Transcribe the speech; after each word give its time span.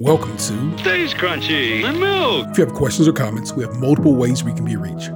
Welcome 0.00 0.34
to 0.38 0.78
Stays 0.78 1.12
Krunchy 1.12 1.84
in 1.84 2.00
Milk. 2.00 2.46
If 2.48 2.56
you 2.56 2.64
have 2.64 2.72
questions 2.72 3.06
or 3.06 3.12
comments, 3.12 3.52
we 3.52 3.62
have 3.62 3.76
multiple 3.76 4.14
ways 4.14 4.42
we 4.42 4.54
can 4.54 4.64
be 4.64 4.74
reached. 4.74 5.10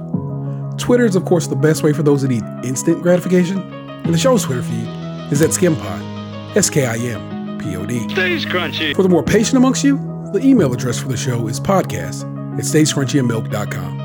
Twitter 0.79 1.05
is, 1.05 1.15
of 1.15 1.25
course, 1.25 1.47
the 1.47 1.55
best 1.55 1.81
way 1.81 1.91
for 1.91 2.03
those 2.03 2.21
that 2.21 2.27
need 2.27 2.43
instant 2.63 3.01
gratification, 3.01 3.57
and 3.73 4.13
the 4.13 4.17
show's 4.19 4.43
Twitter 4.43 4.61
feed 4.61 4.87
is 5.31 5.41
at 5.41 5.49
SkimPod, 5.49 6.55
S 6.55 6.69
K 6.69 6.85
I 6.85 6.97
M 6.97 7.57
P 7.57 7.75
O 7.75 7.83
D. 7.83 8.07
Stays 8.09 8.45
crunchy. 8.45 8.95
For 8.95 9.01
the 9.01 9.09
more 9.09 9.23
patient 9.23 9.57
amongst 9.57 9.83
you, 9.83 9.97
the 10.33 10.41
email 10.43 10.71
address 10.71 10.99
for 10.99 11.07
the 11.07 11.17
show 11.17 11.47
is 11.47 11.59
podcast 11.59 12.21
at 12.59 12.63
stayscrunchyandmilk.com. 12.63 13.99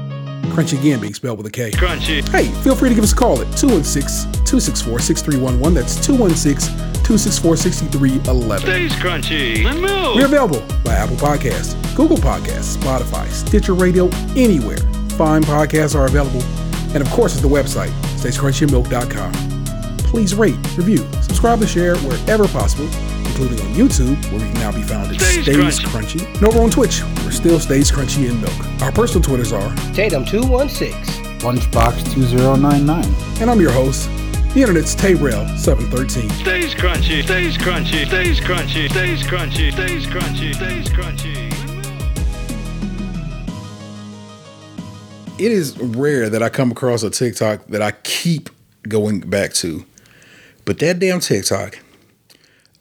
Crunchy 0.51 0.81
again 0.81 0.99
being 0.99 1.13
spelled 1.13 1.37
with 1.37 1.47
a 1.47 1.51
K. 1.51 1.73
Crunchy. 1.73 2.27
Hey, 2.31 2.47
feel 2.63 2.75
free 2.75 2.89
to 2.89 2.95
give 2.95 3.05
us 3.05 3.13
a 3.13 3.17
call 3.17 3.35
at 3.43 3.55
216 3.55 4.33
264 4.33 4.99
6311. 4.99 5.75
That's 5.75 6.07
216 6.07 6.90
264 7.11 7.57
6311. 7.57 8.67
Stays 8.69 8.93
Krunchy 8.93 9.69
in 9.69 9.83
Milk. 9.83 10.15
We're 10.15 10.27
available 10.27 10.61
by 10.85 10.95
Apple 10.95 11.17
Podcasts, 11.17 11.75
Google 11.97 12.17
Podcasts, 12.17 12.77
Spotify, 12.77 13.27
Stitcher 13.31 13.75
Radio, 13.75 14.09
anywhere. 14.37 14.77
Fine 15.19 15.43
podcasts 15.43 15.97
are 15.97 16.07
available. 16.07 16.41
And 16.95 17.03
of 17.03 17.11
course, 17.11 17.33
it's 17.33 17.43
the 17.43 17.49
website, 17.49 17.91
stayscrunchyandmilk.com. 18.15 19.33
Please 20.05 20.37
rate, 20.37 20.55
review, 20.77 20.99
subscribe, 21.21 21.61
and 21.61 21.69
share 21.69 21.97
wherever 21.97 22.47
possible, 22.47 22.85
including 23.27 23.59
on 23.61 23.75
YouTube, 23.75 24.15
where 24.31 24.41
we 24.41 24.49
can 24.53 24.55
now 24.55 24.71
be 24.71 24.83
found 24.83 25.13
at 25.13 25.21
Stays 25.21 25.43
Stays, 25.43 25.81
Crunchy. 25.81 26.21
Crunchy. 26.21 26.35
And 26.37 26.45
over 26.45 26.61
on 26.61 26.71
Twitch, 26.71 27.03
we're 27.25 27.33
still 27.33 27.59
Stays 27.59 27.91
Krunchy 27.91 28.31
in 28.31 28.41
Milk. 28.41 28.83
Our 28.83 28.93
personal 28.93 29.21
Twitters 29.21 29.53
are, 29.53 29.69
Tatum216. 29.95 31.41
Lunchbox 31.41 32.15
2099. 32.15 33.05
and 33.41 33.51
I'm 33.51 33.61
your 33.61 33.73
host, 33.73 34.09
the 34.55 34.61
internet's 34.61 34.95
Tayrel713. 34.95 36.33
Stays 36.33 36.75
crunchy. 36.75 37.23
Stays 37.23 37.57
crunchy. 37.57 38.07
Stays 38.07 38.41
crunchy. 38.41 38.91
Stays 38.91 39.23
crunchy. 39.23 39.73
Stays 39.73 40.07
crunchy. 40.07 40.55
Stays 40.55 40.89
crunchy. 40.89 41.51
it 45.41 45.53
is 45.53 45.79
rare 45.79 46.29
that 46.29 46.43
I 46.43 46.51
come 46.51 46.71
across 46.71 47.03
a 47.03 47.09
TikTok 47.09 47.67
that 47.69 47.81
I 47.81 47.93
keep 47.93 48.51
going 48.83 49.21
back 49.21 49.55
to. 49.55 49.87
But 50.67 50.79
that 50.81 50.99
damn 50.99 51.21
TikTok 51.21 51.79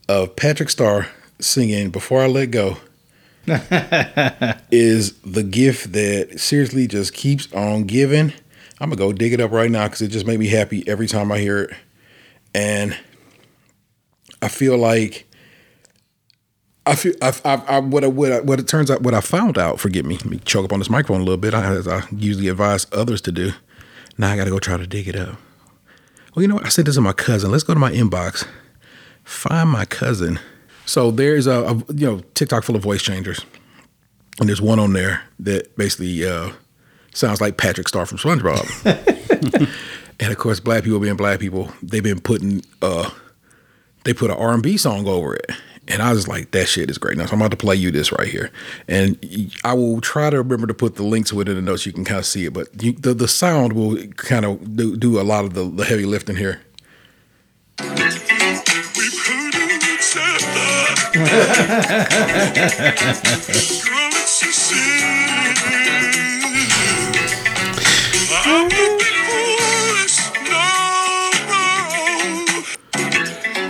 of 0.10 0.36
Patrick 0.36 0.70
Star 0.70 1.08
singing 1.40 1.90
Before 1.90 2.22
I 2.22 2.28
Let 2.28 2.52
Go 2.52 2.78
is 4.72 5.14
the 5.22 5.44
gift 5.44 5.94
that 5.94 6.38
seriously 6.38 6.86
just 6.86 7.14
keeps 7.14 7.52
on 7.54 7.86
giving. 7.86 8.34
I'm 8.80 8.90
gonna 8.90 8.98
go 8.98 9.12
dig 9.12 9.34
it 9.34 9.42
up 9.42 9.52
right 9.52 9.70
now 9.70 9.88
because 9.88 10.02
it 10.02 10.10
just 10.10 10.26
made 10.26 10.40
me 10.40 10.48
happy 10.48 10.88
every 10.88 11.08
time 11.08 11.32
I 11.32 11.40
hear 11.40 11.64
it. 11.64 11.72
And 12.54 12.98
I 14.42 14.48
feel 14.48 14.78
like 14.78 15.28
I 16.86 16.96
feel 16.96 17.14
I, 17.22 17.34
I, 17.46 17.54
I 17.56 17.80
what 17.80 18.04
I, 18.04 18.08
what 18.08 18.32
I, 18.32 18.40
what 18.40 18.60
it 18.60 18.68
turns 18.68 18.90
out 18.90 19.02
what 19.02 19.14
I 19.14 19.22
found 19.22 19.58
out. 19.58 19.80
Forgive 19.80 20.06
me. 20.06 20.16
Let 20.16 20.26
me 20.26 20.40
choke 20.40 20.66
up 20.66 20.74
on 20.74 20.80
this 20.80 20.90
microphone 20.90 21.22
a 21.22 21.24
little 21.24 21.38
bit. 21.38 21.54
As 21.54 21.88
I 21.88 22.04
usually 22.16 22.48
advise 22.48 22.88
others 22.92 23.22
to 23.22 23.32
do. 23.32 23.52
Now 24.18 24.32
I 24.32 24.36
got 24.36 24.46
to 24.46 24.50
go 24.50 24.60
try 24.60 24.76
to 24.76 24.88
dig 24.88 25.08
it 25.08 25.16
up. 25.16 25.38
Well, 26.36 26.42
you 26.42 26.48
know 26.48 26.56
what? 26.56 26.66
I 26.66 26.70
sent 26.70 26.88
this 26.88 26.96
to 26.96 27.02
my 27.02 27.14
cousin. 27.14 27.52
Let's 27.52 27.64
go 27.64 27.74
to 27.74 27.80
my 27.80 27.92
inbox. 27.92 28.46
Find 29.24 29.70
my 29.70 29.86
cousin. 29.86 30.40
So 30.86 31.12
there's 31.12 31.48
a, 31.48 31.64
a 31.64 31.76
you 31.94 32.08
know 32.08 32.22
TikTok 32.34 32.64
full 32.64 32.76
of 32.76 32.82
voice 32.82 33.04
changers, 33.04 33.46
and 34.40 34.50
there's 34.50 34.62
one 34.62 34.80
on 34.80 34.94
there 34.94 35.22
that 35.40 35.76
basically 35.76 36.26
uh, 36.26 36.52
sounds 37.20 37.42
like 37.42 37.58
Patrick 37.58 37.88
Star 37.88 38.06
from 38.06 38.18
SpongeBob. 38.18 39.70
and 40.20 40.32
of 40.32 40.38
course, 40.38 40.60
black 40.60 40.84
people 40.84 41.00
being 41.00 41.16
black 41.16 41.40
people, 41.40 41.72
they've 41.84 42.04
been 42.04 42.20
putting 42.20 42.64
uh, 42.82 43.10
they 44.06 44.14
put 44.14 44.32
an 44.32 44.38
R&B 44.38 44.78
song 44.78 45.08
over 45.08 45.36
it. 45.36 45.52
And 45.88 46.02
I 46.04 46.14
was 46.14 46.28
like, 46.28 46.52
that 46.52 46.68
shit 46.68 46.90
is 46.90 47.00
great. 47.00 47.18
Now, 47.18 47.26
so 47.26 47.34
I'm 47.34 47.42
about 47.42 47.52
to 47.52 47.58
play 47.58 47.76
you 47.76 47.90
this 47.90 48.12
right 48.12 48.28
here. 48.28 48.52
And 48.88 49.18
I 49.64 49.74
will 49.74 50.02
try 50.02 50.30
to 50.30 50.38
remember 50.38 50.68
to 50.68 50.74
put 50.74 50.96
the 50.96 51.04
link 51.04 51.26
to 51.28 51.42
it 51.42 51.50
in 51.50 51.56
the 51.56 51.62
notes. 51.64 51.84
so 51.84 51.88
You 51.88 51.94
can 51.94 52.06
kind 52.06 52.20
of 52.20 52.26
see 52.28 52.46
it. 52.46 52.54
But 52.54 52.68
you, 52.82 52.92
the, 52.92 53.16
the 53.16 53.28
sound 53.28 53.74
will 53.74 53.98
kind 54.14 54.46
of 54.46 54.76
do, 54.76 54.96
do 54.96 55.20
a 55.20 55.24
lot 55.24 55.46
of 55.46 55.56
the, 55.56 55.64
the 55.64 55.86
heavy 55.86 56.06
lifting 56.06 56.36
here. 56.36 56.62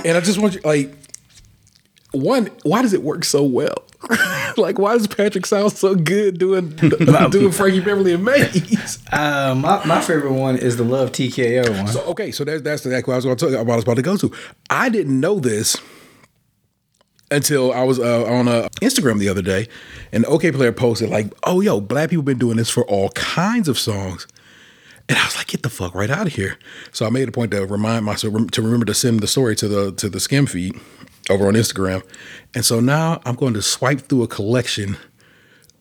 And 0.09 0.17
I 0.17 0.21
just 0.21 0.39
want 0.39 0.55
you, 0.55 0.61
like, 0.61 0.91
one, 2.11 2.49
why 2.63 2.81
does 2.81 2.93
it 2.93 3.03
work 3.03 3.23
so 3.23 3.43
well? 3.43 3.83
like, 4.57 4.79
why 4.79 4.97
does 4.97 5.05
Patrick 5.05 5.45
sound 5.45 5.73
so 5.73 5.93
good 5.93 6.39
doing 6.39 6.69
doing 7.29 7.51
Frankie 7.51 7.81
Beverly 7.81 8.13
and 8.13 8.25
Maze? 8.25 8.99
Uh, 9.11 9.55
my, 9.57 9.83
my 9.85 10.01
favorite 10.01 10.33
one 10.33 10.55
is 10.55 10.77
the 10.77 10.83
Love 10.83 11.11
TKO 11.11 11.77
one. 11.77 11.87
So 11.87 12.03
okay, 12.05 12.31
so 12.31 12.43
that's 12.43 12.61
that's 12.61 12.85
what 12.85 13.13
I 13.13 13.15
was 13.15 13.25
going 13.25 13.37
to 13.37 13.45
tell 13.45 13.51
you. 13.51 13.57
What 13.57 13.73
I 13.73 13.75
was 13.75 13.83
about 13.83 13.95
to 13.95 14.01
go 14.03 14.17
to. 14.17 14.31
I 14.69 14.89
didn't 14.89 15.19
know 15.19 15.39
this 15.39 15.75
until 17.31 17.71
I 17.73 17.83
was 17.83 17.99
uh, 17.99 18.25
on 18.25 18.47
uh, 18.47 18.69
Instagram 18.81 19.17
the 19.17 19.29
other 19.29 19.41
day, 19.41 19.67
and 20.11 20.25
Okayplayer 20.25 20.75
posted 20.75 21.09
like, 21.09 21.33
"Oh, 21.43 21.59
yo, 21.61 21.81
black 21.81 22.11
people 22.11 22.23
been 22.23 22.37
doing 22.37 22.57
this 22.57 22.69
for 22.69 22.85
all 22.85 23.09
kinds 23.09 23.67
of 23.67 23.79
songs." 23.79 24.27
And 25.09 25.17
I 25.17 25.25
was 25.25 25.35
like, 25.35 25.47
"Get 25.47 25.63
the 25.63 25.69
fuck 25.69 25.93
right 25.95 26.09
out 26.09 26.27
of 26.27 26.33
here!" 26.33 26.57
So 26.91 27.05
I 27.05 27.09
made 27.09 27.27
a 27.27 27.31
point 27.31 27.51
to 27.51 27.65
remind 27.65 28.05
myself 28.05 28.33
to 28.51 28.61
remember 28.61 28.85
to 28.85 28.93
send 28.93 29.19
the 29.19 29.27
story 29.27 29.55
to 29.57 29.67
the 29.67 29.91
to 29.93 30.07
the 30.07 30.19
skim 30.19 30.45
feed 30.45 30.79
over 31.29 31.47
on 31.47 31.55
Instagram, 31.55 32.03
and 32.53 32.63
so 32.63 32.79
now 32.79 33.19
I'm 33.25 33.35
going 33.35 33.53
to 33.55 33.61
swipe 33.61 34.01
through 34.01 34.23
a 34.23 34.27
collection 34.27 34.97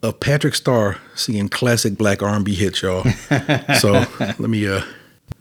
of 0.02 0.20
Patrick 0.20 0.54
Star 0.54 0.98
singing 1.14 1.48
classic 1.48 1.96
black 1.98 2.22
R&B 2.22 2.54
hits, 2.54 2.82
y'all. 2.82 3.04
so 3.80 3.92
let 4.18 4.40
me 4.40 4.66
uh. 4.66 4.82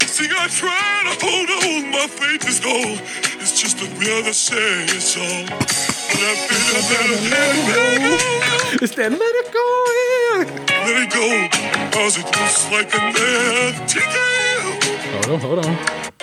See, 0.03 0.25
I 0.29 0.47
try 0.47 1.03
to 1.03 1.25
hold 1.25 1.49
on, 1.49 1.91
my 1.91 2.07
faith 2.07 2.47
is 2.47 2.59
gold. 2.59 2.99
It's 3.39 3.59
just 3.61 3.77
the 3.77 3.85
way 3.99 4.21
they 4.23 4.31
say 4.31 4.83
it's 4.85 5.15
all. 5.15 5.45
But 5.47 6.23
I 6.23 6.35
feel 6.35 6.75
I 6.75 6.81
better 6.89 7.17
let 7.29 7.55
it 7.55 8.19
go. 8.19 8.33
It's 8.83 8.93
that 8.95 9.11
let 9.11 9.21
it 9.21 9.51
go. 9.53 9.65
Yeah. 9.97 10.43
Let 10.85 11.03
it 11.03 11.09
go, 11.11 11.25
cause 11.91 12.17
it 12.17 12.25
looks 12.25 12.71
like 12.71 12.93
a 12.93 12.97
left 13.15 13.93
TKO. 13.93 14.71
Hold 15.13 15.29
on, 15.29 15.39
hold 15.39 15.59
on. 15.65 15.77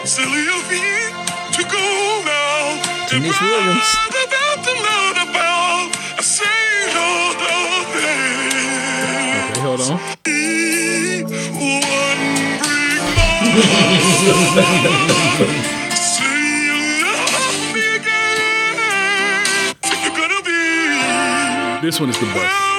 Silly 0.07 0.47
of 0.49 0.71
me 0.71 0.83
to 1.57 1.63
go 1.65 1.85
now. 2.25 3.07
Deniece 3.09 3.41
Williams. 3.41 3.97
About 4.09 4.59
the 4.65 4.75
Lord 4.75 5.17
about. 5.29 5.89
I 6.19 6.21
say 6.23 6.91
no, 6.95 7.07
no. 7.43 7.55
Okay, 7.85 9.61
hold 9.61 9.81
on. 9.81 9.89
One 11.55 12.23
bring 12.61 13.05
more. 13.05 13.55
Say 15.95 16.39
you 16.67 16.79
love 17.05 17.59
me 17.75 17.85
again. 17.97 18.75
Think 19.83 20.01
you're 20.05 20.17
gonna 20.17 20.43
be 20.45 20.61
This 21.87 21.97
one 22.01 22.11
is 22.11 22.19
the 22.19 22.27
best. 22.27 22.74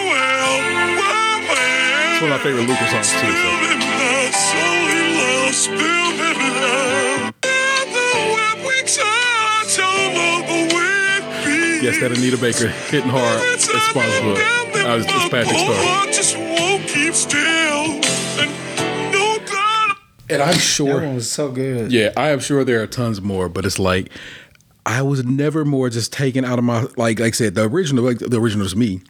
It's 2.15 2.21
one 2.21 2.31
of 2.31 2.37
my 2.37 2.43
favorite 2.43 2.65
Lucas 2.67 2.91
songs 2.91 3.11
too. 3.11 3.19
So. 3.19 3.27
Spill 3.35 3.59
me 3.59 3.75
blood, 3.75 4.33
solely 4.33 5.03
love, 5.19 5.53
spill 5.53 6.09
me 6.15 6.29
blood. 6.39 7.33
The 7.91 8.07
web 8.31 8.57
we 8.65 8.77
touch 8.87 9.79
all 9.83 10.15
over 10.15 10.63
with 10.73 11.25
me. 11.45 11.83
Yes, 11.83 11.99
that 11.99 12.13
Anita 12.17 12.37
Baker 12.37 12.69
hitting 12.69 13.09
hard 13.09 13.41
at 13.41 13.59
SpongeBob. 13.59 14.37
Uh, 14.37 14.97
it's, 14.97 15.05
it's 15.09 15.29
Patrick 15.29 15.57
Star. 15.57 15.75
I 15.75 16.05
just 16.13 16.37
won't 16.37 16.87
keep 16.87 17.13
still. 17.13 17.99
And 18.39 19.11
no 19.11 19.37
doubt. 19.45 19.97
And 20.29 20.41
I'm 20.41 20.57
sure 20.57 20.87
That 20.87 20.93
sure. 20.93 21.01
one 21.07 21.15
was 21.15 21.29
so 21.29 21.51
good. 21.51 21.91
Yeah, 21.91 22.11
I 22.15 22.29
am 22.29 22.39
sure 22.39 22.63
there 22.63 22.81
are 22.81 22.87
tons 22.87 23.21
more, 23.21 23.49
but 23.49 23.65
it's 23.65 23.77
like 23.77 24.09
I 24.85 25.01
was 25.01 25.25
never 25.25 25.65
more 25.65 25.89
just 25.89 26.13
taken 26.13 26.45
out 26.45 26.59
of 26.59 26.63
my 26.65 26.83
like 26.95 27.19
like 27.19 27.21
I 27.21 27.31
said 27.31 27.55
the 27.55 27.67
original 27.67 28.05
like 28.05 28.19
the 28.19 28.39
original 28.39 28.63
was 28.63 28.75
me 28.75 29.01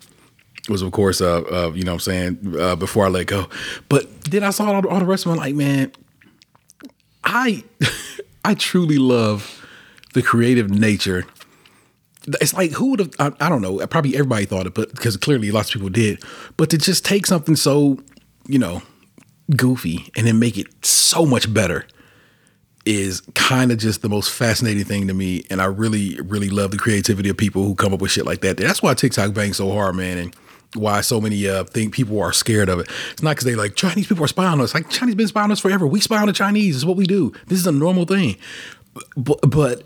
was 0.70 0.82
of 0.82 0.92
course 0.92 1.22
uh, 1.22 1.42
uh 1.42 1.72
you 1.74 1.84
know 1.84 1.94
I'm 1.94 2.00
saying 2.00 2.56
uh, 2.60 2.76
before 2.76 3.06
I 3.06 3.10
let 3.10 3.28
go, 3.28 3.48
but 3.90 4.24
then 4.24 4.44
I 4.44 4.50
saw 4.50 4.72
all, 4.72 4.88
all 4.88 5.00
the 5.00 5.06
rest 5.06 5.26
of 5.26 5.32
them 5.32 5.40
like 5.40 5.56
man, 5.56 5.92
I 7.24 7.64
I 8.46 8.54
truly 8.54 8.98
love 8.98 9.66
the 10.14 10.22
creative 10.22 10.70
nature. 10.70 11.26
It's 12.42 12.54
like 12.54 12.72
who 12.72 12.92
would 12.92 13.00
have 13.00 13.14
I, 13.20 13.32
I 13.40 13.50
don't 13.50 13.62
know 13.62 13.86
probably 13.88 14.16
everybody 14.16 14.46
thought 14.46 14.66
it, 14.66 14.74
but 14.74 14.92
because 14.92 15.18
clearly 15.18 15.52
lots 15.52 15.70
of 15.70 15.74
people 15.74 15.90
did, 15.90 16.24
but 16.58 16.70
to 16.72 16.78
just 16.78 17.06
take 17.06 17.26
something 17.26 17.56
so 17.56 18.00
you 18.48 18.60
know 18.60 18.82
goofy 19.56 20.10
and 20.16 20.26
then 20.26 20.40
make 20.40 20.58
it 20.58 20.68
so 20.86 21.26
much 21.26 21.54
better 21.54 21.86
is 22.86 23.22
kind 23.34 23.72
of 23.72 23.80
just 23.80 24.02
the 24.02 24.10
most 24.10 24.32
fascinating 24.32 24.84
thing 24.84 25.08
to 25.08 25.14
me. 25.14 25.44
And 25.50 25.62
I 25.62 25.66
really, 25.66 26.20
really 26.22 26.50
love 26.50 26.72
the 26.72 26.78
creativity 26.78 27.30
of 27.30 27.38
people 27.38 27.64
who 27.64 27.76
come 27.76 27.94
up 27.94 28.02
with 28.02 28.12
shit 28.12 28.26
like 28.26 28.42
that. 28.42 28.58
That's 28.58 28.82
why 28.82 28.94
TikTok 28.94 29.34
bangs 29.34 29.58
so 29.58 29.72
hard, 29.72 29.96
man. 29.96 30.18
And 30.18 30.36
why 30.76 31.02
so 31.02 31.20
many 31.22 31.48
uh 31.48 31.64
think 31.64 31.94
people 31.94 32.22
are 32.22 32.34
scared 32.34 32.70
of 32.70 32.80
it. 32.80 32.90
It's 33.12 33.22
not 33.22 33.32
because 33.32 33.46
they 33.46 33.56
like 33.56 33.76
Chinese 33.76 34.08
people 34.08 34.24
are 34.24 34.28
spying 34.28 34.54
on 34.54 34.62
us. 34.62 34.74
Like 34.74 34.90
Chinese 34.90 35.16
been 35.16 35.28
spying 35.28 35.46
on 35.46 35.52
us 35.52 35.60
forever. 35.60 35.88
We 35.88 36.00
spy 36.00 36.18
on 36.18 36.28
the 36.28 36.34
Chinese. 36.34 36.76
It's 36.76 36.86
what 36.86 36.98
we 36.98 37.06
do. 37.06 37.32
This 37.48 37.60
is 37.60 37.68
a 37.68 37.72
normal 37.72 38.06
thing. 38.06 38.38
But, 39.18 39.40
but 39.50 39.84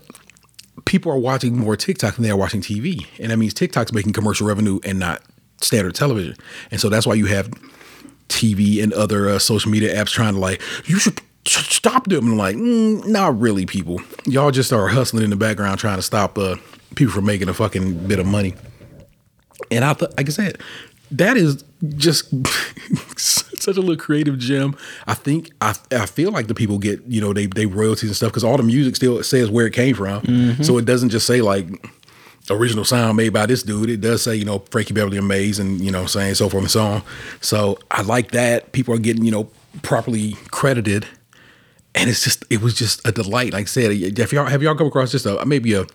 people 0.84 1.10
are 1.12 1.18
watching 1.18 1.56
more 1.56 1.76
TikTok 1.76 2.14
than 2.14 2.22
they 2.22 2.30
are 2.30 2.36
watching 2.36 2.60
TV, 2.60 3.06
and 3.18 3.30
that 3.30 3.36
means 3.36 3.54
TikTok's 3.54 3.92
making 3.92 4.12
commercial 4.12 4.46
revenue 4.46 4.78
and 4.84 4.98
not 4.98 5.22
standard 5.60 5.94
television. 5.94 6.36
And 6.70 6.80
so 6.80 6.88
that's 6.88 7.06
why 7.06 7.14
you 7.14 7.26
have 7.26 7.50
TV 8.28 8.82
and 8.82 8.92
other 8.92 9.28
uh, 9.28 9.38
social 9.38 9.70
media 9.70 9.94
apps 9.94 10.10
trying 10.10 10.34
to 10.34 10.40
like 10.40 10.62
you 10.86 10.98
should 10.98 11.20
stop 11.46 12.06
them. 12.06 12.28
And 12.28 12.38
like, 12.38 12.56
mm, 12.56 13.04
not 13.06 13.38
really, 13.38 13.66
people. 13.66 14.00
Y'all 14.24 14.50
just 14.50 14.72
are 14.72 14.88
hustling 14.88 15.24
in 15.24 15.30
the 15.30 15.36
background 15.36 15.78
trying 15.78 15.96
to 15.96 16.02
stop 16.02 16.38
uh, 16.38 16.56
people 16.94 17.12
from 17.12 17.26
making 17.26 17.48
a 17.48 17.54
fucking 17.54 18.06
bit 18.06 18.18
of 18.18 18.26
money. 18.26 18.54
And 19.70 19.84
I 19.84 19.94
thought, 19.94 20.16
like 20.16 20.28
I 20.28 20.32
said, 20.32 20.58
that 21.10 21.36
is 21.36 21.64
just 21.96 22.32
such 23.18 23.76
a 23.76 23.80
little 23.80 23.96
creative 23.96 24.38
gem. 24.38 24.76
I 25.06 25.14
think 25.14 25.50
I 25.60 25.74
I 25.90 26.06
feel 26.06 26.30
like 26.30 26.46
the 26.46 26.54
people 26.54 26.78
get 26.78 27.02
you 27.06 27.20
know 27.20 27.32
they 27.32 27.46
they 27.46 27.66
royalties 27.66 28.10
and 28.10 28.16
stuff 28.16 28.30
because 28.30 28.44
all 28.44 28.56
the 28.56 28.62
music 28.62 28.96
still 28.96 29.22
says 29.22 29.50
where 29.50 29.66
it 29.66 29.72
came 29.72 29.94
from, 29.94 30.22
mm-hmm. 30.22 30.62
so 30.62 30.78
it 30.78 30.84
doesn't 30.84 31.10
just 31.10 31.26
say 31.26 31.40
like 31.40 31.66
original 32.48 32.84
sound 32.84 33.16
made 33.16 33.32
by 33.32 33.46
this 33.46 33.62
dude. 33.62 33.90
It 33.90 34.00
does 34.00 34.22
say 34.22 34.36
you 34.36 34.44
know 34.44 34.60
Frankie 34.70 34.94
Beverly 34.94 35.18
and 35.18 35.28
Maze 35.28 35.58
and 35.58 35.80
you 35.80 35.90
know 35.90 36.06
saying 36.06 36.34
so 36.34 36.48
forth 36.48 36.64
and 36.64 36.70
so 36.70 36.84
on. 36.84 37.02
So 37.40 37.78
I 37.90 38.02
like 38.02 38.30
that 38.32 38.72
people 38.72 38.94
are 38.94 38.98
getting 38.98 39.24
you 39.24 39.32
know 39.32 39.50
properly 39.82 40.36
credited, 40.50 41.06
and 41.94 42.08
it's 42.08 42.22
just 42.22 42.44
it 42.50 42.60
was 42.60 42.74
just 42.74 43.06
a 43.06 43.12
delight. 43.12 43.52
Like 43.52 43.62
I 43.62 43.66
said, 43.66 43.90
if 43.92 44.32
y'all 44.32 44.46
have 44.46 44.62
y'all 44.62 44.76
come 44.76 44.86
across 44.86 45.10
just 45.10 45.26
a 45.26 45.44
maybe 45.44 45.74
a 45.74 45.86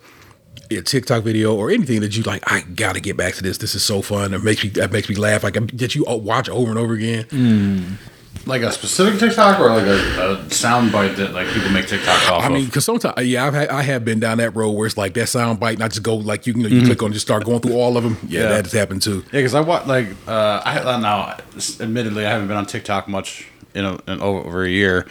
a 0.70 0.80
TikTok 0.82 1.22
video 1.24 1.54
or 1.54 1.70
anything 1.70 2.00
that 2.00 2.16
you 2.16 2.22
like, 2.22 2.42
I 2.50 2.62
gotta 2.62 3.00
get 3.00 3.16
back 3.16 3.34
to 3.34 3.42
this. 3.42 3.58
This 3.58 3.74
is 3.74 3.82
so 3.82 4.02
fun. 4.02 4.34
It 4.34 4.42
makes 4.42 4.62
me 4.64 4.70
that 4.70 4.92
makes 4.92 5.08
me 5.08 5.14
laugh. 5.14 5.42
Like 5.44 5.54
that 5.54 5.94
you 5.94 6.04
watch 6.08 6.48
over 6.48 6.70
and 6.70 6.78
over 6.78 6.94
again. 6.94 7.98
Like 8.44 8.62
a 8.62 8.70
specific 8.70 9.18
TikTok 9.18 9.58
or 9.58 9.70
like 9.70 9.86
a, 9.86 10.34
a 10.46 10.50
sound 10.50 10.92
bite 10.92 11.16
that 11.16 11.32
like 11.32 11.48
people 11.48 11.70
make 11.70 11.88
TikTok 11.88 12.30
off 12.30 12.44
I 12.44 12.48
mean, 12.48 12.66
because 12.66 12.84
sometimes, 12.84 13.26
yeah, 13.26 13.44
I've 13.44 13.54
had, 13.54 13.68
I 13.70 13.82
have 13.82 14.04
been 14.04 14.20
down 14.20 14.38
that 14.38 14.54
road 14.54 14.70
where 14.72 14.86
it's 14.86 14.96
like 14.96 15.14
that 15.14 15.28
sound 15.28 15.58
bite, 15.58 15.78
not 15.80 15.90
just 15.90 16.04
go 16.04 16.14
like 16.14 16.46
you, 16.46 16.52
you 16.54 16.62
know, 16.62 16.68
you 16.68 16.84
click 16.86 17.02
on, 17.02 17.12
just 17.12 17.26
start 17.26 17.44
going 17.44 17.58
through 17.60 17.74
all 17.74 17.96
of 17.96 18.04
them. 18.04 18.16
Yeah, 18.28 18.42
Yeah. 18.42 18.48
that 18.50 18.64
has 18.66 18.72
happened 18.72 19.02
too. 19.02 19.22
Yeah, 19.26 19.40
because 19.40 19.54
I 19.54 19.60
watch 19.62 19.86
like 19.86 20.08
uh, 20.28 20.62
I 20.64 20.78
uh, 20.78 20.98
now, 20.98 21.36
admittedly, 21.80 22.24
I 22.24 22.30
haven't 22.30 22.46
been 22.46 22.56
on 22.56 22.66
TikTok 22.66 23.08
much 23.08 23.48
in, 23.76 23.84
a, 23.84 23.98
in 24.08 24.20
over 24.20 24.64
a 24.64 24.68
year, 24.68 25.06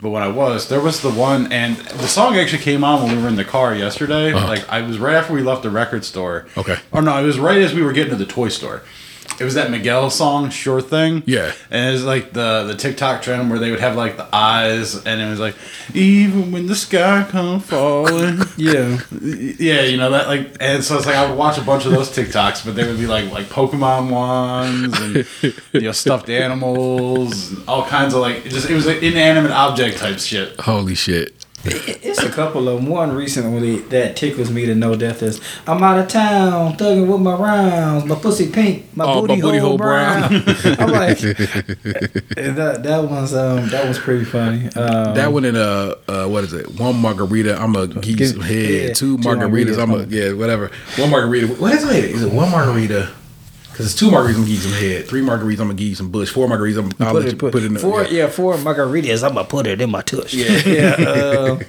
but 0.00 0.10
when 0.10 0.22
I 0.22 0.28
was, 0.28 0.68
there 0.68 0.80
was 0.80 1.00
the 1.00 1.10
one, 1.10 1.50
and 1.52 1.76
the 1.76 2.06
song 2.06 2.36
actually 2.36 2.62
came 2.62 2.84
on 2.84 3.02
when 3.02 3.16
we 3.16 3.22
were 3.22 3.28
in 3.28 3.36
the 3.36 3.44
car 3.44 3.74
yesterday. 3.74 4.32
Uh-huh. 4.32 4.46
Like 4.46 4.68
I 4.68 4.82
was 4.82 4.98
right 4.98 5.14
after 5.14 5.32
we 5.32 5.42
left 5.42 5.62
the 5.62 5.70
record 5.70 6.04
store. 6.04 6.46
Okay. 6.56 6.76
Or 6.92 7.02
no, 7.02 7.18
it 7.22 7.26
was 7.26 7.38
right 7.38 7.58
as 7.58 7.74
we 7.74 7.82
were 7.82 7.92
getting 7.92 8.10
to 8.10 8.16
the 8.16 8.30
toy 8.30 8.48
store. 8.48 8.82
It 9.40 9.44
was 9.44 9.54
that 9.54 9.70
Miguel 9.70 10.10
song, 10.10 10.50
"Sure 10.50 10.80
Thing." 10.82 11.22
Yeah. 11.26 11.52
and 11.70 11.88
it 11.88 11.92
was 11.92 12.04
like 12.04 12.32
the 12.34 12.64
the 12.66 12.74
TikTok 12.76 13.22
trend 13.22 13.48
where 13.50 13.58
they 13.58 13.70
would 13.70 13.80
have 13.80 13.96
like 13.96 14.16
the 14.18 14.28
eyes, 14.34 14.94
and 15.06 15.20
it 15.20 15.28
was 15.30 15.40
like, 15.40 15.54
"Even 15.94 16.52
when 16.52 16.66
the 16.66 16.76
sky 16.76 17.26
come 17.28 17.60
falling." 17.60 18.42
Yeah. 18.56 18.98
Yeah, 19.22 19.82
you 19.82 19.96
know 19.96 20.10
that 20.10 20.28
like, 20.28 20.56
and 20.60 20.84
so 20.84 20.96
it's 20.98 21.06
like 21.06 21.16
I 21.16 21.26
would 21.26 21.38
watch 21.38 21.56
a 21.56 21.62
bunch 21.62 21.86
of 21.86 21.92
those 21.92 22.10
TikToks, 22.10 22.64
but 22.64 22.74
they 22.76 22.86
would 22.86 22.98
be 22.98 23.06
like 23.06 23.32
like 23.32 23.46
Pokemon 23.46 24.10
ones 24.10 25.00
and 25.00 25.54
you 25.72 25.80
know 25.80 25.92
stuffed 25.92 26.28
animals, 26.28 27.52
and 27.52 27.66
all 27.68 27.84
kinds 27.86 28.12
of 28.14 28.20
like 28.20 28.44
just 28.44 28.68
it 28.68 28.74
was 28.74 28.86
like 28.86 29.02
inanimate 29.02 29.52
object 29.52 29.98
type 29.98 30.18
shit. 30.18 30.60
Holy 30.60 30.94
shit! 30.94 31.34
It's 31.62 32.22
a 32.22 32.30
couple 32.30 32.68
of 32.68 32.76
them. 32.80 32.86
One 32.88 33.12
recently 33.14 33.80
that 33.90 34.16
tickles 34.16 34.50
me 34.50 34.64
to 34.66 34.74
no 34.74 34.96
death 34.96 35.22
is 35.22 35.40
I'm 35.66 35.82
out 35.82 35.98
of 35.98 36.08
town, 36.08 36.74
thugging 36.74 37.06
with 37.10 37.20
my 37.20 37.34
rounds, 37.34 38.04
my 38.06 38.14
pussy 38.14 38.50
pink, 38.50 38.86
my 38.96 39.04
Oh, 39.04 39.20
my 39.22 39.26
booty, 39.28 39.40
booty 39.42 39.58
hole 39.58 39.68
hole 39.70 39.78
brown. 39.78 40.28
brown. 40.28 40.42
I'm 40.78 40.90
like, 40.90 41.18
that 42.34 42.80
that 42.82 43.04
one's 43.04 43.34
um 43.34 43.68
that 43.68 43.86
was 43.86 43.98
pretty 43.98 44.24
funny. 44.24 44.66
Um, 44.76 45.14
That 45.14 45.32
one 45.32 45.44
in 45.44 45.56
uh, 45.56 45.94
uh 46.08 46.26
what 46.26 46.44
is 46.44 46.52
it? 46.52 46.78
One 46.80 46.96
margarita, 46.96 47.60
I'm 47.60 47.76
a 47.76 47.86
give 47.86 48.04
you 48.06 48.16
Give- 48.16 48.28
some 48.28 48.40
head. 48.40 48.70
yeah, 48.70 48.92
two 48.94 49.18
two 49.18 49.28
margaritas, 49.28 49.76
margaritas, 49.76 49.82
I'm 49.82 49.90
a 49.90 49.94
I'm 49.98 50.00
a- 50.02 50.06
yeah, 50.06 50.32
whatever. 50.32 50.70
One 50.96 51.10
margarita. 51.10 51.48
What 51.54 51.74
is 51.74 51.84
it? 51.84 52.04
Is 52.04 52.22
it 52.22 52.32
one 52.32 52.50
margarita? 52.50 53.10
Because 53.80 53.92
it's 53.92 53.98
two 53.98 54.10
margaritas, 54.10 54.28
I'm 54.28 54.34
gonna 54.34 54.46
give 54.46 54.48
you 54.48 54.56
some 54.56 54.72
head. 54.72 55.08
Three 55.08 55.22
margaritas, 55.22 55.52
I'm 55.52 55.68
gonna 55.68 55.74
give 55.74 55.88
you 55.88 55.94
some 55.94 56.10
bush. 56.10 56.30
Four 56.30 56.48
margaritas, 56.48 56.78
I'm 56.78 57.06
I'll 57.06 57.12
put 57.14 57.24
it, 57.24 57.38
put, 57.38 57.52
put, 57.52 57.62
it 57.62 57.66
in 57.66 57.74
the 57.74 57.80
four, 57.80 58.04
yeah. 58.04 58.28
four 58.28 58.54
margaritas. 58.56 59.26
I'm 59.26 59.34
gonna 59.34 59.48
put 59.48 59.66
it 59.66 59.80
in 59.80 59.90
my 59.90 60.02
tush. 60.02 60.34
Yeah, 60.34 60.62
yeah, 60.66 61.08
uh, 61.08 61.60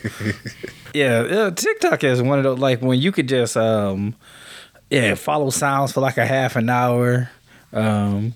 yeah. 0.94 1.20
uh, 1.20 1.52
TikTok 1.52 2.04
is 2.04 2.22
one 2.22 2.38
of 2.40 2.44
those 2.44 2.60
like 2.60 2.82
when 2.82 3.00
you 3.00 3.14
could 3.14 3.30
just 3.30 3.56
um, 3.56 4.14
yeah, 4.90 5.16
follow 5.16 5.52
sounds 5.52 5.94
for 5.94 6.02
like 6.02 6.18
a 6.18 6.26
half 6.26 6.58
an 6.58 6.70
hour. 6.70 7.30
Um, 7.72 8.34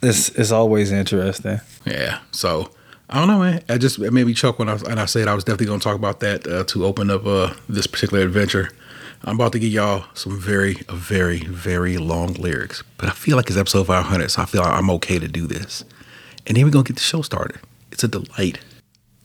it's 0.00 0.28
it's 0.28 0.52
always 0.52 0.92
interesting. 0.92 1.60
Yeah. 1.84 2.20
So 2.30 2.70
I 3.10 3.18
don't 3.18 3.26
know, 3.26 3.40
man. 3.40 3.64
I 3.68 3.78
just 3.78 3.98
it 3.98 4.12
made 4.12 4.28
me 4.28 4.34
chuckle 4.34 4.64
when 4.64 4.68
I 4.68 4.78
and 4.88 5.00
I 5.00 5.06
said 5.06 5.26
I 5.26 5.34
was 5.34 5.42
definitely 5.42 5.66
gonna 5.66 5.80
talk 5.80 5.96
about 5.96 6.20
that 6.20 6.46
uh, 6.46 6.62
to 6.68 6.86
open 6.86 7.10
up 7.10 7.26
uh, 7.26 7.52
this 7.68 7.88
particular 7.88 8.22
adventure. 8.22 8.70
I'm 9.24 9.34
about 9.34 9.52
to 9.52 9.58
give 9.58 9.72
y'all 9.72 10.04
some 10.14 10.38
very, 10.40 10.74
very, 10.90 11.40
very 11.40 11.98
long 11.98 12.34
lyrics, 12.34 12.82
but 12.98 13.08
I 13.08 13.12
feel 13.12 13.36
like 13.36 13.48
it's 13.48 13.56
episode 13.56 13.86
500, 13.86 14.30
so 14.30 14.42
I 14.42 14.44
feel 14.44 14.62
like 14.62 14.72
I'm 14.72 14.90
okay 14.90 15.18
to 15.18 15.26
do 15.26 15.46
this. 15.46 15.84
And 16.46 16.56
then 16.56 16.64
we're 16.64 16.70
gonna 16.70 16.84
get 16.84 16.96
the 16.96 17.02
show 17.02 17.22
started. 17.22 17.58
It's 17.90 18.04
a 18.04 18.08
delight. 18.08 18.60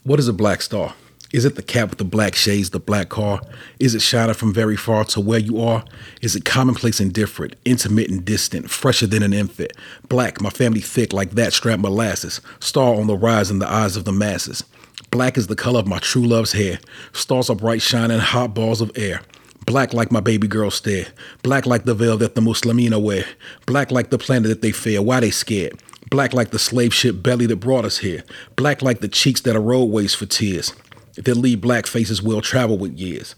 What 0.04 0.20
is 0.20 0.28
a 0.28 0.34
black 0.34 0.62
star? 0.62 0.96
Is 1.32 1.46
it 1.46 1.56
the 1.56 1.64
cat 1.64 1.90
with 1.90 1.98
the 1.98 2.06
black 2.06 2.36
shades, 2.36 2.72
the 2.72 2.80
black 2.80 3.10
car? 3.10 3.42
Is 3.80 3.96
it 3.96 4.02
shining 4.02 4.36
from 4.36 4.54
very 4.54 4.76
far 4.76 5.04
to 5.06 5.20
where 5.20 5.40
you 5.40 5.62
are? 5.62 5.84
Is 6.22 6.36
it 6.36 6.46
commonplace 6.46 7.00
and 7.00 7.14
different, 7.14 7.56
intimate 7.66 8.10
and 8.10 8.24
distant, 8.24 8.70
fresher 8.70 9.08
than 9.08 9.24
an 9.24 9.34
infant? 9.34 9.74
Black, 10.10 10.42
my 10.42 10.52
family 10.52 10.82
thick 10.82 11.14
like 11.14 11.32
that 11.32 11.54
strap 11.54 11.80
molasses, 11.80 12.42
star 12.60 12.96
on 12.96 13.08
the 13.08 13.18
rise 13.18 13.50
in 13.50 13.60
the 13.60 13.72
eyes 13.72 13.96
of 13.96 14.06
the 14.06 14.12
masses. 14.12 14.64
Black 15.10 15.38
is 15.38 15.48
the 15.48 15.56
color 15.56 15.80
of 15.80 15.88
my 15.88 16.00
true 16.00 16.26
love's 16.26 16.52
hair. 16.52 16.80
Stars 17.14 17.50
are 17.50 17.56
bright, 17.56 17.82
shining, 17.82 18.20
hot 18.20 18.54
balls 18.54 18.82
of 18.82 18.92
air. 18.96 19.22
Black 19.66 19.94
like 19.94 20.12
my 20.12 20.20
baby 20.20 20.48
girl 20.48 20.72
stare. 20.72 21.08
Black 21.42 21.66
like 21.66 21.86
the 21.86 21.94
veil 21.94 22.18
that 22.18 22.36
the 22.36 22.42
Muslimina 22.42 23.02
wear. 23.02 23.26
Black 23.66 23.92
like 23.92 24.10
the 24.10 24.18
planet 24.18 24.50
that 24.50 24.62
they 24.62 24.72
fear. 24.72 25.02
Why 25.02 25.20
they 25.20 25.32
scared? 25.32 25.80
Black 26.10 26.34
like 26.34 26.52
the 26.52 26.60
slave 26.60 26.94
ship 26.94 27.24
belly 27.24 27.46
that 27.46 27.58
brought 27.58 27.86
us 27.86 27.98
here. 28.00 28.24
Black 28.56 28.82
like 28.82 29.00
the 29.00 29.08
cheeks 29.08 29.42
that 29.42 29.56
are 29.56 29.62
roadways 29.62 30.14
for 30.14 30.26
tears. 30.26 30.74
That 31.16 31.36
leave 31.36 31.62
black 31.62 31.86
faces 31.86 32.22
well 32.22 32.42
traveled 32.42 32.82
with 32.82 32.98
years. 32.98 33.36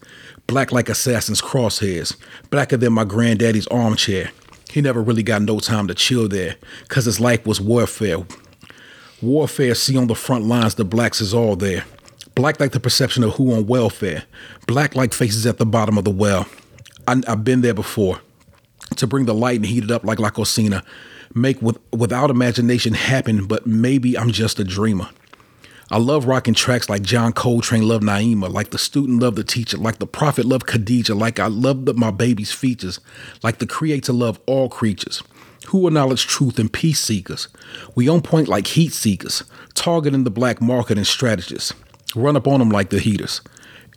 Black 0.47 0.71
like 0.71 0.89
assassins' 0.89 1.41
crosshairs. 1.41 2.15
Blacker 2.49 2.77
than 2.77 2.93
my 2.93 3.03
granddaddy's 3.03 3.67
armchair. 3.67 4.31
He 4.71 4.81
never 4.81 5.01
really 5.01 5.23
got 5.23 5.41
no 5.41 5.59
time 5.59 5.87
to 5.87 5.93
chill 5.93 6.27
there, 6.27 6.55
cause 6.89 7.05
his 7.05 7.19
life 7.19 7.45
was 7.45 7.61
warfare. 7.61 8.25
Warfare, 9.21 9.73
see 9.75 9.97
on 9.97 10.07
the 10.07 10.15
front 10.15 10.45
lines, 10.45 10.75
the 10.75 10.83
blacks 10.83 11.21
is 11.21 11.33
all 11.33 11.55
there. 11.55 11.85
Black 12.35 12.59
like 12.59 12.73
the 12.73 12.79
perception 12.79 13.23
of 13.23 13.35
who 13.35 13.53
on 13.53 13.65
welfare. 13.65 14.23
Black 14.67 14.93
like 14.93 15.13
faces 15.13 15.45
at 15.45 15.57
the 15.57 15.65
bottom 15.65 15.97
of 15.97 16.03
the 16.03 16.11
well. 16.11 16.45
I, 17.07 17.21
I've 17.27 17.43
been 17.43 17.61
there 17.61 17.73
before. 17.73 18.19
To 18.97 19.07
bring 19.07 19.25
the 19.25 19.33
light 19.33 19.57
and 19.57 19.65
heat 19.65 19.85
it 19.85 19.91
up 19.91 20.03
like 20.03 20.19
La. 20.19 20.31
Make 21.33 21.61
with, 21.61 21.79
without 21.91 22.29
imagination 22.29 22.93
happen, 22.93 23.45
but 23.45 23.65
maybe 23.65 24.17
I'm 24.17 24.31
just 24.31 24.59
a 24.59 24.63
dreamer. 24.63 25.09
I 25.91 25.97
love 25.97 26.25
rocking 26.25 26.53
tracks 26.53 26.89
like 26.89 27.03
John 27.03 27.31
Coltrane 27.31 27.87
loved 27.87 28.03
Naima, 28.03 28.51
like 28.51 28.71
the 28.71 28.77
student 28.77 29.21
loved 29.21 29.37
the 29.37 29.43
teacher, 29.43 29.77
like 29.77 29.99
the 29.99 30.07
prophet 30.07 30.45
loved 30.45 30.65
Khadijah, 30.65 31.13
like 31.13 31.39
I 31.39 31.47
love 31.47 31.85
the, 31.85 31.93
my 31.93 32.09
baby's 32.09 32.51
features, 32.51 32.99
like 33.43 33.59
the 33.59 33.67
creator 33.67 34.11
loved 34.11 34.41
all 34.45 34.67
creatures. 34.67 35.21
Who 35.67 35.87
acknowledge 35.87 36.27
truth 36.27 36.59
and 36.59 36.71
peace 36.71 36.99
seekers. 36.99 37.49
We 37.95 38.07
on 38.07 38.21
point 38.21 38.47
like 38.47 38.67
heat 38.67 38.93
seekers, 38.93 39.43
targeting 39.73 40.23
the 40.23 40.31
black 40.31 40.61
market 40.61 40.97
and 40.97 41.07
strategists. 41.07 41.73
Run 42.15 42.37
up 42.37 42.47
on 42.47 42.59
them 42.59 42.69
like 42.69 42.89
the 42.89 42.99
heaters. 42.99 43.41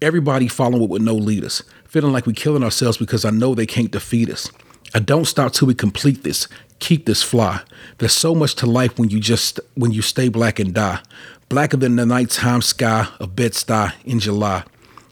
Everybody 0.03 0.49
following 0.49 0.83
it 0.83 0.91
with 0.91 1.03
no 1.03 1.15
leaders, 1.15 1.63
feeling 1.85 2.13
like 2.13 2.27
we're 2.27 2.33
killing 2.33 2.63
ourselves 2.63 2.99
because 2.99 3.25
I 3.25 3.31
know 3.31 3.55
they 3.55 3.67
can't 3.67 3.91
defeat 3.91 4.31
us. 4.31 4.51
I 4.95 5.01
don't 5.01 5.25
stop 5.25 5.53
till 5.53 5.69
we 5.69 5.75
complete 5.75 6.25
this. 6.25 6.49
Keep 6.79 7.07
this 7.07 7.23
fly. 7.23 7.61
There's 7.99 8.13
so 8.13 8.35
much 8.35 8.55
to 8.57 8.67
life 8.67 8.99
when 8.99 9.11
you 9.11 9.21
just 9.21 9.61
when 9.75 9.93
you 9.93 10.03
stay 10.03 10.29
black 10.29 10.59
and 10.59 10.73
die. 10.73 11.01
Blacker 11.49 11.77
than 11.77 11.97
the 11.97 12.07
nighttime 12.07 12.63
sky 12.63 13.09
of 13.21 13.35
Bed-Stuy 13.35 13.93
in 14.05 14.21
July. 14.21 14.65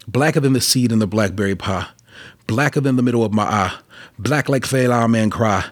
Blacker 0.07 0.41
than 0.41 0.53
the 0.53 0.61
seed 0.61 0.93
in 0.93 0.99
the 0.99 1.07
blackberry 1.07 1.57
pie. 1.57 1.89
Blacker 2.47 2.81
than 2.81 2.97
the 2.97 3.03
middle 3.03 3.25
of 3.25 3.33
my 3.33 3.45
eye. 3.45 3.79
Black 4.19 4.49
like 4.49 4.65
fail 4.65 5.09
man 5.09 5.31
cry. 5.31 5.65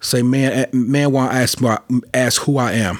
Say 0.00 0.22
man 0.22 0.52
eh, 0.52 0.66
man 0.72 1.12
want 1.12 1.32
ask 1.32 1.58
ask 2.12 2.42
who 2.42 2.58
I 2.58 2.72
am. 2.72 2.98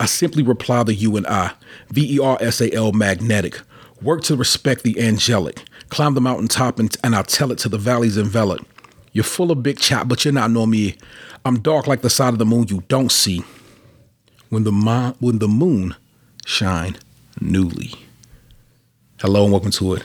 I 0.00 0.06
simply 0.06 0.42
reply 0.42 0.82
the 0.82 0.94
you 0.94 1.16
and 1.18 1.26
I. 1.26 1.52
V 1.90 2.16
E 2.16 2.18
R 2.18 2.38
S 2.40 2.62
A 2.62 2.72
L 2.72 2.90
magnetic. 2.92 3.60
Work 4.00 4.22
to 4.24 4.34
respect 4.34 4.82
the 4.82 4.98
angelic. 4.98 5.62
Climb 5.90 6.14
the 6.14 6.22
mountaintop 6.22 6.78
and, 6.78 6.96
and 7.04 7.14
I'll 7.14 7.22
tell 7.22 7.52
it 7.52 7.58
to 7.58 7.68
the 7.68 7.76
valleys 7.76 8.16
enveloped. 8.16 8.64
You're 9.12 9.24
full 9.24 9.50
of 9.50 9.62
big 9.62 9.78
chop, 9.78 10.08
but 10.08 10.24
you're 10.24 10.32
not 10.32 10.50
know 10.50 10.64
me. 10.64 10.96
I'm 11.44 11.60
dark 11.60 11.86
like 11.86 12.00
the 12.00 12.08
side 12.08 12.32
of 12.32 12.38
the 12.38 12.46
moon 12.46 12.68
you 12.68 12.82
don't 12.88 13.12
see. 13.12 13.44
When 14.48 14.64
the 14.64 14.72
mo- 14.72 15.16
when 15.20 15.38
the 15.38 15.48
moon 15.48 15.94
shine 16.46 16.96
newly. 17.38 17.92
Hello 19.20 19.44
and 19.44 19.52
welcome 19.52 19.70
to 19.72 19.94
it. 19.94 20.04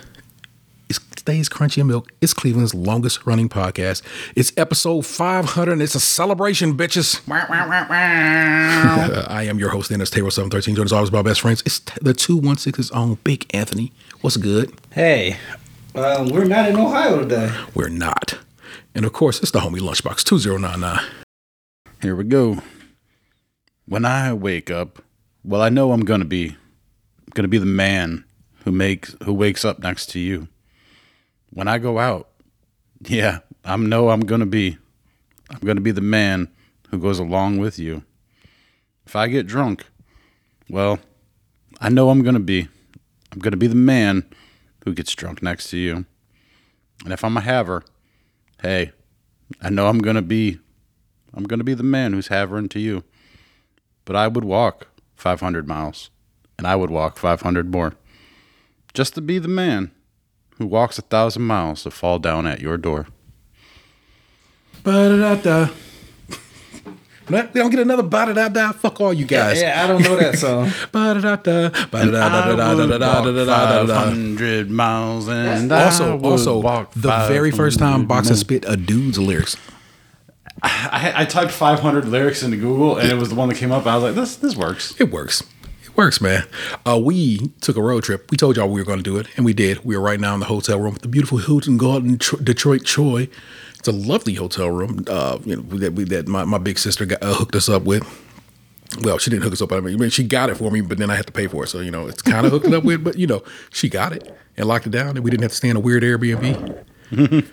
It's 1.27 1.31
today's 1.31 1.49
Krunchy 1.49 1.79
in 1.79 1.87
Milk. 1.87 2.11
is 2.21 2.35
Cleveland's 2.35 2.75
longest 2.75 3.25
running 3.25 3.49
podcast. 3.49 4.03
It's 4.35 4.53
episode 4.57 5.07
500 5.07 5.71
and 5.71 5.81
it's 5.81 5.95
a 5.95 5.99
celebration, 5.99 6.77
bitches. 6.77 7.19
Uh, 8.85 9.25
I 9.29 9.43
am 9.43 9.57
your 9.57 9.69
host, 9.69 9.89
Dennis 9.89 10.11
Tayrel713. 10.11 10.75
Joined 10.75 10.79
as 10.85 10.93
always 10.93 11.09
by 11.09 11.17
my 11.19 11.21
best 11.23 11.41
friends. 11.41 11.63
It's 11.65 11.79
t- 11.79 11.93
the 12.01 12.13
216's 12.13 12.91
own 12.91 13.15
Big 13.23 13.47
Anthony. 13.55 13.91
What's 14.21 14.37
good? 14.37 14.71
Hey, 14.91 15.37
Um, 15.95 16.29
we're 16.29 16.45
not 16.45 16.69
in 16.69 16.75
Ohio 16.75 17.21
today. 17.21 17.51
We're 17.73 17.89
not. 17.89 18.37
And 18.93 19.03
of 19.05 19.13
course, 19.13 19.39
it's 19.41 19.49
the 19.51 19.59
homie 19.61 19.79
Lunchbox 19.79 20.23
2099. 20.23 20.99
Here 22.03 22.15
we 22.15 22.23
go. 22.25 22.59
When 23.87 24.05
I 24.05 24.31
wake 24.33 24.69
up, 24.69 25.01
well, 25.43 25.61
I 25.63 25.69
know 25.69 25.91
I'm 25.91 26.05
gonna 26.05 26.25
be, 26.25 26.55
gonna 27.33 27.47
be 27.47 27.57
the 27.57 27.65
man 27.65 28.25
who 28.63 28.71
makes 28.71 29.15
who 29.23 29.33
wakes 29.33 29.65
up 29.65 29.79
next 29.79 30.07
to 30.11 30.19
you. 30.19 30.47
When 31.55 31.67
I 31.67 31.79
go 31.79 31.97
out, 31.97 32.29
yeah, 33.01 33.39
I 33.63 33.75
know 33.77 34.09
I'm 34.09 34.19
gonna 34.19 34.45
be, 34.45 34.77
I'm 35.49 35.59
gonna 35.65 35.81
be 35.81 35.89
the 35.91 36.01
man 36.01 36.49
who 36.89 36.99
goes 36.99 37.17
along 37.17 37.57
with 37.57 37.79
you. 37.79 38.03
If 39.07 39.15
I 39.15 39.27
get 39.27 39.47
drunk, 39.47 39.87
well, 40.69 40.99
I 41.81 41.89
know 41.89 42.11
I'm 42.11 42.21
gonna 42.21 42.39
be, 42.39 42.67
I'm 43.31 43.39
gonna 43.39 43.57
be 43.57 43.65
the 43.65 43.73
man 43.73 44.23
who 44.83 44.93
gets 44.93 45.15
drunk 45.15 45.41
next 45.41 45.71
to 45.71 45.77
you. 45.77 46.05
And 47.03 47.11
if 47.11 47.23
I'm 47.23 47.37
a 47.37 47.41
haver, 47.41 47.83
hey, 48.61 48.91
I 49.59 49.71
know 49.71 49.87
I'm 49.87 49.99
gonna 49.99 50.21
be 50.21 50.59
I'm 51.35 51.43
going 51.43 51.59
to 51.59 51.65
be 51.65 51.73
the 51.73 51.83
man 51.83 52.13
who's 52.13 52.29
havering 52.29 52.69
to 52.69 52.79
you. 52.79 53.03
But 54.05 54.15
I 54.15 54.27
would 54.27 54.45
walk 54.45 54.87
500 55.15 55.67
miles, 55.67 56.09
and 56.57 56.65
I 56.65 56.75
would 56.75 56.89
walk 56.89 57.17
500 57.17 57.71
more, 57.71 57.95
just 58.93 59.15
to 59.15 59.21
be 59.21 59.39
the 59.39 59.47
man 59.47 59.91
who 60.57 60.65
walks 60.65 60.97
a 60.97 61.01
thousand 61.01 61.43
miles 61.43 61.83
to 61.83 61.91
fall 61.91 62.19
down 62.19 62.47
at 62.47 62.59
your 62.61 62.77
door. 62.77 63.07
Ba-da-da-da. 64.83 65.69
We 67.27 67.41
don't 67.59 67.71
get 67.71 67.79
another 67.79 68.03
ba-da-da-da. 68.03 68.73
Fuck 68.73 69.01
all 69.01 69.11
you 69.11 69.25
guys. 69.25 69.59
Yeah, 69.59 69.83
I 69.83 69.87
don't 69.87 70.03
know 70.03 70.15
that 70.15 70.37
song. 70.37 70.71
Ba-da-da-da. 70.91 71.51
I 71.51 71.65
would 71.65 71.71
walk 71.73 71.91
Ba-da-da-da-da-da-da-da-da-da. 71.91 73.87
500 73.87 74.69
miles, 74.69 75.27
and 75.27 75.71
I 75.71 75.85
Also, 75.85 76.19
also, 76.21 76.61
the 76.95 77.25
very 77.27 77.49
first 77.49 77.79
time 77.79 78.01
500 78.01 78.07
Boxer 78.07 78.29
more. 78.33 78.37
spit 78.37 78.65
a 78.67 78.77
dude's 78.77 79.17
lyrics. 79.17 79.57
I, 80.61 81.13
I 81.15 81.25
typed 81.25 81.51
500 81.51 82.05
lyrics 82.07 82.43
into 82.43 82.57
Google, 82.57 82.97
and 82.97 83.11
it 83.11 83.15
was 83.15 83.29
the 83.29 83.35
one 83.35 83.49
that 83.49 83.55
came 83.57 83.71
up. 83.71 83.85
I 83.87 83.95
was 83.95 84.03
like, 84.03 84.15
this 84.15 84.35
this 84.37 84.55
works. 84.55 84.93
It 84.99 85.11
works. 85.11 85.43
Works, 85.95 86.19
man. 86.19 86.45
Uh, 86.85 86.99
we 87.01 87.53
took 87.61 87.77
a 87.77 87.81
road 87.81 88.03
trip. 88.03 88.29
We 88.29 88.35
told 88.35 88.57
y'all 88.57 88.67
we 88.67 88.81
were 88.81 88.85
going 88.85 88.99
to 88.99 89.03
do 89.03 89.17
it, 89.17 89.27
and 89.37 89.45
we 89.45 89.53
did. 89.53 89.85
We 89.85 89.95
are 89.95 90.01
right 90.01 90.19
now 90.19 90.33
in 90.33 90.41
the 90.41 90.45
hotel 90.47 90.77
room 90.79 90.93
with 90.93 91.03
the 91.03 91.07
beautiful 91.07 91.37
Hilton 91.37 91.77
Garden 91.77 92.17
Tr- 92.17 92.35
Detroit 92.37 92.83
Troy. 92.83 93.29
It's 93.79 93.87
a 93.87 93.93
lovely 93.93 94.33
hotel 94.33 94.69
room. 94.69 95.05
Uh, 95.07 95.39
you 95.45 95.55
know 95.55 95.61
that 95.77 95.93
we 95.93 96.03
that 96.05 96.27
my, 96.27 96.43
my 96.43 96.57
big 96.57 96.79
sister 96.79 97.05
got, 97.05 97.23
uh, 97.23 97.33
hooked 97.33 97.55
us 97.55 97.69
up 97.69 97.83
with. 97.83 98.03
Well, 99.01 99.17
she 99.19 99.29
didn't 99.29 99.43
hook 99.43 99.53
us 99.53 99.61
up. 99.61 99.71
I 99.71 99.79
mean, 99.79 100.09
she 100.09 100.23
got 100.23 100.49
it 100.49 100.55
for 100.55 100.69
me, 100.69 100.81
but 100.81 100.97
then 100.97 101.09
I 101.09 101.15
had 101.15 101.27
to 101.27 101.33
pay 101.33 101.47
for 101.47 101.63
it. 101.63 101.67
So 101.67 101.79
you 101.79 101.91
know, 101.91 102.07
it's 102.07 102.21
kind 102.21 102.45
of 102.45 102.51
hooked 102.51 102.67
up 102.67 102.83
with. 102.83 103.01
But 103.03 103.17
you 103.17 103.27
know, 103.27 103.41
she 103.71 103.87
got 103.87 104.11
it 104.11 104.35
and 104.57 104.67
locked 104.67 104.87
it 104.87 104.91
down, 104.91 105.15
and 105.15 105.23
we 105.23 105.31
didn't 105.31 105.43
have 105.43 105.51
to 105.51 105.57
stay 105.57 105.69
in 105.69 105.77
a 105.77 105.79
weird 105.79 106.03
Airbnb. 106.03 106.83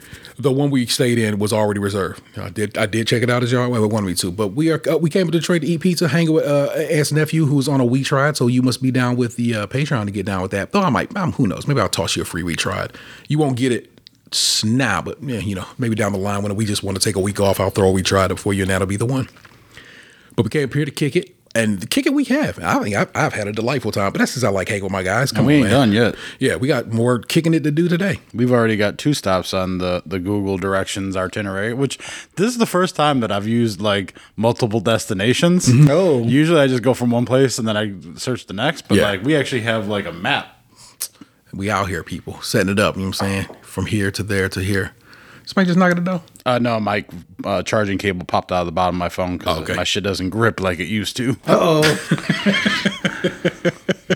the 0.42 0.52
one 0.52 0.70
we 0.70 0.86
stayed 0.86 1.18
in 1.18 1.38
was 1.38 1.52
already 1.52 1.80
reserved. 1.80 2.22
I 2.36 2.50
did 2.50 2.76
I 2.76 2.86
did 2.86 3.06
check 3.06 3.22
it 3.22 3.30
out 3.30 3.42
as 3.42 3.52
y'all 3.52 3.70
well, 3.70 3.88
wanted 3.88 4.06
me 4.06 4.14
to, 4.14 4.30
but 4.30 4.48
we 4.48 4.70
are 4.70 4.82
uh, 4.90 4.98
we 4.98 5.08
came 5.08 5.26
to 5.26 5.32
Detroit 5.32 5.62
to 5.62 5.66
eat 5.68 5.80
pizza, 5.80 6.08
hang 6.08 6.30
with 6.32 6.44
uh, 6.44 6.72
Aunt's 6.72 7.12
nephew 7.12 7.46
who's 7.46 7.68
on 7.68 7.80
a 7.80 7.84
wheat 7.84 8.06
tried. 8.06 8.36
So 8.36 8.48
you 8.48 8.62
must 8.62 8.82
be 8.82 8.90
down 8.90 9.16
with 9.16 9.36
the 9.36 9.54
uh, 9.54 9.66
Patreon 9.68 10.06
to 10.06 10.10
get 10.10 10.26
down 10.26 10.42
with 10.42 10.50
that. 10.50 10.72
Though 10.72 10.82
I 10.82 10.90
might, 10.90 11.16
um, 11.16 11.32
who 11.32 11.46
knows? 11.46 11.66
Maybe 11.66 11.80
I'll 11.80 11.88
toss 11.88 12.16
you 12.16 12.22
a 12.22 12.24
free 12.24 12.42
wheat 12.42 12.58
tried. 12.58 12.92
You 13.28 13.38
won't 13.38 13.56
get 13.56 13.72
it 13.72 13.90
now, 14.64 15.02
but 15.02 15.22
yeah, 15.22 15.38
you 15.38 15.54
know, 15.54 15.66
maybe 15.78 15.94
down 15.94 16.12
the 16.12 16.18
line 16.18 16.42
when 16.42 16.54
we 16.56 16.64
just 16.64 16.82
want 16.82 16.98
to 16.98 17.04
take 17.04 17.16
a 17.16 17.20
week 17.20 17.40
off, 17.40 17.60
I'll 17.60 17.70
throw 17.70 17.88
a 17.88 17.92
wheat 17.92 18.06
tried 18.06 18.32
up 18.32 18.38
for 18.38 18.52
you, 18.52 18.62
and 18.62 18.70
that'll 18.70 18.86
be 18.86 18.96
the 18.96 19.06
one. 19.06 19.28
But 20.34 20.44
we 20.44 20.50
came 20.50 20.68
up 20.68 20.74
here 20.74 20.84
to 20.84 20.90
kick 20.90 21.16
it. 21.16 21.36
And 21.54 21.80
the 21.80 21.86
kick 21.86 22.06
it 22.06 22.14
we 22.14 22.24
have. 22.24 22.58
I 22.60 22.78
think 22.82 22.96
I've, 22.96 23.10
I've 23.14 23.34
had 23.34 23.46
a 23.46 23.52
delightful 23.52 23.92
time, 23.92 24.10
but 24.12 24.18
that's 24.20 24.32
just 24.32 24.44
I 24.44 24.48
like 24.48 24.68
hanging 24.70 24.84
with 24.84 24.92
my 24.92 25.02
guys. 25.02 25.32
Come 25.32 25.40
And 25.40 25.46
we 25.48 25.54
on, 25.54 25.58
ain't 25.60 25.70
man. 25.70 25.72
done 25.72 25.92
yet. 25.92 26.14
Yeah, 26.38 26.56
we 26.56 26.66
got 26.66 26.88
more 26.88 27.18
kicking 27.18 27.52
it 27.52 27.62
to 27.64 27.70
do 27.70 27.88
today. 27.88 28.20
We've 28.32 28.50
already 28.50 28.76
got 28.78 28.96
two 28.96 29.12
stops 29.12 29.52
on 29.52 29.76
the, 29.76 30.02
the 30.06 30.18
Google 30.18 30.56
directions 30.56 31.14
itinerary, 31.14 31.74
which 31.74 31.98
this 32.36 32.48
is 32.50 32.56
the 32.58 32.64
first 32.64 32.96
time 32.96 33.20
that 33.20 33.30
I've 33.30 33.46
used 33.46 33.82
like 33.82 34.14
multiple 34.36 34.80
destinations. 34.80 35.66
Mm-hmm. 35.68 35.88
Oh. 35.90 36.22
Usually 36.22 36.58
I 36.60 36.68
just 36.68 36.82
go 36.82 36.94
from 36.94 37.10
one 37.10 37.26
place 37.26 37.58
and 37.58 37.68
then 37.68 37.76
I 37.76 37.92
search 38.18 38.46
the 38.46 38.54
next, 38.54 38.88
but 38.88 38.96
Yeah. 38.96 39.10
like 39.10 39.22
we 39.22 39.36
actually 39.36 39.60
have 39.62 39.88
like 39.88 40.06
a 40.06 40.12
map. 40.12 40.46
We 41.52 41.70
out 41.70 41.88
here, 41.90 42.02
people, 42.02 42.40
setting 42.40 42.70
it 42.70 42.78
up. 42.78 42.94
You 42.96 43.02
know 43.02 43.08
what 43.08 43.20
I'm 43.20 43.28
saying? 43.28 43.46
From 43.60 43.84
here 43.84 44.10
to 44.12 44.22
there 44.22 44.48
to 44.48 44.60
here. 44.60 44.92
Somebody 45.44 45.66
just 45.66 45.78
knocking 45.78 45.96
the 46.02 46.10
door. 46.10 46.22
Uh, 46.46 46.58
no, 46.58 46.78
my 46.80 47.04
uh, 47.44 47.62
charging 47.62 47.98
cable 47.98 48.24
popped 48.24 48.52
out 48.52 48.60
of 48.60 48.66
the 48.66 48.72
bottom 48.72 48.94
of 48.96 48.98
my 48.98 49.08
phone 49.08 49.38
because 49.38 49.58
Oh, 49.58 49.62
okay. 49.62 49.74
my 49.74 49.84
shit 49.84 50.02
doesn't 50.04 50.30
grip 50.30 50.60
like 50.60 50.78
it 50.80 50.86
used 50.86 51.16
to. 51.18 51.36
Uh 51.46 51.58
oh. 51.60 51.80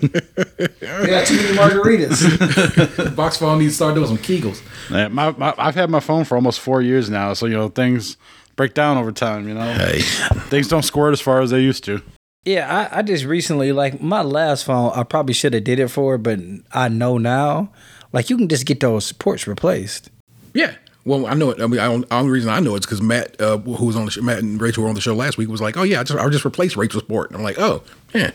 we 0.00 1.06
got 1.06 1.26
too 1.26 1.36
many 1.36 1.56
margaritas. 1.56 3.14
Box 3.16 3.36
phone 3.36 3.58
needs 3.58 3.72
to 3.72 3.76
start 3.76 3.94
doing 3.94 4.06
some 4.08 4.18
Kegels. 4.18 4.62
Yeah, 4.90 5.08
my, 5.08 5.30
my, 5.32 5.54
I've 5.58 5.74
had 5.74 5.90
my 5.90 6.00
phone 6.00 6.24
for 6.24 6.34
almost 6.36 6.60
four 6.60 6.82
years 6.82 7.10
now, 7.10 7.32
so 7.34 7.46
you 7.46 7.54
know 7.56 7.68
things 7.68 8.16
break 8.56 8.74
down 8.74 8.96
over 8.96 9.12
time. 9.12 9.48
You 9.48 9.54
know, 9.54 9.72
Hey, 9.74 10.00
things 10.48 10.68
don't 10.68 10.82
squirt 10.84 11.12
as 11.12 11.20
far 11.20 11.40
as 11.40 11.50
they 11.50 11.60
used 11.60 11.84
to. 11.84 12.02
Yeah, 12.44 12.88
I, 12.92 12.98
I 12.98 13.02
just 13.02 13.24
recently 13.24 13.72
like 13.72 14.00
my 14.00 14.22
last 14.22 14.64
phone. 14.64 14.92
I 14.94 15.02
probably 15.02 15.34
should 15.34 15.52
have 15.54 15.64
did 15.64 15.78
it 15.80 15.88
for, 15.88 16.16
but 16.18 16.38
I 16.72 16.88
know 16.88 17.18
now. 17.18 17.72
Like 18.12 18.30
you 18.30 18.36
can 18.36 18.48
just 18.48 18.66
get 18.66 18.80
those 18.80 19.12
ports 19.12 19.46
replaced. 19.46 20.10
yeah. 20.54 20.74
Well, 21.06 21.24
I 21.26 21.34
know 21.34 21.50
it. 21.50 21.62
I 21.62 21.66
mean, 21.68 21.78
I 21.80 21.86
don't, 21.86 22.06
the 22.06 22.14
only 22.16 22.30
reason 22.32 22.50
I 22.50 22.58
know 22.60 22.74
it's 22.74 22.84
because 22.84 23.00
Matt, 23.00 23.40
uh, 23.40 23.56
who 23.58 23.86
was 23.86 23.94
on 23.96 24.04
the 24.04 24.10
show, 24.10 24.20
Matt 24.22 24.38
and 24.40 24.60
Rachel 24.60 24.82
were 24.82 24.88
on 24.88 24.94
the 24.96 25.00
show 25.00 25.14
last 25.14 25.38
week, 25.38 25.48
was 25.48 25.60
like, 25.62 25.76
"Oh 25.76 25.84
yeah, 25.84 26.00
I 26.00 26.02
just 26.02 26.18
I 26.18 26.28
just 26.28 26.44
replaced 26.44 26.76
Rachel's 26.76 27.04
port." 27.04 27.30
And 27.30 27.36
I'm 27.38 27.44
like, 27.44 27.58
"Oh, 27.58 27.82
yeah, 28.12 28.32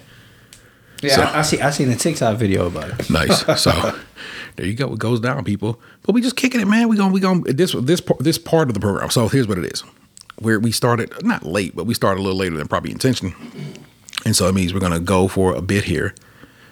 Yeah, 1.04 1.16
So- 1.16 1.22
I, 1.24 1.40
I 1.40 1.42
see. 1.42 1.60
I 1.62 1.70
seen 1.70 1.90
a 1.92 1.96
TikTok 1.96 2.38
video 2.38 2.68
about 2.68 2.98
it. 3.00 3.10
nice." 3.10 3.62
so 3.62 4.00
there 4.56 4.66
you 4.66 4.74
go. 4.74 4.94
It 4.94 5.00
goes 5.00 5.20
down, 5.20 5.44
people. 5.44 5.80
But 6.04 6.14
we 6.14 6.22
just 6.22 6.36
kicking 6.38 6.62
it, 6.62 6.68
man. 6.68 6.88
We 6.88 6.96
going 6.96 7.12
we 7.12 7.20
going 7.20 7.42
this 7.44 7.74
this 7.78 8.02
this 8.20 8.38
part 8.38 8.70
of 8.70 8.74
the 8.74 8.80
program. 8.80 9.10
So 9.10 9.28
here's 9.28 9.48
what 9.48 9.58
it 9.58 9.66
is. 9.66 9.84
Where 10.40 10.60
we 10.60 10.72
started 10.72 11.12
not 11.24 11.44
late, 11.46 11.76
but 11.76 11.86
we 11.86 11.94
started 11.94 12.22
a 12.22 12.24
little 12.24 12.40
later 12.40 12.56
than 12.58 12.68
probably 12.70 12.92
intention. 12.92 13.36
And 14.26 14.34
so 14.36 14.48
it 14.48 14.54
means 14.56 14.74
we're 14.74 14.80
gonna 14.80 15.00
go 15.02 15.28
for 15.28 15.54
a 15.54 15.62
bit 15.62 15.84
here. 15.84 16.16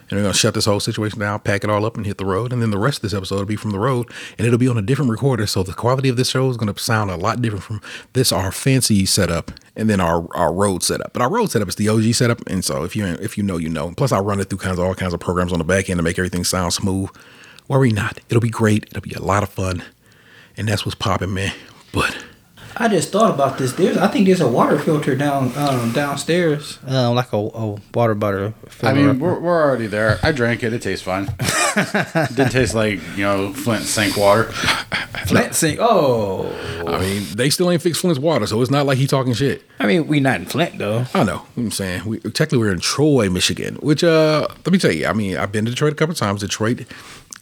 And 0.09 0.17
we're 0.17 0.23
gonna 0.23 0.33
shut 0.33 0.53
this 0.53 0.65
whole 0.65 0.79
situation 0.79 1.19
down, 1.19 1.39
pack 1.39 1.63
it 1.63 1.69
all 1.69 1.85
up, 1.85 1.95
and 1.95 2.05
hit 2.05 2.17
the 2.17 2.25
road. 2.25 2.51
And 2.51 2.61
then 2.61 2.71
the 2.71 2.79
rest 2.79 2.97
of 2.97 3.01
this 3.03 3.13
episode 3.13 3.37
will 3.37 3.45
be 3.45 3.55
from 3.55 3.71
the 3.71 3.79
road, 3.79 4.09
and 4.37 4.47
it'll 4.47 4.59
be 4.59 4.67
on 4.67 4.77
a 4.77 4.81
different 4.81 5.11
recorder. 5.11 5.45
So 5.45 5.61
the 5.63 5.73
quality 5.73 6.09
of 6.09 6.17
this 6.17 6.29
show 6.29 6.49
is 6.49 6.57
gonna 6.57 6.77
sound 6.77 7.11
a 7.11 7.15
lot 7.15 7.41
different 7.41 7.63
from 7.63 7.81
this 8.13 8.31
our 8.31 8.51
fancy 8.51 9.05
setup, 9.05 9.51
and 9.75 9.89
then 9.89 9.99
our 9.99 10.27
our 10.35 10.53
road 10.53 10.83
setup. 10.83 11.13
But 11.13 11.21
our 11.21 11.29
road 11.29 11.51
setup 11.51 11.69
is 11.69 11.75
the 11.75 11.89
OG 11.89 12.13
setup, 12.13 12.41
and 12.47 12.65
so 12.65 12.83
if 12.83 12.95
you 12.95 13.05
if 13.05 13.37
you 13.37 13.43
know, 13.43 13.57
you 13.57 13.69
know. 13.69 13.93
Plus, 13.95 14.11
I 14.11 14.19
run 14.19 14.39
it 14.39 14.49
through 14.49 14.59
kinds 14.59 14.79
of 14.79 14.85
all 14.85 14.95
kinds 14.95 15.13
of 15.13 15.19
programs 15.19 15.53
on 15.53 15.59
the 15.59 15.65
back 15.65 15.89
end 15.89 15.99
to 15.99 16.03
make 16.03 16.17
everything 16.17 16.43
sound 16.43 16.73
smooth. 16.73 17.09
Worry 17.67 17.91
not, 17.91 18.19
it'll 18.29 18.41
be 18.41 18.49
great. 18.49 18.85
It'll 18.85 19.01
be 19.01 19.13
a 19.13 19.21
lot 19.21 19.43
of 19.43 19.49
fun, 19.49 19.83
and 20.57 20.67
that's 20.67 20.85
what's 20.85 20.95
popping, 20.95 21.33
man. 21.33 21.53
But 21.93 22.17
I 22.81 22.87
just 22.87 23.11
thought 23.11 23.31
about 23.31 23.57
this. 23.57 23.73
There's, 23.73 23.97
I 23.97 24.07
think 24.07 24.25
there's 24.25 24.39
a 24.39 24.47
water 24.47 24.79
filter 24.79 25.13
down 25.13 25.51
um, 25.57 25.91
downstairs, 25.91 26.79
uh, 26.87 27.11
like 27.11 27.33
a, 27.33 27.35
a 27.35 27.77
water 27.93 28.15
bottle. 28.15 28.53
Filter. 28.69 28.87
I 28.87 28.93
mean, 28.93 29.19
we're, 29.19 29.37
we're 29.37 29.61
already 29.61 29.87
there. 29.87 30.17
I 30.23 30.31
drank 30.31 30.63
it. 30.63 30.71
It 30.71 30.81
tastes 30.81 31.03
fine. 31.03 31.27
it 31.39 32.35
did 32.35 32.51
taste 32.51 32.73
like, 32.73 33.01
you 33.17 33.23
know, 33.23 33.51
Flint 33.51 33.83
sink 33.83 34.15
water. 34.15 34.45
Flint 35.25 35.53
sink. 35.55 35.79
Oh, 35.81 36.49
I 36.87 37.01
mean, 37.01 37.23
they 37.35 37.49
still 37.49 37.69
ain't 37.69 37.81
fixed 37.81 37.99
Flint's 37.99 38.17
water, 38.17 38.47
so 38.47 38.61
it's 38.61 38.71
not 38.71 38.85
like 38.85 38.97
he 38.97 39.07
talking 39.07 39.33
shit. 39.33 39.61
I 39.77 39.85
mean, 39.85 40.07
we 40.07 40.21
not 40.21 40.39
in 40.39 40.45
Flint 40.45 40.77
though. 40.77 41.05
I 41.13 41.25
know. 41.25 41.39
what 41.39 41.57
I'm 41.57 41.71
saying 41.71 42.05
we 42.05 42.19
technically 42.19 42.59
we're 42.59 42.71
in 42.71 42.79
Troy, 42.79 43.29
Michigan. 43.29 43.75
Which 43.75 44.05
uh, 44.05 44.47
let 44.65 44.71
me 44.71 44.79
tell 44.79 44.93
you. 44.93 45.05
I 45.05 45.11
mean, 45.11 45.35
I've 45.35 45.51
been 45.51 45.65
to 45.65 45.71
Detroit 45.71 45.91
a 45.91 45.95
couple 45.97 46.15
times. 46.15 46.39
Detroit 46.39 46.85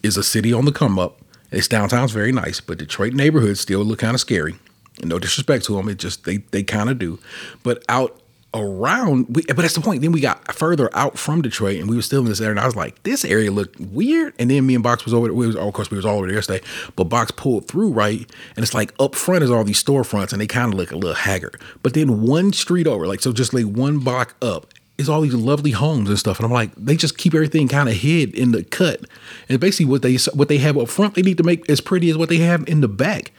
is 0.01 0.17
a 0.17 0.24
city 0.24 0.51
on 0.51 0.65
the 0.65 0.72
come 0.72 0.98
up. 0.98 1.20
Its 1.51 1.67
downtown's 1.67 2.12
very 2.12 2.32
nice, 2.32 2.60
but 2.60 2.79
Detroit 2.79 3.13
neighborhoods 3.13 3.60
still 3.60 3.82
look 3.82 4.00
kind 4.00 4.15
of 4.15 4.20
scary. 4.20 4.56
No 5.04 5.20
disrespect 5.20 5.66
to 5.66 5.75
them, 5.75 5.89
it 5.89 5.98
just 5.98 6.25
they 6.25 6.38
they 6.38 6.63
kind 6.63 6.89
of 6.89 7.00
do. 7.00 7.20
But 7.63 7.84
out 7.89 8.22
around, 8.54 9.27
we, 9.30 9.44
but 9.44 9.58
that's 9.58 9.75
the 9.75 9.82
point. 9.82 10.01
Then 10.01 10.12
we 10.12 10.22
got 10.22 10.54
further 10.54 10.89
out 10.94 11.18
from 11.18 11.42
Detroit, 11.42 11.80
and 11.80 11.89
we 11.89 11.96
were 11.96 12.01
still 12.01 12.22
in 12.22 12.27
this 12.27 12.42
area. 12.42 12.51
And 12.51 12.60
I 12.60 12.66
was 12.66 12.75
like, 12.75 13.01
this 13.04 13.24
area 13.25 13.51
looked 13.51 13.80
weird. 13.80 14.34
And 14.39 14.50
then 14.50 14.66
me 14.66 14.75
and 14.75 14.84
Box 14.84 15.06
was 15.06 15.13
over. 15.13 15.32
We 15.34 15.48
was, 15.48 15.56
of 15.56 15.74
course, 15.74 15.92
we 15.92 15.98
was 15.98 16.06
all 16.06 16.18
over 16.18 16.27
there 16.27 16.36
yesterday. 16.36 16.66
But 16.96 17.06
Box 17.06 17.32
pulled 17.32 17.68
through 17.68 17.92
right, 17.92 18.30
and 18.56 18.63
it's 18.63 18.74
like 18.74 18.94
up 19.00 19.16
front 19.16 19.44
is 19.44 19.51
all 19.51 19.63
these 19.63 19.84
storefronts, 19.84 20.32
and 20.32 20.42
they 20.42 20.48
kind 20.48 20.74
of 20.74 20.80
look 20.80 20.92
a 20.92 20.96
little 20.96 21.16
haggard. 21.16 21.60
But 21.84 21.94
then 21.94 22.22
one 22.22 22.54
street 22.54 22.88
over, 22.88 23.08
like 23.08 23.22
so, 23.22 23.32
just 23.34 23.54
like 23.54 23.66
one 23.66 24.00
block 24.00 24.36
up, 24.42 24.74
is 24.98 25.10
all 25.10 25.22
these 25.22 25.34
lovely 25.34 25.72
homes 25.72 26.10
and 26.10 26.18
stuff. 26.18 26.39
And 26.39 26.46
I'm 26.46 26.51
like, 26.51 26.72
they 26.75 26.96
just 26.96 27.18
keep 27.18 27.36
everything 27.36 27.68
kind 27.68 27.88
of 27.88 27.96
hid 27.96 28.34
in 28.34 28.51
the 28.51 28.63
cut. 28.63 29.01
And 29.48 29.60
basically, 29.60 29.86
what 29.86 30.01
they 30.01 30.16
what 30.34 30.48
they 30.48 30.58
have 30.58 30.77
up 30.77 30.89
front, 30.89 31.16
they 31.16 31.22
need 31.22 31.38
to 31.38 31.44
make 31.44 31.70
as 31.70 31.82
pretty 31.82 32.10
as 32.10 32.18
what 32.18 32.30
they 32.30 32.38
have 32.38 32.68
in 32.68 32.82
the 32.82 32.88
back. 32.88 33.32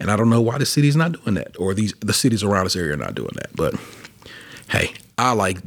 And 0.00 0.10
I 0.10 0.16
don't 0.16 0.28
know 0.30 0.40
why 0.40 0.58
the 0.58 0.66
city's 0.66 0.96
not 0.96 1.12
doing 1.12 1.34
that, 1.34 1.56
or 1.58 1.72
these 1.74 1.94
the 2.00 2.12
cities 2.12 2.42
around 2.42 2.64
this 2.64 2.76
area 2.76 2.94
are 2.94 2.96
not 2.96 3.14
doing 3.14 3.30
that. 3.36 3.54
But 3.54 3.74
hey, 4.68 4.92
I 5.16 5.32
like. 5.32 5.58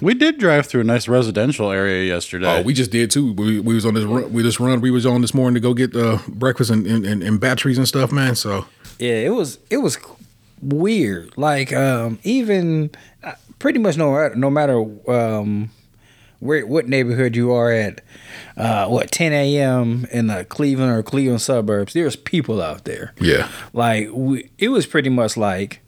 We 0.00 0.14
did 0.14 0.38
drive 0.38 0.66
through 0.66 0.82
a 0.82 0.84
nice 0.84 1.08
residential 1.08 1.72
area 1.72 2.04
yesterday. 2.06 2.60
Oh, 2.60 2.62
we 2.62 2.72
just 2.72 2.92
did 2.92 3.10
too. 3.10 3.32
We, 3.32 3.58
we 3.58 3.74
was 3.74 3.84
on 3.84 3.94
this 3.94 4.04
run. 4.04 4.32
We 4.32 4.42
just 4.42 4.60
run. 4.60 4.80
We 4.80 4.92
was 4.92 5.04
on 5.04 5.22
this 5.22 5.34
morning 5.34 5.54
to 5.54 5.60
go 5.60 5.74
get 5.74 5.94
uh, 5.96 6.18
breakfast 6.28 6.70
and, 6.70 6.86
and, 6.86 7.04
and, 7.04 7.22
and 7.22 7.40
batteries 7.40 7.78
and 7.78 7.88
stuff, 7.88 8.12
man. 8.12 8.36
So 8.36 8.66
Yeah, 8.98 9.14
it 9.14 9.30
was 9.30 9.58
it 9.70 9.78
was 9.78 9.98
weird. 10.62 11.36
Like 11.36 11.72
um, 11.72 12.20
even 12.22 12.90
uh, 13.24 13.32
pretty 13.58 13.80
much 13.80 13.96
no 13.96 14.28
no 14.34 14.50
matter 14.50 14.84
um, 15.10 15.70
where 16.40 16.66
what 16.66 16.88
neighborhood 16.88 17.34
you 17.34 17.52
are 17.52 17.72
at, 17.72 18.00
uh, 18.56 18.86
what 18.86 19.10
10 19.10 19.32
a.m. 19.32 20.06
in 20.12 20.28
the 20.28 20.44
Cleveland 20.44 20.92
or 20.92 21.02
Cleveland 21.02 21.42
suburbs, 21.42 21.92
there's 21.92 22.16
people 22.16 22.62
out 22.62 22.84
there. 22.84 23.12
Yeah. 23.20 23.48
Like 23.72 24.08
we, 24.12 24.50
it 24.58 24.68
was 24.68 24.86
pretty 24.86 25.10
much 25.10 25.36
like 25.36 25.80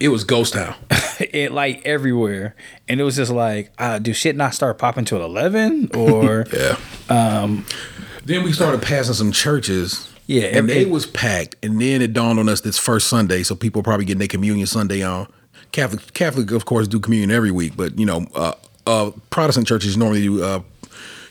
It 0.00 0.08
was 0.08 0.24
ghost 0.24 0.54
town. 0.54 0.74
it 1.20 1.52
like 1.52 1.82
everywhere, 1.84 2.56
and 2.88 3.00
it 3.00 3.04
was 3.04 3.16
just 3.16 3.30
like, 3.30 3.72
uh, 3.78 3.98
do 3.98 4.12
shit 4.12 4.36
not 4.36 4.54
start 4.54 4.78
popping 4.78 5.04
till 5.04 5.24
11 5.24 5.90
or 5.94 6.46
Yeah. 6.52 6.76
Um, 7.08 7.64
then 8.24 8.44
we 8.44 8.52
started 8.52 8.82
passing 8.82 9.14
some 9.14 9.32
churches. 9.32 10.08
Yeah, 10.26 10.44
and 10.44 10.70
it, 10.70 10.74
they 10.74 10.84
was 10.84 11.06
packed. 11.06 11.56
And 11.62 11.80
then 11.80 12.00
it 12.00 12.12
dawned 12.12 12.38
on 12.38 12.48
us 12.48 12.60
this 12.60 12.78
first 12.78 13.08
Sunday, 13.08 13.42
so 13.42 13.54
people 13.54 13.82
probably 13.82 14.04
getting 14.04 14.20
their 14.20 14.28
communion 14.28 14.66
Sunday 14.66 15.02
on. 15.02 15.26
Catholic, 15.72 16.12
Catholic, 16.14 16.50
of 16.52 16.64
course, 16.64 16.86
do 16.86 17.00
communion 17.00 17.30
every 17.30 17.50
week, 17.50 17.76
but 17.76 17.98
you 17.98 18.06
know, 18.06 18.26
uh, 18.34 18.52
uh, 18.86 19.10
Protestant 19.30 19.66
churches 19.66 19.96
normally 19.96 20.22
do 20.22 20.42
uh, 20.42 20.60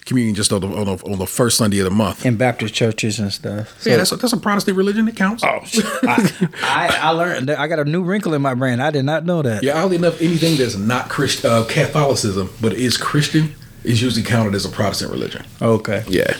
communion 0.05 0.33
just 0.35 0.51
on 0.51 0.61
the, 0.61 0.67
on 0.67 0.85
the 0.85 1.03
on 1.11 1.19
the 1.19 1.27
first 1.27 1.57
Sunday 1.57 1.79
of 1.79 1.85
the 1.85 1.91
month. 1.91 2.25
in 2.25 2.35
Baptist 2.37 2.73
churches 2.73 3.19
and 3.19 3.31
stuff. 3.31 3.81
yeah, 3.85 3.97
that's 3.97 4.11
a, 4.11 4.15
that's 4.15 4.33
a 4.33 4.37
Protestant 4.37 4.77
religion 4.77 5.05
that 5.05 5.15
counts. 5.15 5.43
Oh, 5.43 5.47
I, 6.03 6.49
I, 6.63 6.99
I 7.01 7.09
learned. 7.11 7.49
that 7.49 7.59
I 7.59 7.67
got 7.67 7.79
a 7.79 7.85
new 7.85 8.03
wrinkle 8.03 8.33
in 8.33 8.41
my 8.41 8.53
brain. 8.53 8.79
I 8.79 8.91
did 8.91 9.03
not 9.03 9.25
know 9.25 9.41
that. 9.41 9.63
Yeah, 9.63 9.81
oddly 9.83 9.97
enough, 9.97 10.21
anything 10.21 10.57
that's 10.57 10.75
not 10.75 11.09
Christ, 11.09 11.45
uh, 11.45 11.65
Catholicism 11.67 12.49
but 12.61 12.73
is 12.73 12.97
Christian 12.97 13.53
is 13.83 13.99
usually 14.01 14.23
counted 14.23 14.53
as 14.53 14.63
a 14.63 14.69
Protestant 14.69 15.11
religion. 15.11 15.43
Okay. 15.59 16.03
Yeah, 16.07 16.35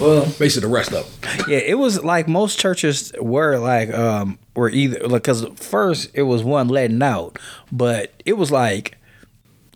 Well, 0.00 0.24
basically 0.40 0.68
the 0.68 0.74
rest 0.74 0.92
of 0.92 1.20
them. 1.22 1.44
yeah, 1.48 1.58
it 1.58 1.78
was 1.78 2.02
like 2.02 2.26
most 2.26 2.58
churches 2.58 3.12
were 3.20 3.58
like 3.58 3.92
um 3.94 4.38
were 4.56 4.68
either 4.70 5.08
because 5.08 5.46
first 5.54 6.10
it 6.14 6.22
was 6.22 6.42
one 6.42 6.66
letting 6.68 7.00
out, 7.02 7.38
but 7.70 8.12
it 8.24 8.32
was 8.32 8.50
like 8.50 8.96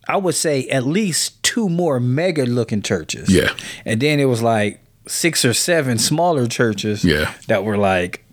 I 0.08 0.16
would 0.16 0.34
say 0.34 0.68
at 0.68 0.84
least 0.86 1.42
two 1.42 1.68
more 1.68 2.00
mega 2.00 2.44
looking 2.44 2.82
churches. 2.82 3.28
Yeah. 3.28 3.50
and 3.84 4.00
then 4.00 4.20
it 4.20 4.26
was 4.26 4.42
like 4.42 4.80
six 5.06 5.44
or 5.44 5.52
seven 5.54 5.98
smaller 5.98 6.46
churches. 6.46 7.04
Yeah. 7.04 7.34
that 7.48 7.64
were 7.64 7.76
like 7.76 8.24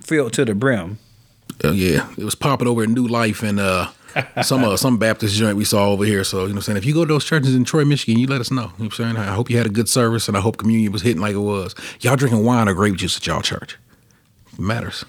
filled 0.00 0.32
to 0.34 0.44
the 0.44 0.54
brim. 0.54 0.98
Uh, 1.62 1.70
yeah, 1.70 2.10
it 2.18 2.24
was 2.24 2.34
popping 2.34 2.66
over 2.66 2.82
in 2.82 2.92
New 2.94 3.06
Life 3.06 3.42
and 3.42 3.60
uh, 3.60 3.88
some 4.42 4.64
uh, 4.64 4.76
some 4.76 4.98
Baptist 4.98 5.36
joint 5.36 5.56
we 5.56 5.64
saw 5.64 5.90
over 5.90 6.04
here. 6.04 6.24
So 6.24 6.38
you 6.38 6.42
know, 6.48 6.54
what 6.54 6.56
I'm 6.56 6.62
saying 6.62 6.76
if 6.78 6.84
you 6.84 6.94
go 6.94 7.04
to 7.04 7.12
those 7.12 7.24
churches 7.24 7.54
in 7.54 7.64
Troy, 7.64 7.84
Michigan, 7.84 8.18
you 8.18 8.26
let 8.26 8.40
us 8.40 8.50
know. 8.50 8.62
You 8.62 8.66
know 8.66 8.74
what 8.76 8.84
I'm 8.86 8.90
saying 8.90 9.16
I 9.16 9.34
hope 9.34 9.50
you 9.50 9.56
had 9.56 9.66
a 9.66 9.70
good 9.70 9.88
service 9.88 10.26
and 10.28 10.36
I 10.36 10.40
hope 10.40 10.56
communion 10.56 10.92
was 10.92 11.02
hitting 11.02 11.20
like 11.22 11.34
it 11.34 11.38
was. 11.38 11.74
Y'all 12.00 12.16
drinking 12.16 12.44
wine 12.44 12.68
or 12.68 12.74
grape 12.74 12.96
juice 12.96 13.16
at 13.16 13.26
y'all 13.26 13.40
church? 13.42 13.78
It 14.52 14.58
matters. 14.58 15.04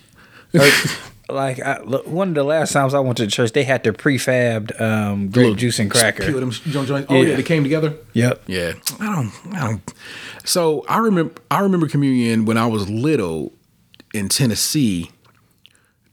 Like 1.28 1.60
I, 1.60 1.80
one 1.80 2.30
of 2.30 2.36
the 2.36 2.44
last 2.44 2.72
times 2.72 2.94
I 2.94 3.00
went 3.00 3.18
to 3.18 3.28
church, 3.28 3.52
they 3.54 3.64
had 3.64 3.84
the 3.84 3.92
prefabbed 3.92 4.80
um, 4.80 5.30
grape 5.30 5.36
Little 5.36 5.56
juice 5.56 5.80
and 5.80 5.90
cracker. 5.90 6.32
Them. 6.32 6.52
Oh 7.10 7.16
yeah. 7.16 7.30
Yeah. 7.30 7.36
they 7.36 7.44
came 7.44 7.64
together. 7.64 7.96
Yep. 8.14 8.44
Yeah, 8.48 8.74
I 9.00 9.06
don't, 9.16 9.56
I 9.56 9.68
don't. 9.68 9.94
So 10.44 10.86
I 10.88 11.00
remember, 11.00 11.34
I 11.50 11.62
remember 11.62 11.88
communion 11.88 12.46
when 12.46 12.58
I 12.58 12.68
was 12.68 12.90
little 12.90 13.54
in 14.14 14.30
Tennessee. 14.30 15.10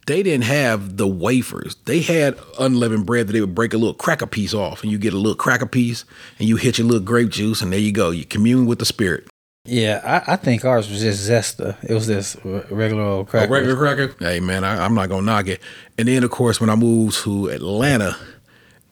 They 0.06 0.24
didn't 0.24 0.44
have 0.46 0.96
the 0.96 1.06
wafers. 1.06 1.76
They 1.84 2.00
had 2.00 2.36
unleavened 2.58 3.06
bread 3.06 3.28
that 3.28 3.34
they 3.34 3.40
would 3.40 3.54
break 3.54 3.72
a 3.72 3.78
little 3.78 3.94
cracker 3.94 4.26
piece 4.26 4.52
off, 4.52 4.82
and 4.82 4.90
you 4.90 4.98
get 4.98 5.12
a 5.12 5.16
little 5.16 5.36
cracker 5.36 5.66
piece, 5.66 6.04
and 6.40 6.48
you 6.48 6.56
hit 6.56 6.78
your 6.78 6.88
little 6.88 7.04
grape 7.04 7.28
juice, 7.28 7.62
and 7.62 7.72
there 7.72 7.78
you 7.78 7.92
go. 7.92 8.10
You 8.10 8.24
commune 8.24 8.66
with 8.66 8.80
the 8.80 8.84
spirit. 8.84 9.28
Yeah, 9.64 10.00
I, 10.04 10.32
I 10.32 10.36
think 10.36 10.64
ours 10.64 10.90
was 10.90 11.00
just 11.00 11.28
Zesta. 11.30 11.76
It 11.84 11.94
was 11.94 12.06
this 12.08 12.36
r- 12.44 12.64
regular 12.70 13.02
old 13.02 13.28
A 13.28 13.30
cracker. 13.30 13.52
regular 13.52 13.76
cracker. 13.76 14.14
Hey 14.18 14.40
man, 14.40 14.64
I, 14.64 14.84
I'm 14.84 14.94
not 14.94 15.08
gonna 15.08 15.22
knock 15.22 15.46
it. 15.46 15.60
And 15.96 16.08
then 16.08 16.24
of 16.24 16.30
course 16.30 16.60
when 16.60 16.68
I 16.68 16.74
moved 16.74 17.18
to 17.22 17.48
Atlanta, 17.48 18.16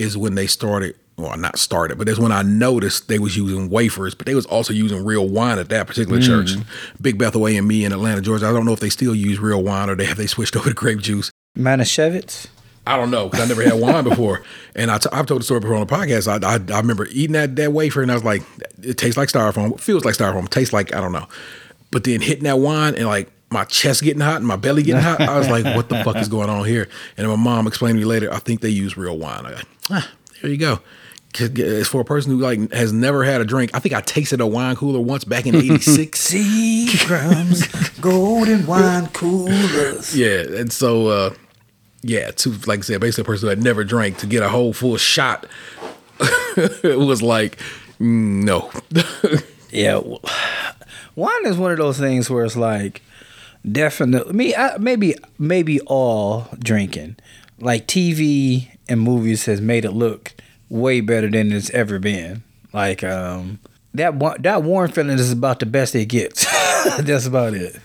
is 0.00 0.17
when 0.17 0.35
they 0.35 0.49
started. 0.49 0.97
Well, 1.17 1.37
not 1.37 1.59
started, 1.59 1.99
but 1.99 2.07
that's 2.07 2.19
when 2.19 2.33
I 2.33 2.41
noticed 2.41 3.09
they 3.09 3.19
was 3.19 3.37
using 3.37 3.69
wafers, 3.69 4.15
but 4.15 4.25
they 4.25 4.35
was 4.35 4.47
also 4.47 4.73
using 4.73 5.05
real 5.05 5.29
wine 5.29 5.59
at 5.59 5.69
that 5.69 5.87
particular 5.87 6.19
mm. 6.19 6.25
church. 6.25 6.53
Big 6.99 7.19
Bethel 7.19 7.47
AME 7.47 7.71
in 7.71 7.93
Atlanta, 7.93 8.23
Georgia. 8.23 8.47
I 8.49 8.53
don't 8.55 8.65
know 8.65 8.73
if 8.73 8.81
they 8.81 8.89
still 8.89 9.15
use 9.15 9.39
real 9.39 9.62
wine 9.62 9.91
or 9.91 9.95
they 9.95 10.07
have 10.07 10.17
they 10.17 10.27
switched 10.27 10.57
over 10.57 10.71
to 10.71 10.75
grape 10.75 11.00
juice. 11.00 11.31
Manischewitz. 11.59 12.47
I 12.87 12.97
don't 12.97 13.11
know 13.11 13.29
because 13.29 13.45
I 13.45 13.49
never 13.49 13.63
had 13.63 13.75
wine 13.81 14.05
before, 14.05 14.43
and 14.75 14.91
I 14.91 14.99
t- 14.99 15.09
I've 15.13 15.27
told 15.27 15.41
the 15.41 15.45
story 15.45 15.61
before 15.61 15.77
on 15.77 15.87
the 15.87 15.93
podcast. 15.95 16.27
I, 16.29 16.47
I 16.47 16.77
I 16.77 16.81
remember 16.81 17.07
eating 17.11 17.33
that 17.33 17.57
that 17.57 17.73
wafer, 17.73 18.02
and 18.02 18.11
I 18.11 18.15
was 18.15 18.25
like, 18.25 18.43
it 18.83 18.99
tastes 18.99 19.17
like 19.17 19.28
styrofoam, 19.28 19.73
it 19.75 19.81
feels 19.81 20.04
like 20.04 20.15
styrofoam, 20.15 20.47
it 20.47 20.50
tastes 20.50 20.73
like 20.73 20.95
I 20.95 21.00
don't 21.00 21.13
know, 21.13 21.28
but 21.91 22.04
then 22.04 22.21
hitting 22.21 22.45
that 22.45 22.59
wine 22.59 22.95
and 22.95 23.07
like 23.07 23.31
my 23.50 23.65
chest 23.65 24.02
getting 24.02 24.21
hot 24.21 24.37
and 24.37 24.47
my 24.47 24.57
belly 24.57 24.83
getting 24.83 25.02
hot, 25.02 25.21
I 25.21 25.37
was 25.39 25.49
like, 25.49 25.65
what 25.76 25.89
the 25.89 26.02
fuck 26.04 26.17
is 26.17 26.28
going 26.37 26.49
on 26.49 26.65
here? 26.65 26.89
And 27.17 27.26
my 27.28 27.37
mom 27.37 27.67
explained 27.67 27.97
to 27.97 27.99
me 27.99 28.04
later, 28.04 28.33
I 28.33 28.39
think 28.39 28.61
they 28.61 28.69
use 28.71 28.97
real 28.97 29.19
wine. 29.19 29.45
I 29.45 29.50
got, 29.52 29.65
ah, 29.91 30.11
there 30.41 30.50
you 30.50 30.57
go. 30.57 30.78
As 31.39 31.87
for 31.87 32.00
a 32.00 32.04
person 32.04 32.33
who 32.33 32.39
like 32.39 32.73
has 32.73 32.93
never 32.93 33.23
had 33.25 33.41
a 33.41 33.45
drink, 33.45 33.71
I 33.73 33.78
think 33.78 33.95
I 33.95 34.00
tasted 34.00 34.41
a 34.41 34.47
wine 34.47 34.75
cooler 34.75 34.99
once 35.00 35.25
back 35.25 35.47
in 35.47 35.54
'86. 35.54 36.19
Seagram's 36.28 37.69
golden 38.00 38.67
wine 38.67 39.07
coolers. 39.09 40.17
Yeah, 40.17 40.41
and 40.41 40.73
so 40.73 41.07
uh 41.07 41.35
yeah, 42.02 42.30
to 42.30 42.50
like 42.67 42.80
I 42.80 42.82
said, 42.82 43.00
basically 43.00 43.23
a 43.23 43.25
person 43.26 43.47
who 43.47 43.50
had 43.50 43.63
never 43.63 43.84
drank 43.84 44.19
to 44.19 44.26
get 44.26 44.43
a 44.43 44.49
whole 44.49 44.73
full 44.73 44.97
shot 44.97 45.47
was 46.82 47.23
like 47.23 47.58
no. 47.99 48.71
Yeah, 49.73 50.00
wine 51.15 51.47
is 51.47 51.56
one 51.56 51.71
of 51.71 51.78
those 51.78 51.97
things 51.97 52.28
where 52.28 52.45
it's 52.45 52.56
like 52.56 53.02
definitely 53.71 54.32
me. 54.32 54.52
I, 54.52 54.78
maybe 54.78 55.15
maybe 55.39 55.80
all 55.82 56.49
drinking, 56.58 57.19
like 57.60 57.86
TV 57.86 58.69
and 58.89 59.00
movies, 59.00 59.47
has 59.47 59.60
made 59.60 59.84
it 59.84 59.93
look 59.93 60.34
way 60.69 61.00
better 61.00 61.30
than 61.30 61.52
it's 61.52 61.71
ever 61.71 62.00
been. 62.00 62.43
Like 62.73 63.04
um, 63.04 63.60
that 63.95 64.19
that 64.43 64.63
warm 64.65 64.91
feeling 64.91 65.19
is 65.19 65.30
about 65.30 65.60
the 65.60 65.67
best 65.67 65.95
it 65.95 66.06
gets. 66.06 66.47
That's 67.00 67.26
about 67.26 67.54
it. 67.54 67.76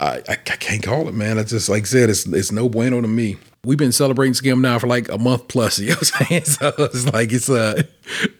I, 0.00 0.16
I 0.28 0.32
I 0.32 0.36
can't 0.36 0.82
call 0.82 1.08
it, 1.08 1.14
man. 1.14 1.38
I 1.38 1.44
just 1.44 1.68
like 1.68 1.82
I 1.82 1.86
said, 1.86 2.10
it's 2.10 2.26
it's 2.26 2.52
no 2.52 2.68
bueno 2.68 3.00
to 3.00 3.08
me. 3.08 3.36
We've 3.64 3.78
been 3.78 3.92
celebrating 3.92 4.34
Skim 4.34 4.60
now 4.60 4.80
for 4.80 4.88
like 4.88 5.08
a 5.08 5.18
month 5.18 5.46
plus. 5.46 5.78
You 5.82 5.90
know 5.90 5.94
what 5.94 6.12
I'm 6.18 6.26
saying? 6.26 6.44
So 6.44 6.72
it's 6.78 7.12
like 7.12 7.32
it's 7.32 7.48
uh 7.48 7.82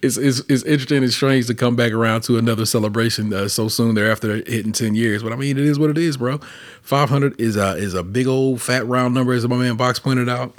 it's 0.03 0.17
it's, 0.17 0.41
it's 0.49 0.65
interesting 0.65 1.05
and 1.05 1.13
strange 1.13 1.47
to 1.47 1.55
come 1.55 1.77
back 1.77 1.93
around 1.93 2.23
to 2.23 2.39
another 2.39 2.67
celebration 2.67 3.33
uh, 3.33 3.47
so 3.47 3.69
soon 3.69 3.95
thereafter 3.95 4.37
hitting 4.37 4.73
ten 4.73 4.95
years. 4.97 5.23
But 5.23 5.33
I 5.33 5.37
mean, 5.37 5.57
it 5.57 5.65
is 5.65 5.79
what 5.79 5.91
it 5.91 5.99
is, 5.99 6.17
bro. 6.17 6.39
Five 6.83 7.09
hundred 7.09 7.41
is 7.41 7.57
a 7.57 7.77
is 7.77 7.95
a 7.95 8.03
big 8.03 8.27
old 8.27 8.61
fat 8.61 8.85
round 8.87 9.15
number, 9.15 9.33
as 9.33 9.47
my 9.47 9.57
man 9.57 9.77
Box 9.77 9.99
pointed 10.01 10.29
out. 10.29 10.55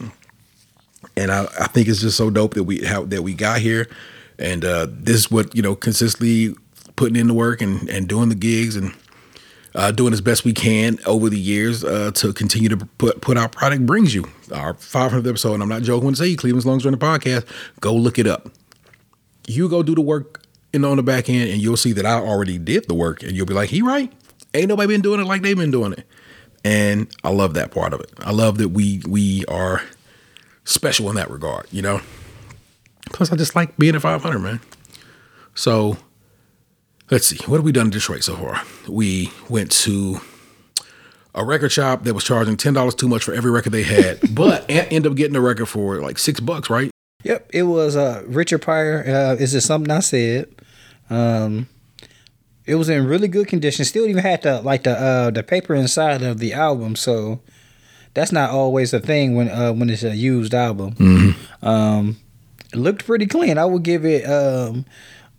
And 1.17 1.32
I, 1.32 1.43
I 1.60 1.67
think 1.67 1.89
it's 1.89 1.99
just 1.99 2.15
so 2.15 2.29
dope 2.29 2.53
that 2.53 2.63
we 2.63 2.86
how 2.86 3.03
that 3.03 3.21
we 3.21 3.34
got 3.34 3.60
here, 3.60 3.89
and 4.39 4.63
uh, 4.63 4.88
this 4.89 5.17
is 5.17 5.32
what 5.32 5.53
you 5.53 5.62
know 5.62 5.75
consistently 5.75 6.56
putting 6.95 7.17
in 7.17 7.27
the 7.27 7.34
work 7.34 7.62
and 7.62 7.89
and 7.89 8.08
doing 8.08 8.29
the 8.29 8.36
gigs 8.36 8.77
and 8.77 8.93
uh, 9.75 9.91
doing 9.91 10.13
as 10.13 10.21
best 10.21 10.45
we 10.45 10.53
can 10.53 10.99
over 11.05 11.29
the 11.29 11.39
years 11.39 11.83
uh, 11.83 12.12
to 12.15 12.33
continue 12.33 12.69
to 12.69 12.77
put 12.77 13.21
put 13.21 13.38
out 13.38 13.51
product 13.51 13.86
brings 13.86 14.13
you 14.13 14.25
our 14.53 14.73
500th 14.73 15.27
episode. 15.27 15.55
And 15.55 15.63
I'm 15.63 15.69
not 15.69 15.81
joking 15.81 16.05
when 16.05 16.15
I 16.15 16.17
say 16.17 16.36
Cleveland's 16.36 16.65
longest 16.65 16.86
running 16.86 16.99
podcast. 16.99 17.45
Go 17.79 17.93
look 17.95 18.19
it 18.19 18.27
up. 18.27 18.49
You 19.47 19.67
go 19.67 19.83
do 19.83 19.95
the 19.95 20.01
work 20.01 20.43
in 20.73 20.86
on 20.86 20.97
the 20.97 21.03
back 21.03 21.29
end, 21.29 21.49
and 21.49 21.62
you'll 21.62 21.77
see 21.77 21.91
that 21.93 22.05
I 22.05 22.13
already 22.13 22.57
did 22.57 22.88
the 22.88 22.93
work, 22.93 23.23
and 23.23 23.33
you'll 23.33 23.45
be 23.45 23.53
like, 23.53 23.69
he 23.69 23.81
right. 23.81 24.12
Ain't 24.53 24.67
nobody 24.67 24.88
been 24.88 25.01
doing 25.01 25.19
it 25.19 25.25
like 25.25 25.41
they've 25.41 25.57
been 25.57 25.71
doing 25.71 25.93
it, 25.93 26.05
and 26.63 27.07
I 27.23 27.29
love 27.29 27.55
that 27.55 27.71
part 27.71 27.93
of 27.93 27.99
it. 27.99 28.12
I 28.19 28.31
love 28.31 28.59
that 28.59 28.69
we 28.69 29.01
we 29.07 29.43
are 29.45 29.81
special 30.63 31.09
in 31.09 31.15
that 31.15 31.29
regard. 31.29 31.67
You 31.71 31.81
know. 31.81 32.01
Plus, 33.12 33.31
I 33.31 33.36
just 33.36 33.55
like 33.55 33.77
being 33.77 33.95
a 33.95 33.99
500, 33.99 34.39
man. 34.39 34.59
So 35.55 35.97
let's 37.11 37.25
see, 37.27 37.37
what 37.45 37.57
have 37.57 37.65
we 37.65 37.71
done 37.71 37.85
in 37.87 37.91
Detroit 37.91 38.23
so 38.23 38.35
far? 38.35 38.61
We 38.87 39.31
went 39.49 39.71
to 39.83 40.19
a 41.35 41.43
record 41.43 41.71
shop 41.71 42.03
that 42.03 42.13
was 42.13 42.23
charging 42.23 42.57
ten 42.57 42.73
dollars 42.73 42.95
too 42.95 43.07
much 43.07 43.23
for 43.23 43.33
every 43.33 43.51
record 43.51 43.71
they 43.71 43.83
had, 43.83 44.19
but 44.35 44.69
en- 44.69 44.85
end 44.87 45.07
up 45.07 45.15
getting 45.15 45.35
a 45.35 45.41
record 45.41 45.67
for 45.67 45.99
like 46.01 46.17
six 46.17 46.39
bucks, 46.39 46.69
right? 46.69 46.91
Yep, 47.23 47.51
it 47.53 47.63
was 47.63 47.95
uh, 47.95 48.23
Richard 48.27 48.61
Pryor. 48.61 49.03
Uh, 49.07 49.35
is 49.35 49.53
it 49.55 49.61
something 49.61 49.89
I 49.89 50.01
said? 50.01 50.53
Um, 51.09 51.67
it 52.65 52.75
was 52.75 52.89
in 52.89 53.05
really 53.07 53.27
good 53.27 53.47
condition. 53.47 53.85
Still 53.85 54.05
even 54.05 54.21
had 54.23 54.41
the 54.41 54.61
like 54.61 54.83
the 54.83 54.91
uh, 54.99 55.31
the 55.31 55.43
paper 55.43 55.73
inside 55.73 56.21
of 56.21 56.39
the 56.39 56.53
album, 56.53 56.95
so 56.95 57.39
that's 58.13 58.31
not 58.31 58.49
always 58.51 58.93
a 58.93 58.99
thing 58.99 59.35
when 59.35 59.49
uh, 59.49 59.71
when 59.73 59.89
it's 59.89 60.03
a 60.03 60.15
used 60.15 60.53
album. 60.53 61.35
Um, 61.61 62.17
it 62.73 62.77
looked 62.77 63.05
pretty 63.05 63.25
clean. 63.25 63.57
I 63.57 63.65
would 63.65 63.83
give 63.83 64.05
it 64.05 64.25
um, 64.25 64.85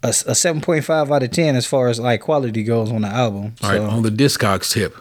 a, 0.05 0.09
a 0.09 0.35
seven 0.35 0.61
point 0.61 0.85
five 0.85 1.11
out 1.11 1.23
of 1.23 1.31
ten 1.33 1.57
as 1.57 1.67
far 1.67 1.88
as 1.88 1.99
like 1.99 2.21
quality 2.21 2.62
goes 2.62 2.93
on 2.93 3.01
the 3.03 3.09
album. 3.09 3.55
All 3.62 3.71
right, 3.71 3.79
So 3.79 3.87
on 3.87 4.03
the 4.03 4.11
Discogs 4.11 4.73
tip, 4.73 4.95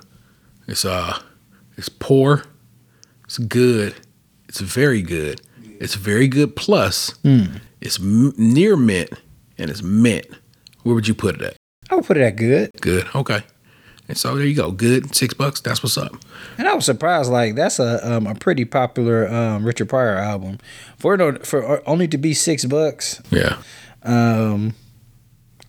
it's 0.68 0.86
uh, 0.86 1.20
it's 1.78 1.90
poor, 1.90 2.44
it's 3.26 3.38
good, 3.38 3.94
it's 4.48 4.60
very 4.62 5.02
good, 5.02 5.42
it's 5.80 5.96
very 5.96 6.28
good 6.28 6.56
plus, 6.56 7.14
it's 7.82 8.00
m- 8.00 8.34
near 8.38 8.76
mint, 8.78 9.10
and 9.58 9.70
it's 9.70 9.84
mint. 9.84 10.26
Where 10.84 10.96
would 10.96 11.08
you 11.08 11.14
put 11.14 11.36
it 11.36 11.42
at? 11.42 11.56
I 11.92 11.96
would 11.96 12.06
put 12.06 12.18
it 12.18 12.22
at 12.24 12.36
good. 12.36 12.72
Good, 12.82 13.08
okay. 13.14 13.44
And 14.10 14.18
so 14.18 14.36
there 14.36 14.46
you 14.46 14.56
go, 14.56 14.72
good, 14.72 15.16
six 15.16 15.34
bucks. 15.34 15.62
That's 15.62 15.82
what's 15.82 15.98
up. 15.98 16.12
And 16.58 16.68
I 16.68 16.74
was 16.74 16.84
surprised, 16.86 17.32
like 17.32 17.56
that's 17.56 17.80
a 17.80 18.00
um, 18.10 18.28
a 18.28 18.36
pretty 18.36 18.66
popular 18.66 19.28
um, 19.30 19.66
Richard 19.66 19.88
Pryor 19.90 20.18
album 20.18 20.60
for 20.98 21.14
it 21.16 21.48
for 21.48 21.82
only 21.88 22.08
to 22.10 22.18
be 22.18 22.34
six 22.34 22.66
bucks. 22.66 23.22
Yeah, 23.32 23.58
Um, 24.04 24.76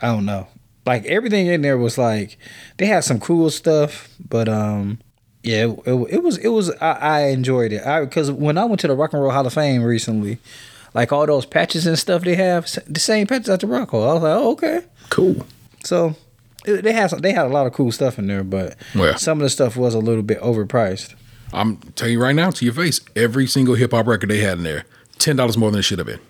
I 0.03 0.09
don't 0.09 0.25
know. 0.25 0.49
Like 0.87 1.05
everything 1.07 1.47
in 1.47 1.63
there 1.63 1.79
was 1.79 1.97
like 1.97 2.37
they 2.77 2.87
had 2.87 3.05
some 3.05 3.19
cool 3.21 3.49
stuff, 3.51 4.09
but 4.29 4.49
um, 4.49 4.99
yeah, 5.43 5.65
it, 5.67 5.79
it, 5.87 5.93
it 6.15 6.23
was 6.23 6.37
it 6.39 6.49
was 6.49 6.71
I, 6.81 6.93
I 6.93 7.21
enjoyed 7.29 7.73
it. 7.73 7.87
I 7.87 8.05
because 8.05 8.31
when 8.31 8.59
I 8.59 8.65
went 8.65 8.81
to 8.81 8.89
the 8.89 8.95
Rock 8.95 9.13
and 9.15 9.23
Roll 9.23 9.31
Hall 9.33 9.47
of 9.47 9.53
Fame 9.55 9.83
recently, 9.83 10.39
like 10.93 11.11
all 11.13 11.27
those 11.27 11.47
patches 11.47 11.87
and 11.87 11.99
stuff 11.99 12.23
they 12.23 12.35
have, 12.35 12.67
the 12.87 13.01
same 13.01 13.27
patches 13.27 13.49
at 13.49 13.61
the 13.61 13.67
Rock 13.67 13.91
Hall. 13.91 14.09
I 14.11 14.15
was 14.15 14.23
like, 14.23 14.37
oh, 14.37 14.51
okay. 14.53 14.81
Cool. 15.11 15.47
So 15.85 16.17
it, 16.67 16.83
they 16.83 16.93
had 16.93 17.09
some, 17.11 17.21
they 17.21 17.33
had 17.33 17.47
a 17.47 17.51
lot 17.51 17.67
of 17.67 17.73
cool 17.73 17.91
stuff 17.93 18.19
in 18.19 18.27
there, 18.27 18.45
but 18.45 18.77
Yeah. 18.95 19.15
some 19.17 19.39
of 19.39 19.43
the 19.43 19.51
stuff 19.51 19.77
was 19.77 19.95
a 19.95 19.99
little 19.99 20.23
bit 20.23 20.41
overpriced. 20.41 21.15
I'm 21.53 21.77
telling 21.95 22.15
you 22.15 22.23
right 22.23 22.35
now 22.35 22.51
to 22.51 22.65
your 22.65 22.75
face, 22.75 23.01
every 23.17 23.47
single 23.47 23.75
hip 23.75 23.93
hop 23.93 24.07
record 24.07 24.29
they 24.29 24.39
had 24.41 24.59
in 24.59 24.65
there, 24.65 24.85
ten 25.19 25.37
dollars 25.37 25.57
more 25.57 25.71
than 25.71 25.81
it 25.81 25.85
should 25.85 25.99
have 25.99 26.07
been. 26.07 26.21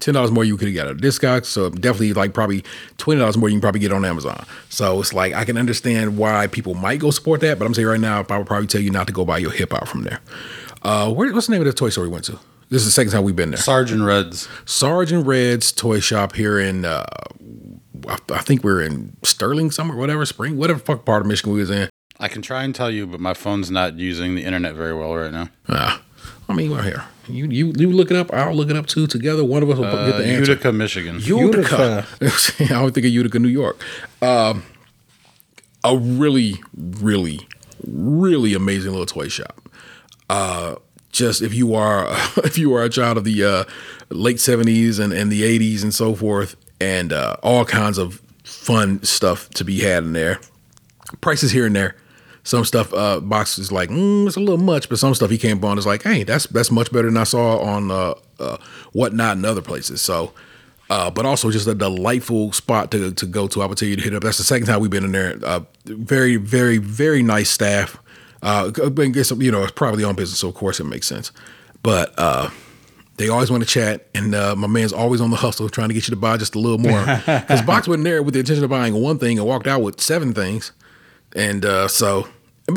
Ten 0.00 0.14
dollars 0.14 0.30
more 0.30 0.44
you 0.44 0.56
could 0.56 0.68
have 0.68 0.76
got 0.76 0.86
at 0.86 0.92
a 0.92 0.98
Discogs, 0.98 1.46
so 1.46 1.70
definitely 1.70 2.12
like 2.12 2.32
probably 2.32 2.64
twenty 2.98 3.20
dollars 3.20 3.36
more 3.36 3.48
you 3.48 3.54
can 3.54 3.60
probably 3.60 3.80
get 3.80 3.92
on 3.92 4.04
Amazon. 4.04 4.44
So 4.68 5.00
it's 5.00 5.12
like 5.12 5.34
I 5.34 5.44
can 5.44 5.58
understand 5.58 6.16
why 6.16 6.46
people 6.46 6.74
might 6.74 7.00
go 7.00 7.10
support 7.10 7.40
that, 7.40 7.58
but 7.58 7.66
I'm 7.66 7.74
saying 7.74 7.88
right 7.88 8.00
now, 8.00 8.24
I 8.28 8.38
would 8.38 8.46
probably 8.46 8.68
tell 8.68 8.80
you 8.80 8.90
not 8.90 9.06
to 9.08 9.12
go 9.12 9.24
buy 9.24 9.38
your 9.38 9.50
hip 9.50 9.72
hop 9.72 9.88
from 9.88 10.04
there. 10.04 10.20
Uh, 10.82 11.12
where, 11.12 11.32
what's 11.32 11.48
the 11.48 11.52
name 11.52 11.62
of 11.62 11.66
the 11.66 11.72
toy 11.72 11.88
store 11.88 12.04
we 12.04 12.10
went 12.10 12.24
to? 12.26 12.38
This 12.70 12.82
is 12.82 12.86
the 12.86 12.92
second 12.92 13.12
time 13.12 13.24
we've 13.24 13.34
been 13.34 13.50
there. 13.50 13.58
Sergeant 13.58 14.02
Reds. 14.02 14.48
Sergeant 14.66 15.26
Red's 15.26 15.72
toy 15.72 16.00
shop 16.00 16.34
here 16.34 16.60
in 16.60 16.84
uh, 16.84 17.04
I, 18.06 18.18
I 18.30 18.38
think 18.40 18.62
we're 18.62 18.82
in 18.82 19.16
Sterling 19.22 19.70
somewhere, 19.70 19.96
whatever 19.96 20.24
spring, 20.26 20.56
whatever 20.56 20.78
fuck 20.78 21.04
part 21.04 21.22
of 21.22 21.26
Michigan 21.28 21.52
we 21.52 21.60
was 21.60 21.70
in. 21.70 21.88
I 22.20 22.28
can 22.28 22.42
try 22.42 22.64
and 22.64 22.74
tell 22.74 22.90
you, 22.90 23.06
but 23.06 23.20
my 23.20 23.34
phone's 23.34 23.70
not 23.70 23.98
using 23.98 24.34
the 24.34 24.44
internet 24.44 24.74
very 24.74 24.94
well 24.94 25.14
right 25.14 25.32
now. 25.32 25.48
Ah, 25.68 26.02
I 26.48 26.54
mean, 26.54 26.70
we're 26.70 26.82
here. 26.82 27.04
You 27.28 27.46
you 27.46 27.72
you 27.76 27.90
look 27.92 28.10
it 28.10 28.16
up. 28.16 28.32
I'll 28.32 28.54
look 28.54 28.70
it 28.70 28.76
up 28.76 28.86
too. 28.86 29.06
Together, 29.06 29.44
one 29.44 29.62
of 29.62 29.70
us 29.70 29.78
will 29.78 29.84
Uh, 29.84 30.06
get 30.10 30.18
the 30.18 30.24
answer. 30.26 30.52
Utica, 30.52 30.72
Michigan. 30.72 31.20
Utica. 31.20 32.06
I 32.20 32.66
don't 32.68 32.92
think 32.94 33.06
of 33.06 33.12
Utica, 33.12 33.38
New 33.38 33.48
York. 33.48 33.82
Um, 34.22 34.62
a 35.84 35.96
really, 35.96 36.56
really, 36.76 37.40
really 37.86 38.54
amazing 38.54 38.90
little 38.92 39.06
toy 39.06 39.28
shop. 39.28 39.60
Uh, 40.30 40.76
just 41.12 41.40
if 41.42 41.54
you 41.54 41.74
are 41.74 42.06
if 42.44 42.58
you 42.58 42.74
are 42.74 42.84
a 42.84 42.88
child 42.90 43.16
of 43.18 43.24
the 43.24 43.44
uh, 43.44 43.64
late 44.10 44.40
seventies 44.40 44.98
and, 44.98 45.12
and 45.12 45.30
the 45.32 45.44
eighties 45.44 45.82
and 45.82 45.94
so 45.94 46.14
forth, 46.14 46.56
and 46.80 47.12
uh, 47.12 47.36
all 47.42 47.64
kinds 47.64 47.98
of 47.98 48.20
fun 48.44 49.02
stuff 49.02 49.48
to 49.50 49.64
be 49.64 49.80
had 49.80 50.04
in 50.04 50.12
there. 50.12 50.40
Prices 51.20 51.50
here 51.52 51.66
and 51.66 51.74
there. 51.74 51.96
Some 52.48 52.64
stuff 52.64 52.94
uh 52.94 53.20
box 53.20 53.58
is 53.58 53.70
like 53.70 53.90
mm, 53.90 54.26
it's 54.26 54.36
a 54.36 54.40
little 54.40 54.56
much, 54.56 54.88
but 54.88 54.98
some 54.98 55.14
stuff 55.14 55.30
he 55.30 55.38
came 55.38 55.62
on 55.64 55.76
is 55.76 55.86
like, 55.86 56.02
hey, 56.02 56.24
that's 56.24 56.46
that's 56.46 56.70
much 56.70 56.90
better 56.90 57.08
than 57.08 57.16
I 57.16 57.24
saw 57.24 57.58
on 57.58 57.90
uh, 57.90 58.14
uh 58.40 58.56
whatnot 58.92 59.36
and 59.36 59.44
other 59.44 59.62
places. 59.62 60.00
So 60.00 60.32
uh, 60.90 61.10
but 61.10 61.26
also 61.26 61.50
just 61.50 61.66
a 61.66 61.74
delightful 61.74 62.52
spot 62.52 62.90
to, 62.90 63.12
to 63.12 63.26
go 63.26 63.46
to. 63.48 63.62
I 63.62 63.66
would 63.66 63.76
tell 63.76 63.88
you 63.88 63.96
to 63.96 64.02
hit 64.02 64.14
up. 64.14 64.22
That's 64.22 64.38
the 64.38 64.44
second 64.44 64.66
time 64.66 64.80
we've 64.80 64.90
been 64.90 65.04
in 65.04 65.12
there. 65.12 65.38
Uh, 65.44 65.60
very, 65.84 66.36
very, 66.36 66.78
very 66.78 67.22
nice 67.22 67.50
staff. 67.50 67.98
Uh, 68.42 68.70
but 68.70 69.12
guess 69.12 69.30
you 69.32 69.50
know 69.50 69.64
it's 69.64 69.72
probably 69.72 70.04
on 70.04 70.14
business, 70.14 70.38
so 70.38 70.48
of 70.48 70.54
course 70.54 70.80
it 70.80 70.84
makes 70.84 71.06
sense. 71.06 71.32
But 71.82 72.14
uh, 72.16 72.48
they 73.16 73.28
always 73.28 73.50
want 73.50 73.64
to 73.64 73.68
chat, 73.68 74.06
and 74.14 74.34
uh, 74.34 74.54
my 74.56 74.68
man's 74.68 74.92
always 74.92 75.20
on 75.20 75.30
the 75.30 75.36
hustle, 75.36 75.68
trying 75.68 75.88
to 75.88 75.94
get 75.94 76.06
you 76.08 76.12
to 76.12 76.20
buy 76.20 76.36
just 76.36 76.54
a 76.54 76.58
little 76.58 76.78
more. 76.78 77.00
Because 77.26 77.62
Box 77.62 77.88
went 77.88 78.00
in 78.00 78.04
there 78.04 78.22
with 78.22 78.34
the 78.34 78.40
intention 78.40 78.64
of 78.64 78.70
buying 78.70 78.94
one 78.94 79.18
thing 79.18 79.38
and 79.38 79.46
walked 79.46 79.66
out 79.66 79.82
with 79.82 80.00
seven 80.00 80.32
things, 80.32 80.72
and 81.34 81.64
uh, 81.64 81.88
so. 81.88 82.28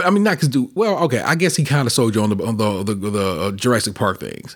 I 0.04 0.10
mean, 0.10 0.24
not 0.24 0.32
because 0.38 0.48
do 0.50 0.72
well. 0.74 0.98
Okay, 1.06 1.20
I 1.20 1.36
guess 1.36 1.56
he 1.56 1.64
kind 1.66 1.86
of 1.86 1.92
sold 1.92 2.16
you 2.16 2.24
on 2.24 2.36
the 2.36 2.46
on 2.46 2.58
the 2.58 2.84
the, 2.84 2.94
the 2.96 3.42
uh, 3.42 3.52
Jurassic 3.52 3.96
Park 3.96 4.20
things, 4.20 4.56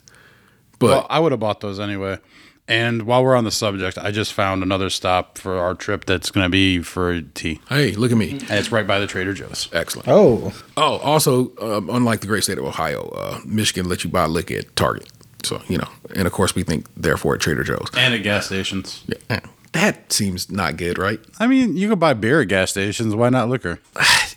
but 0.79 0.87
Well, 0.87 1.07
I 1.09 1.19
would 1.19 1.31
have 1.31 1.39
bought 1.41 1.59
those 1.61 1.79
anyway. 1.79 2.19
And 2.67 3.03
while 3.03 3.23
we're 3.23 3.35
on 3.35 3.43
the 3.43 3.51
subject, 3.51 3.99
I 3.99 4.09
just 4.09 4.33
found 4.33 4.63
another 4.63 4.89
stop 4.89 5.37
for 5.37 5.59
our 5.59 5.75
trip 5.75 6.05
that's 6.05 6.31
going 6.31 6.45
to 6.45 6.49
be 6.49 6.81
for 6.81 7.21
tea. 7.21 7.59
hey, 7.69 7.91
look 7.91 8.11
at 8.11 8.17
me, 8.17 8.31
And 8.31 8.51
it's 8.51 8.71
right 8.71 8.87
by 8.87 8.99
the 8.99 9.05
Trader 9.05 9.35
Joe's. 9.35 9.69
excellent. 9.71 10.07
Oh, 10.07 10.51
Oh, 10.75 10.97
also, 10.97 11.51
um, 11.61 11.91
unlike 11.91 12.21
the 12.21 12.27
great 12.27 12.43
state 12.43 12.57
of 12.57 12.65
Ohio, 12.65 13.09
uh, 13.09 13.39
Michigan 13.45 13.87
lets 13.87 14.03
you 14.03 14.09
buy 14.09 14.25
liquor 14.25 14.55
at 14.55 14.75
Target. 14.75 15.11
So, 15.43 15.61
you 15.67 15.77
know, 15.77 15.87
and 16.15 16.25
of 16.25 16.33
course, 16.33 16.55
we 16.55 16.63
think 16.63 16.87
therefore 16.97 17.35
at 17.35 17.41
Trader 17.41 17.63
Joe's. 17.63 17.87
And 17.95 18.15
at 18.15 18.23
gas 18.23 18.47
stations. 18.47 19.03
Yeah. 19.29 19.41
That 19.73 20.11
seems 20.11 20.49
not 20.49 20.75
good, 20.75 20.97
right? 20.97 21.19
I 21.39 21.45
mean, 21.45 21.77
you 21.77 21.87
could 21.89 21.99
buy 21.99 22.13
beer 22.15 22.41
at 22.41 22.47
gas 22.47 22.71
stations. 22.71 23.13
Why 23.13 23.29
not 23.29 23.47
liquor? 23.47 23.79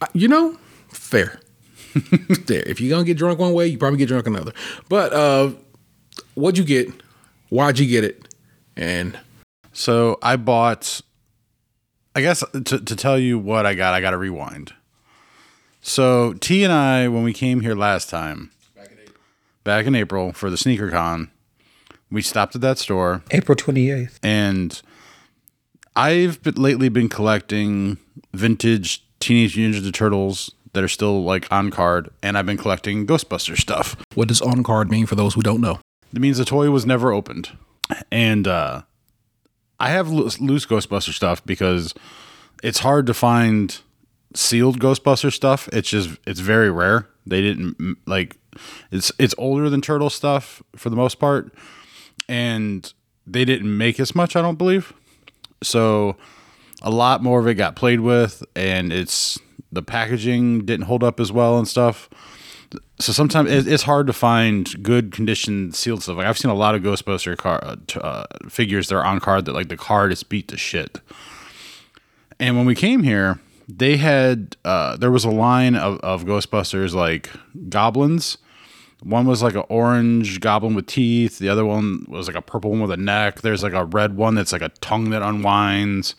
Uh, 0.00 0.06
You 0.12 0.28
know, 0.28 0.58
fair. 0.88 1.40
there. 2.46 2.62
If 2.66 2.80
you're 2.80 2.90
going 2.90 3.04
to 3.04 3.06
get 3.06 3.16
drunk 3.16 3.38
one 3.38 3.52
way, 3.54 3.66
you 3.68 3.78
probably 3.78 3.98
get 3.98 4.08
drunk 4.08 4.26
another. 4.26 4.52
But 4.88 5.12
uh, 5.12 5.52
what'd 6.34 6.58
you 6.58 6.64
get? 6.64 6.92
Why'd 7.48 7.78
you 7.78 7.86
get 7.86 8.04
it? 8.04 8.34
And 8.76 9.18
So 9.72 10.18
I 10.22 10.36
bought, 10.36 11.00
I 12.14 12.20
guess 12.20 12.44
to, 12.52 12.60
to 12.78 12.96
tell 12.96 13.18
you 13.18 13.38
what 13.38 13.64
I 13.64 13.74
got, 13.74 13.94
I 13.94 14.00
got 14.02 14.10
to 14.10 14.18
rewind. 14.18 14.74
So 15.80 16.34
T 16.34 16.64
and 16.64 16.72
I, 16.72 17.08
when 17.08 17.22
we 17.22 17.32
came 17.32 17.60
here 17.60 17.74
last 17.74 18.10
time, 18.10 18.50
back 19.64 19.86
in 19.86 19.94
April 19.94 20.32
for 20.32 20.50
the 20.50 20.56
sneaker 20.56 20.90
con, 20.90 21.30
we 22.10 22.20
stopped 22.22 22.54
at 22.56 22.60
that 22.60 22.78
store 22.78 23.22
April 23.30 23.54
twenty 23.56 23.90
eighth. 23.90 24.18
and 24.22 24.82
I've 25.94 26.42
been, 26.42 26.54
lately 26.56 26.88
been 26.88 27.08
collecting 27.08 27.98
vintage 28.34 29.05
Teenage 29.26 29.56
Ninja 29.56 29.92
Turtles 29.92 30.52
that 30.72 30.84
are 30.84 30.88
still 30.88 31.24
like 31.24 31.50
on 31.50 31.72
card, 31.72 32.10
and 32.22 32.38
I've 32.38 32.46
been 32.46 32.56
collecting 32.56 33.08
Ghostbuster 33.08 33.58
stuff. 33.58 33.96
what 34.14 34.28
does 34.28 34.40
on 34.40 34.62
card 34.62 34.88
mean 34.88 35.04
for 35.04 35.16
those 35.16 35.34
who 35.34 35.42
don't 35.42 35.60
know? 35.60 35.80
It 36.14 36.20
means 36.20 36.38
the 36.38 36.44
toy 36.44 36.70
was 36.70 36.86
never 36.86 37.10
opened. 37.12 37.50
And 38.12 38.46
uh, 38.46 38.82
I 39.80 39.88
have 39.88 40.10
loose, 40.10 40.36
Ghostbuster 40.38 41.12
stuff 41.12 41.44
because 41.44 41.92
it's 42.62 42.78
hard 42.78 43.06
to 43.06 43.14
find 43.14 43.80
sealed 44.32 44.78
Ghostbuster 44.78 45.32
stuff. 45.32 45.68
It's 45.72 45.88
just 45.88 46.10
it's 46.24 46.38
very 46.38 46.70
rare. 46.70 47.08
They 47.26 47.40
didn't 47.40 47.98
like 48.06 48.36
it's 48.92 49.10
it's 49.18 49.34
older 49.38 49.68
than 49.68 49.80
turtle 49.80 50.08
stuff 50.08 50.62
for 50.76 50.88
the 50.88 50.94
most 50.94 51.18
part, 51.18 51.52
and 52.28 52.92
they 53.26 53.44
didn't 53.44 53.76
make 53.76 53.98
as 53.98 54.14
much. 54.14 54.36
I 54.36 54.42
don't 54.42 54.56
believe. 54.56 54.92
So 55.64 56.16
a 56.82 56.90
lot 56.90 57.22
more 57.22 57.40
of 57.40 57.46
it 57.46 57.54
got 57.54 57.76
played 57.76 58.00
with, 58.00 58.42
and 58.54 58.92
it's 58.92 59.38
the 59.72 59.82
packaging 59.82 60.64
didn't 60.64 60.86
hold 60.86 61.02
up 61.02 61.20
as 61.20 61.32
well 61.32 61.58
and 61.58 61.66
stuff 61.66 62.08
so 62.98 63.12
sometimes 63.12 63.50
it's 63.50 63.82
hard 63.82 64.06
to 64.06 64.12
find 64.12 64.82
good 64.82 65.12
condition 65.12 65.72
sealed 65.72 66.02
stuff. 66.02 66.16
Like 66.16 66.26
I've 66.26 66.38
seen 66.38 66.50
a 66.50 66.54
lot 66.54 66.74
of 66.74 66.82
Ghostbuster 66.82 67.36
car, 67.36 67.60
uh, 67.62 67.76
uh, 67.98 68.24
figures 68.48 68.88
that 68.88 68.96
are 68.96 69.04
on 69.04 69.20
card 69.20 69.44
that 69.44 69.52
like 69.52 69.68
the 69.68 69.76
card 69.76 70.12
is 70.12 70.22
beat 70.22 70.48
to 70.48 70.56
shit. 70.56 71.00
And 72.40 72.56
when 72.56 72.66
we 72.66 72.74
came 72.74 73.02
here, 73.02 73.40
they 73.68 73.96
had 73.96 74.56
uh, 74.64 74.96
there 74.96 75.10
was 75.10 75.24
a 75.24 75.30
line 75.30 75.74
of, 75.74 75.98
of 76.00 76.24
Ghostbusters 76.24 76.94
like 76.94 77.30
goblins. 77.68 78.38
One 79.02 79.26
was 79.26 79.42
like 79.42 79.54
an 79.54 79.64
orange 79.68 80.40
goblin 80.40 80.74
with 80.74 80.86
teeth. 80.86 81.38
The 81.38 81.50
other 81.50 81.66
one 81.66 82.06
was 82.08 82.26
like 82.26 82.36
a 82.36 82.42
purple 82.42 82.70
one 82.70 82.80
with 82.80 82.90
a 82.90 82.96
neck. 82.96 83.42
There's 83.42 83.62
like 83.62 83.74
a 83.74 83.84
red 83.84 84.16
one 84.16 84.34
that's 84.34 84.52
like 84.52 84.62
a 84.62 84.70
tongue 84.80 85.10
that 85.10 85.22
unwinds. 85.22 86.14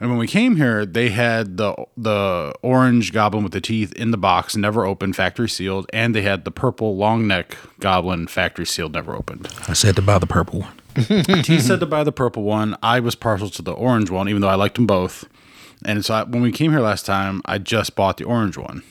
And 0.00 0.10
when 0.10 0.18
we 0.18 0.28
came 0.28 0.56
here, 0.56 0.86
they 0.86 1.08
had 1.08 1.56
the 1.56 1.74
the 1.96 2.54
orange 2.62 3.12
goblin 3.12 3.42
with 3.42 3.52
the 3.52 3.60
teeth 3.60 3.92
in 3.94 4.12
the 4.12 4.16
box, 4.16 4.56
never 4.56 4.84
opened, 4.84 5.16
factory 5.16 5.48
sealed, 5.48 5.86
and 5.92 6.14
they 6.14 6.22
had 6.22 6.44
the 6.44 6.50
purple 6.50 6.96
long 6.96 7.26
neck 7.26 7.56
goblin, 7.80 8.28
factory 8.28 8.66
sealed, 8.66 8.92
never 8.92 9.16
opened. 9.16 9.48
I 9.66 9.72
said 9.72 9.96
to 9.96 10.02
buy 10.02 10.18
the 10.18 10.26
purple 10.26 10.60
one. 10.60 10.74
T 11.42 11.60
said 11.60 11.80
to 11.80 11.86
buy 11.86 12.04
the 12.04 12.12
purple 12.12 12.44
one. 12.44 12.76
I 12.82 13.00
was 13.00 13.14
partial 13.14 13.50
to 13.50 13.62
the 13.62 13.72
orange 13.72 14.10
one, 14.10 14.28
even 14.28 14.40
though 14.40 14.48
I 14.48 14.54
liked 14.54 14.76
them 14.76 14.86
both. 14.86 15.28
And 15.84 16.04
so 16.04 16.14
I, 16.14 16.22
when 16.24 16.42
we 16.42 16.52
came 16.52 16.72
here 16.72 16.80
last 16.80 17.06
time, 17.06 17.40
I 17.44 17.58
just 17.58 17.94
bought 17.94 18.16
the 18.16 18.24
orange 18.24 18.56
one. 18.56 18.82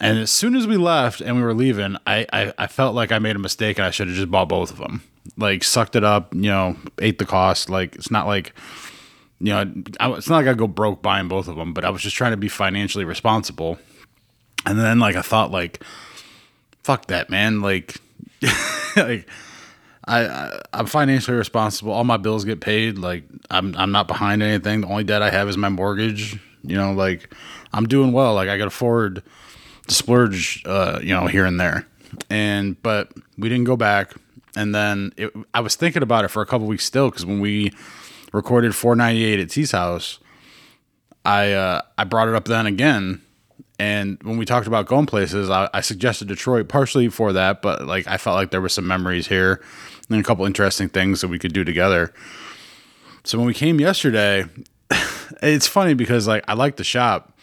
And 0.00 0.18
as 0.18 0.30
soon 0.30 0.56
as 0.56 0.66
we 0.66 0.76
left 0.76 1.20
and 1.20 1.36
we 1.36 1.42
were 1.42 1.54
leaving, 1.54 1.96
I, 2.06 2.26
I, 2.32 2.52
I 2.58 2.66
felt 2.66 2.94
like 2.94 3.12
I 3.12 3.18
made 3.18 3.36
a 3.36 3.38
mistake 3.38 3.78
and 3.78 3.86
I 3.86 3.90
should 3.90 4.08
have 4.08 4.16
just 4.16 4.30
bought 4.30 4.48
both 4.48 4.70
of 4.70 4.78
them. 4.78 5.02
Like 5.38 5.64
sucked 5.64 5.96
it 5.96 6.04
up, 6.04 6.34
you 6.34 6.42
know, 6.42 6.76
ate 7.00 7.18
the 7.18 7.24
cost. 7.24 7.70
Like 7.70 7.94
it's 7.94 8.10
not 8.10 8.26
like, 8.26 8.52
you 9.44 9.52
know, 9.52 9.58
I, 10.00 10.10
it's 10.12 10.30
not 10.30 10.36
like 10.36 10.46
I 10.46 10.54
go 10.54 10.66
broke 10.66 11.02
buying 11.02 11.28
both 11.28 11.48
of 11.48 11.56
them, 11.56 11.74
but 11.74 11.84
I 11.84 11.90
was 11.90 12.00
just 12.00 12.16
trying 12.16 12.30
to 12.30 12.38
be 12.38 12.48
financially 12.48 13.04
responsible. 13.04 13.78
And 14.64 14.80
then 14.80 14.98
like 14.98 15.16
I 15.16 15.22
thought 15.22 15.50
like, 15.50 15.84
fuck 16.82 17.08
that 17.08 17.28
man. 17.28 17.60
Like, 17.60 18.00
like 18.96 19.28
I, 20.06 20.26
I 20.26 20.60
I'm 20.72 20.86
financially 20.86 21.36
responsible. 21.36 21.92
All 21.92 22.04
my 22.04 22.16
bills 22.16 22.46
get 22.46 22.62
paid. 22.62 22.96
Like 22.96 23.24
I'm 23.50 23.76
I'm 23.76 23.92
not 23.92 24.08
behind 24.08 24.42
anything. 24.42 24.80
The 24.80 24.86
only 24.86 25.04
debt 25.04 25.20
I 25.20 25.28
have 25.28 25.46
is 25.46 25.58
my 25.58 25.68
mortgage. 25.68 26.40
You 26.62 26.76
know, 26.76 26.94
like 26.94 27.30
I'm 27.74 27.86
doing 27.86 28.12
well. 28.12 28.32
Like 28.32 28.48
I 28.48 28.56
can 28.56 28.68
afford 28.68 29.22
to 29.88 29.94
splurge. 29.94 30.62
Uh, 30.64 31.00
you 31.02 31.12
know, 31.12 31.26
here 31.26 31.44
and 31.44 31.60
there. 31.60 31.86
And 32.30 32.82
but 32.82 33.12
we 33.36 33.50
didn't 33.50 33.64
go 33.64 33.76
back. 33.76 34.14
And 34.56 34.74
then 34.74 35.12
it, 35.18 35.34
I 35.52 35.60
was 35.60 35.76
thinking 35.76 36.02
about 36.02 36.24
it 36.24 36.28
for 36.28 36.40
a 36.40 36.46
couple 36.46 36.66
weeks 36.66 36.86
still 36.86 37.10
because 37.10 37.26
when 37.26 37.40
we 37.40 37.72
recorded 38.34 38.74
498 38.74 39.40
at 39.40 39.50
T's 39.50 39.70
house, 39.70 40.18
I 41.24 41.52
uh, 41.52 41.80
I 41.96 42.04
brought 42.04 42.28
it 42.28 42.34
up 42.34 42.44
then 42.44 42.66
again. 42.66 43.22
And 43.78 44.22
when 44.22 44.36
we 44.36 44.44
talked 44.44 44.66
about 44.68 44.86
going 44.86 45.06
places, 45.06 45.50
I, 45.50 45.68
I 45.74 45.80
suggested 45.80 46.28
Detroit 46.28 46.68
partially 46.68 47.08
for 47.08 47.32
that, 47.32 47.62
but 47.62 47.86
like 47.86 48.06
I 48.06 48.18
felt 48.18 48.36
like 48.36 48.50
there 48.50 48.60
were 48.60 48.68
some 48.68 48.86
memories 48.86 49.26
here 49.28 49.62
and 50.08 50.20
a 50.20 50.22
couple 50.22 50.44
interesting 50.44 50.88
things 50.88 51.20
that 51.22 51.28
we 51.28 51.38
could 51.38 51.52
do 51.52 51.64
together. 51.64 52.12
So 53.24 53.38
when 53.38 53.46
we 53.46 53.54
came 53.54 53.80
yesterday, 53.80 54.44
it's 55.42 55.66
funny 55.66 55.94
because 55.94 56.28
like 56.28 56.44
I 56.46 56.54
like 56.54 56.76
the 56.76 56.84
shop, 56.84 57.38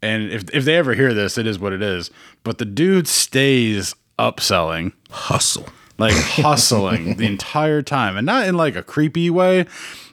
and 0.00 0.30
if 0.30 0.44
if 0.52 0.64
they 0.64 0.76
ever 0.76 0.94
hear 0.94 1.12
this, 1.12 1.36
it 1.36 1.46
is 1.46 1.58
what 1.58 1.72
it 1.72 1.82
is. 1.82 2.10
But 2.44 2.58
the 2.58 2.64
dude 2.64 3.06
stays 3.06 3.94
upselling, 4.18 4.92
Hustle. 5.10 5.68
like 5.98 6.14
hustling 6.16 7.16
the 7.16 7.26
entire 7.26 7.82
time, 7.82 8.16
and 8.16 8.24
not 8.24 8.46
in 8.46 8.56
like 8.56 8.74
a 8.74 8.82
creepy 8.82 9.30
way, 9.30 9.66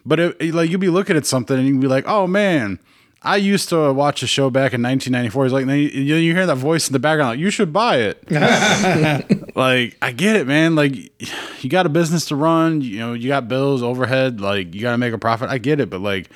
but 0.06 0.20
it, 0.20 0.54
like 0.54 0.70
you'd 0.70 0.80
be 0.80 0.90
looking 0.90 1.18
at 1.18 1.26
something 1.26 1.58
and 1.58 1.68
you'd 1.68 1.82
be 1.82 1.88
like, 1.88 2.06
oh 2.08 2.28
man. 2.28 2.80
I 3.22 3.36
used 3.36 3.68
to 3.68 3.92
watch 3.92 4.24
a 4.24 4.28
show 4.28 4.50
back 4.50 4.74
in 4.74 4.82
1994. 4.82 5.44
He's 5.44 5.52
like, 5.52 5.66
then 5.66 5.78
you, 5.78 5.90
you 5.90 6.34
hear 6.34 6.46
that 6.46 6.56
voice 6.56 6.88
in 6.88 6.94
the 6.94 7.00
background, 7.00 7.32
like, 7.32 7.40
you 7.40 7.50
should 7.50 7.74
buy 7.74 7.98
it. 7.98 8.24
like, 9.58 9.98
I 10.02 10.14
get 10.14 10.38
it, 10.38 10.48
man. 10.48 10.76
Like, 10.76 10.96
you 11.62 11.70
got 11.70 11.86
a 11.86 11.90
business 11.90 12.24
to 12.28 12.38
run, 12.38 12.80
you 12.80 13.00
know, 13.00 13.12
you 13.12 13.28
got 13.28 13.50
bills, 13.50 13.84
overhead, 13.84 14.40
like, 14.40 14.74
you 14.74 14.80
got 14.80 14.92
to 14.92 14.98
make 14.98 15.12
a 15.12 15.18
profit. 15.18 15.50
I 15.50 15.58
get 15.58 15.82
it, 15.82 15.90
but 15.90 16.00
like, 16.00 16.30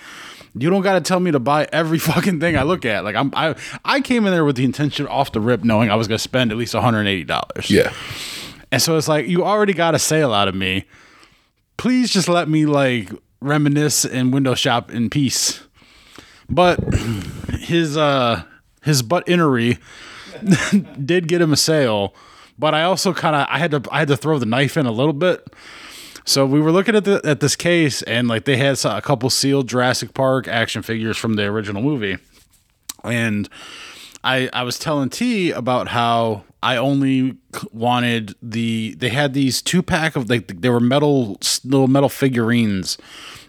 you 0.56 0.70
don't 0.70 0.82
got 0.82 0.96
to 0.96 1.02
tell 1.02 1.20
me 1.20 1.32
to 1.32 1.40
buy 1.40 1.68
every 1.72 2.00
fucking 2.00 2.40
thing 2.40 2.58
I 2.58 2.64
look 2.64 2.86
at. 2.86 3.04
Like, 3.04 3.16
I'm, 3.16 3.32
I, 3.34 3.56
I 3.86 4.02
came 4.02 4.26
in 4.26 4.34
there 4.34 4.46
with 4.46 4.56
the 4.58 4.66
intention 4.66 5.08
off 5.08 5.32
the 5.32 5.40
rip, 5.40 5.64
knowing 5.64 5.90
I 5.90 5.96
was 5.96 6.08
going 6.08 6.18
to 6.18 6.24
spend 6.24 6.52
at 6.52 6.58
least 6.58 6.74
180 6.74 7.24
dollars. 7.24 7.70
Yeah. 7.70 7.94
And 8.72 8.82
so 8.82 8.98
it's 8.98 9.08
like, 9.08 9.28
you 9.28 9.44
already 9.46 9.74
got 9.74 9.96
a 9.96 10.00
sale 10.00 10.34
out 10.34 10.48
of 10.48 10.56
me. 10.56 10.86
Please 11.78 12.12
just 12.12 12.28
let 12.28 12.50
me 12.50 12.66
like 12.66 13.12
reminisce 13.44 14.06
and 14.06 14.34
window 14.34 14.56
shop 14.56 14.92
in 14.92 15.10
peace. 15.10 15.62
But 16.50 16.80
his 17.60 17.98
uh 17.98 18.44
his 18.84 19.02
butt 19.02 19.28
innery 19.28 19.78
did 21.06 21.28
get 21.28 21.42
him 21.42 21.54
a 21.54 21.58
sale, 21.58 22.14
but 22.58 22.74
I 22.74 22.84
also 22.84 23.14
kind 23.14 23.36
of 23.36 23.48
I 23.50 23.60
had 23.60 23.72
to 23.72 23.82
I 23.92 24.00
had 24.00 24.08
to 24.10 24.18
throw 24.18 24.40
the 24.40 24.46
knife 24.46 24.78
in 24.78 24.86
a 24.86 24.92
little 24.92 25.14
bit. 25.14 25.48
So 26.26 26.46
we 26.46 26.62
were 26.62 26.72
looking 26.72 26.96
at 26.96 27.04
the 27.04 27.22
at 27.24 27.40
this 27.42 27.56
case 27.56 28.02
and 28.04 28.28
like 28.28 28.46
they 28.46 28.58
had 28.58 28.84
a 28.86 29.02
couple 29.02 29.30
sealed 29.30 29.68
Jurassic 29.68 30.14
Park 30.14 30.48
action 30.48 30.82
figures 30.82 31.18
from 31.18 31.34
the 31.36 31.44
original 31.44 31.82
movie. 31.82 32.18
And 33.04 33.50
I 34.24 34.50
I 34.54 34.64
was 34.64 34.80
telling 34.80 35.10
T 35.10 35.52
about 35.52 35.90
how 35.90 36.46
I 36.64 36.78
only 36.78 37.38
wanted 37.74 38.36
the 38.42 38.96
they 38.96 39.10
had 39.10 39.34
these 39.34 39.62
two 39.62 39.84
pack 39.84 40.16
of 40.16 40.30
like 40.30 40.62
they 40.62 40.70
were 40.70 40.80
metal 40.80 41.38
little 41.66 41.90
metal 41.90 42.08
figurines 42.08 42.98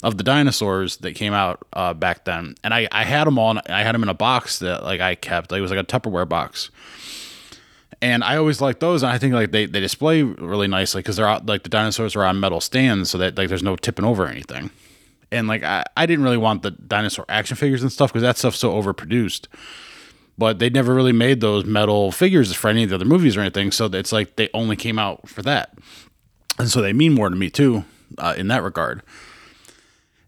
of 0.02 0.18
the 0.18 0.24
dinosaurs 0.24 0.96
that 0.98 1.14
came 1.14 1.32
out 1.32 1.64
uh, 1.72 1.94
back 1.94 2.24
then, 2.24 2.56
and 2.64 2.74
I 2.74 2.88
I 2.90 3.04
had 3.04 3.26
them 3.26 3.38
all. 3.38 3.56
I 3.68 3.82
had 3.82 3.94
them 3.94 4.02
in 4.02 4.08
a 4.08 4.14
box 4.14 4.58
that 4.58 4.82
like 4.82 5.00
I 5.00 5.14
kept. 5.14 5.52
Like, 5.52 5.60
it 5.60 5.62
was 5.62 5.70
like 5.70 5.80
a 5.80 5.84
Tupperware 5.84 6.28
box. 6.28 6.70
And 8.02 8.24
I 8.24 8.36
always 8.36 8.60
like 8.60 8.80
those, 8.80 9.02
and 9.02 9.10
I 9.10 9.16
think 9.16 9.32
like 9.32 9.50
they, 9.50 9.64
they 9.64 9.80
display 9.80 10.22
really 10.22 10.66
nicely 10.66 10.98
because 10.98 11.16
they're 11.16 11.28
out, 11.28 11.46
like 11.46 11.62
the 11.62 11.70
dinosaurs 11.70 12.14
are 12.16 12.24
on 12.24 12.38
metal 12.38 12.60
stands, 12.60 13.08
so 13.08 13.16
that 13.18 13.38
like 13.38 13.48
there's 13.48 13.62
no 13.62 13.76
tipping 13.76 14.04
over 14.04 14.26
anything. 14.26 14.70
And 15.30 15.46
like 15.48 15.62
I, 15.62 15.84
I 15.96 16.04
didn't 16.04 16.24
really 16.24 16.36
want 16.36 16.62
the 16.62 16.72
dinosaur 16.72 17.24
action 17.28 17.56
figures 17.56 17.82
and 17.82 17.90
stuff 17.90 18.12
because 18.12 18.22
that 18.22 18.36
stuff's 18.36 18.58
so 18.58 18.74
overproduced 18.74 19.46
but 20.36 20.58
they 20.58 20.70
never 20.70 20.94
really 20.94 21.12
made 21.12 21.40
those 21.40 21.64
metal 21.64 22.10
figures 22.10 22.52
for 22.52 22.68
any 22.68 22.84
of 22.84 22.88
the 22.88 22.96
other 22.96 23.04
movies 23.04 23.36
or 23.36 23.40
anything. 23.40 23.70
So 23.70 23.86
it's 23.86 24.12
like 24.12 24.36
they 24.36 24.48
only 24.54 24.76
came 24.76 24.98
out 24.98 25.28
for 25.28 25.42
that, 25.42 25.78
and 26.58 26.68
so 26.68 26.80
they 26.80 26.92
mean 26.92 27.12
more 27.12 27.28
to 27.28 27.36
me 27.36 27.50
too 27.50 27.84
uh, 28.18 28.34
in 28.36 28.48
that 28.48 28.62
regard. 28.62 29.02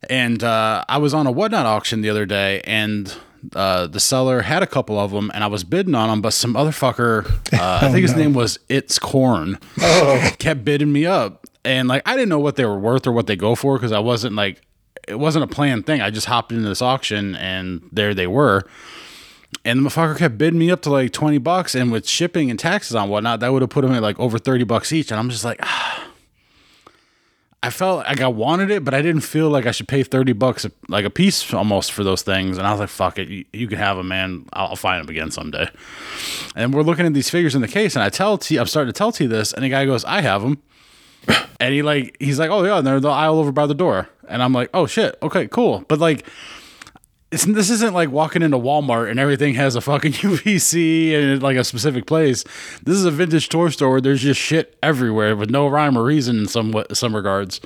And 0.09 0.45
uh, 0.45 0.85
I 0.89 0.99
was 0.99 1.15
on 1.15 1.27
a 1.27 1.33
whatnot 1.33 1.67
auction 1.67 2.01
the 2.01 2.11
other 2.11 2.27
day, 2.27 2.61
and 2.65 3.13
uh, 3.55 3.87
the 3.87 4.01
seller 4.01 4.43
had 4.43 4.63
a 4.63 4.67
couple 4.67 4.99
of 4.99 5.11
them, 5.11 5.31
and 5.35 5.43
I 5.43 5.49
was 5.49 5.65
bidding 5.65 5.95
on 5.95 6.09
them, 6.09 6.21
but 6.21 6.33
some 6.33 6.57
other 6.57 6.71
fucker, 6.71 7.27
uh, 7.53 7.81
I 7.83 7.91
think 7.91 8.03
his 8.03 8.15
name 8.15 8.33
was 8.33 8.59
It's 8.69 8.99
Corn, 8.99 9.59
kept 10.39 10.65
bidding 10.65 10.93
me 10.93 11.07
up, 11.07 11.47
and 11.65 11.89
like 11.89 12.03
I 12.07 12.15
didn't 12.15 12.29
know 12.29 12.39
what 12.39 12.57
they 12.57 12.65
were 12.65 12.79
worth 12.79 13.07
or 13.07 13.13
what 13.13 13.27
they 13.27 13.37
go 13.37 13.55
for 13.55 13.77
because 13.77 13.93
I 13.93 13.99
wasn't 13.99 14.35
like 14.35 14.63
it 15.09 15.19
wasn't 15.19 15.45
a 15.45 15.49
planned 15.49 15.87
thing. 15.87 16.01
I 16.01 16.11
just 16.11 16.27
hopped 16.27 16.53
into 16.53 16.69
this 16.69 16.83
auction, 16.83 17.37
and 17.37 17.89
there 17.93 18.15
they 18.15 18.27
were 18.27 18.65
and 19.65 19.85
the 19.85 19.89
motherfucker 19.89 20.17
kept 20.17 20.39
bidding 20.39 20.59
me 20.59 20.71
up 20.71 20.83
to 20.83 20.91
like 20.91 21.13
20 21.13 21.39
bucks 21.39 21.75
and 21.75 21.93
with 21.93 22.09
shipping 22.09 22.51
and 22.51 22.59
taxes 22.59 22.95
on 22.95 23.09
whatnot 23.09 23.41
that 23.41 23.53
would 23.53 23.63
have 23.63 23.71
put 23.71 23.83
them 23.83 23.93
at 23.93 24.03
like 24.03 24.19
over 24.19 24.39
30 24.39 24.65
bucks 24.65 24.93
each 24.93 25.11
and 25.11 25.19
i'm 25.19 25.31
just 25.31 25.45
like 25.45 25.59
ah. 25.63 26.09
i 27.63 27.71
felt 27.71 28.07
like 28.07 28.21
i 28.21 28.29
wanted 28.29 28.71
it 28.71 28.85
but 28.85 28.95
i 28.95 29.03
didn't 29.03 29.23
feel 29.23 29.49
like 29.49 29.67
i 29.67 29.71
should 29.71 29.89
pay 29.89 30.03
30 30.03 30.33
bucks 30.35 30.65
a, 30.65 30.71
like 30.89 31.05
a 31.05 31.11
piece 31.11 31.53
almost 31.53 31.91
for 31.91 32.05
those 32.05 32.23
things 32.23 32.59
and 32.59 32.67
i 32.67 32.71
was 32.71 32.81
like 32.81 32.89
fuck 32.89 33.19
it 33.19 33.29
you, 33.29 33.45
you 33.53 33.67
can 33.67 33.79
have 33.79 33.97
them 33.97 34.09
man. 34.09 34.47
I'll, 34.53 34.69
I'll 34.69 34.77
find 34.77 35.03
them 35.03 35.11
again 35.11 35.31
someday. 35.31 35.69
And 36.55 36.73
we're 36.73 36.83
looking 36.83 37.07
at 37.07 37.15
these 37.15 37.31
figures 37.31 37.55
in 37.55 37.63
the 37.63 37.69
case 37.69 37.97
and 37.97 38.03
i 38.03 38.09
tell 38.09 38.39
t 38.39 38.59
i'm 38.59 38.67
starting 38.67 38.93
to 38.93 38.97
tell 38.97 39.11
t 39.11 39.27
this 39.27 39.53
and 39.53 39.65
the 39.65 39.69
guy 39.69 39.85
goes 39.87 40.05
i 40.05 40.21
have 40.21 40.43
them 40.43 40.63
and 41.61 41.75
he 41.75 41.83
like 41.83 42.17
he's 42.21 42.39
like 42.39 42.51
oh 42.51 42.65
yeah 42.65 42.79
and 42.79 42.87
they're 42.87 43.01
the 43.01 43.09
aisle 43.09 43.39
over 43.39 43.53
by 43.53 43.67
the 43.67 43.75
door. 43.75 44.09
And 44.29 44.43
i'm 44.43 44.53
like 44.53 44.71
oh 44.75 44.87
shit. 44.87 45.17
Okay 45.23 45.49
cool. 45.49 45.85
But 45.89 45.99
like 45.99 46.27
this 47.31 47.71
isn't 47.71 47.93
like 47.93 48.11
walking 48.11 48.43
into 48.43 48.57
Walmart 48.59 49.11
and 49.11 49.19
everything 49.19 49.55
has 49.55 49.75
a 49.75 49.81
fucking 49.81 50.13
UPC 50.13 51.13
and 51.13 51.43
like 51.43 51.57
a 51.57 51.65
specific 51.65 52.07
place. 52.07 52.45
This 52.85 52.97
is 52.97 53.05
a 53.05 53.11
vintage 53.11 53.49
toy 53.49 53.71
store 53.71 53.91
where 53.91 54.01
there's 54.01 54.23
just 54.23 54.41
shit 54.41 54.77
everywhere 54.83 55.35
with 55.35 55.51
no 55.51 55.67
rhyme 55.67 55.99
or 55.99 56.05
reason 56.05 56.39
in 56.39 56.49
some 56.49 56.85
some 56.93 57.17
regards. 57.17 57.61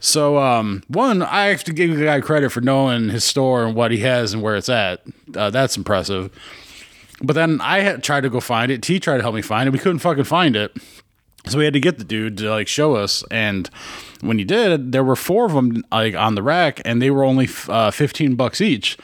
So, 0.00 0.38
um, 0.38 0.82
one, 0.88 1.22
I 1.22 1.46
have 1.46 1.64
to 1.64 1.72
give 1.72 1.96
the 1.96 2.04
guy 2.04 2.20
credit 2.20 2.52
for 2.52 2.60
knowing 2.60 3.08
his 3.08 3.24
store 3.24 3.64
and 3.64 3.74
what 3.74 3.90
he 3.90 3.98
has 3.98 4.34
and 4.34 4.42
where 4.42 4.56
it's 4.56 4.68
at. 4.68 5.02
Uh, 5.34 5.50
that's 5.50 5.76
impressive. 5.76 6.30
But 7.22 7.32
then 7.32 7.60
I 7.60 7.80
had 7.80 8.04
tried 8.04 8.20
to 8.20 8.30
go 8.30 8.38
find 8.38 8.70
it. 8.70 8.82
T 8.82 9.00
tried 9.00 9.16
to 9.16 9.22
help 9.22 9.34
me 9.34 9.42
find 9.42 9.66
it. 9.66 9.72
We 9.72 9.78
couldn't 9.78 10.00
fucking 10.00 10.24
find 10.24 10.54
it. 10.54 10.76
So 11.46 11.58
we 11.58 11.64
had 11.64 11.74
to 11.74 11.80
get 11.80 11.98
the 11.98 12.04
dude 12.04 12.36
to 12.38 12.50
like 12.50 12.68
show 12.68 12.96
us, 12.96 13.24
and 13.30 13.70
when 14.20 14.38
he 14.38 14.44
did, 14.44 14.92
there 14.92 15.04
were 15.04 15.16
four 15.16 15.46
of 15.46 15.52
them 15.52 15.84
like 15.90 16.14
on 16.14 16.34
the 16.34 16.42
rack, 16.42 16.82
and 16.84 17.00
they 17.00 17.10
were 17.10 17.24
only 17.24 17.48
uh, 17.68 17.90
fifteen 17.90 18.34
bucks 18.34 18.60
each. 18.60 18.98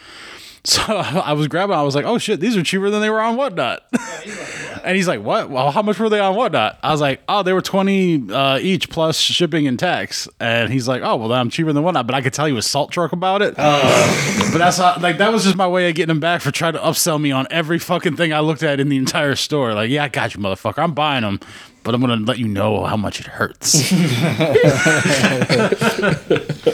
So 0.65 0.83
I 0.97 1.35
was 1.35 1.47
grabbing, 1.49 1.77
I 1.77 1.83
was 1.83 1.95
like, 1.95 2.07
"Oh 2.07 2.17
shit, 2.19 2.41
these 2.41 2.57
are 2.57 2.63
cheaper 2.63 2.89
than 2.89 3.03
they 3.03 3.11
were 3.11 3.21
on 3.21 3.37
Whatnot." 3.37 3.85
and 4.85 4.97
he's 4.97 5.07
like, 5.07 5.23
"What? 5.23 5.51
Well, 5.51 5.71
how 5.71 5.83
much 5.83 5.99
were 5.99 6.09
they 6.09 6.21
on 6.21 6.35
Whatnot?" 6.37 6.79
I 6.83 6.91
was 6.91 7.03
like, 7.03 7.21
"Oh, 7.29 7.43
they 7.43 7.53
were 7.53 7.61
twenty 7.61 8.33
uh, 8.33 8.59
each 8.59 8.89
plus 8.89 9.19
shipping 9.19 9.67
and 9.67 9.79
tax." 9.79 10.27
And 10.41 10.73
he's 10.73 10.89
like, 10.89 11.03
"Oh, 11.03 11.17
well, 11.17 11.29
then 11.29 11.39
I'm 11.39 11.51
cheaper 11.51 11.73
than 11.73 11.83
Whatnot." 11.83 12.07
But 12.07 12.15
I 12.15 12.23
could 12.23 12.33
tell 12.33 12.49
you 12.49 12.57
a 12.57 12.63
salt 12.63 12.93
truck 12.93 13.13
about 13.13 13.43
it. 13.43 13.57
but 13.57 14.59
that's 14.59 14.79
how, 14.79 14.97
like 15.01 15.19
that 15.19 15.31
was 15.33 15.45
just 15.45 15.57
my 15.57 15.69
way 15.69 15.89
of 15.91 15.95
getting 15.95 16.15
him 16.15 16.21
back 16.21 16.41
for 16.41 16.51
trying 16.51 16.73
to 16.73 16.79
upsell 16.79 17.21
me 17.21 17.31
on 17.31 17.47
every 17.51 17.79
fucking 17.79 18.17
thing 18.17 18.33
I 18.33 18.41
looked 18.41 18.63
at 18.63 18.81
in 18.81 18.89
the 18.89 18.97
entire 18.97 19.35
store. 19.35 19.75
Like, 19.75 19.91
yeah, 19.91 20.05
I 20.05 20.09
got 20.09 20.35
you, 20.35 20.41
motherfucker. 20.41 20.83
I'm 20.83 20.95
buying 20.95 21.23
them, 21.23 21.41
but 21.83 21.95
I'm 21.95 22.01
gonna 22.01 22.17
let 22.25 22.39
you 22.39 22.49
know 22.49 22.85
how 22.85 22.97
much 22.97 23.21
it 23.21 23.27
hurts. 23.27 23.93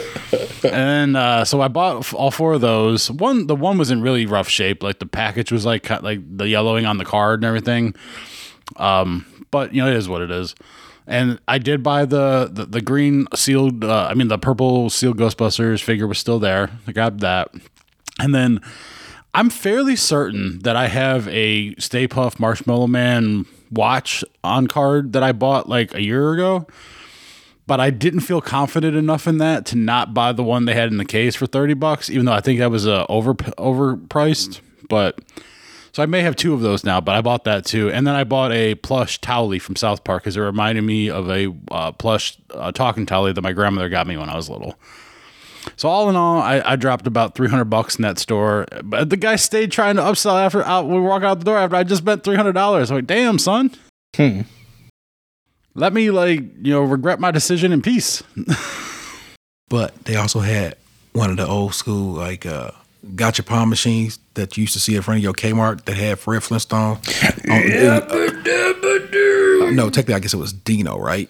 and 0.63 1.17
uh, 1.17 1.45
so 1.45 1.61
I 1.61 1.67
bought 1.67 2.13
all 2.13 2.31
four 2.31 2.53
of 2.53 2.61
those. 2.61 3.09
One, 3.09 3.47
the 3.47 3.55
one 3.55 3.77
was 3.77 3.91
in 3.91 4.01
really 4.01 4.25
rough 4.25 4.49
shape. 4.49 4.83
Like 4.83 4.99
the 4.99 5.05
package 5.05 5.51
was 5.51 5.65
like 5.65 5.89
like 5.89 6.19
the 6.37 6.47
yellowing 6.47 6.85
on 6.85 6.97
the 6.97 7.05
card 7.05 7.39
and 7.39 7.45
everything. 7.45 7.95
Um, 8.77 9.25
but 9.51 9.73
you 9.73 9.81
know, 9.81 9.89
it 9.89 9.95
is 9.95 10.07
what 10.07 10.21
it 10.21 10.31
is. 10.31 10.55
And 11.07 11.39
I 11.47 11.57
did 11.57 11.83
buy 11.83 12.05
the 12.05 12.49
the, 12.51 12.65
the 12.65 12.81
green 12.81 13.27
sealed. 13.35 13.83
Uh, 13.83 14.07
I 14.09 14.13
mean, 14.13 14.27
the 14.27 14.37
purple 14.37 14.89
sealed 14.89 15.17
Ghostbusters 15.17 15.81
figure 15.81 16.07
was 16.07 16.17
still 16.17 16.39
there. 16.39 16.69
I 16.87 16.91
grabbed 16.91 17.21
that, 17.21 17.53
and 18.19 18.33
then 18.33 18.61
I'm 19.33 19.49
fairly 19.49 19.95
certain 19.95 20.59
that 20.59 20.75
I 20.75 20.87
have 20.87 21.27
a 21.29 21.75
Stay 21.75 22.07
Puft 22.07 22.39
Marshmallow 22.39 22.87
Man 22.87 23.45
watch 23.71 24.23
on 24.43 24.67
card 24.67 25.13
that 25.13 25.23
I 25.23 25.31
bought 25.31 25.69
like 25.69 25.93
a 25.93 26.01
year 26.01 26.33
ago 26.33 26.67
but 27.71 27.79
I 27.79 27.89
didn't 27.89 28.19
feel 28.19 28.41
confident 28.41 28.97
enough 28.97 29.27
in 29.27 29.37
that 29.37 29.65
to 29.67 29.77
not 29.77 30.13
buy 30.13 30.33
the 30.33 30.43
one 30.43 30.65
they 30.65 30.73
had 30.73 30.91
in 30.91 30.97
the 30.97 31.05
case 31.05 31.37
for 31.37 31.45
30 31.47 31.73
bucks, 31.75 32.09
even 32.09 32.25
though 32.25 32.33
I 32.33 32.41
think 32.41 32.59
that 32.59 32.69
was 32.69 32.85
uh, 32.85 33.05
over 33.07 33.33
overpriced. 33.33 34.59
But 34.89 35.17
so 35.93 36.03
I 36.03 36.05
may 36.05 36.19
have 36.21 36.35
two 36.35 36.53
of 36.53 36.59
those 36.59 36.83
now, 36.83 36.99
but 36.99 37.15
I 37.15 37.21
bought 37.21 37.45
that 37.45 37.63
too. 37.63 37.89
And 37.89 38.05
then 38.05 38.13
I 38.13 38.25
bought 38.25 38.51
a 38.51 38.75
plush 38.75 39.21
Towelie 39.21 39.61
from 39.61 39.77
South 39.77 40.03
Park 40.03 40.23
because 40.23 40.35
it 40.35 40.41
reminded 40.41 40.81
me 40.81 41.09
of 41.09 41.29
a 41.29 41.55
uh, 41.71 41.93
plush 41.93 42.37
uh, 42.53 42.73
talking 42.73 43.05
Towelie 43.05 43.35
that 43.35 43.41
my 43.41 43.53
grandmother 43.53 43.87
got 43.87 44.05
me 44.05 44.17
when 44.17 44.27
I 44.27 44.35
was 44.35 44.49
little. 44.49 44.75
So 45.77 45.87
all 45.87 46.09
in 46.09 46.17
all, 46.17 46.41
I, 46.41 46.61
I 46.65 46.75
dropped 46.75 47.07
about 47.07 47.35
300 47.35 47.63
bucks 47.63 47.95
in 47.95 48.01
that 48.01 48.19
store. 48.19 48.65
But 48.83 49.09
the 49.09 49.15
guy 49.15 49.37
stayed 49.37 49.71
trying 49.71 49.95
to 49.95 50.01
upsell 50.01 50.37
after 50.43 50.61
out, 50.65 50.89
we 50.89 50.99
walk 50.99 51.23
out 51.23 51.39
the 51.39 51.45
door 51.45 51.57
after 51.57 51.77
I 51.77 51.85
just 51.85 52.01
spent 52.01 52.23
$300. 52.23 52.89
I'm 52.89 52.95
like, 52.97 53.07
damn, 53.07 53.39
son. 53.39 53.71
Let 55.73 55.93
me 55.93 56.11
like, 56.11 56.41
you 56.61 56.73
know, 56.73 56.81
regret 56.81 57.19
my 57.19 57.31
decision 57.31 57.71
in 57.71 57.81
peace. 57.81 58.21
But 59.69 59.95
they 60.03 60.17
also 60.17 60.41
had 60.41 60.75
one 61.13 61.29
of 61.29 61.37
the 61.37 61.47
old 61.47 61.73
school 61.73 62.11
like 62.13 62.45
uh 62.45 62.71
gachapon 63.15 63.69
machines 63.69 64.19
that 64.33 64.57
you 64.57 64.63
used 64.63 64.73
to 64.73 64.81
see 64.81 64.97
in 64.97 65.01
front 65.01 65.19
of 65.19 65.23
your 65.23 65.31
Kmart 65.31 65.85
that 65.85 65.95
had 65.95 66.19
Fred 66.19 66.43
Flintstone. 66.43 66.97
on- 67.49 67.61
no, 69.75 69.89
technically 69.89 70.15
I 70.15 70.19
guess 70.19 70.33
it 70.33 70.37
was 70.37 70.51
Dino, 70.53 70.99
right? 70.99 71.29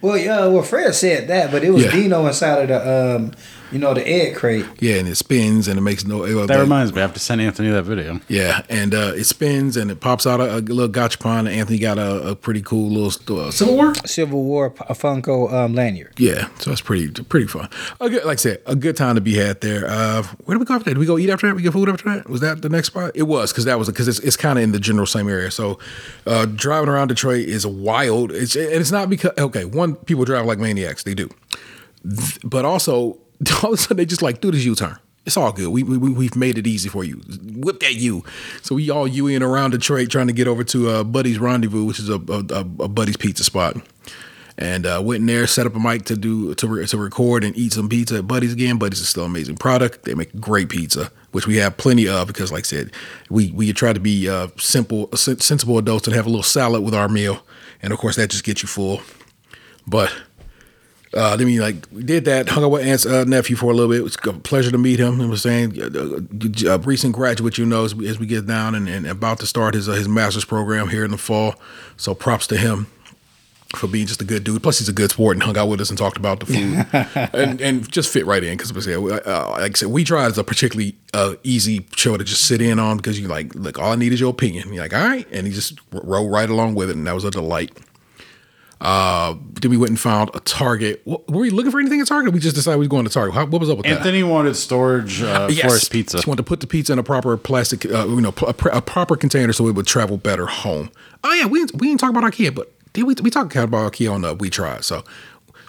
Well, 0.00 0.16
yeah, 0.18 0.46
well, 0.46 0.62
Fred 0.62 0.94
said 0.94 1.28
that, 1.28 1.50
but 1.50 1.64
it 1.64 1.70
was 1.70 1.84
Yeah. 1.84 1.90
Dino 1.92 2.26
inside 2.26 2.62
of 2.62 2.68
the 2.68 3.16
um, 3.16 3.32
You 3.72 3.78
know 3.78 3.92
the 3.94 4.06
egg 4.08 4.36
crate. 4.36 4.64
Yeah, 4.80 4.96
and 4.96 5.08
it 5.08 5.16
spins 5.16 5.68
and 5.68 5.78
it 5.78 5.82
makes 5.82 6.04
no. 6.06 6.24
uh, 6.24 6.46
That 6.46 6.56
the- 6.56 6.60
reminds 6.62 6.92
me, 6.92 6.98
I 6.98 7.02
have 7.02 7.14
to 7.14 7.20
send 7.20 7.40
Anthony 7.40 7.70
that 7.70 7.82
video. 7.82 8.20
Yeah, 8.28 8.62
and 8.68 8.94
uh, 8.94 9.12
it 9.14 9.24
spins 9.24 9.76
and 9.76 9.90
it 9.90 10.00
pops 10.00 10.26
out 10.26 10.40
a, 10.40 10.56
a 10.56 10.60
little 10.60 10.88
gachapon. 10.88 11.40
And 11.40 11.48
Anthony 11.48 11.78
got 11.78 11.98
a, 11.98 12.28
a 12.30 12.34
pretty 12.36 12.62
cool 12.62 12.88
little 12.90 13.10
st- 13.10 13.30
uh, 13.38 13.50
silverware. 13.50 13.94
Civil 14.06 14.42
War 14.44 14.70
P- 14.70 14.84
Funko 14.94 15.52
um, 15.52 15.74
lanyard. 15.74 16.14
Yeah, 16.18 16.48
so 16.58 16.72
it's 16.72 16.80
pretty 16.80 17.08
pretty 17.24 17.46
fun. 17.46 17.68
A 18.00 18.08
good, 18.08 18.24
like 18.24 18.38
I 18.38 18.40
said, 18.40 18.62
a 18.66 18.74
good 18.76 18.96
time 18.96 19.14
to 19.16 19.20
be 19.20 19.34
had 19.34 19.60
there. 19.60 19.86
Uh, 19.86 20.22
where 20.44 20.54
did 20.56 20.60
we 20.60 20.64
go 20.66 20.74
after 20.74 20.84
that? 20.84 20.90
Did 20.94 20.98
we 20.98 21.06
go 21.06 21.18
eat 21.18 21.30
after 21.30 21.46
that? 21.48 21.54
We 21.56 21.62
get 21.62 21.72
food 21.72 21.88
after 21.88 22.04
that? 22.14 22.28
Was 22.28 22.40
that 22.40 22.62
the 22.62 22.68
next 22.68 22.88
spot? 22.88 23.12
It 23.14 23.24
was 23.24 23.52
because 23.52 23.64
that 23.66 23.78
was 23.78 23.88
because 23.88 24.08
it's, 24.08 24.18
it's 24.20 24.36
kind 24.36 24.58
of 24.58 24.62
in 24.64 24.72
the 24.72 24.80
general 24.80 25.06
same 25.06 25.28
area. 25.28 25.50
So 25.50 25.78
uh, 26.26 26.46
driving 26.46 26.88
around 26.88 27.08
Detroit 27.08 27.46
is 27.46 27.66
wild. 27.66 28.32
It's 28.32 28.56
and 28.56 28.66
it's 28.72 28.90
not 28.92 29.10
because 29.10 29.32
okay, 29.38 29.64
one 29.64 29.94
people 29.96 30.24
drive 30.24 30.46
like 30.46 30.58
maniacs. 30.58 31.02
They 31.02 31.14
do, 31.14 31.28
Th- 32.08 32.38
but 32.44 32.64
also 32.64 33.18
all 33.62 33.72
of 33.72 33.78
a 33.78 33.82
sudden 33.82 33.96
they 33.98 34.06
just 34.06 34.22
like 34.22 34.40
do 34.40 34.50
this 34.50 34.64
U 34.64 34.74
turn. 34.74 34.98
It's 35.26 35.36
all 35.36 35.52
good. 35.52 35.68
We, 35.68 35.82
we 35.82 35.98
we- 35.98 36.10
we've 36.10 36.36
made 36.36 36.56
it 36.58 36.66
easy 36.66 36.88
for 36.88 37.04
you. 37.04 37.20
Whip 37.56 37.80
that 37.80 37.94
U. 37.94 38.24
So 38.62 38.74
we 38.76 38.88
all 38.90 39.06
Uing 39.08 39.42
around 39.42 39.72
Detroit 39.72 40.08
trying 40.10 40.26
to 40.28 40.32
get 40.32 40.48
over 40.48 40.64
to 40.64 40.88
uh, 40.88 41.04
Buddy's 41.04 41.38
Rendezvous, 41.38 41.84
which 41.84 41.98
is 41.98 42.08
a, 42.08 42.14
a, 42.14 42.60
a, 42.60 42.88
Buddy's 42.88 43.16
pizza 43.18 43.44
spot 43.44 43.76
and 44.56 44.86
uh, 44.86 45.00
went 45.04 45.20
in 45.20 45.26
there, 45.26 45.46
set 45.46 45.66
up 45.66 45.76
a 45.76 45.78
mic 45.78 46.04
to 46.06 46.16
do 46.16 46.54
to, 46.54 46.66
re- 46.66 46.86
to 46.86 46.96
record 46.96 47.44
and 47.44 47.56
eat 47.56 47.74
some 47.74 47.88
pizza 47.88 48.18
at 48.18 48.26
Buddy's 48.26 48.52
again. 48.54 48.78
Buddy's 48.78 49.00
is 49.00 49.08
still 49.08 49.24
amazing 49.24 49.56
product. 49.56 50.04
They 50.04 50.14
make 50.14 50.34
great 50.40 50.68
pizza, 50.70 51.12
which 51.32 51.46
we 51.46 51.56
have 51.56 51.76
plenty 51.76 52.08
of 52.08 52.26
because, 52.26 52.50
like 52.50 52.64
I 52.64 52.68
said, 52.68 52.92
we 53.28 53.50
we 53.52 53.72
try 53.74 53.92
to 53.92 54.00
be 54.00 54.28
uh, 54.30 54.48
simple, 54.56 55.10
sen- 55.14 55.40
sensible 55.40 55.76
adults 55.78 56.06
and 56.08 56.16
have 56.16 56.26
a 56.26 56.30
little 56.30 56.42
salad 56.42 56.82
with 56.82 56.94
our 56.94 57.08
meal, 57.08 57.44
and 57.82 57.92
of 57.92 57.98
course 57.98 58.16
that 58.16 58.30
just 58.30 58.44
gets 58.44 58.62
you 58.62 58.68
full. 58.68 59.02
But 59.86 60.12
uh, 61.14 61.36
then 61.36 61.46
we 61.46 61.60
like 61.60 61.86
we 61.90 62.02
did 62.02 62.24
that, 62.26 62.48
hung 62.48 62.64
out 62.64 62.70
with 62.70 62.86
Aunt's 62.86 63.06
uh, 63.06 63.24
nephew 63.24 63.56
for 63.56 63.70
a 63.70 63.74
little 63.74 63.90
bit. 63.90 64.00
It 64.00 64.02
was 64.02 64.16
a 64.26 64.32
pleasure 64.32 64.70
to 64.70 64.78
meet 64.78 65.00
him. 65.00 65.20
I 65.20 65.26
was 65.26 65.42
saying, 65.42 65.80
uh, 65.80 66.70
a 66.70 66.78
recent 66.78 67.14
graduate, 67.14 67.56
you 67.56 67.64
know, 67.64 67.84
as 67.84 67.94
we, 67.94 68.08
as 68.08 68.18
we 68.18 68.26
get 68.26 68.46
down 68.46 68.74
and, 68.74 68.88
and 68.88 69.06
about 69.06 69.40
to 69.40 69.46
start 69.46 69.74
his 69.74 69.88
uh, 69.88 69.92
his 69.92 70.08
master's 70.08 70.44
program 70.44 70.88
here 70.88 71.04
in 71.04 71.10
the 71.10 71.18
fall. 71.18 71.54
So 71.96 72.14
props 72.14 72.46
to 72.48 72.56
him 72.56 72.88
for 73.76 73.86
being 73.86 74.06
just 74.06 74.20
a 74.20 74.24
good 74.24 74.44
dude. 74.44 74.62
Plus, 74.62 74.78
he's 74.78 74.88
a 74.88 74.92
good 74.92 75.10
sport 75.10 75.36
and 75.36 75.42
hung 75.42 75.56
out 75.56 75.68
with 75.68 75.80
us 75.80 75.90
and 75.90 75.98
talked 75.98 76.16
about 76.16 76.40
the 76.40 76.46
food 76.46 77.30
and 77.34 77.60
and 77.60 77.90
just 77.90 78.12
fit 78.12 78.26
right 78.26 78.42
in 78.42 78.56
because 78.56 78.70
uh, 78.86 79.00
like 79.50 79.62
I 79.62 79.74
said, 79.74 79.88
we 79.88 80.04
try 80.04 80.26
is 80.26 80.36
a 80.36 80.44
particularly 80.44 80.94
uh, 81.14 81.34
easy 81.42 81.86
show 81.96 82.16
to 82.16 82.24
just 82.24 82.44
sit 82.44 82.60
in 82.60 82.78
on 82.78 82.98
because 82.98 83.18
you 83.18 83.28
like 83.28 83.54
look, 83.54 83.78
all 83.78 83.92
I 83.92 83.96
need 83.96 84.12
is 84.12 84.20
your 84.20 84.30
opinion. 84.30 84.72
You're 84.72 84.82
like, 84.82 84.94
all 84.94 85.06
right, 85.06 85.26
and 85.32 85.46
he 85.46 85.52
just 85.52 85.78
rode 85.90 86.30
right 86.30 86.48
along 86.50 86.74
with 86.74 86.90
it, 86.90 86.96
and 86.96 87.06
that 87.06 87.14
was 87.14 87.24
a 87.24 87.30
delight. 87.30 87.76
Uh, 88.80 89.34
then 89.60 89.70
we 89.70 89.76
went 89.76 89.90
and 89.90 89.98
found 90.00 90.30
a 90.34 90.40
Target. 90.40 91.00
What, 91.04 91.28
were 91.28 91.40
we 91.40 91.50
looking 91.50 91.70
for 91.72 91.80
anything 91.80 92.00
at 92.00 92.06
Target? 92.06 92.32
We 92.32 92.38
just 92.40 92.54
decided 92.54 92.76
we 92.76 92.82
was 92.82 92.88
going 92.88 93.04
to 93.04 93.10
Target. 93.10 93.34
How, 93.34 93.44
what 93.46 93.60
was 93.60 93.68
up 93.70 93.78
with 93.78 93.86
that? 93.86 93.98
Anthony 93.98 94.22
wanted 94.22 94.54
storage 94.54 95.20
uh, 95.20 95.48
for 95.48 95.52
his 95.52 95.88
pizza. 95.88 96.18
Just 96.18 96.26
wanted 96.28 96.38
to 96.38 96.42
put 96.44 96.60
the 96.60 96.66
pizza 96.68 96.92
in 96.92 96.98
a 96.98 97.02
proper 97.02 97.36
plastic, 97.36 97.84
uh, 97.86 98.06
you 98.06 98.20
know, 98.20 98.28
a, 98.46 98.52
pr- 98.52 98.68
a 98.68 98.80
proper 98.80 99.16
container 99.16 99.52
so 99.52 99.66
it 99.66 99.74
would 99.74 99.86
travel 99.86 100.16
better 100.16 100.46
home. 100.46 100.90
Oh 101.24 101.32
yeah, 101.32 101.46
we 101.46 101.58
didn't- 101.60 101.80
we 101.80 101.88
didn't 101.88 102.00
talk 102.00 102.10
about 102.10 102.22
IKEA, 102.24 102.54
but 102.54 102.72
did 102.92 103.02
we? 103.02 103.14
We 103.20 103.30
talked 103.30 103.54
about 103.56 103.92
IKEA 103.92 104.12
on 104.12 104.20
the 104.22 104.34
We 104.34 104.48
Tried. 104.48 104.84
So 104.84 105.02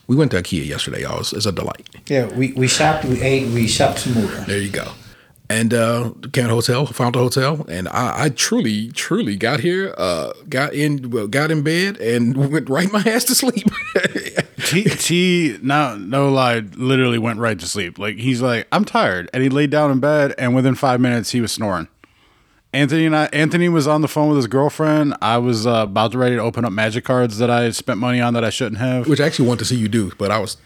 we 0.07 0.15
went 0.15 0.31
to 0.31 0.37
IKEA 0.41 0.65
yesterday, 0.67 1.01
y'all. 1.01 1.19
It's, 1.19 1.33
it's 1.33 1.45
a 1.47 1.51
delight. 1.51 1.87
Yeah, 2.07 2.25
we, 2.27 2.53
we 2.53 2.67
shopped, 2.67 3.05
we 3.05 3.21
ate, 3.21 3.47
we 3.53 3.67
shopped 3.67 3.99
some 3.99 4.13
more. 4.13 4.27
There 4.45 4.59
you 4.59 4.69
go. 4.69 4.91
And 5.51 5.73
uh 5.73 6.11
Canada 6.31 6.53
Hotel, 6.53 6.85
found 6.85 7.15
a 7.15 7.19
hotel, 7.19 7.65
and 7.67 7.87
I, 7.89 8.25
I 8.25 8.29
truly, 8.29 8.91
truly 8.91 9.35
got 9.35 9.61
here, 9.61 9.95
uh, 9.97 10.31
got 10.47 10.73
in, 10.73 11.09
well, 11.09 11.27
got 11.27 11.49
in 11.49 11.63
bed, 11.63 11.97
and 11.97 12.37
went 12.51 12.69
right 12.69 12.91
my 12.91 13.01
ass 13.01 13.23
to 13.25 13.35
sleep. 13.35 13.67
T, 14.67 14.83
T 14.83 15.57
no, 15.63 15.95
no 15.97 16.29
lie, 16.29 16.59
literally 16.75 17.17
went 17.17 17.39
right 17.39 17.57
to 17.59 17.65
sleep. 17.65 17.97
Like 17.97 18.17
he's 18.17 18.43
like, 18.43 18.67
I'm 18.71 18.85
tired, 18.85 19.27
and 19.33 19.41
he 19.41 19.49
laid 19.49 19.71
down 19.71 19.89
in 19.89 19.99
bed, 19.99 20.35
and 20.37 20.53
within 20.53 20.75
five 20.75 21.01
minutes 21.01 21.31
he 21.31 21.41
was 21.41 21.51
snoring. 21.51 21.87
Anthony 22.71 23.07
and 23.07 23.15
I, 23.15 23.25
Anthony 23.33 23.67
was 23.67 23.87
on 23.87 24.01
the 24.01 24.07
phone 24.07 24.29
with 24.29 24.37
his 24.37 24.47
girlfriend. 24.47 25.15
I 25.21 25.39
was 25.39 25.65
uh, 25.65 25.85
about 25.87 26.11
to 26.11 26.19
ready 26.19 26.35
to 26.35 26.41
open 26.41 26.65
up 26.65 26.71
magic 26.71 27.03
cards 27.03 27.39
that 27.39 27.49
I 27.49 27.63
had 27.63 27.75
spent 27.75 27.99
money 27.99 28.21
on 28.21 28.35
that 28.35 28.43
I 28.43 28.51
shouldn't 28.51 28.77
have. 28.77 29.07
Which 29.07 29.19
I 29.19 29.25
actually 29.25 29.47
want 29.47 29.59
to 29.59 29.65
see 29.65 29.75
you 29.75 29.87
do, 29.87 30.11
but 30.19 30.29
I 30.29 30.37
was, 30.37 30.57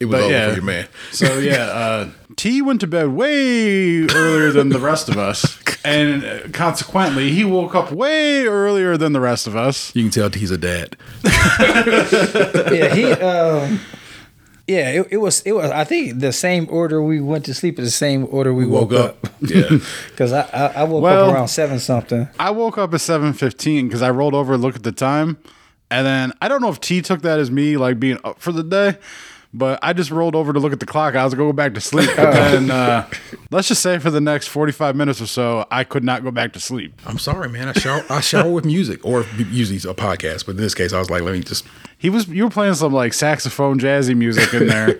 it 0.00 0.06
was 0.06 0.14
But 0.16 0.22
over 0.24 0.32
yeah. 0.32 0.48
for 0.48 0.54
your 0.54 0.64
man. 0.64 0.88
So 1.12 1.38
yeah, 1.38 1.54
uh, 1.64 2.08
T 2.36 2.62
went 2.62 2.80
to 2.80 2.86
bed 2.86 3.08
way 3.08 4.06
earlier 4.06 4.50
than 4.50 4.70
the 4.70 4.78
rest 4.80 5.08
of 5.08 5.16
us, 5.18 5.58
and 5.84 6.24
uh, 6.24 6.38
consequently, 6.52 7.30
he 7.32 7.44
woke 7.44 7.74
up 7.74 7.92
way 7.92 8.46
earlier 8.46 8.96
than 8.96 9.12
the 9.12 9.20
rest 9.20 9.46
of 9.46 9.54
us. 9.56 9.94
You 9.94 10.02
can 10.04 10.10
tell 10.10 10.30
he's 10.30 10.50
a 10.50 10.58
dad. 10.58 10.96
yeah, 11.24 12.94
he. 12.94 13.12
Um, 13.12 13.80
yeah, 14.66 14.90
it, 14.90 15.08
it 15.10 15.16
was. 15.16 15.40
It 15.42 15.52
was. 15.52 15.70
I 15.70 15.82
think 15.84 16.20
the 16.20 16.32
same 16.32 16.66
order 16.70 17.02
we 17.02 17.20
went 17.20 17.44
to 17.46 17.54
sleep 17.54 17.78
is 17.78 17.86
the 17.86 17.90
same 17.90 18.26
order 18.30 18.54
we, 18.54 18.66
woke, 18.66 18.92
woke 18.92 19.00
up. 19.00 19.26
up. 19.26 19.32
Yeah. 19.40 19.78
Because 20.10 20.32
I, 20.32 20.42
I 20.52 20.66
I 20.66 20.84
woke 20.84 21.02
Well- 21.02 21.28
up 21.30 21.34
around 21.34 21.48
seven 21.48 21.78
something. 21.80 22.28
I 22.38 22.50
woke 22.50 22.78
up 22.78 22.94
at 22.94 23.00
seven 23.00 23.32
fifteen 23.32 23.88
because 23.88 24.00
I 24.02 24.10
rolled 24.10 24.34
over 24.34 24.54
and 24.54 24.62
looked 24.62 24.76
at 24.76 24.82
the 24.84 24.92
time, 24.92 25.38
and 25.90 26.06
then 26.06 26.32
I 26.40 26.46
don't 26.48 26.60
know 26.62 26.68
if 26.70 26.78
T 26.80 27.02
took 27.02 27.22
that 27.22 27.38
as 27.40 27.50
me 27.50 27.76
like 27.76 27.98
being 27.98 28.18
up 28.22 28.38
for 28.40 28.52
the 28.52 28.62
day, 28.62 28.96
but 29.52 29.78
I 29.82 29.92
just 29.92 30.10
rolled 30.10 30.36
over 30.36 30.52
to 30.52 30.60
look 30.60 30.72
at 30.72 30.80
the 30.80 30.86
clock. 30.86 31.14
I 31.14 31.24
was 31.24 31.34
gonna 31.34 31.48
go 31.48 31.52
back 31.52 31.74
to 31.74 31.80
sleep, 31.80 32.10
but 32.16 32.32
then 32.32 32.70
uh, 32.70 33.08
let's 33.50 33.68
just 33.68 33.82
say 33.82 33.98
for 33.98 34.10
the 34.10 34.20
next 34.20 34.46
forty 34.48 34.72
five 34.72 34.94
minutes 34.96 35.20
or 35.20 35.26
so, 35.26 35.66
I 35.70 35.84
could 35.84 36.04
not 36.04 36.22
go 36.22 36.30
back 36.30 36.52
to 36.54 36.60
sleep. 36.60 37.00
I'm 37.06 37.18
sorry, 37.18 37.48
man. 37.48 37.68
I 37.68 37.72
shower, 37.72 38.04
I 38.08 38.20
shower 38.20 38.50
with 38.50 38.64
music, 38.64 39.04
or 39.04 39.24
usually 39.50 39.78
a 39.78 39.94
podcast. 39.94 40.46
But 40.46 40.52
in 40.52 40.58
this 40.58 40.74
case, 40.74 40.92
I 40.92 40.98
was 40.98 41.10
like, 41.10 41.22
let 41.22 41.32
me 41.32 41.40
just. 41.40 41.64
He 41.98 42.08
was 42.08 42.28
you 42.28 42.44
were 42.44 42.50
playing 42.50 42.74
some 42.74 42.94
like 42.94 43.12
saxophone 43.12 43.78
jazzy 43.78 44.16
music 44.16 44.54
in 44.54 44.68
there, 44.68 44.98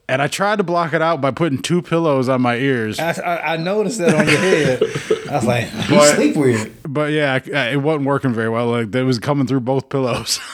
and 0.08 0.22
I 0.22 0.26
tried 0.28 0.56
to 0.56 0.64
block 0.64 0.94
it 0.94 1.02
out 1.02 1.20
by 1.20 1.30
putting 1.32 1.60
two 1.60 1.82
pillows 1.82 2.28
on 2.30 2.40
my 2.40 2.56
ears. 2.56 2.98
I, 2.98 3.10
I, 3.20 3.52
I 3.54 3.56
noticed 3.58 3.98
that 3.98 4.14
on 4.14 4.26
your 4.26 4.38
head. 4.38 4.82
I 5.30 5.34
was 5.36 5.44
like, 5.44 5.64
you 5.90 5.96
But- 5.96 6.14
sleep 6.14 6.36
weird. 6.36 6.72
But 6.88 7.12
yeah, 7.12 7.38
I- 7.54 7.68
it 7.72 7.82
wasn't 7.82 8.06
working 8.06 8.32
very 8.32 8.48
well. 8.48 8.68
Like 8.68 8.94
it 8.94 9.02
was 9.02 9.18
coming 9.18 9.46
through 9.46 9.60
both 9.60 9.88
pillows. 9.90 10.40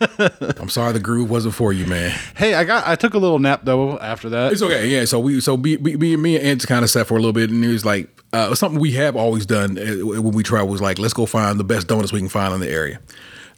I'm 0.58 0.68
sorry, 0.68 0.92
the 0.92 1.00
groove 1.00 1.30
wasn't 1.30 1.54
for 1.54 1.72
you, 1.72 1.86
man. 1.86 2.10
hey, 2.36 2.54
I 2.54 2.64
got 2.64 2.86
I 2.86 2.96
took 2.96 3.14
a 3.14 3.18
little 3.18 3.38
nap 3.38 3.62
though 3.64 3.98
after 3.98 4.28
that. 4.30 4.52
It's 4.52 4.62
okay. 4.62 4.88
Yeah. 4.88 5.04
So 5.04 5.18
we, 5.18 5.40
so 5.40 5.54
we, 5.54 5.76
we, 5.76 5.96
we 5.96 6.16
me 6.16 6.36
and 6.36 6.46
Ant 6.46 6.66
kind 6.66 6.84
of 6.84 6.90
sat 6.90 7.06
for 7.06 7.14
a 7.14 7.20
little 7.20 7.32
bit, 7.32 7.50
and 7.50 7.64
it 7.64 7.68
was 7.68 7.84
like 7.84 8.08
uh, 8.32 8.54
something 8.54 8.80
we 8.80 8.92
have 8.92 9.16
always 9.16 9.46
done 9.46 9.78
uh, 9.78 10.06
when 10.06 10.32
we 10.32 10.42
travel 10.42 10.68
was 10.68 10.80
like, 10.80 10.98
let's 10.98 11.14
go 11.14 11.26
find 11.26 11.58
the 11.58 11.64
best 11.64 11.86
donuts 11.86 12.12
we 12.12 12.20
can 12.20 12.28
find 12.28 12.52
in 12.54 12.60
the 12.60 12.70
area. 12.70 13.00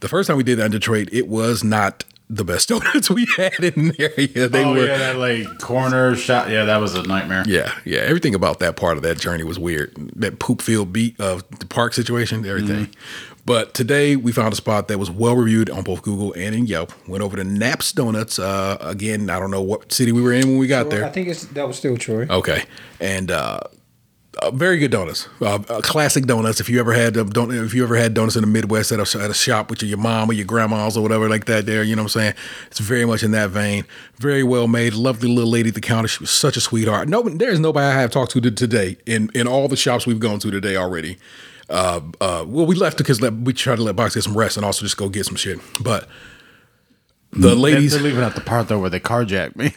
The 0.00 0.08
first 0.08 0.28
time 0.28 0.36
we 0.36 0.44
did 0.44 0.58
that 0.58 0.66
in 0.66 0.70
Detroit, 0.70 1.08
it 1.12 1.26
was 1.26 1.64
not 1.64 2.04
the 2.30 2.44
best 2.44 2.68
donuts 2.68 3.10
we 3.10 3.26
had 3.36 3.58
in 3.60 3.88
the 3.88 4.12
area. 4.16 4.48
They 4.48 4.64
oh 4.64 4.72
were. 4.72 4.86
yeah, 4.86 4.98
that 4.98 5.16
like 5.16 5.58
corner 5.58 6.14
shot. 6.14 6.50
Yeah, 6.50 6.64
that 6.66 6.76
was 6.78 6.94
a 6.94 7.02
nightmare. 7.02 7.44
Yeah, 7.46 7.72
yeah. 7.84 8.00
Everything 8.00 8.34
about 8.34 8.58
that 8.60 8.76
part 8.76 8.96
of 8.96 9.02
that 9.02 9.18
journey 9.18 9.44
was 9.44 9.58
weird. 9.58 9.94
That 10.16 10.38
poop 10.38 10.62
field 10.62 10.92
beat 10.92 11.18
of 11.20 11.48
the 11.58 11.66
park 11.66 11.94
situation, 11.94 12.44
everything. 12.46 12.88
But 13.48 13.72
today 13.72 14.14
we 14.14 14.30
found 14.30 14.52
a 14.52 14.56
spot 14.56 14.88
that 14.88 14.98
was 14.98 15.10
well 15.10 15.34
reviewed 15.34 15.70
on 15.70 15.82
both 15.82 16.02
Google 16.02 16.34
and 16.34 16.54
in 16.54 16.66
Yelp. 16.66 16.92
Went 17.08 17.24
over 17.24 17.34
to 17.34 17.44
Naps 17.44 17.92
Donuts. 17.92 18.38
Uh, 18.38 18.76
again, 18.82 19.30
I 19.30 19.40
don't 19.40 19.50
know 19.50 19.62
what 19.62 19.90
city 19.90 20.12
we 20.12 20.20
were 20.20 20.34
in 20.34 20.48
when 20.48 20.58
we 20.58 20.66
got 20.66 20.90
there. 20.90 21.02
I 21.02 21.08
think 21.08 21.28
it's 21.28 21.46
that 21.46 21.66
was 21.66 21.78
still 21.78 21.96
Troy. 21.96 22.26
Okay, 22.28 22.64
and 23.00 23.30
uh, 23.30 23.60
uh, 24.42 24.50
very 24.50 24.76
good 24.76 24.90
donuts. 24.90 25.30
Uh, 25.40 25.60
uh, 25.66 25.80
classic 25.80 26.26
donuts. 26.26 26.60
If 26.60 26.68
you 26.68 26.78
ever 26.78 26.92
had 26.92 27.14
them, 27.14 27.30
don't 27.30 27.50
if 27.50 27.72
you 27.72 27.82
ever 27.84 27.96
had 27.96 28.12
donuts 28.12 28.36
in 28.36 28.42
the 28.42 28.46
Midwest 28.46 28.92
at 28.92 28.98
a, 28.98 29.18
at 29.18 29.30
a 29.30 29.34
shop 29.34 29.70
with 29.70 29.82
your 29.82 29.96
mom 29.96 30.28
or 30.28 30.34
your 30.34 30.44
grandma's 30.44 30.98
or 30.98 31.02
whatever 31.02 31.26
like 31.30 31.46
that, 31.46 31.64
there, 31.64 31.82
you 31.82 31.96
know 31.96 32.02
what 32.02 32.14
I'm 32.16 32.20
saying? 32.20 32.34
It's 32.66 32.80
very 32.80 33.06
much 33.06 33.22
in 33.22 33.30
that 33.30 33.48
vein. 33.48 33.86
Very 34.18 34.42
well 34.42 34.68
made. 34.68 34.92
Lovely 34.92 35.26
little 35.30 35.50
lady 35.50 35.70
at 35.70 35.74
the 35.74 35.80
counter. 35.80 36.08
She 36.08 36.22
was 36.22 36.30
such 36.30 36.58
a 36.58 36.60
sweetheart. 36.60 37.08
No, 37.08 37.22
there's 37.22 37.60
nobody 37.60 37.86
I 37.86 37.98
have 37.98 38.10
talked 38.10 38.32
to 38.32 38.42
to- 38.42 38.50
today 38.50 38.98
in 39.06 39.30
in 39.34 39.46
all 39.48 39.68
the 39.68 39.76
shops 39.76 40.06
we've 40.06 40.20
gone 40.20 40.38
to 40.40 40.50
today 40.50 40.76
already. 40.76 41.16
Uh, 41.68 42.00
uh, 42.20 42.44
well, 42.46 42.66
we 42.66 42.74
left 42.74 42.96
because 42.98 43.20
let- 43.20 43.34
we 43.34 43.52
tried 43.52 43.76
to 43.76 43.82
let 43.82 43.94
Box 43.96 44.14
get 44.14 44.24
some 44.24 44.36
rest 44.36 44.56
and 44.56 44.64
also 44.64 44.82
just 44.84 44.96
go 44.96 45.08
get 45.08 45.26
some 45.26 45.36
shit. 45.36 45.58
But 45.80 46.08
the 47.32 47.54
ladies, 47.54 47.92
They're 47.92 48.02
leaving 48.02 48.22
out 48.24 48.34
the 48.34 48.40
part 48.40 48.68
though 48.68 48.78
where 48.80 48.90
they 48.90 49.00
carjacked 49.00 49.56
me. 49.56 49.74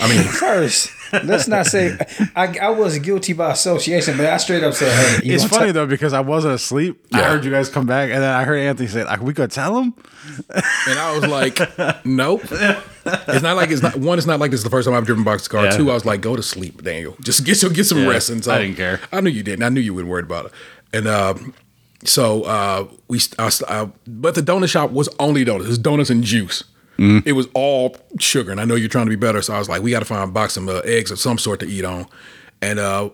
I 0.00 0.08
mean, 0.08 0.22
First, 0.28 0.90
let's 1.24 1.48
not 1.48 1.66
say 1.66 1.96
I, 2.36 2.56
I 2.58 2.70
was 2.70 2.98
guilty 2.98 3.32
by 3.32 3.52
association, 3.52 4.16
but 4.16 4.26
I 4.26 4.36
straight 4.36 4.62
up 4.62 4.74
said, 4.74 4.92
"Hey, 5.22 5.28
It's 5.32 5.44
funny 5.44 5.68
to- 5.68 5.72
though 5.72 5.86
because 5.86 6.12
I 6.12 6.20
wasn't 6.20 6.54
asleep. 6.54 7.04
I 7.12 7.22
heard 7.22 7.44
you 7.44 7.50
guys 7.50 7.68
come 7.68 7.86
back, 7.86 8.10
and 8.10 8.22
then 8.22 8.30
I 8.32 8.44
heard 8.44 8.58
Anthony 8.58 8.88
say, 8.88 9.04
"Like 9.04 9.22
we 9.22 9.32
could 9.32 9.50
tell 9.50 9.78
him." 9.78 9.94
And 10.88 10.98
I 10.98 11.16
was 11.18 11.26
like, 11.26 12.04
nope. 12.04 12.42
It's 12.50 13.42
not 13.42 13.56
like 13.56 13.70
it's 13.70 13.80
not 13.82 13.96
one. 13.96 14.18
It's 14.18 14.26
not 14.26 14.38
like 14.40 14.50
this 14.50 14.58
is 14.60 14.64
the 14.64 14.70
first 14.70 14.86
time 14.86 14.94
I've 14.94 15.06
driven 15.06 15.24
box 15.24 15.48
car. 15.48 15.64
Yeah. 15.64 15.70
Two, 15.70 15.90
I 15.90 15.94
was 15.94 16.04
like, 16.04 16.20
go 16.20 16.36
to 16.36 16.42
sleep, 16.42 16.82
Daniel. 16.82 17.16
Just 17.22 17.44
get 17.46 17.54
some 17.56 17.72
get 17.72 17.84
some 17.84 17.98
Yeah, 17.98 18.08
rest. 18.10 18.28
And 18.28 18.44
so 18.44 18.52
I 18.52 18.58
didn't 18.60 18.76
care. 18.76 19.00
I 19.10 19.20
knew 19.22 19.30
you 19.30 19.42
didn't. 19.42 19.62
I 19.62 19.70
knew 19.70 19.80
you 19.80 19.94
wouldn't 19.94 20.10
worry 20.10 20.22
about 20.22 20.46
it. 20.46 20.52
And 20.92 21.06
um, 21.06 21.54
so 22.04 22.44
uh, 22.44 22.88
we, 23.08 23.20
I, 23.38 23.50
I, 23.68 23.88
but 24.06 24.34
the 24.34 24.42
donut 24.42 24.70
shop 24.70 24.90
was 24.90 25.08
only 25.18 25.44
donuts. 25.44 25.66
It 25.66 25.68
was 25.68 25.78
donuts 25.78 26.10
and 26.10 26.24
juice. 26.24 26.64
Mm-hmm. 26.98 27.28
It 27.28 27.32
was 27.32 27.46
all 27.54 27.96
sugar, 28.18 28.50
and 28.50 28.60
I 28.60 28.64
know 28.64 28.74
you're 28.74 28.88
trying 28.88 29.06
to 29.06 29.10
be 29.10 29.16
better. 29.16 29.40
So 29.42 29.54
I 29.54 29.58
was 29.58 29.68
like, 29.68 29.82
we 29.82 29.92
got 29.92 30.00
to 30.00 30.04
find 30.04 30.28
a 30.28 30.32
box 30.32 30.56
of 30.56 30.68
uh, 30.68 30.80
eggs 30.84 31.10
of 31.10 31.18
some 31.18 31.38
sort 31.38 31.60
to 31.60 31.66
eat 31.66 31.84
on. 31.84 32.06
And 32.60 32.80
uh, 32.80 33.10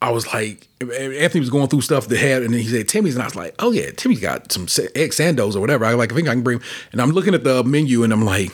I 0.00 0.10
was 0.10 0.32
like, 0.32 0.68
Anthony 0.80 1.40
was 1.40 1.50
going 1.50 1.68
through 1.68 1.80
stuff 1.80 2.06
that 2.06 2.18
had, 2.18 2.42
and 2.42 2.54
then 2.54 2.60
he 2.60 2.68
said 2.68 2.86
Timmy's, 2.88 3.14
and 3.14 3.22
I 3.22 3.26
was 3.26 3.34
like, 3.34 3.54
oh 3.58 3.72
yeah, 3.72 3.90
Timmy's 3.90 4.20
got 4.20 4.52
some 4.52 4.64
egg 4.94 5.10
sandos 5.10 5.56
or 5.56 5.60
whatever. 5.60 5.84
I 5.84 5.94
like, 5.94 6.12
I 6.12 6.14
think 6.14 6.28
I 6.28 6.34
can 6.34 6.42
bring. 6.42 6.60
And 6.92 7.00
I'm 7.02 7.10
looking 7.10 7.34
at 7.34 7.42
the 7.42 7.64
menu, 7.64 8.04
and 8.04 8.12
I'm 8.12 8.24
like, 8.24 8.52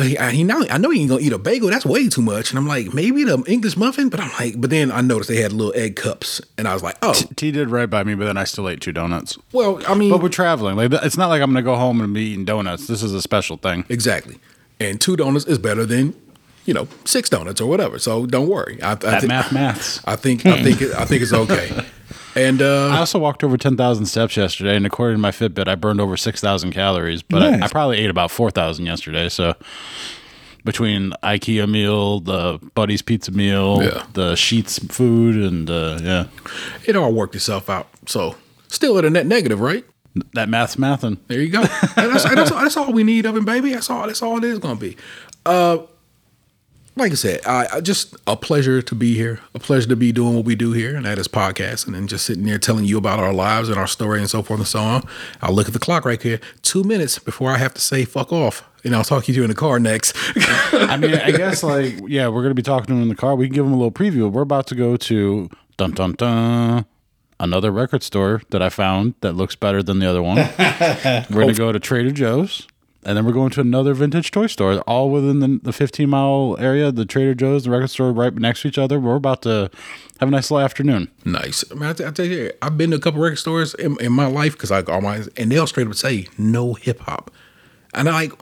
Well, 0.00 0.08
he, 0.08 0.18
I, 0.18 0.30
he 0.30 0.44
now, 0.44 0.62
I 0.70 0.78
know 0.78 0.90
he 0.90 1.00
ain't 1.00 1.10
gonna 1.10 1.20
eat 1.20 1.32
a 1.32 1.38
bagel. 1.38 1.68
That's 1.68 1.84
way 1.84 2.08
too 2.08 2.22
much. 2.22 2.50
And 2.50 2.58
I'm 2.58 2.66
like, 2.66 2.94
maybe 2.94 3.24
the 3.24 3.42
English 3.46 3.76
muffin. 3.76 4.08
But 4.08 4.20
I'm 4.20 4.30
like, 4.40 4.60
but 4.60 4.70
then 4.70 4.90
I 4.90 5.00
noticed 5.02 5.28
they 5.28 5.40
had 5.42 5.52
little 5.52 5.72
egg 5.76 5.96
cups, 5.96 6.40
and 6.56 6.66
I 6.66 6.72
was 6.74 6.82
like, 6.82 6.96
oh, 7.02 7.12
T 7.36 7.50
did 7.50 7.68
right 7.70 7.88
by 7.88 8.02
me, 8.04 8.14
but 8.14 8.24
then 8.24 8.36
I 8.36 8.44
still 8.44 8.68
ate 8.68 8.80
two 8.80 8.92
donuts. 8.92 9.38
well, 9.52 9.80
I 9.86 9.94
mean, 9.94 10.10
But 10.10 10.22
we're 10.22 10.28
traveling. 10.30 10.76
Like 10.76 10.92
it's 11.04 11.16
not 11.16 11.28
like 11.28 11.42
I'm 11.42 11.50
gonna 11.50 11.62
go 11.62 11.76
home 11.76 12.00
and 12.00 12.14
be 12.14 12.22
eating 12.32 12.44
donuts. 12.44 12.86
This 12.86 13.02
is 13.02 13.12
a 13.14 13.20
special 13.22 13.56
thing. 13.58 13.84
exactly. 13.88 14.38
And 14.80 14.98
two 15.00 15.14
donuts 15.16 15.44
is 15.44 15.58
better 15.58 15.84
than, 15.84 16.14
you 16.64 16.72
know, 16.72 16.88
six 17.04 17.28
donuts 17.28 17.60
or 17.60 17.68
whatever. 17.68 17.98
So 17.98 18.24
don't 18.24 18.48
worry. 18.48 18.80
I, 18.82 18.92
I 18.92 18.94
That 18.94 19.20
thi- 19.20 19.26
math 19.28 19.52
maths. 19.52 20.00
I 20.06 20.16
think 20.16 20.46
I 20.46 20.62
think 20.62 20.80
I 20.94 21.04
think 21.04 21.20
it's 21.22 21.32
okay. 21.34 21.84
And 22.36 22.62
I 22.62 22.94
uh, 22.94 22.98
also 22.98 23.18
walked 23.18 23.42
over 23.42 23.56
10,000 23.56 24.06
steps 24.06 24.36
yesterday, 24.36 24.76
and 24.76 24.86
according 24.86 25.16
to 25.16 25.20
my 25.20 25.30
Fitbit, 25.32 25.66
I 25.68 25.74
burned 25.74 26.00
over 26.00 26.16
6,000 26.16 26.72
calories, 26.72 27.22
but 27.22 27.42
I, 27.42 27.64
I 27.64 27.68
probably 27.68 27.98
ate 27.98 28.10
about 28.10 28.30
4,000 28.30 28.86
yesterday. 28.86 29.28
So 29.28 29.54
between 30.64 31.12
IKEA 31.22 31.68
meal, 31.68 32.20
the 32.20 32.58
Buddy's 32.74 33.02
pizza 33.02 33.32
meal, 33.32 33.82
Yeah. 33.82 34.04
the 34.12 34.34
Sheetz 34.34 34.90
food, 34.92 35.36
and 35.36 35.68
uh, 35.68 35.98
yeah, 36.02 36.26
it 36.86 36.96
all 36.96 37.12
worked 37.12 37.34
itself 37.34 37.68
out. 37.68 37.88
So 38.06 38.36
still 38.68 38.96
at 38.98 39.04
a 39.04 39.10
net 39.10 39.26
negative, 39.26 39.60
right? 39.60 39.84
that 40.34 40.48
math's 40.48 40.76
mathin'. 40.76 41.18
There 41.28 41.40
you 41.40 41.50
go. 41.50 41.62
That's, 41.94 42.24
that's, 42.24 42.50
that's 42.50 42.76
all 42.76 42.92
we 42.92 43.04
need 43.04 43.26
of 43.26 43.36
him, 43.36 43.44
baby. 43.44 43.72
That's 43.72 43.88
all. 43.88 44.06
That's 44.06 44.22
all 44.22 44.38
it 44.38 44.44
is 44.44 44.58
going 44.58 44.76
to 44.76 44.80
be. 44.80 44.96
Uh, 45.46 45.78
like 46.96 47.12
I 47.12 47.14
said, 47.14 47.40
I, 47.46 47.66
I 47.74 47.80
just 47.80 48.16
a 48.26 48.36
pleasure 48.36 48.82
to 48.82 48.94
be 48.94 49.14
here. 49.14 49.40
A 49.54 49.58
pleasure 49.58 49.88
to 49.88 49.96
be 49.96 50.12
doing 50.12 50.34
what 50.34 50.44
we 50.44 50.54
do 50.54 50.72
here, 50.72 50.96
and 50.96 51.06
that 51.06 51.18
is 51.18 51.28
podcasting 51.28 51.88
and 51.88 51.94
then 51.94 52.06
just 52.06 52.26
sitting 52.26 52.44
there 52.44 52.58
telling 52.58 52.84
you 52.84 52.98
about 52.98 53.18
our 53.18 53.32
lives 53.32 53.68
and 53.68 53.78
our 53.78 53.86
story 53.86 54.20
and 54.20 54.28
so 54.28 54.42
forth 54.42 54.60
and 54.60 54.68
so 54.68 54.80
on. 54.80 55.02
I'll 55.40 55.52
look 55.52 55.66
at 55.66 55.72
the 55.72 55.78
clock 55.78 56.04
right 56.04 56.20
here. 56.20 56.40
Two 56.62 56.84
minutes 56.84 57.18
before 57.18 57.50
I 57.50 57.58
have 57.58 57.74
to 57.74 57.80
say 57.80 58.04
"fuck 58.04 58.32
off," 58.32 58.68
and 58.84 58.94
I'll 58.94 59.04
talk 59.04 59.24
to 59.24 59.32
you 59.32 59.42
in 59.42 59.48
the 59.48 59.54
car 59.54 59.78
next. 59.78 60.14
I 60.72 60.96
mean, 60.96 61.14
I 61.14 61.30
guess 61.30 61.62
like 61.62 62.00
yeah, 62.06 62.28
we're 62.28 62.42
gonna 62.42 62.54
be 62.54 62.62
talking 62.62 62.86
to 62.86 62.92
him 62.94 63.02
in 63.02 63.08
the 63.08 63.14
car. 63.16 63.34
We 63.34 63.46
can 63.46 63.54
give 63.54 63.66
him 63.66 63.72
a 63.72 63.76
little 63.76 63.92
preview. 63.92 64.30
We're 64.30 64.42
about 64.42 64.66
to 64.68 64.74
go 64.74 64.96
to 64.96 65.48
dun 65.76 65.92
dun 65.92 66.12
dun 66.12 66.86
another 67.40 67.70
record 67.70 68.02
store 68.02 68.42
that 68.50 68.62
I 68.62 68.68
found 68.68 69.14
that 69.22 69.32
looks 69.32 69.56
better 69.56 69.82
than 69.82 69.98
the 69.98 70.06
other 70.06 70.22
one. 70.22 70.36
we're 71.30 71.40
gonna 71.42 71.54
go 71.54 71.72
to 71.72 71.80
Trader 71.80 72.10
Joe's, 72.10 72.68
and 73.02 73.16
then 73.16 73.24
we're 73.24 73.32
going 73.32 73.50
to 73.50 73.60
another 73.60 73.94
vintage 73.94 74.30
toy 74.30 74.46
store, 74.46 74.80
all 74.80 75.10
within 75.10 75.40
the, 75.40 75.60
the 75.62 75.72
15 75.72 76.08
mile 76.08 76.56
area. 76.58 76.92
The 76.92 77.04
Trader 77.06 77.34
Joe's, 77.34 77.64
the 77.64 77.70
record 77.70 77.88
store, 77.88 78.12
right 78.12 78.34
next 78.34 78.62
to 78.62 78.68
each 78.68 78.78
other. 78.78 79.00
We're 79.00 79.16
about 79.16 79.42
to 79.42 79.70
have 80.18 80.28
a 80.28 80.32
nice 80.32 80.50
little 80.50 80.64
afternoon. 80.64 81.10
nice. 81.24 81.64
I, 81.70 81.74
mean, 81.74 81.84
I, 81.84 81.92
t- 81.94 82.04
I 82.04 82.10
tell 82.10 82.26
you, 82.26 82.52
I've 82.60 82.76
been 82.76 82.90
to 82.90 82.96
a 82.96 83.00
couple 83.00 83.20
record 83.20 83.36
stores 83.36 83.74
in, 83.74 83.98
in 84.00 84.12
my 84.12 84.26
life 84.26 84.52
because 84.52 84.70
I 84.70 84.82
all 84.82 85.00
my 85.00 85.22
and 85.36 85.50
they'll 85.50 85.66
straight 85.66 85.86
up 85.86 85.94
say 85.94 86.26
no 86.36 86.74
hip 86.74 87.00
hop, 87.00 87.30
and 87.94 88.08
I 88.08 88.12
like. 88.12 88.32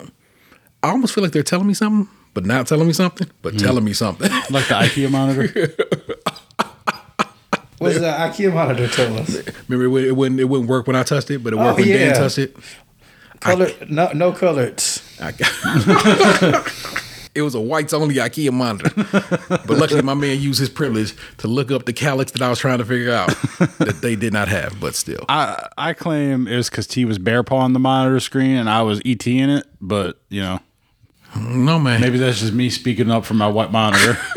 I 0.83 0.91
almost 0.91 1.13
feel 1.15 1.25
like 1.25 1.33
they're 1.33 1.43
telling 1.43 1.67
me 1.67 1.75
something, 1.75 2.09
but 2.35 2.47
not 2.47 2.67
telling 2.69 2.87
me 2.87 2.93
something, 2.93 3.29
but 3.43 3.55
mm. 3.55 3.59
telling 3.59 3.85
me 3.85 3.93
something. 3.93 4.31
Like 4.51 4.69
the 4.69 4.75
IKEA 4.75 5.11
monitor. 5.11 5.75
What's 7.79 7.99
the 7.99 8.07
IKEA 8.07 8.53
monitor 8.53 8.89
tell 8.89 9.17
us? 9.19 9.37
Remember, 9.69 9.85
it, 10.05 10.13
wouldn't- 10.17 10.41
it 10.41 10.45
wouldn't 10.45 10.69
work 10.69 10.87
when 10.87 10.97
I 10.97 11.03
touched 11.05 11.31
it, 11.31 11.45
but 11.45 11.53
it 11.53 11.57
worked 11.57 11.79
Oh, 11.79 11.83
when 11.83 11.89
Dan 11.89 12.15
touched 12.15 12.39
it. 12.39 12.57
Color, 13.41 13.71
no, 13.89 14.11
no 14.13 14.33
colors. 14.33 15.03
I, 15.21 15.29
it 17.35 17.43
was 17.43 17.55
a 17.55 17.61
whites 17.61 17.93
only 17.93 18.17
IKEA 18.17 18.53
monitor, 18.53 18.91
but 19.49 19.71
luckily 19.71 20.03
my 20.03 20.15
man 20.15 20.41
used 20.41 20.59
his 20.59 20.69
privilege 20.69 21.15
to 21.39 21.49
look 21.49 21.71
up 21.71 21.85
the 21.85 21.93
Kallax 21.93 22.33
that 22.33 22.43
I 22.43 22.51
was 22.51 22.59
trying 22.59 22.79
to 22.79 22.85
figure 22.85 23.13
out 23.13 23.29
that 23.79 23.99
they 24.03 24.17
did 24.17 24.33
not 24.33 24.49
have. 24.49 24.81
But 24.81 24.95
still, 24.95 25.25
I 25.29 25.69
I 25.79 25.93
claim 25.93 26.47
it 26.49 26.57
was 26.57 26.69
because 26.69 26.87
T 26.87 27.05
was 27.05 27.19
bear 27.19 27.43
paw 27.43 27.59
on 27.59 27.73
the 27.73 27.79
monitor 27.79 28.21
screen 28.21 28.57
and 28.57 28.69
I 28.69 28.83
was 28.83 29.01
ET 29.05 29.27
in 29.27 29.51
it, 29.51 29.67
but 29.81 30.21
you 30.29 30.43
know. 30.43 30.61
no 31.37 31.79
man. 31.79 32.01
Maybe 32.01 32.19
that's 32.19 32.41
just 32.41 32.53
me 32.53 32.71
speaking 32.71 33.11
up 33.11 33.25
for 33.25 33.35
my 33.35 33.49
white 33.49 33.71
monitor. 33.71 34.19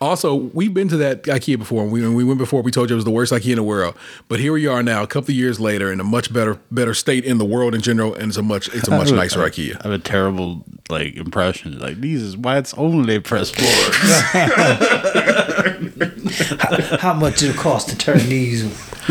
Also, 0.00 0.34
we've 0.34 0.72
been 0.74 0.88
to 0.88 0.96
that 0.98 1.22
IKEA 1.24 1.58
before. 1.58 1.82
and 1.82 1.92
We, 1.92 2.02
when 2.02 2.14
we 2.14 2.24
went 2.24 2.38
before, 2.38 2.62
we 2.62 2.70
told 2.70 2.90
you 2.90 2.94
it 2.94 2.96
was 2.96 3.04
the 3.04 3.10
worst 3.10 3.32
IKEA 3.32 3.50
in 3.50 3.56
the 3.56 3.62
world. 3.62 3.94
But 4.28 4.40
here 4.40 4.52
we 4.52 4.66
are 4.66 4.82
now, 4.82 5.02
a 5.02 5.06
couple 5.06 5.32
of 5.32 5.36
years 5.36 5.58
later, 5.60 5.92
in 5.92 6.00
a 6.00 6.04
much 6.04 6.32
better 6.32 6.58
better 6.70 6.94
state 6.94 7.24
in 7.24 7.38
the 7.38 7.44
world 7.44 7.74
in 7.74 7.80
general, 7.80 8.14
and 8.14 8.28
it's 8.28 8.36
a 8.36 8.42
much 8.42 8.68
it's 8.74 8.88
a 8.88 8.90
much 8.90 9.10
nicer 9.12 9.40
IKEA. 9.40 9.76
I 9.80 9.82
have 9.84 9.92
a 9.92 9.98
terrible 9.98 10.64
like 10.88 11.16
impression. 11.16 11.78
Like 11.78 12.00
these 12.00 12.22
is 12.22 12.36
why 12.36 12.58
it's 12.58 12.74
only 12.74 13.18
press 13.20 13.50
boards. 13.50 13.96
How 17.00 17.14
much 17.14 17.42
it 17.42 17.56
cost 17.56 17.88
to 17.90 17.96
turn 17.96 18.18
these 18.18 18.64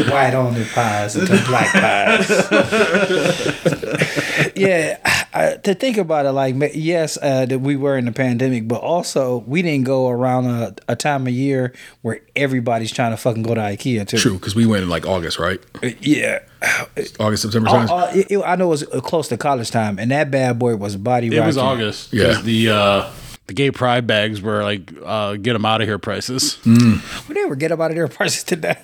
white 0.10 0.34
only 0.34 0.66
pies 0.66 1.16
into 1.16 1.42
black 1.48 1.72
pies? 1.72 2.30
yeah, 4.56 4.98
I, 5.34 5.58
to 5.64 5.74
think 5.76 5.98
about 5.98 6.26
it, 6.26 6.32
like 6.32 6.56
yes, 6.74 7.18
uh, 7.22 7.46
that 7.46 7.60
we 7.60 7.76
were 7.76 7.98
in 7.98 8.06
the 8.06 8.12
pandemic, 8.12 8.68
but 8.68 8.82
also 8.82 9.44
we 9.48 9.62
didn't 9.62 9.86
go 9.86 10.10
around 10.10 10.46
a, 10.46 10.76
a 10.88 10.96
time 10.96 11.28
of 11.28 11.34
year 11.34 11.74
where 12.02 12.22
everybody's 12.36 12.92
trying 12.92 13.12
to 13.12 13.18
fucking 13.18 13.44
go 13.44 13.54
to 13.56 13.62
IKEA 13.62 14.08
too. 14.08 14.18
True, 14.18 14.34
because 14.36 14.56
we 14.56 14.66
went 14.66 14.84
in 14.84 14.90
like 14.90 15.06
August, 15.06 15.40
right? 15.40 15.60
Yeah. 16.02 16.40
August, 17.20 17.44
September 17.44 17.70
Uh, 17.70 17.86
uh, 17.86 18.12
it- 18.16 18.32
it- 18.32 18.44
I 18.46 18.56
know 18.56 18.66
it 18.66 18.70
was 18.70 18.84
uh, 18.92 19.02
close 19.02 19.28
to 19.30 19.38
college 19.38 19.72
time, 19.72 20.00
and 20.00 20.10
that 20.12 20.32
bad 20.32 20.58
boy 20.58 20.76
was 20.76 20.96
body. 20.96 21.28
it 21.28 21.46
was. 21.46 21.58
August. 21.58 22.12
Yeah. 22.14 22.32
Yeah. 22.32 22.42
The 22.42 22.70
uh, 22.70 23.10
the 23.48 23.54
gay 23.54 23.70
pride 23.70 24.08
bags 24.08 24.42
were 24.42 24.64
like 24.64 24.92
uh, 25.06 25.36
get 25.36 25.54
them 25.54 25.66
out 25.66 25.80
of 25.82 25.88
here 25.88 26.00
prices. 26.00 26.58
We 26.66 27.00
never 27.30 27.56
get 27.56 27.70
them 27.70 27.80
out 27.80 27.92
of 27.92 27.96
here 27.98 28.08
prices 28.08 28.44
today. 28.54 28.78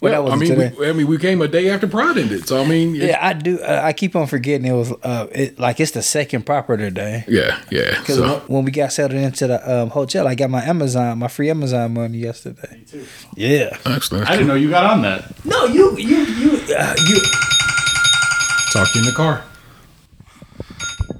Well, 0.00 0.12
that 0.12 0.24
was 0.24 0.32
I 0.32 0.36
mean, 0.36 0.50
today. 0.50 0.74
we, 0.78 0.88
I 0.88 0.92
mean, 0.92 1.06
we 1.06 1.18
came 1.18 1.40
a 1.40 1.46
day 1.46 1.70
after 1.70 1.86
Pride 1.86 2.18
ended, 2.18 2.48
so 2.48 2.60
I 2.60 2.66
mean, 2.66 2.94
yeah, 2.96 3.18
I 3.20 3.32
do. 3.32 3.60
Uh, 3.60 3.80
I 3.84 3.92
keep 3.92 4.16
on 4.16 4.26
forgetting 4.26 4.66
it 4.66 4.72
was 4.72 4.92
uh, 5.04 5.28
it, 5.32 5.58
like 5.60 5.78
it's 5.78 5.92
the 5.92 6.02
second 6.02 6.44
proper 6.46 6.76
day. 6.90 7.24
yeah, 7.28 7.62
yeah. 7.70 7.90
Because 8.00 8.16
So, 8.16 8.42
when 8.48 8.64
we 8.64 8.72
got 8.72 8.92
settled 8.92 9.20
into 9.20 9.46
the 9.46 9.72
um, 9.82 9.90
hotel, 9.90 10.26
I 10.26 10.34
got 10.34 10.50
my 10.50 10.64
Amazon, 10.64 11.18
my 11.18 11.28
free 11.28 11.48
Amazon 11.50 11.94
money 11.94 12.18
yesterday. 12.18 12.78
Me 12.78 12.84
too. 12.84 13.06
Yeah. 13.36 13.76
excellent. 13.86 14.28
I 14.28 14.32
didn't 14.32 14.48
know 14.48 14.54
you 14.56 14.68
got 14.70 14.84
on 14.84 15.02
that. 15.02 15.44
No, 15.44 15.64
you, 15.66 15.96
you, 15.96 16.24
you, 16.24 16.50
uh, 16.76 16.94
you. 17.06 17.20
Talk 18.72 18.92
to 18.92 18.98
you 18.98 19.04
in 19.04 19.06
the 19.06 19.14
car. 19.16 19.44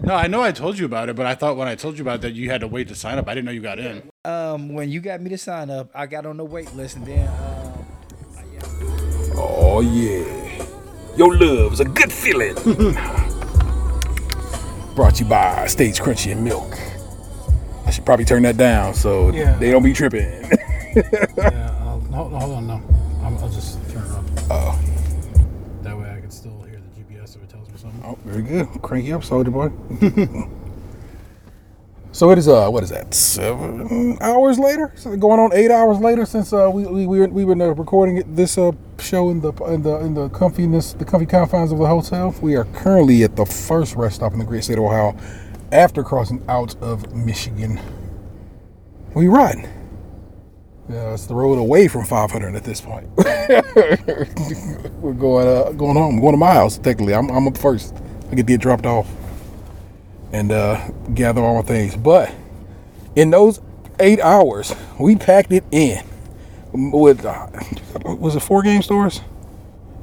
No, 0.01 0.15
I 0.15 0.27
know 0.29 0.41
I 0.43 0.53
told 0.53 0.79
you 0.79 0.85
about 0.87 1.09
it, 1.09 1.17
but 1.17 1.27
I 1.27 1.35
thought 1.35 1.57
when 1.57 1.67
I 1.69 1.75
told 1.75 1.99
you 1.99 2.03
about 2.03 2.17
it 2.17 2.23
that 2.23 2.35
you 2.35 2.51
had 2.51 2.61
to 2.61 2.69
wait 2.69 2.89
to 2.89 2.95
sign 2.95 3.19
up. 3.19 3.29
I 3.29 3.35
didn't 3.35 3.47
know 3.47 3.53
you 3.53 3.61
got 3.61 3.79
in. 3.79 4.03
Um, 4.25 4.73
when 4.73 4.89
you 4.91 5.01
got 5.01 5.21
me 5.21 5.29
to 5.31 5.39
sign 5.39 5.71
up, 5.71 5.91
I 5.95 6.07
got 6.07 6.25
on 6.25 6.37
the 6.37 6.45
wait 6.45 6.73
list, 6.75 6.97
and 6.97 7.07
then 7.07 7.27
um, 7.29 7.87
Oh 9.37 9.81
yeah, 9.81 10.65
your 11.17 11.37
love's 11.37 11.81
a 11.81 11.85
good 11.85 12.13
feeling. 12.13 12.55
Brought 14.95 15.17
to 15.17 15.25
you 15.25 15.31
by 15.31 15.67
Stays 15.67 15.99
Krunchy 16.01 16.33
in 16.33 16.43
Milk. 16.43 16.77
I 17.87 17.91
should 17.91 18.05
probably 18.05 18.25
turn 18.25 18.43
that 18.43 18.57
down 18.57 18.95
so 18.95 19.31
Yeah. 19.33 19.57
they 19.59 19.71
don't 19.71 19.83
be 19.83 19.93
tripping. 19.93 20.51
Yeah, 20.97 21.71
I'll, 21.83 22.01
hold, 22.01 22.33
hold 22.33 22.55
on, 22.57 22.67
no. 22.67 22.83
I'll, 23.23 23.39
I'll 23.45 23.49
just 23.51 23.79
turn 23.91 24.03
it 24.03 24.11
up. 24.11 24.25
Oh. 24.51 24.81
Can 26.29 26.37
still 26.37 26.61
hear 26.61 26.79
the 26.79 27.03
GPS 27.03 27.37
if 27.37 27.43
it 27.43 27.49
tells 27.49 27.71
me 27.71 27.79
something. 27.79 28.03
oh, 28.05 28.19
very 28.23 28.43
good. 28.43 28.67
Cranky 28.83 29.15
up, 29.15 29.25
soldier 29.25 29.51
boy. 29.51 29.71
so 32.13 32.31
it 32.31 32.37
is. 32.37 32.47
Uh, 32.47 32.69
what 32.69 32.83
is 32.83 32.91
that? 32.91 33.15
Seven 33.15 34.19
hours 34.21 34.59
later. 34.59 34.93
So 34.97 35.17
going 35.17 35.41
on 35.41 35.55
eight 35.55 35.71
hours 35.71 36.01
later 36.01 36.27
since 36.27 36.53
uh, 36.53 36.71
we 36.71 36.85
we 36.85 37.07
we 37.07 37.21
were, 37.21 37.29
we 37.29 37.45
were 37.47 37.73
recording 37.73 38.19
it- 38.19 38.37
this 38.37 38.59
uh, 38.59 38.73
show 38.99 39.31
in 39.31 39.41
the 39.41 39.53
in 39.73 39.81
the 39.83 39.97
in 40.01 40.13
the 40.13 40.29
comfiness 40.29 40.93
the 40.99 41.07
comfy 41.07 41.25
confines 41.25 41.73
of 41.73 41.79
the 41.79 41.87
hotel. 41.87 42.35
We 42.43 42.57
are 42.57 42.65
currently 42.67 43.23
at 43.23 43.35
the 43.37 43.47
first 43.47 43.97
rest 43.97 44.17
stop 44.17 44.35
in 44.35 44.39
the 44.39 44.45
great 44.45 44.65
state 44.65 44.77
of 44.77 44.85
Ohio. 44.85 45.17
After 45.73 46.03
crossing 46.03 46.43
out 46.47 46.77
of 46.83 47.15
Michigan, 47.15 47.81
we 49.15 49.29
riding. 50.89 50.95
Yeah, 51.07 51.13
it's 51.15 51.27
the 51.27 51.35
road 51.35 51.59
away 51.59 51.89
from 51.89 52.05
500 52.05 52.55
at 52.55 52.65
this 52.65 52.81
point. 52.81 53.09
We're 55.01 55.13
going 55.15 55.47
uh, 55.47 55.73
going 55.73 55.97
home, 55.97 56.21
going 56.21 56.33
to 56.33 56.39
my 56.39 56.55
house. 56.55 56.79
Technically, 56.79 57.15
I'm, 57.15 57.31
I'm 57.31 57.47
up 57.47 57.57
first. 57.59 57.95
I 58.27 58.31
get 58.35 58.37
to 58.37 58.43
get 58.45 58.61
dropped 58.61 58.87
off 58.87 59.09
and 60.33 60.53
uh, 60.53 60.89
gather 61.15 61.41
all 61.41 61.57
my 61.57 61.63
things. 61.63 61.97
But 61.97 62.31
in 63.17 63.31
those 63.31 63.61
eight 64.01 64.21
hours, 64.21 64.75
we 65.01 65.17
packed 65.17 65.53
it 65.53 65.65
in 65.71 66.05
with 66.73 67.25
uh, 67.25 67.49
was 68.05 68.37
it 68.37 68.41
four 68.41 68.63
game 68.63 68.83
stores? 68.83 69.21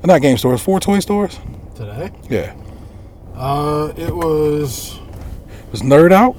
Not 0.03 0.21
game 0.21 0.37
stores, 0.37 0.61
four 0.61 0.79
toy 0.79 0.99
stores. 0.99 1.39
Today? 1.75 2.11
Yeah, 2.29 2.55
Uh, 3.35 3.91
it 3.97 4.15
was 4.15 4.97
it 4.97 5.71
was 5.71 5.81
Nerd 5.81 6.11
Out. 6.13 6.35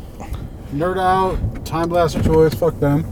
Nerd 0.72 0.98
Out, 0.98 1.64
Time 1.66 1.88
Blaster 1.88 2.22
Toys, 2.22 2.54
fuck 2.54 2.78
them. 2.80 3.04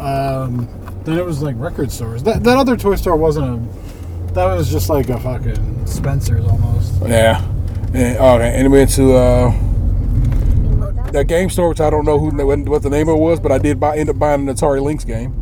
Um, 0.00 0.68
then 1.04 1.18
it 1.18 1.24
was 1.24 1.42
like 1.42 1.54
record 1.58 1.90
stores. 1.90 2.22
That, 2.24 2.42
that 2.44 2.56
other 2.56 2.76
toy 2.76 2.96
store 2.96 3.16
wasn't 3.16 3.46
a. 3.46 4.32
That 4.34 4.44
was 4.54 4.70
just 4.70 4.88
like 4.90 5.08
a 5.08 5.18
fucking 5.18 5.86
Spencer's 5.86 6.44
almost. 6.46 6.92
Yeah, 7.06 7.42
and, 7.94 8.18
okay, 8.18 8.52
and 8.54 8.70
we 8.70 8.78
went 8.78 8.90
to 8.92 9.14
uh, 9.14 9.50
that 11.12 11.26
game 11.28 11.48
store, 11.48 11.68
which 11.70 11.80
I 11.80 11.88
don't 11.90 12.04
know 12.04 12.18
who 12.18 12.30
what 12.64 12.82
the 12.82 12.90
name 12.90 13.08
of 13.08 13.16
it 13.16 13.20
was, 13.20 13.40
but 13.40 13.50
I 13.52 13.58
did 13.58 13.80
buy 13.80 13.96
end 13.96 14.10
up 14.10 14.18
buying 14.18 14.46
an 14.48 14.54
Atari 14.54 14.82
Lynx 14.82 15.04
game. 15.04 15.34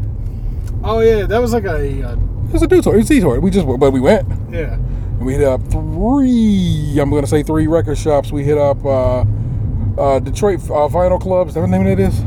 Oh, 0.84 1.00
yeah, 1.00 1.24
that 1.26 1.38
was 1.40 1.52
like 1.52 1.64
a. 1.64 2.02
Uh, 2.02 2.12
It 2.46 2.52
was 2.52 2.62
a 2.62 2.66
dude 2.66 2.84
toy. 2.84 2.92
It 2.92 2.96
was 2.98 3.10
a 3.10 3.20
toy. 3.20 3.38
We 3.40 3.50
just 3.50 3.66
but 3.66 3.90
we 3.90 4.00
went. 4.00 4.28
yeah. 4.52 4.74
And 4.74 5.24
we 5.26 5.32
hit 5.34 5.44
up 5.44 5.62
three. 5.70 6.98
I'm 7.00 7.10
gonna 7.10 7.26
say 7.26 7.42
three 7.42 7.66
record 7.66 7.96
shops. 7.98 8.30
We 8.30 8.44
hit 8.44 8.58
up 8.58 8.84
uh, 8.84 9.24
uh, 9.98 10.18
Detroit 10.20 10.60
uh, 10.64 10.86
Vinyl 10.88 11.20
Clubs. 11.20 11.50
Is 11.50 11.54
that 11.54 11.60
what 11.62 11.70
the 11.70 11.78
name 11.78 11.86
of 11.86 11.98
it 11.98 12.02
is? 12.02 12.20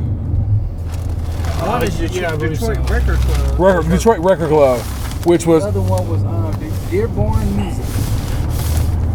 One 1.59 1.83
is 1.83 1.97
Detroit, 1.97 2.21
yeah, 2.21 2.33
I. 2.33 2.37
Detroit 2.37 2.89
Record 2.89 3.17
Club. 3.17 3.59
Record, 3.59 3.89
Detroit 3.89 4.19
Record 4.19 4.49
Club, 4.49 4.81
which 5.25 5.45
was 5.45 5.63
The 5.63 5.69
other 5.69 5.81
one 5.81 6.07
was 6.07 6.23
uh, 6.23 6.51
De- 6.59 6.91
Dearborn 6.91 7.55
Music. 7.57 7.83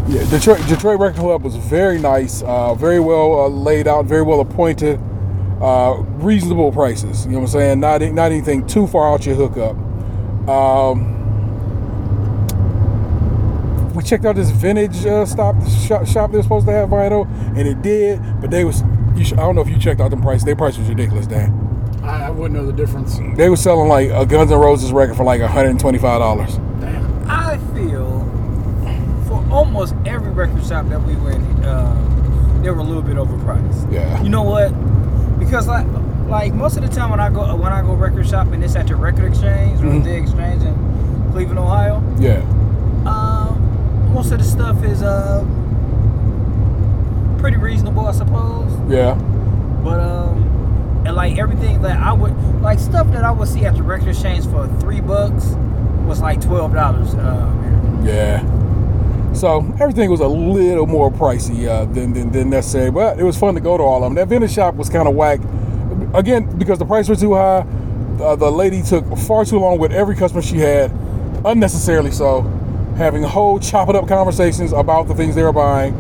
Yeah, 0.09 0.28
Detroit 0.28 0.66
Detroit 0.66 0.99
Record 0.99 1.20
Club 1.20 1.43
was 1.45 1.55
very 1.57 1.99
nice, 2.01 2.43
uh, 2.43 2.74
very 2.74 2.99
well 3.01 3.43
uh, 3.45 3.49
laid 3.49 3.86
out, 3.86 4.07
very 4.07 4.22
well 4.22 4.40
appointed, 4.40 4.99
uh, 5.61 5.95
reasonable 6.18 6.72
prices. 6.72 7.24
You 7.24 7.32
know 7.32 7.38
what 7.38 7.45
I'm 7.45 7.53
saying? 7.53 7.80
Not 7.80 8.03
not 8.12 8.32
anything 8.32 8.66
too 8.66 8.88
far 8.88 9.12
out 9.12 9.24
your 9.24 9.36
hookup. 9.36 9.76
Um, 10.49 11.11
we 13.95 14.03
checked 14.03 14.24
out 14.24 14.34
this 14.34 14.51
vintage 14.51 15.07
uh, 15.07 15.24
stop 15.24 15.55
shop, 15.86 16.07
shop 16.07 16.32
they 16.32 16.38
were 16.38 16.43
supposed 16.43 16.66
to 16.66 16.72
have 16.72 16.88
vinyl, 16.88 17.26
and 17.57 17.68
it 17.68 17.80
did, 17.82 18.20
but 18.40 18.51
they 18.51 18.64
was. 18.64 18.82
You 19.14 19.24
should, 19.24 19.38
I 19.38 19.43
don't 19.43 19.55
know 19.55 19.61
if 19.61 19.68
you 19.68 19.78
checked 19.78 20.01
out 20.01 20.11
them 20.11 20.22
prices. 20.22 20.45
Their 20.45 20.57
price 20.57 20.76
was 20.76 20.88
ridiculous, 20.88 21.26
Dan. 21.26 21.72
I, 22.03 22.25
I 22.27 22.31
wouldn't 22.31 22.59
know 22.59 22.67
the 22.67 22.73
difference. 22.73 23.19
They 23.37 23.49
were 23.49 23.57
selling 23.57 23.89
like 23.89 24.11
a 24.11 24.27
Guns 24.27 24.51
N' 24.51 24.59
Roses 24.59 24.93
record 24.93 25.17
for 25.17 25.25
like 25.25 25.41
125 25.41 26.03
dollars. 26.21 26.57
Damn. 26.81 27.31
I 27.31 27.59
feel 27.75 28.21
for 29.29 29.45
almost 29.53 29.95
every 30.05 30.31
record 30.33 30.65
shop 30.67 30.89
that 30.89 31.01
we 31.03 31.15
went, 31.17 31.43
uh, 31.65 31.95
they 32.63 32.71
were 32.71 32.81
a 32.81 32.85
little 32.85 33.03
bit 33.03 33.17
overpriced. 33.17 33.93
Yeah. 33.93 34.21
You 34.23 34.29
know 34.31 34.43
what? 34.43 34.71
Because 35.39 35.67
like, 35.69 35.87
like 36.29 36.53
most 36.55 36.77
of 36.77 36.83
the 36.83 36.89
time 36.89 37.11
when 37.11 37.21
I 37.21 37.29
go 37.31 37.55
when 37.57 37.73
I 37.73 37.83
go 37.83 37.95
record 37.95 38.27
shopping, 38.29 38.63
it's 38.63 38.75
at 38.77 38.89
the 38.89 38.97
Record 38.97 39.25
Exchange 39.27 39.81
or 39.81 39.85
Mhm. 39.87 40.05
the 40.05 40.17
Exchange 40.17 40.63
in 40.63 41.31
Cleveland, 41.33 41.59
Ohio. 41.59 42.03
Yeah. 42.19 42.41
Um, 43.07 44.13
most 44.15 44.33
of 44.33 44.39
the 44.39 44.45
stuff 44.45 44.83
is 44.85 45.03
uh 45.03 45.45
pretty 47.39 47.57
reasonable, 47.57 48.07
I 48.07 48.13
suppose. 48.13 48.71
Yeah. 48.89 49.15
But 49.83 49.99
um, 50.01 50.52
and 51.05 51.15
like 51.17 51.39
everything 51.39 51.83
that 51.83 51.99
I 51.99 52.13
would 52.13 52.35
like 52.63 52.79
stuff 52.79 53.07
that 53.13 53.25
I 53.25 53.31
would 53.31 53.49
see 53.49 53.65
at 53.65 53.75
the 53.75 53.83
record 53.83 54.09
exchange 54.09 54.45
for 54.47 54.67
three 54.81 55.01
bucks 55.01 55.47
was 56.07 56.21
like 56.21 56.41
twelve 56.41 56.73
dollars. 56.73 57.15
Uh, 57.15 58.01
Yeah. 58.05 58.43
So 59.35 59.61
everything 59.81 60.11
was 60.11 60.21
a 60.21 60.29
little 60.29 60.87
more 60.87 61.11
pricey 61.11 61.67
uh, 61.67 61.87
than, 61.87 62.13
than 62.13 62.31
than 62.31 62.51
necessary, 62.51 62.91
but 62.91 63.19
it 63.19 63.25
was 63.25 63.39
fun 63.39 63.55
to 63.55 63.61
go 63.61 63.77
to 63.79 63.83
all 63.83 64.03
of 64.05 64.11
them. 64.11 64.15
That 64.15 64.29
vintage 64.29 64.53
shop 64.53 64.75
was 64.75 64.91
kind 64.91 65.09
of 65.09 65.15
whack, 65.15 65.41
again 66.15 66.59
because 66.59 66.79
the 66.79 66.85
prices 66.85 67.09
were 67.09 67.17
too 67.17 67.35
high. 67.35 67.67
Uh, 68.21 68.37
the 68.37 68.51
lady 68.51 68.83
took 68.83 69.05
far 69.17 69.45
too 69.45 69.59
long 69.59 69.79
with 69.79 69.91
every 69.91 70.15
customer 70.15 70.43
she 70.43 70.59
had, 70.59 70.93
unnecessarily 71.47 72.11
so, 72.11 72.43
having 72.97 73.23
whole 73.23 73.59
chop 73.59 73.89
it 73.89 73.97
up 73.97 74.07
conversations 74.07 74.73
about 74.73 75.09
the 75.09 75.15
things 75.15 75.35
they 75.35 75.43
were 75.43 75.53
buying. 75.53 75.95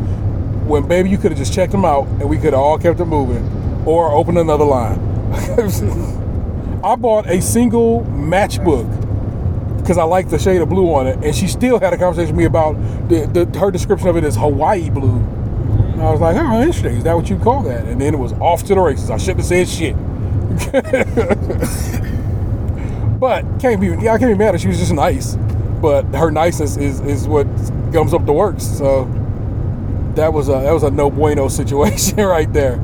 When 0.68 0.86
baby, 0.86 1.08
you 1.08 1.16
could 1.18 1.32
have 1.32 1.38
just 1.38 1.54
checked 1.54 1.72
them 1.72 1.84
out 1.86 2.06
and 2.06 2.28
we 2.28 2.36
could 2.36 2.52
have 2.52 2.60
all 2.60 2.78
kept 2.78 3.00
it 3.00 3.06
moving, 3.06 3.42
or 3.86 4.12
open 4.12 4.36
another 4.36 4.64
line. 4.64 4.98
I 6.84 6.96
bought 6.96 7.28
a 7.28 7.40
single 7.40 8.02
matchbook 8.04 9.00
because 9.80 9.98
I 9.98 10.04
like 10.04 10.28
the 10.28 10.38
shade 10.38 10.60
of 10.60 10.68
blue 10.68 10.92
on 10.94 11.06
it, 11.06 11.24
and 11.24 11.34
she 11.34 11.48
still 11.48 11.80
had 11.80 11.92
a 11.92 11.98
conversation 11.98 12.36
with 12.36 12.38
me 12.38 12.44
about 12.44 12.74
the, 13.08 13.26
the 13.26 13.58
her 13.58 13.70
description 13.70 14.08
of 14.08 14.16
it 14.16 14.24
as 14.24 14.36
Hawaii 14.36 14.90
blue. 14.90 15.16
And 15.16 16.02
I 16.02 16.10
was 16.10 16.20
like, 16.20 16.36
oh, 16.36 16.60
interesting. 16.60 16.96
Is 16.96 17.04
that 17.04 17.14
what 17.14 17.28
you 17.28 17.38
call 17.38 17.62
that? 17.62 17.86
And 17.86 18.00
then 18.00 18.14
it 18.14 18.18
was 18.18 18.32
off 18.34 18.62
to 18.64 18.74
the 18.74 18.80
races. 18.80 19.10
I 19.10 19.18
shouldn't 19.18 19.38
have 19.38 19.46
said 19.46 19.68
shit. 19.68 19.96
but 23.20 23.44
can't 23.60 23.80
be 23.80 23.88
yeah, 23.88 24.14
I 24.14 24.18
can't 24.18 24.32
be 24.32 24.38
mad. 24.38 24.60
She 24.60 24.68
was 24.68 24.78
just 24.78 24.92
nice. 24.92 25.36
But 25.80 26.04
her 26.14 26.30
niceness 26.30 26.76
is 26.76 27.00
is 27.00 27.26
what 27.26 27.44
gums 27.92 28.14
up 28.14 28.26
the 28.26 28.32
works. 28.32 28.64
So 28.64 29.04
that 30.14 30.32
was 30.32 30.48
a 30.48 30.52
that 30.52 30.72
was 30.72 30.82
a 30.82 30.90
no 30.90 31.10
bueno 31.10 31.48
situation 31.48 32.24
right 32.24 32.52
there. 32.52 32.80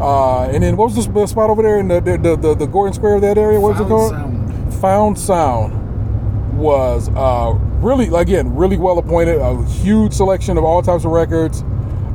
Uh, 0.00 0.44
and 0.46 0.62
then 0.62 0.76
what 0.76 0.92
was 0.92 1.06
the 1.06 1.26
spot 1.26 1.50
over 1.50 1.62
there 1.62 1.78
in 1.78 1.88
the 1.88 2.00
the, 2.00 2.36
the, 2.36 2.54
the, 2.54 2.66
Gordon 2.66 2.92
Square 2.92 3.16
of 3.16 3.20
that 3.22 3.38
area? 3.38 3.60
What 3.60 3.72
was 3.72 3.80
it 3.80 3.88
Found 3.88 3.90
called? 3.90 4.10
Sound. 4.10 4.74
Found 4.74 5.18
Sound 5.18 6.58
was 6.58 7.08
uh, 7.10 7.52
really, 7.82 8.08
again, 8.14 8.54
really 8.54 8.76
well 8.76 8.98
appointed. 8.98 9.38
A 9.38 9.64
huge 9.64 10.12
selection 10.12 10.56
of 10.56 10.64
all 10.64 10.82
types 10.82 11.04
of 11.04 11.10
records. 11.10 11.62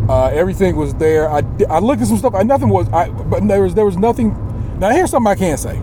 Uh, 0.09 0.27
everything 0.27 0.75
was 0.75 0.93
there. 0.95 1.29
I, 1.29 1.43
I 1.69 1.79
looked 1.79 2.01
at 2.01 2.07
some 2.07 2.17
stuff. 2.17 2.33
I, 2.33 2.43
nothing 2.43 2.69
was, 2.69 2.87
I, 2.93 3.09
but 3.09 3.45
there 3.47 3.61
was 3.61 3.75
there 3.75 3.85
was 3.85 3.97
nothing. 3.97 4.29
Now 4.79 4.91
here's 4.91 5.11
something 5.11 5.29
I 5.29 5.35
can 5.35 5.57
say. 5.57 5.81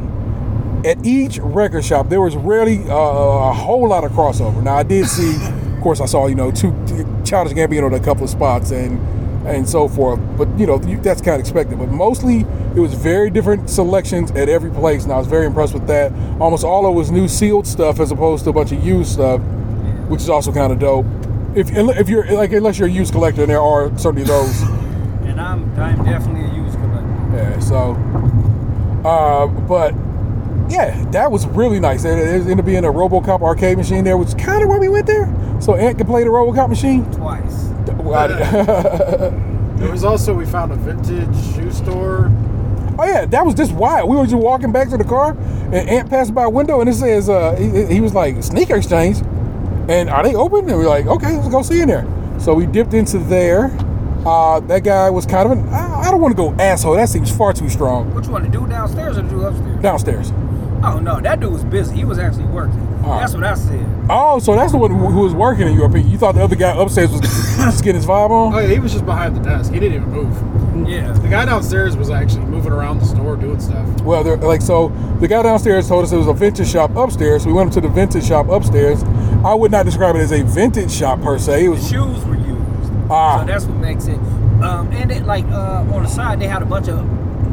At 0.84 1.04
each 1.04 1.38
record 1.38 1.84
shop, 1.84 2.08
there 2.08 2.20
was 2.20 2.36
rarely 2.36 2.78
uh, 2.88 2.94
a 2.94 3.52
whole 3.52 3.88
lot 3.88 4.04
of 4.04 4.12
crossover. 4.12 4.62
Now 4.62 4.76
I 4.76 4.82
did 4.82 5.06
see, 5.06 5.36
of 5.36 5.80
course, 5.82 6.00
I 6.00 6.06
saw 6.06 6.26
you 6.26 6.34
know 6.34 6.50
two 6.50 6.72
Childish 7.24 7.54
Gambino 7.54 7.86
at 7.86 8.00
a 8.00 8.04
couple 8.04 8.24
of 8.24 8.30
spots 8.30 8.70
and 8.70 8.98
and 9.46 9.68
so 9.68 9.88
forth. 9.88 10.20
But 10.36 10.48
you 10.58 10.66
know 10.66 10.78
that's 10.78 11.20
kind 11.20 11.34
of 11.34 11.40
expected. 11.40 11.78
But 11.78 11.90
mostly 11.90 12.40
it 12.74 12.80
was 12.80 12.94
very 12.94 13.30
different 13.30 13.70
selections 13.70 14.30
at 14.32 14.48
every 14.48 14.70
place, 14.70 15.04
and 15.04 15.12
I 15.12 15.18
was 15.18 15.26
very 15.26 15.46
impressed 15.46 15.74
with 15.74 15.86
that. 15.86 16.12
Almost 16.40 16.64
all 16.64 16.86
of 16.86 16.92
it 16.92 16.96
was 16.96 17.10
new 17.10 17.28
sealed 17.28 17.66
stuff 17.66 18.00
as 18.00 18.10
opposed 18.10 18.44
to 18.44 18.50
a 18.50 18.52
bunch 18.52 18.72
of 18.72 18.84
used 18.84 19.12
stuff, 19.12 19.40
which 20.08 20.20
is 20.20 20.28
also 20.28 20.52
kind 20.52 20.72
of 20.72 20.78
dope. 20.78 21.06
If 21.54 21.70
if 21.72 22.08
you're 22.08 22.30
like 22.32 22.52
unless 22.52 22.78
you're 22.78 22.88
a 22.88 22.90
used 22.90 23.12
collector, 23.12 23.42
and 23.42 23.50
there 23.50 23.60
are 23.60 23.96
certainly 23.98 24.24
those. 24.24 24.62
and 25.24 25.40
I'm 25.40 25.78
I'm 25.78 26.04
definitely 26.04 26.42
a 26.50 26.62
used 26.62 26.76
collector. 26.76 27.36
Yeah, 27.36 27.58
so, 27.58 27.92
uh, 29.04 29.46
but 29.46 29.94
yeah, 30.68 31.04
that 31.10 31.30
was 31.30 31.46
really 31.46 31.80
nice. 31.80 32.04
It 32.04 32.18
ended 32.18 32.58
up 32.58 32.64
being 32.64 32.84
a 32.84 32.92
RoboCop 32.92 33.42
arcade 33.42 33.76
machine 33.76 34.04
there, 34.04 34.16
which 34.16 34.28
is 34.28 34.34
kind 34.34 34.62
of 34.62 34.68
why 34.68 34.78
we 34.78 34.88
went 34.88 35.06
there. 35.06 35.32
So 35.60 35.74
Ant 35.74 35.98
could 35.98 36.06
play 36.06 36.24
the 36.24 36.30
RoboCop 36.30 36.68
machine. 36.68 37.04
Twice. 37.12 37.73
Well, 38.04 38.14
I- 38.32 39.76
There 39.78 39.90
was 39.90 40.04
also 40.04 40.34
we 40.34 40.46
found 40.46 40.72
a 40.72 40.76
vintage 40.76 41.54
shoe 41.54 41.70
store. 41.72 42.30
oh 42.98 43.04
yeah, 43.04 43.24
that 43.26 43.44
was 43.44 43.54
just 43.54 43.72
wild. 43.72 44.08
We 44.08 44.16
were 44.16 44.24
just 44.24 44.36
walking 44.36 44.70
back 44.72 44.88
to 44.90 44.96
the 44.96 45.04
car, 45.04 45.32
and 45.72 45.88
Ant 45.88 46.08
passed 46.10 46.32
by 46.34 46.44
a 46.44 46.50
window, 46.50 46.80
and 46.80 46.88
it 46.88 46.94
says 46.94 47.28
uh, 47.28 47.54
he, 47.56 47.86
he 47.94 48.00
was 48.00 48.14
like 48.14 48.42
sneaker 48.42 48.76
exchange, 48.76 49.18
and 49.88 50.08
are 50.08 50.22
they 50.22 50.34
open? 50.34 50.68
And 50.70 50.78
we're 50.78 50.88
like, 50.88 51.06
okay, 51.06 51.36
let's 51.36 51.48
go 51.48 51.62
see 51.62 51.80
in 51.80 51.88
there. 51.88 52.06
So 52.38 52.54
we 52.54 52.66
dipped 52.66 52.94
into 52.94 53.18
there. 53.18 53.76
Uh, 54.26 54.60
that 54.60 54.84
guy 54.84 55.10
was 55.10 55.26
kind 55.26 55.50
of 55.50 55.58
an 55.58 55.68
I, 55.68 56.02
I 56.06 56.10
don't 56.10 56.20
want 56.20 56.32
to 56.36 56.42
go 56.42 56.52
asshole. 56.54 56.94
That 56.94 57.08
seems 57.08 57.30
far 57.36 57.52
too 57.52 57.68
strong. 57.68 58.14
Which 58.14 58.26
one? 58.28 58.42
The 58.44 58.48
dude 58.48 58.70
downstairs 58.70 59.18
or 59.18 59.22
the 59.22 59.28
dude 59.28 59.42
upstairs? 59.44 59.82
Downstairs. 59.82 60.30
Oh 60.84 60.98
no, 61.02 61.20
that 61.20 61.40
dude 61.40 61.52
was 61.52 61.64
busy. 61.64 61.96
He 61.96 62.04
was 62.04 62.18
actually 62.18 62.44
working. 62.46 62.80
Oh. 63.06 63.18
That's 63.18 63.34
what 63.34 63.44
I 63.44 63.54
said. 63.54 63.86
Oh, 64.08 64.38
so 64.38 64.54
that's 64.54 64.72
the 64.72 64.78
one 64.78 64.90
who, 64.90 65.06
who 65.06 65.20
was 65.20 65.34
working 65.34 65.66
in 65.66 65.74
your 65.74 65.86
opinion. 65.86 66.10
You 66.10 66.18
thought 66.18 66.34
the 66.34 66.42
other 66.42 66.56
guy 66.56 66.74
upstairs 66.80 67.10
was 67.10 67.20
just 67.20 67.82
getting 67.84 67.96
his 68.00 68.06
vibe 68.06 68.30
Oh 68.30 68.34
on? 68.34 68.62
yeah, 68.62 68.68
he 68.68 68.78
was 68.78 68.92
just 68.92 69.04
behind 69.06 69.36
the 69.36 69.40
desk. 69.40 69.72
He 69.72 69.80
didn't 69.80 69.96
even 70.02 70.10
move. 70.10 70.88
Yeah. 70.88 71.12
The 71.12 71.28
guy 71.28 71.44
downstairs 71.44 71.96
was 71.96 72.10
actually 72.10 72.44
moving 72.46 72.72
around 72.72 72.98
the 72.98 73.06
store 73.06 73.36
doing 73.36 73.60
stuff. 73.60 74.00
Well, 74.02 74.24
they're 74.24 74.36
like 74.36 74.60
so. 74.62 74.88
The 75.20 75.28
guy 75.28 75.42
downstairs 75.42 75.88
told 75.88 76.04
us 76.04 76.12
it 76.12 76.16
was 76.16 76.26
a 76.26 76.32
vintage 76.34 76.68
shop 76.68 76.94
upstairs. 76.96 77.42
So 77.44 77.48
we 77.48 77.54
went 77.54 77.68
up 77.68 77.74
to 77.74 77.80
the 77.80 77.88
vintage 77.88 78.24
shop 78.26 78.48
upstairs. 78.48 79.02
I 79.44 79.54
would 79.54 79.70
not 79.70 79.84
describe 79.86 80.16
it 80.16 80.20
as 80.20 80.32
a 80.32 80.42
vintage 80.42 80.90
shop 80.92 81.20
per 81.22 81.38
se. 81.38 81.66
It 81.66 81.70
The 81.70 81.76
shoes 81.80 82.24
were 82.24 82.34
used. 82.36 82.92
Ah. 83.10 83.40
So 83.40 83.46
that's 83.46 83.64
what 83.66 83.76
makes 83.78 84.06
it. 84.06 84.18
Um, 84.62 84.90
and 84.92 85.10
it 85.12 85.24
like 85.24 85.44
uh, 85.46 85.84
on 85.92 86.02
the 86.02 86.08
side 86.08 86.40
they 86.40 86.48
had 86.48 86.62
a 86.62 86.66
bunch 86.66 86.88
of 86.88 86.98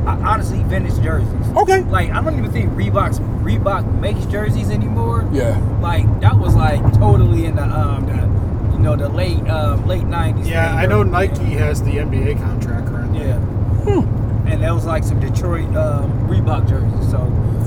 uh, 0.07 0.17
honestly 0.23 0.63
vintage 0.63 1.01
jerseys. 1.03 1.40
Okay. 1.57 1.81
Like 1.81 2.09
I 2.11 2.21
don't 2.21 2.37
even 2.37 2.51
think 2.51 2.71
Reebok's 2.71 3.19
Reebok 3.19 3.99
makes 3.99 4.25
jerseys 4.25 4.69
anymore. 4.69 5.27
Yeah. 5.31 5.57
Like 5.81 6.05
that 6.21 6.37
was 6.37 6.55
like 6.55 6.81
totally 6.93 7.45
in 7.45 7.55
the 7.55 7.63
um 7.63 8.05
the 8.05 8.73
you 8.77 8.79
know 8.83 8.95
the 8.95 9.09
late 9.09 9.39
um 9.49 9.85
late 9.87 10.03
nineties. 10.03 10.47
Yeah, 10.49 10.75
I 10.75 10.85
know 10.85 11.03
Nike 11.03 11.43
has 11.55 11.81
the 11.83 11.91
NBA 11.91 12.37
contract 12.37 12.87
currently. 12.87 13.19
Yeah. 13.21 13.37
Hmm. 13.39 14.47
And 14.47 14.61
that 14.63 14.73
was 14.73 14.85
like 14.85 15.03
some 15.03 15.19
Detroit 15.19 15.67
um, 15.75 16.11
Reebok 16.27 16.67
jerseys. 16.67 17.09
So 17.11 17.19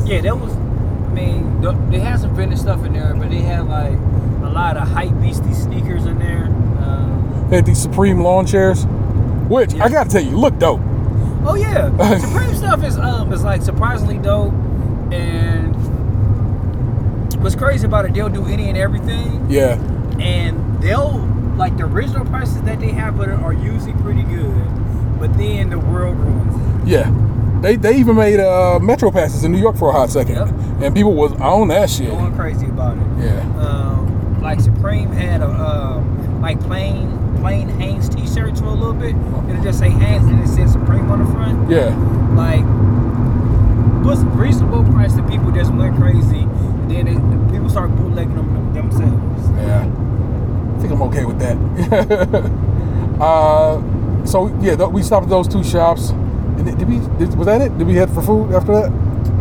yeah, 0.07 0.21
that 0.21 0.39
was. 0.39 0.53
I 0.55 1.17
mean, 1.17 1.63
th- 1.63 1.77
they 1.91 2.01
had 2.01 2.19
some 2.21 2.35
vintage 2.35 2.59
stuff 2.59 2.85
in 2.85 2.93
there, 2.93 3.15
but 3.15 3.31
they 3.31 3.39
had 3.39 3.69
like 3.69 3.93
a 4.43 4.51
lot 4.53 4.77
of 4.77 4.89
hype 4.89 5.13
beastie 5.21 5.55
sneakers 5.55 6.05
in 6.07 6.19
there. 6.19 6.47
Um, 6.47 7.47
They 7.49 7.57
had 7.57 7.67
these 7.67 7.81
Supreme 7.81 8.21
lawn 8.21 8.47
chairs, 8.47 8.85
which 9.49 9.75
I 9.77 9.89
gotta 9.89 10.11
tell 10.11 10.23
you, 10.23 10.37
look 10.37 10.59
dope. 10.59 10.81
Oh 11.45 11.55
yeah, 11.57 12.19
Supreme 12.19 12.55
stuff 12.55 12.83
is 12.85 12.97
um 12.99 13.33
is 13.33 13.43
like 13.45 13.63
surprisingly 13.63 14.19
dope. 14.19 14.53
And 15.13 15.75
what's 17.43 17.55
crazy 17.55 17.87
about 17.87 18.05
it, 18.07 18.15
they'll 18.15 18.29
do 18.29 18.47
any 18.47 18.69
and 18.69 18.77
everything. 18.79 19.47
Yeah. 19.51 19.79
and 20.21 20.83
they'll 20.83 21.19
like 21.57 21.77
the 21.77 21.85
original 21.85 22.25
prices 22.27 22.61
that 22.63 22.81
they 22.81 22.91
have 22.91 23.17
but 23.17 23.29
are 23.29 23.53
usually 23.53 23.93
pretty 23.95 24.23
good 24.25 24.55
but 25.21 25.37
then 25.39 25.71
the 25.71 25.79
world 25.79 26.17
ruins 26.17 26.85
it. 26.85 26.89
Yeah. 26.89 27.11
They, 27.61 27.77
they 27.77 27.97
even 27.97 28.17
made 28.17 28.41
uh, 28.41 28.79
metro 28.81 29.11
passes 29.11 29.45
in 29.45 29.53
New 29.53 29.59
York 29.61 29.77
for 29.79 29.89
a 29.89 29.93
hot 29.93 30.11
second, 30.11 30.35
Yep. 30.35 30.49
and 30.83 30.95
people 30.95 31.15
was 31.15 31.33
on 31.35 31.69
that 31.69 31.89
shit. 31.89 32.11
going 32.11 32.35
crazy 32.35 32.67
about 32.67 32.97
it 32.99 33.25
Yeah. 33.25 33.41
um, 33.67 34.41
like 34.43 34.61
supreme 34.61 35.11
had 35.13 35.41
a 35.41 35.49
um, 35.49 36.43
like 36.43 36.61
plain 36.61 37.09
plain 37.45 37.69
Hanes 37.79 38.09
t-shirts 38.09 38.59
for 38.61 38.67
a 38.69 38.73
little 38.73 38.95
bit 38.95 39.15
and 39.15 39.59
it 39.59 39.63
just 39.63 39.79
say 39.79 39.91
Hanes 39.91 40.25
and 40.25 40.43
it 40.43 40.49
says 40.49 40.73
supreme 40.73 41.11
on 41.11 41.19
the 41.25 41.31
front 41.31 41.71
Yeah. 41.71 41.91
like 42.35 42.65
was 44.05 44.25
reasonable 44.37 44.83
price 44.93 45.13
that 45.13 45.29
people 45.29 45.51
just 45.53 45.71
went 45.75 45.95
crazy 45.97 46.41
and 46.41 46.91
then 46.91 47.07
it, 47.07 47.53
people 47.53 47.69
start 47.69 47.91
bootlegging 47.97 48.35
them 48.37 48.73
themselves 48.73 49.51
Yeah. 49.59 49.85
I 49.85 50.79
think 50.87 50.93
I'm 50.93 51.03
okay 51.03 51.25
with 51.25 51.39
that. 51.39 51.57
uh, 53.21 54.27
so 54.27 54.49
yeah, 54.61 54.77
th- 54.77 54.91
we 54.91 55.03
stopped 55.03 55.25
at 55.25 55.31
those 55.31 55.49
two 55.49 55.65
shops. 55.65 56.11
And 56.11 56.67
did 56.79 56.87
we? 56.87 56.99
Did, 57.19 57.35
was 57.39 57.47
that 57.47 57.63
it? 57.63 57.79
Did 57.79 57.87
we 57.87 57.95
head 57.95 58.11
for 58.11 58.21
food 58.21 58.53
after 58.53 58.73
that? 58.73 58.93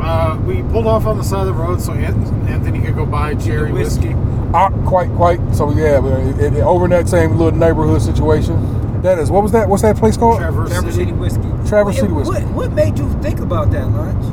Uh, 0.01 0.37
we 0.45 0.61
pulled 0.71 0.87
off 0.87 1.05
on 1.05 1.17
the 1.17 1.23
side 1.23 1.41
of 1.41 1.47
the 1.47 1.53
road 1.53 1.81
so 1.81 1.91
Anthony 1.93 2.79
could 2.81 2.95
go 2.95 3.05
buy 3.05 3.35
cherry 3.35 3.73
whiskey. 3.73 4.13
whiskey. 4.13 4.32
Ah, 4.53 4.69
quite, 4.85 5.09
quite. 5.15 5.39
So 5.55 5.71
yeah, 5.71 5.99
it, 6.39 6.53
it- 6.53 6.61
over 6.61 6.85
in 6.85 6.91
that 6.91 7.07
same 7.09 7.37
little 7.37 7.57
neighborhood 7.57 8.01
situation. 8.01 9.01
That 9.01 9.19
is. 9.19 9.29
What 9.31 9.43
was 9.43 9.51
that? 9.51 9.67
What's 9.67 9.81
that 9.81 9.97
place 9.97 10.15
called? 10.15 10.39
Traverse 10.39 10.69
Traverse 10.71 10.93
City. 10.95 11.05
City 11.07 11.11
whiskey. 11.17 11.41
Traverse 11.67 11.85
What- 11.85 11.95
City 11.95 12.13
whiskey. 12.13 12.45
What, 12.45 12.53
what 12.53 12.71
made 12.73 12.97
you 12.97 13.11
think 13.21 13.39
about 13.39 13.71
that 13.71 13.87
lunch? 13.91 14.23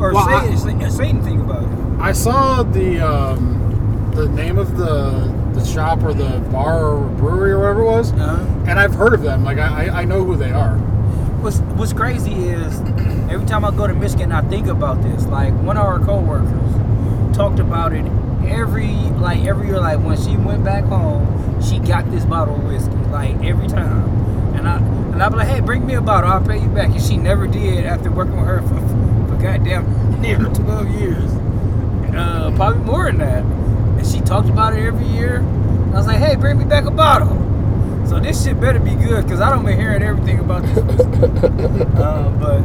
Or 0.00 0.12
Well, 0.12 0.26
say, 0.26 0.32
I- 0.32 0.54
say, 0.54 0.90
say 0.90 1.08
anything 1.08 1.40
about 1.40 1.62
it? 1.64 1.68
I 2.00 2.12
saw 2.12 2.62
the 2.62 3.00
um, 3.00 4.10
the 4.14 4.28
name 4.28 4.58
of 4.58 4.76
the 4.76 5.32
the 5.54 5.64
shop 5.64 6.02
or 6.02 6.12
the 6.14 6.38
bar 6.50 6.86
or 6.94 7.08
brewery 7.16 7.52
or 7.52 7.58
whatever 7.60 7.82
it 7.82 7.86
was, 7.86 8.12
Uh-huh. 8.12 8.36
and 8.66 8.78
I've 8.78 8.94
heard 8.94 9.12
of 9.14 9.22
them. 9.22 9.44
Like 9.44 9.58
I, 9.58 9.86
I- 9.86 10.00
I 10.00 10.04
know 10.04 10.22
who 10.24 10.36
they 10.36 10.50
are. 10.52 10.76
What's 11.42 11.58
What's 11.78 11.92
crazy 11.92 12.32
is 12.32 12.80
every 13.30 13.46
time 13.46 13.64
I 13.64 13.70
go 13.70 13.86
to 13.86 13.94
Michigan, 13.94 14.30
I 14.32 14.42
think 14.42 14.66
about 14.68 15.02
this. 15.02 15.26
Like 15.26 15.52
one 15.62 15.76
of 15.76 15.84
our 15.86 15.98
coworkers 15.98 17.36
talked 17.36 17.58
about 17.58 17.92
it 17.92 18.04
every 18.46 18.92
like 19.20 19.44
every 19.44 19.68
year. 19.68 19.80
Like 19.80 20.00
when 20.00 20.20
she 20.20 20.36
went 20.36 20.64
back 20.64 20.84
home, 20.84 21.60
she 21.62 21.78
got 21.78 22.10
this 22.10 22.24
bottle 22.24 22.56
of 22.56 22.64
whiskey. 22.64 22.94
Like 23.10 23.36
every 23.42 23.68
time, 23.68 24.08
and 24.56 24.68
I 24.68 24.76
and 24.78 25.22
I 25.22 25.28
be 25.28 25.36
like, 25.36 25.48
hey, 25.48 25.60
bring 25.60 25.86
me 25.86 25.94
a 25.94 26.00
bottle. 26.00 26.30
I'll 26.30 26.44
pay 26.44 26.60
you 26.60 26.68
back. 26.68 26.90
And 26.90 27.02
she 27.02 27.16
never 27.16 27.46
did 27.46 27.84
after 27.84 28.10
working 28.10 28.36
with 28.36 28.46
her 28.46 28.62
for, 28.62 28.80
for 29.28 29.42
goddamn 29.42 30.20
near 30.20 30.38
twelve 30.38 30.88
years. 30.90 31.30
Uh, 32.14 32.52
probably 32.56 32.84
more 32.84 33.06
than 33.06 33.18
that. 33.18 33.44
And 33.44 34.06
she 34.06 34.20
talked 34.20 34.48
about 34.48 34.74
it 34.74 34.82
every 34.84 35.06
year. 35.06 35.40
I 35.92 35.96
was 35.96 36.06
like, 36.06 36.18
hey, 36.18 36.36
bring 36.36 36.58
me 36.58 36.64
back 36.64 36.84
a 36.84 36.90
bottle. 36.90 37.38
So 38.06 38.20
this 38.20 38.44
shit 38.44 38.60
better 38.60 38.78
be 38.78 38.94
good 38.94 39.24
because 39.24 39.40
I 39.40 39.48
don't 39.50 39.64
been 39.64 39.78
hearing 39.78 40.02
everything 40.02 40.38
about 40.38 40.62
this. 40.62 40.78
uh, 41.96 42.30
but 42.38 42.60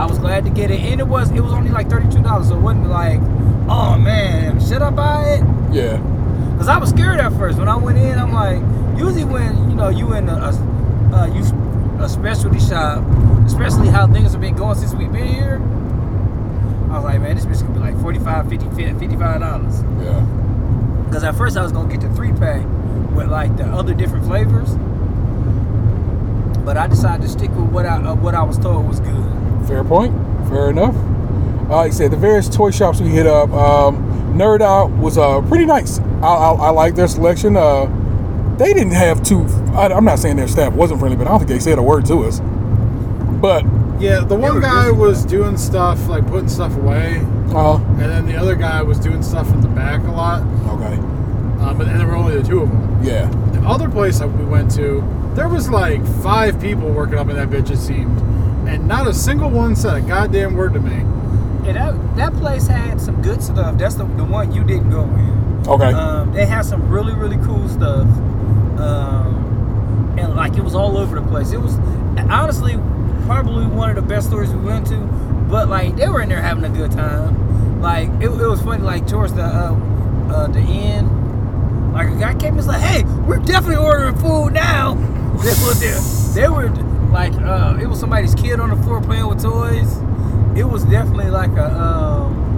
I 0.00 0.06
was 0.06 0.18
glad 0.18 0.44
to 0.44 0.50
get 0.50 0.70
it, 0.70 0.80
and 0.80 0.98
it 0.98 1.06
was 1.06 1.30
it 1.30 1.42
was 1.42 1.52
only 1.52 1.68
like 1.68 1.90
thirty 1.90 2.08
two 2.10 2.22
dollars, 2.22 2.48
so 2.48 2.56
it 2.56 2.60
wasn't 2.60 2.88
like, 2.88 3.20
oh 3.68 3.98
man, 3.98 4.58
should 4.58 4.80
I 4.80 4.88
buy 4.88 5.34
it? 5.34 5.74
Yeah. 5.74 5.98
Because 6.52 6.68
I 6.68 6.78
was 6.78 6.88
scared 6.88 7.20
at 7.20 7.34
first 7.34 7.58
when 7.58 7.68
I 7.68 7.76
went 7.76 7.98
in. 7.98 8.18
I'm 8.18 8.32
like, 8.32 8.60
usually 8.98 9.24
when 9.24 9.68
you 9.68 9.76
know 9.76 9.90
you 9.90 10.14
in 10.14 10.26
a, 10.30 10.32
a, 10.32 11.14
uh, 11.14 11.26
you 11.26 11.42
a 12.02 12.08
specialty 12.08 12.58
shop, 12.60 13.04
especially 13.44 13.88
how 13.88 14.06
things 14.10 14.32
have 14.32 14.40
been 14.40 14.56
going 14.56 14.78
since 14.78 14.94
we've 14.94 15.12
been 15.12 15.28
here. 15.28 15.56
I 16.90 16.94
was 16.94 17.04
like, 17.04 17.20
man, 17.20 17.36
this 17.36 17.44
bitch 17.44 17.60
gonna 17.60 17.74
be 17.74 17.80
like 17.80 18.00
45 18.00 18.48
50 18.48 18.70
55 18.70 19.40
dollars. 19.40 19.82
Yeah. 20.02 20.20
Because 21.04 21.24
at 21.24 21.34
first 21.34 21.58
I 21.58 21.62
was 21.62 21.72
gonna 21.72 21.92
get 21.94 22.00
the 22.00 22.08
three 22.14 22.32
pack 22.32 22.64
with 23.14 23.28
like 23.28 23.54
the 23.58 23.66
other 23.66 23.92
different 23.92 24.24
flavors, 24.24 24.76
but 26.64 26.78
I 26.78 26.86
decided 26.86 27.20
to 27.20 27.28
stick 27.28 27.50
with 27.50 27.68
what 27.68 27.84
I 27.84 27.96
uh, 27.96 28.14
what 28.14 28.34
I 28.34 28.42
was 28.42 28.58
told 28.58 28.88
was 28.88 29.00
good. 29.00 29.39
Fair 29.70 29.84
point. 29.84 30.12
Fair 30.48 30.70
enough. 30.70 30.96
Uh, 31.70 31.76
like 31.76 31.92
I 31.92 31.94
said, 31.94 32.10
the 32.10 32.16
various 32.16 32.48
toy 32.48 32.72
shops 32.72 33.00
we 33.00 33.08
hit 33.08 33.26
up, 33.26 33.50
um, 33.52 34.34
Nerd 34.36 34.60
Out 34.60 34.90
was 34.90 35.16
uh, 35.16 35.40
pretty 35.42 35.64
nice. 35.64 36.00
I, 36.20 36.26
I, 36.26 36.52
I 36.54 36.70
like 36.70 36.96
their 36.96 37.06
selection. 37.06 37.56
Uh, 37.56 37.86
they 38.58 38.74
didn't 38.74 38.94
have 38.94 39.22
too. 39.22 39.44
I, 39.74 39.86
I'm 39.92 40.04
not 40.04 40.18
saying 40.18 40.34
their 40.36 40.48
staff 40.48 40.72
wasn't 40.72 40.98
friendly, 40.98 41.16
but 41.16 41.28
I 41.28 41.30
don't 41.30 41.38
think 41.38 41.50
they 41.50 41.60
said 41.60 41.78
a 41.78 41.82
word 41.82 42.04
to 42.06 42.24
us. 42.24 42.40
But 43.40 43.62
Yeah, 44.00 44.24
the 44.24 44.34
one 44.34 44.60
guy 44.60 44.90
was 44.90 45.24
doing 45.24 45.56
stuff 45.56 46.08
like 46.08 46.26
putting 46.26 46.48
stuff 46.48 46.76
away, 46.76 47.18
uh, 47.54 47.76
and 47.76 48.00
then 48.00 48.26
the 48.26 48.36
other 48.36 48.56
guy 48.56 48.82
was 48.82 48.98
doing 48.98 49.22
stuff 49.22 49.48
in 49.52 49.60
the 49.60 49.68
back 49.68 50.02
a 50.02 50.10
lot. 50.10 50.42
okay, 50.66 50.98
Uh, 51.62 51.72
but 51.74 51.86
and 51.86 52.00
there 52.00 52.06
were 52.08 52.16
only 52.16 52.36
the 52.36 52.42
two 52.46 52.62
of 52.62 52.68
them. 52.70 53.04
yeah, 53.04 53.26
The 53.52 53.60
other 53.60 53.88
place 53.88 54.18
that 54.18 54.28
we 54.28 54.44
went 54.44 54.70
to, 54.72 55.02
there 55.34 55.48
was 55.48 55.70
like 55.70 56.04
five 56.22 56.60
people 56.60 56.88
working 56.90 57.16
up 57.18 57.28
in 57.28 57.36
that 57.36 57.48
bitch. 57.48 57.70
It 57.70 57.78
seemed, 57.78 58.18
and 58.66 58.86
not 58.88 59.06
a 59.06 59.14
single 59.14 59.50
one 59.50 59.74
said 59.76 59.96
a 59.96 60.00
goddamn 60.00 60.54
word 60.54 60.74
to 60.74 60.80
me. 60.80 60.92
And 61.68 61.76
that 61.76 62.16
that 62.16 62.32
place 62.34 62.66
had 62.66 63.00
some 63.00 63.20
good 63.22 63.42
stuff. 63.42 63.76
That's 63.78 63.94
the, 63.94 64.04
the 64.04 64.24
one 64.24 64.52
you 64.52 64.64
didn't 64.64 64.90
go 64.90 65.02
in. 65.04 65.62
okay, 65.68 65.92
Um, 65.92 66.32
they 66.32 66.46
had 66.46 66.62
some 66.62 66.88
really 66.88 67.14
really 67.14 67.36
cool 67.44 67.68
stuff, 67.68 68.06
um, 68.78 70.14
and 70.18 70.34
like 70.34 70.56
it 70.56 70.62
was 70.62 70.74
all 70.74 70.96
over 70.96 71.18
the 71.20 71.26
place. 71.26 71.52
It 71.52 71.60
was 71.60 71.74
honestly 72.30 72.74
probably 73.26 73.66
one 73.66 73.90
of 73.90 73.96
the 73.96 74.02
best 74.02 74.28
stores 74.28 74.50
we 74.50 74.60
went 74.60 74.86
to, 74.88 74.96
but 75.50 75.68
like 75.68 75.96
they 75.96 76.08
were 76.08 76.20
in 76.22 76.28
there 76.28 76.42
having 76.42 76.64
a 76.64 76.68
good 76.70 76.90
time. 76.92 77.80
Like 77.80 78.08
it, 78.20 78.30
it 78.30 78.46
was 78.46 78.60
funny. 78.62 78.82
Like 78.82 79.06
towards 79.06 79.34
the 79.34 79.42
uh, 79.44 79.76
uh, 80.30 80.46
the 80.48 80.60
end, 80.60 81.92
like 81.92 82.08
a 82.08 82.16
guy 82.18 82.32
came 82.34 82.48
and 82.48 82.56
was 82.56 82.66
like, 82.66 82.80
"Hey, 82.80 83.04
we're 83.26 83.38
definitely 83.38 83.76
ordering 83.84 84.16
food 84.16 84.52
now." 84.54 84.94
They 85.40 85.54
were 85.64 85.74
there. 85.74 86.00
They 86.34 86.48
were 86.50 86.68
like 87.10 87.32
uh, 87.34 87.78
it 87.80 87.86
was 87.86 87.98
somebody's 88.00 88.34
kid 88.34 88.60
on 88.60 88.70
the 88.70 88.76
floor 88.82 89.00
playing 89.00 89.26
with 89.26 89.42
toys. 89.42 89.96
It 90.56 90.64
was 90.64 90.84
definitely 90.84 91.30
like 91.30 91.50
a. 91.52 91.70
Um, 91.70 92.50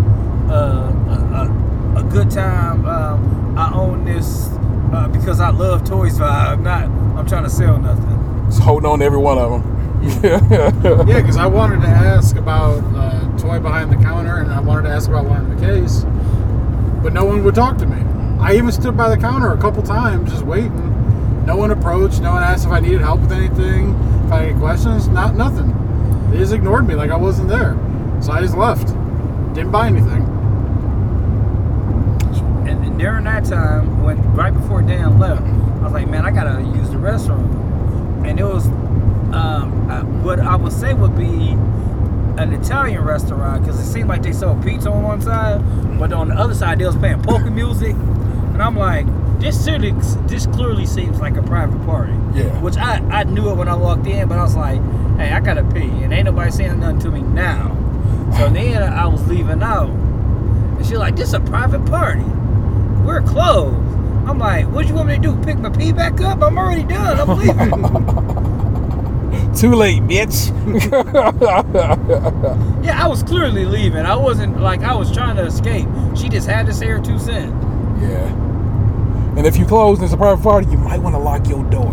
uh, 0.51 0.93
a, 1.09 1.97
a, 1.97 2.01
a 2.01 2.03
good 2.11 2.31
time. 2.31 2.85
Um, 2.85 3.57
I 3.59 3.73
own 3.73 4.05
this 4.05 4.49
uh, 4.93 5.09
because 5.09 5.41
I 5.41 5.51
love 5.51 5.85
toys 5.89 6.19
vibe. 6.19 6.63
Not 6.63 6.85
I'm 7.19 7.27
trying 7.27 7.45
to 7.45 7.51
sell 7.51 7.79
nothing. 7.79 8.45
just 8.47 8.61
holding 8.61 8.89
on 8.89 8.99
to 8.99 9.05
every 9.05 9.19
one 9.19 9.39
of 9.39 9.51
them. 9.51 9.73
Yeah, 10.23 11.21
because 11.21 11.37
I 11.37 11.47
wanted 11.47 11.81
to 11.83 11.87
ask 11.89 12.37
about 12.37 12.83
uh, 12.97 13.39
toy 13.39 13.61
behind 13.61 13.93
the 13.93 13.97
counter, 13.97 14.39
and 14.39 14.51
I 14.53 14.61
wanted 14.61 14.89
to 14.89 14.95
ask 14.95 15.09
about 15.09 15.27
one 15.27 15.45
in 15.45 15.57
the 15.57 15.65
case, 15.65 16.05
but 17.03 17.13
no 17.13 17.25
one 17.25 17.45
would 17.45 17.55
talk 17.55 17.79
to 17.79 17.87
me. 17.87 18.03
I 18.41 18.55
even 18.55 18.73
stood 18.73 18.97
by 18.97 19.09
the 19.09 19.17
counter 19.17 19.53
a 19.53 19.59
couple 19.59 19.83
times 19.85 20.31
just 20.31 20.45
waiting. 20.45 20.92
No 21.47 21.57
one 21.57 21.71
approached. 21.71 22.21
No 22.21 22.33
one 22.33 22.43
asked 22.43 22.67
if 22.67 22.73
I 22.73 22.81
needed 22.81 23.01
help 23.01 23.21
with 23.21 23.33
anything. 23.33 23.95
If 24.27 24.33
I 24.33 24.37
had 24.37 24.49
any 24.51 24.59
questions, 24.59 25.09
not 25.09 25.35
nothing. 25.35 26.31
They 26.31 26.39
just 26.39 26.53
ignored 26.53 26.87
me 26.87 26.95
like 26.95 27.11
I 27.11 27.17
wasn't 27.17 27.49
there. 27.49 27.77
So 28.21 28.33
I 28.33 28.41
just 28.41 28.57
left. 28.57 28.87
Didn't 29.55 29.73
buy 29.73 29.87
anything. 29.89 30.23
And, 32.69 32.99
during 32.99 33.25
that 33.25 33.45
time, 33.45 34.05
when 34.05 34.23
right 34.35 34.53
before 34.53 34.81
Dan 34.81 35.19
left, 35.19 35.43
I 35.43 35.85
was 35.85 35.93
like, 35.93 36.09
man, 36.09 36.25
I 36.25 36.31
gotta 36.31 36.63
use 36.63 36.89
the 36.91 36.97
restroom. 36.97 38.25
And 38.25 38.39
it 38.39 38.45
was 38.45 38.67
um, 39.35 40.23
what 40.23 40.39
I 40.39 40.55
would 40.55 40.73
say 40.73 40.95
would 40.95 41.17
be 41.17 41.57
an 42.41 42.53
Italian 42.53 43.03
restaurant 43.03 43.63
because 43.63 43.81
it 43.81 43.91
seemed 43.93 44.09
like 44.09 44.23
they 44.23 44.33
sold 44.33 44.63
pizza 44.63 44.91
on 44.91 45.03
one 45.03 45.21
side, 45.21 45.61
but 45.99 46.13
on 46.13 46.29
the 46.29 46.35
other 46.35 46.55
side 46.55 46.79
they 46.79 46.87
was 46.87 46.97
playing 46.97 47.23
polka 47.23 47.51
music. 47.51 47.95
And 47.95 48.63
I'm 48.63 48.77
like, 48.77 49.07
this 49.43 49.65
clearly, 49.65 49.91
this 50.29 50.47
clearly 50.47 50.87
seems 50.87 51.21
like 51.21 51.37
a 51.37 51.43
private 51.43 51.85
party. 51.85 52.13
Yeah. 52.33 52.61
Which 52.61 52.77
I, 52.77 52.99
I 53.11 53.25
knew 53.25 53.51
it 53.51 53.57
when 53.57 53.69
I 53.69 53.75
walked 53.75 54.07
in, 54.07 54.29
but 54.29 54.39
I 54.39 54.43
was 54.43 54.55
like, 54.57 54.81
hey, 55.19 55.33
I 55.33 55.41
gotta 55.41 55.65
pee, 55.65 55.81
and 55.81 56.13
ain't 56.13 56.27
nobody 56.27 56.51
saying 56.53 56.79
nothing 56.79 57.01
to 57.01 57.11
me 57.11 57.23
now. 57.23 57.77
So 58.39 58.49
then 58.51 58.83
I 58.83 59.07
was 59.07 59.27
leaving 59.27 59.63
out, 59.63 59.91
and 59.91 60.87
she's 60.87 60.97
like, 60.97 61.17
this 61.17 61.29
is 61.29 61.35
a 61.35 61.41
private 61.41 61.85
party. 61.87 62.23
We're 63.05 63.23
closed. 63.23 63.77
I'm 64.29 64.39
like, 64.39 64.69
what 64.69 64.87
you 64.87 64.95
want 64.95 65.09
me 65.09 65.17
to 65.17 65.21
do? 65.21 65.37
Pick 65.43 65.59
my 65.59 65.71
pee 65.71 65.93
back 65.93 66.21
up? 66.21 66.41
I'm 66.41 66.57
already 66.57 66.85
done. 66.85 67.19
I'm 67.19 67.37
leaving. 67.37 67.83
Too 69.57 69.75
late, 69.75 70.03
bitch. 70.05 70.51
yeah, 72.85 73.05
I 73.05 73.09
was 73.09 73.25
clearly 73.25 73.65
leaving. 73.65 74.07
I 74.07 74.15
wasn't 74.15 74.61
like 74.61 74.83
I 74.83 74.95
was 74.95 75.11
trying 75.13 75.35
to 75.37 75.43
escape. 75.43 75.89
She 76.17 76.29
just 76.29 76.49
had 76.49 76.67
to 76.67 76.73
say 76.73 76.87
her 76.87 77.01
two 77.01 77.19
cents. 77.19 77.53
yeah. 78.01 78.52
And 79.43 79.53
if 79.53 79.59
you 79.59 79.67
close 79.67 79.99
and 79.99 80.05
it's 80.05 80.15
a 80.15 80.17
private 80.17 80.41
party, 80.41 80.71
you 80.71 80.79
might 80.79 81.01
want 81.01 81.17
to 81.17 81.19
lock 81.19 81.49
your 81.49 81.65
door. 81.65 81.93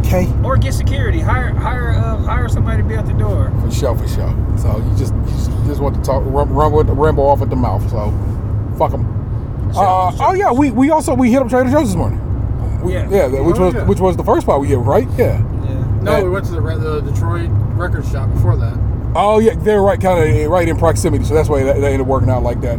Okay. 0.00 0.30
Or 0.44 0.58
get 0.58 0.74
security. 0.74 1.20
Hire 1.20 1.54
hire 1.54 1.92
uh, 1.92 2.18
hire 2.18 2.50
somebody 2.50 2.82
to 2.82 2.86
be 2.86 2.94
at 2.96 3.06
the 3.06 3.14
door. 3.14 3.50
For 3.62 3.70
sure, 3.70 3.96
for 3.96 4.06
sure. 4.06 4.58
So 4.58 4.76
you 4.76 4.90
just 4.98 5.14
you 5.14 5.22
just, 5.22 5.50
just 5.66 5.80
want 5.80 5.94
to 5.94 6.02
talk, 6.02 6.22
run, 6.26 6.50
run 6.50 6.72
with, 6.72 6.90
ramble 6.90 7.26
off 7.26 7.40
at 7.40 7.48
the 7.48 7.56
mouth. 7.56 7.80
So 7.88 8.10
fuck 8.76 8.90
them. 8.90 9.06
Uh, 9.74 10.12
oh 10.20 10.34
yeah, 10.34 10.52
we, 10.52 10.70
we 10.70 10.90
also 10.90 11.14
we 11.14 11.32
hit 11.32 11.40
up 11.40 11.48
Trader 11.48 11.70
Joe's 11.70 11.88
this 11.88 11.96
morning. 11.96 12.20
We, 12.82 12.92
Yeah. 12.92 13.08
yeah, 13.08 13.40
which 13.40 13.56
Oh, 13.56 13.64
was 13.64 13.74
yeah. 13.74 13.84
which 13.86 13.98
was 14.00 14.18
the 14.18 14.24
first 14.24 14.42
spot 14.42 14.60
we 14.60 14.68
hit, 14.68 14.78
right? 14.78 15.08
Yeah. 15.16 15.38
Yeah. 15.38 16.00
No, 16.02 16.18
Yeah. 16.18 16.22
we 16.24 16.28
went 16.28 16.44
to 16.44 16.52
the, 16.52 16.60
the 16.60 17.00
Detroit 17.10 17.48
record 17.72 18.04
shop 18.04 18.30
before 18.34 18.58
that. 18.58 18.78
Oh 19.14 19.38
yeah, 19.38 19.54
they're 19.54 19.80
right, 19.80 19.98
kind 19.98 20.22
of 20.22 20.50
right 20.50 20.68
in 20.68 20.76
proximity, 20.76 21.24
so 21.24 21.32
that's 21.32 21.48
why 21.48 21.62
that, 21.62 21.76
that 21.76 21.84
ended 21.84 22.02
up 22.02 22.06
working 22.06 22.28
out 22.28 22.42
like 22.42 22.60
that. 22.60 22.78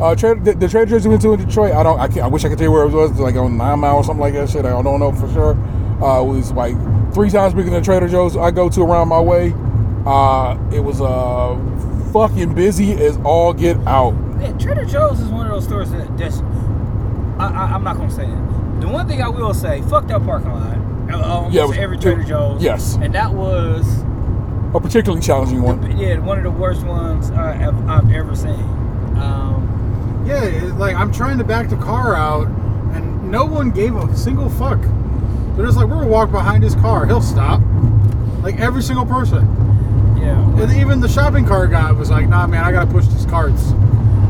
Uh, 0.00 0.14
the, 0.14 0.54
the 0.58 0.68
Trader 0.68 0.86
Joe's 0.86 1.04
we 1.04 1.10
went 1.10 1.22
to 1.22 1.32
in 1.34 1.44
Detroit, 1.44 1.72
I 1.74 1.82
don't, 1.82 1.98
I, 2.00 2.08
can't, 2.08 2.20
I 2.22 2.26
wish 2.26 2.44
I 2.44 2.48
could 2.48 2.58
tell 2.58 2.66
you 2.66 2.72
where 2.72 2.84
it 2.84 2.90
was, 2.90 3.12
like 3.20 3.36
on 3.36 3.56
Nine 3.56 3.78
Mile 3.78 3.96
or 3.96 4.04
something 4.04 4.20
like 4.20 4.34
that. 4.34 4.50
Shit, 4.50 4.64
I 4.64 4.70
don't 4.82 5.00
know 5.00 5.12
for 5.12 5.30
sure. 5.32 5.54
Uh, 6.02 6.22
it 6.22 6.26
was 6.26 6.52
like 6.52 6.74
three 7.14 7.30
times 7.30 7.54
bigger 7.54 7.70
than 7.70 7.82
Trader 7.84 8.08
Joe's 8.08 8.36
I 8.36 8.50
go 8.50 8.68
to 8.68 8.82
around 8.82 9.08
my 9.08 9.20
way. 9.20 9.54
Uh, 10.04 10.58
it 10.72 10.80
was 10.80 11.00
uh 11.00 11.56
fucking 12.12 12.54
busy 12.54 12.92
as 12.92 13.16
all 13.24 13.52
get 13.52 13.76
out. 13.86 14.14
Yeah, 14.40 14.52
Trader 14.58 14.84
Joe's 14.84 15.20
is 15.20 15.28
one 15.28 15.46
of 15.46 15.52
those 15.52 15.64
stores 15.64 15.90
that 15.92 16.18
that's. 16.18 16.40
I, 17.38 17.46
I, 17.46 17.72
I'm 17.74 17.84
not 17.84 17.96
gonna 17.96 18.10
say 18.10 18.24
it. 18.26 18.80
The 18.80 18.88
one 18.88 19.06
thing 19.06 19.22
I 19.22 19.28
will 19.28 19.54
say, 19.54 19.80
fuck 19.82 20.08
that 20.08 20.24
parking 20.24 20.50
lot. 20.50 20.76
Uh, 21.12 21.22
almost 21.22 21.54
Yeah, 21.54 21.64
it 21.64 21.68
was- 21.68 21.78
every 21.78 21.98
Trader 21.98 22.24
Joe's. 22.24 22.62
yes. 22.62 22.96
And 23.00 23.14
that 23.14 23.32
was, 23.32 23.86
A 24.74 24.80
particularly 24.80 25.22
challenging 25.22 25.62
one. 25.62 25.96
yeah, 25.98 26.18
one 26.18 26.38
of 26.38 26.44
the 26.44 26.50
worst 26.50 26.82
ones 26.84 27.30
I, 27.30 27.52
have 27.52 27.88
I've 27.88 28.10
ever 28.10 28.34
seen. 28.34 28.50
Um, 29.18 29.71
Yeah, 30.24 30.72
like 30.76 30.94
I'm 30.96 31.12
trying 31.12 31.38
to 31.38 31.44
back 31.44 31.68
the 31.68 31.76
car 31.76 32.14
out, 32.14 32.46
and 32.46 33.30
no 33.30 33.44
one 33.44 33.70
gave 33.70 33.96
a 33.96 34.16
single 34.16 34.48
fuck. 34.48 34.80
They're 35.56 35.66
just 35.66 35.76
like, 35.76 35.86
we're 35.86 35.96
gonna 35.96 36.08
walk 36.08 36.30
behind 36.30 36.62
his 36.62 36.74
car. 36.76 37.06
He'll 37.06 37.20
stop. 37.20 37.60
Like 38.42 38.58
every 38.58 38.82
single 38.82 39.04
person. 39.06 39.44
Yeah. 40.20 40.38
And 40.60 40.72
even 40.72 41.00
the 41.00 41.08
shopping 41.08 41.46
cart 41.46 41.70
guy 41.70 41.92
was 41.92 42.10
like, 42.10 42.28
nah, 42.28 42.46
man, 42.46 42.64
I 42.64 42.72
gotta 42.72 42.90
push 42.90 43.06
these 43.06 43.26
carts. 43.26 43.72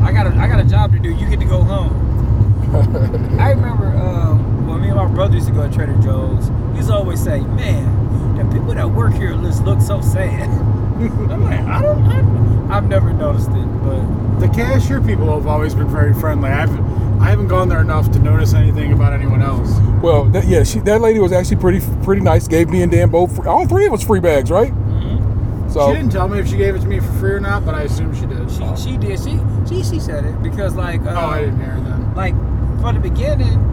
I 0.01 0.11
got 0.11 0.27
a, 0.27 0.35
I 0.35 0.47
got 0.47 0.59
a 0.59 0.65
job 0.65 0.91
to 0.93 0.99
do. 0.99 1.09
You 1.09 1.29
get 1.29 1.39
to 1.39 1.45
go 1.45 1.63
home. 1.63 1.99
I 3.39 3.51
remember 3.51 3.85
um, 3.85 4.67
when 4.67 4.81
me 4.81 4.87
and 4.87 4.97
my 4.97 5.07
brother 5.07 5.35
used 5.35 5.47
to 5.47 5.53
go 5.53 5.67
to 5.67 5.73
Trader 5.73 5.95
Joe's. 6.01 6.47
He 6.71 6.77
used 6.77 6.89
to 6.89 6.95
always 6.95 7.23
say, 7.23 7.39
"Man, 7.41 8.35
the 8.35 8.43
people 8.53 8.73
that 8.73 8.89
work 8.89 9.13
here 9.13 9.33
just 9.33 9.63
look 9.63 9.79
so 9.79 10.01
sad." 10.01 10.49
I'm 10.95 11.43
like, 11.43 11.59
I 11.61 11.81
don't, 11.81 12.03
I, 12.71 12.77
I've 12.77 12.87
never 12.87 13.11
noticed 13.13 13.49
it, 13.49 13.83
but 13.83 14.39
The 14.39 14.47
cashier 14.53 15.01
people 15.01 15.33
have 15.33 15.47
always 15.47 15.73
been 15.75 15.87
very 15.87 16.13
friendly. 16.13 16.49
I 16.49 16.55
haven't, 16.55 17.21
I 17.21 17.29
haven't 17.29 17.47
gone 17.47 17.69
there 17.69 17.81
enough 17.81 18.11
to 18.11 18.19
notice 18.19 18.53
anything 18.53 18.93
about 18.93 19.13
anyone 19.13 19.41
else. 19.41 19.79
Well, 20.01 20.25
that, 20.25 20.45
yeah, 20.45 20.63
she, 20.63 20.79
that 20.79 21.01
lady 21.01 21.19
was 21.19 21.31
actually 21.31 21.57
pretty 21.57 21.81
pretty 22.03 22.21
nice. 22.21 22.47
Gave 22.47 22.69
me 22.69 22.81
and 22.81 22.91
Dan 22.91 23.09
both 23.09 23.35
free, 23.35 23.47
all 23.47 23.67
three 23.67 23.85
of 23.85 23.93
us 23.93 24.03
free 24.03 24.19
bags, 24.19 24.51
right? 24.51 24.71
Mm-hmm. 24.71 25.69
So 25.71 25.87
She 25.89 25.97
didn't 25.97 26.11
tell 26.11 26.27
me 26.27 26.39
if 26.39 26.47
she 26.47 26.57
gave 26.57 26.75
it 26.75 26.79
to 26.81 26.87
me 26.87 26.99
for 26.99 27.11
free 27.13 27.31
or 27.31 27.39
not, 27.39 27.65
but 27.65 27.73
I 27.75 27.83
assume 27.83 28.13
she 28.13 28.25
did. 28.25 28.49
she, 28.51 28.75
she 28.91 28.97
did. 28.97 29.19
She, 29.19 29.39
she, 29.67 29.83
she 29.83 29.99
said 29.99 30.25
it 30.25 30.41
because 30.43 30.75
like, 30.75 31.01
uh, 31.01 31.13
oh, 31.15 31.27
I 31.27 31.39
didn't 31.45 31.59
hear 31.59 31.79
that. 31.79 32.15
like 32.15 32.35
from 32.81 32.95
the 32.95 33.09
beginning. 33.09 33.69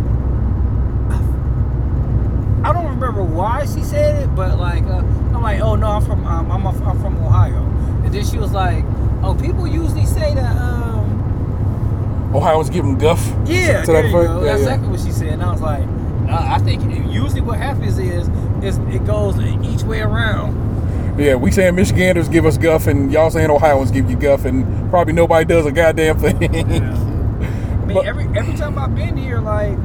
I- 2.64 2.72
don't 2.72 2.88
remember 2.88 3.22
why 3.22 3.64
she 3.66 3.82
said 3.82 4.22
it, 4.22 4.34
but 4.34 4.58
like 4.58 4.82
uh, 4.84 4.98
I'm 5.34 5.42
like, 5.42 5.60
oh 5.60 5.74
no, 5.76 5.86
I'm 5.88 6.04
from 6.04 6.26
um, 6.26 6.50
I'm, 6.50 6.64
a, 6.66 6.70
I'm 6.84 7.00
from 7.00 7.16
Ohio, 7.24 7.62
and 8.04 8.12
then 8.12 8.24
she 8.24 8.38
was 8.38 8.52
like, 8.52 8.84
oh, 9.22 9.34
people 9.40 9.66
usually 9.66 10.06
say 10.06 10.34
that. 10.34 10.56
Um, 10.56 12.32
Ohioans 12.34 12.70
give 12.70 12.84
them 12.84 12.96
guff. 12.98 13.20
Yeah, 13.44 13.82
to 13.82 13.92
there 13.92 14.02
that 14.02 14.08
effect? 14.08 14.12
go. 14.12 14.38
Yeah, 14.38 14.44
That's 14.44 14.46
yeah. 14.62 14.66
exactly 14.74 14.88
what 14.88 15.00
she 15.00 15.10
said. 15.10 15.28
And 15.30 15.42
I 15.42 15.50
was 15.50 15.60
like, 15.60 15.82
uh, 16.28 16.46
I 16.48 16.58
think 16.58 16.82
usually 17.12 17.40
what 17.40 17.58
happens 17.58 17.98
is, 17.98 18.28
is 18.62 18.78
it 18.94 19.04
goes 19.04 19.36
each 19.64 19.82
way 19.82 20.00
around. 20.00 21.18
Yeah, 21.18 21.34
we 21.34 21.50
saying 21.50 21.74
Michiganders 21.74 22.28
give 22.28 22.46
us 22.46 22.56
guff, 22.56 22.86
and 22.86 23.10
y'all 23.12 23.30
saying 23.30 23.50
Ohioans 23.50 23.90
give 23.90 24.08
you 24.08 24.16
guff, 24.16 24.44
and 24.44 24.90
probably 24.90 25.12
nobody 25.12 25.44
does 25.44 25.66
a 25.66 25.72
goddamn 25.72 26.18
thing. 26.20 26.36
I 26.54 27.84
mean, 27.84 27.94
But- 27.94 28.06
every 28.06 28.24
every 28.38 28.54
time 28.54 28.78
I've 28.78 28.94
been 28.94 29.16
here, 29.16 29.40
like, 29.40 29.76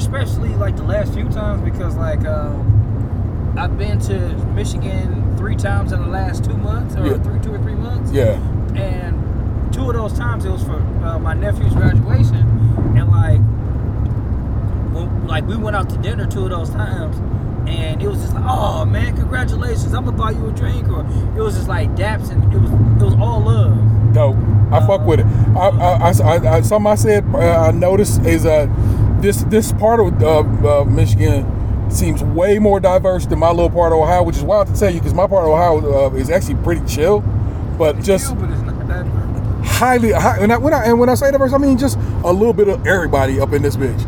especially 0.00 0.48
like 0.56 0.76
the 0.76 0.82
last 0.82 1.12
few 1.14 1.28
times, 1.28 1.62
because 1.62 1.94
like 1.96 2.24
um, 2.26 3.54
I've 3.58 3.76
been 3.78 3.98
to 4.00 4.18
Michigan 4.54 5.36
three 5.36 5.56
times 5.56 5.92
in 5.92 6.00
the 6.00 6.08
last 6.08 6.44
two 6.44 6.56
months, 6.56 6.96
or 6.96 7.06
Yeah. 7.06 7.18
three, 7.18 7.38
two 7.40 7.54
or 7.54 7.58
three 7.58 7.74
months. 7.74 8.10
yeah, 8.12 8.32
and 8.74 9.72
two 9.72 9.88
of 9.90 9.94
those 9.94 10.12
times 10.18 10.44
it 10.44 10.50
was 10.50 10.62
for 10.64 10.76
uh, 11.04 11.18
my 11.18 11.34
nephew's 11.34 11.74
graduation, 11.74 12.46
and 12.96 13.10
like, 13.10 13.40
when, 14.94 15.26
like 15.26 15.46
we 15.46 15.56
went 15.56 15.76
out 15.76 15.88
to 15.90 15.96
dinner 15.98 16.26
two 16.26 16.44
of 16.44 16.50
those 16.50 16.70
times, 16.70 17.16
and 17.68 18.02
it 18.02 18.08
was 18.08 18.20
just 18.22 18.34
like, 18.34 18.44
oh 18.46 18.84
man, 18.86 19.14
congratulations, 19.16 19.92
I'm 19.94 20.04
gonna 20.06 20.16
buy 20.16 20.30
you 20.30 20.46
a 20.48 20.52
drink, 20.52 20.88
or 20.88 21.00
it 21.36 21.42
was 21.42 21.54
just 21.56 21.68
like 21.68 21.90
daps, 21.94 22.30
and 22.30 22.42
it 22.52 22.58
was 22.58 22.70
it 22.70 23.04
was 23.04 23.14
all 23.14 23.40
love. 23.40 23.76
dope. 24.14 24.36
I 24.72 24.78
fuck 24.86 25.04
with 25.04 25.18
it. 25.18 25.26
I, 25.56 25.68
I, 25.68 26.10
I, 26.10 26.12
I, 26.22 26.56
I- 26.56 26.60
something 26.60 26.92
I 26.92 26.94
said 26.94 27.24
uh, 27.34 27.38
I 27.38 27.70
noticed 27.72 28.24
is 28.24 28.46
uh, 28.46 28.66
this 29.22 29.42
this 29.44 29.72
part 29.72 30.00
of 30.00 30.22
uh, 30.22 30.40
uh, 30.80 30.84
Michigan 30.84 31.90
seems 31.90 32.22
way 32.22 32.58
more 32.58 32.80
diverse 32.80 33.26
than 33.26 33.38
my 33.38 33.50
little 33.50 33.70
part 33.70 33.92
of 33.92 33.98
Ohio, 33.98 34.22
which 34.22 34.36
is 34.36 34.44
wild 34.44 34.68
to 34.68 34.74
tell 34.78 34.90
you 34.90 35.00
because 35.00 35.14
my 35.14 35.26
part 35.26 35.44
of 35.44 35.50
Ohio 35.50 36.10
uh, 36.10 36.14
is 36.14 36.30
actually 36.30 36.54
pretty 36.56 36.84
chill, 36.86 37.20
but 37.78 38.00
just 38.00 38.28
Feel, 38.28 38.36
but 38.36 38.50
it's 38.50 38.60
highly. 39.80 40.12
High, 40.12 40.38
and, 40.38 40.52
I, 40.52 40.58
when 40.58 40.74
I, 40.74 40.84
and 40.84 40.98
when 40.98 41.08
I 41.08 41.14
say 41.14 41.30
diverse, 41.30 41.52
I 41.52 41.58
mean 41.58 41.78
just 41.78 41.98
a 42.24 42.32
little 42.32 42.52
bit 42.52 42.68
of 42.68 42.86
everybody 42.86 43.40
up 43.40 43.52
in 43.52 43.62
this 43.62 43.76
bitch. 43.76 44.00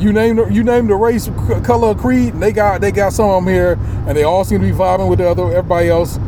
You 0.00 0.12
name 0.12 0.36
the, 0.36 0.46
you 0.46 0.62
name 0.64 0.86
the 0.86 0.94
race, 0.94 1.24
c- 1.24 1.32
color, 1.62 1.94
creed, 1.94 2.34
and 2.34 2.42
they 2.42 2.52
got 2.52 2.80
they 2.80 2.90
got 2.90 3.12
some 3.12 3.28
of 3.28 3.44
them 3.44 3.52
here, 3.52 3.78
and 4.06 4.16
they 4.16 4.22
all 4.22 4.44
seem 4.44 4.60
to 4.60 4.66
be 4.66 4.72
vibing 4.72 5.08
with 5.08 5.18
the 5.18 5.28
other 5.28 5.44
everybody 5.44 5.88
else. 5.88 6.18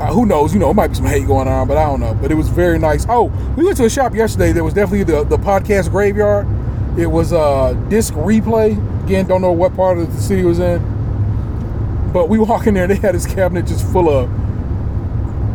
Uh, 0.00 0.12
who 0.12 0.24
knows? 0.26 0.54
You 0.54 0.60
know, 0.60 0.70
it 0.70 0.74
might 0.74 0.88
be 0.88 0.94
some 0.94 1.06
hate 1.06 1.26
going 1.26 1.48
on, 1.48 1.66
but 1.68 1.76
I 1.76 1.84
don't 1.84 2.00
know. 2.00 2.14
But 2.14 2.30
it 2.30 2.36
was 2.36 2.48
very 2.48 2.78
nice. 2.78 3.04
Oh, 3.08 3.24
we 3.56 3.64
went 3.64 3.76
to 3.78 3.84
a 3.84 3.90
shop 3.90 4.14
yesterday. 4.14 4.52
There 4.52 4.64
was 4.64 4.74
definitely 4.74 5.04
the 5.04 5.24
the 5.24 5.36
podcast 5.36 5.90
graveyard. 5.90 6.46
It 6.98 7.06
was 7.06 7.32
a 7.32 7.80
disc 7.88 8.12
replay. 8.14 8.72
Again, 9.04 9.26
don't 9.26 9.40
know 9.40 9.52
what 9.52 9.74
part 9.76 9.98
of 9.98 10.12
the 10.14 10.20
city 10.20 10.42
it 10.42 10.44
was 10.44 10.58
in. 10.58 10.82
But 12.12 12.28
we 12.28 12.38
walk 12.38 12.66
in 12.66 12.74
there, 12.74 12.84
and 12.84 12.92
they 12.92 12.96
had 12.96 13.14
this 13.14 13.26
cabinet 13.26 13.66
just 13.66 13.86
full 13.92 14.08
of 14.08 14.28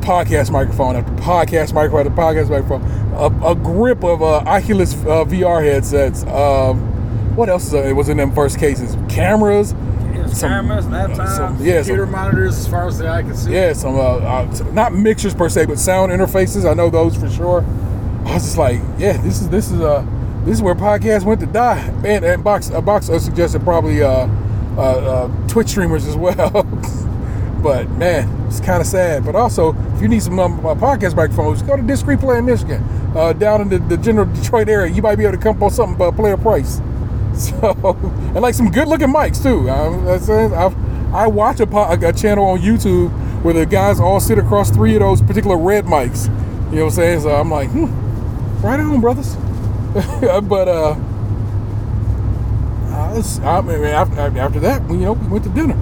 podcast 0.01 0.51
microphone 0.51 0.95
after 0.95 1.11
podcast 1.13 1.73
microphone 1.73 2.07
after 2.07 2.21
podcast 2.21 2.49
microphone, 2.49 2.81
a, 3.13 3.51
a 3.51 3.55
grip 3.55 4.03
of 4.03 4.21
uh, 4.21 4.37
Oculus 4.39 4.93
uh, 4.93 5.25
VR 5.25 5.63
headsets. 5.63 6.23
Um, 6.25 7.35
what 7.35 7.49
else 7.49 7.65
is, 7.67 7.73
uh, 7.73 7.77
it 7.83 7.93
was 7.93 8.09
in 8.09 8.17
them 8.17 8.31
first 8.33 8.59
cases? 8.59 8.95
Cameras. 9.09 9.69
Some- 10.31 10.49
cameras, 10.49 10.85
laptops. 10.85 11.35
Some, 11.35 11.57
yeah, 11.63 11.77
Computer 11.77 12.03
some, 12.03 12.11
monitors 12.11 12.57
as 12.57 12.67
far 12.67 12.87
as 12.87 12.97
the 12.97 13.07
eye 13.07 13.21
can 13.23 13.35
see. 13.35 13.51
yeah, 13.53 13.73
some 13.73 13.95
uh, 13.95 13.99
uh, 14.17 14.69
not 14.71 14.93
mixers 14.93 15.33
per 15.33 15.49
se, 15.49 15.65
but 15.65 15.77
sound 15.79 16.11
interfaces. 16.11 16.69
I 16.69 16.73
know 16.73 16.89
those 16.89 17.15
for 17.17 17.29
sure. 17.29 17.63
I 18.25 18.35
was 18.35 18.43
just 18.43 18.57
like, 18.57 18.79
yeah, 18.97 19.17
this 19.17 19.41
is 19.41 19.49
this 19.49 19.69
is 19.71 19.81
uh 19.81 20.05
this 20.45 20.55
is 20.55 20.61
where 20.61 20.75
podcasts 20.75 21.23
went 21.23 21.39
to 21.39 21.45
die. 21.45 21.89
Man, 22.01 22.23
and 22.23 22.43
box 22.43 22.69
a 22.69 22.81
box 22.81 23.07
suggested 23.07 23.63
probably 23.63 24.03
uh, 24.03 24.27
uh, 24.77 24.81
uh, 24.81 25.47
Twitch 25.47 25.69
streamers 25.69 26.05
as 26.05 26.15
well. 26.17 26.63
but 27.63 27.89
man, 27.91 28.29
it's 28.47 28.59
kind 28.59 28.81
of 28.81 28.87
sad. 28.87 29.25
But 29.25 29.35
also, 29.35 29.75
if 29.95 30.01
you 30.01 30.07
need 30.07 30.21
some 30.21 30.39
um, 30.39 30.59
podcast 30.59 31.15
microphones, 31.15 31.61
go 31.61 31.77
to 31.77 31.83
Disc 31.83 32.05
Replay 32.05 32.39
in 32.39 32.45
Michigan, 32.45 32.83
uh, 33.15 33.33
down 33.33 33.61
in 33.61 33.69
the, 33.69 33.79
the 33.79 33.97
general 33.97 34.25
Detroit 34.25 34.67
area. 34.67 34.91
You 34.91 35.01
might 35.01 35.15
be 35.15 35.23
able 35.23 35.37
to 35.37 35.41
come 35.41 35.55
up 35.57 35.63
on 35.63 35.71
something 35.71 36.01
uh, 36.05 36.11
player 36.11 36.37
price. 36.37 36.81
So 37.33 37.97
and 38.35 38.41
like 38.41 38.53
some 38.53 38.69
good 38.69 38.87
looking 38.87 39.07
mics 39.07 39.41
too. 39.41 39.67
It. 39.67 40.51
I've, 40.51 40.75
I 41.15 41.25
watch 41.25 41.59
a, 41.61 42.07
a 42.07 42.13
channel 42.13 42.45
on 42.45 42.59
YouTube 42.59 43.09
where 43.41 43.55
the 43.55 43.65
guys 43.65 43.99
all 43.99 44.19
sit 44.19 44.37
across 44.37 44.69
three 44.69 44.93
of 44.93 44.99
those 44.99 45.19
particular 45.19 45.57
red 45.57 45.85
mics. 45.85 46.25
You 46.69 46.77
know 46.77 46.85
what 46.85 46.91
I'm 46.91 46.91
saying? 46.91 47.21
So 47.21 47.29
I'm 47.35 47.49
like, 47.49 47.69
hmm, 47.71 47.85
right 48.63 48.79
on, 48.79 49.01
brothers. 49.01 49.35
but 50.49 50.67
uh, 50.67 50.95
I 53.43 53.61
mean, 53.61 53.83
after, 53.85 54.19
after 54.39 54.59
that, 54.61 54.83
we, 54.87 54.97
you 54.97 55.03
know, 55.03 55.13
we 55.13 55.27
went 55.27 55.43
to 55.43 55.49
dinner, 55.51 55.75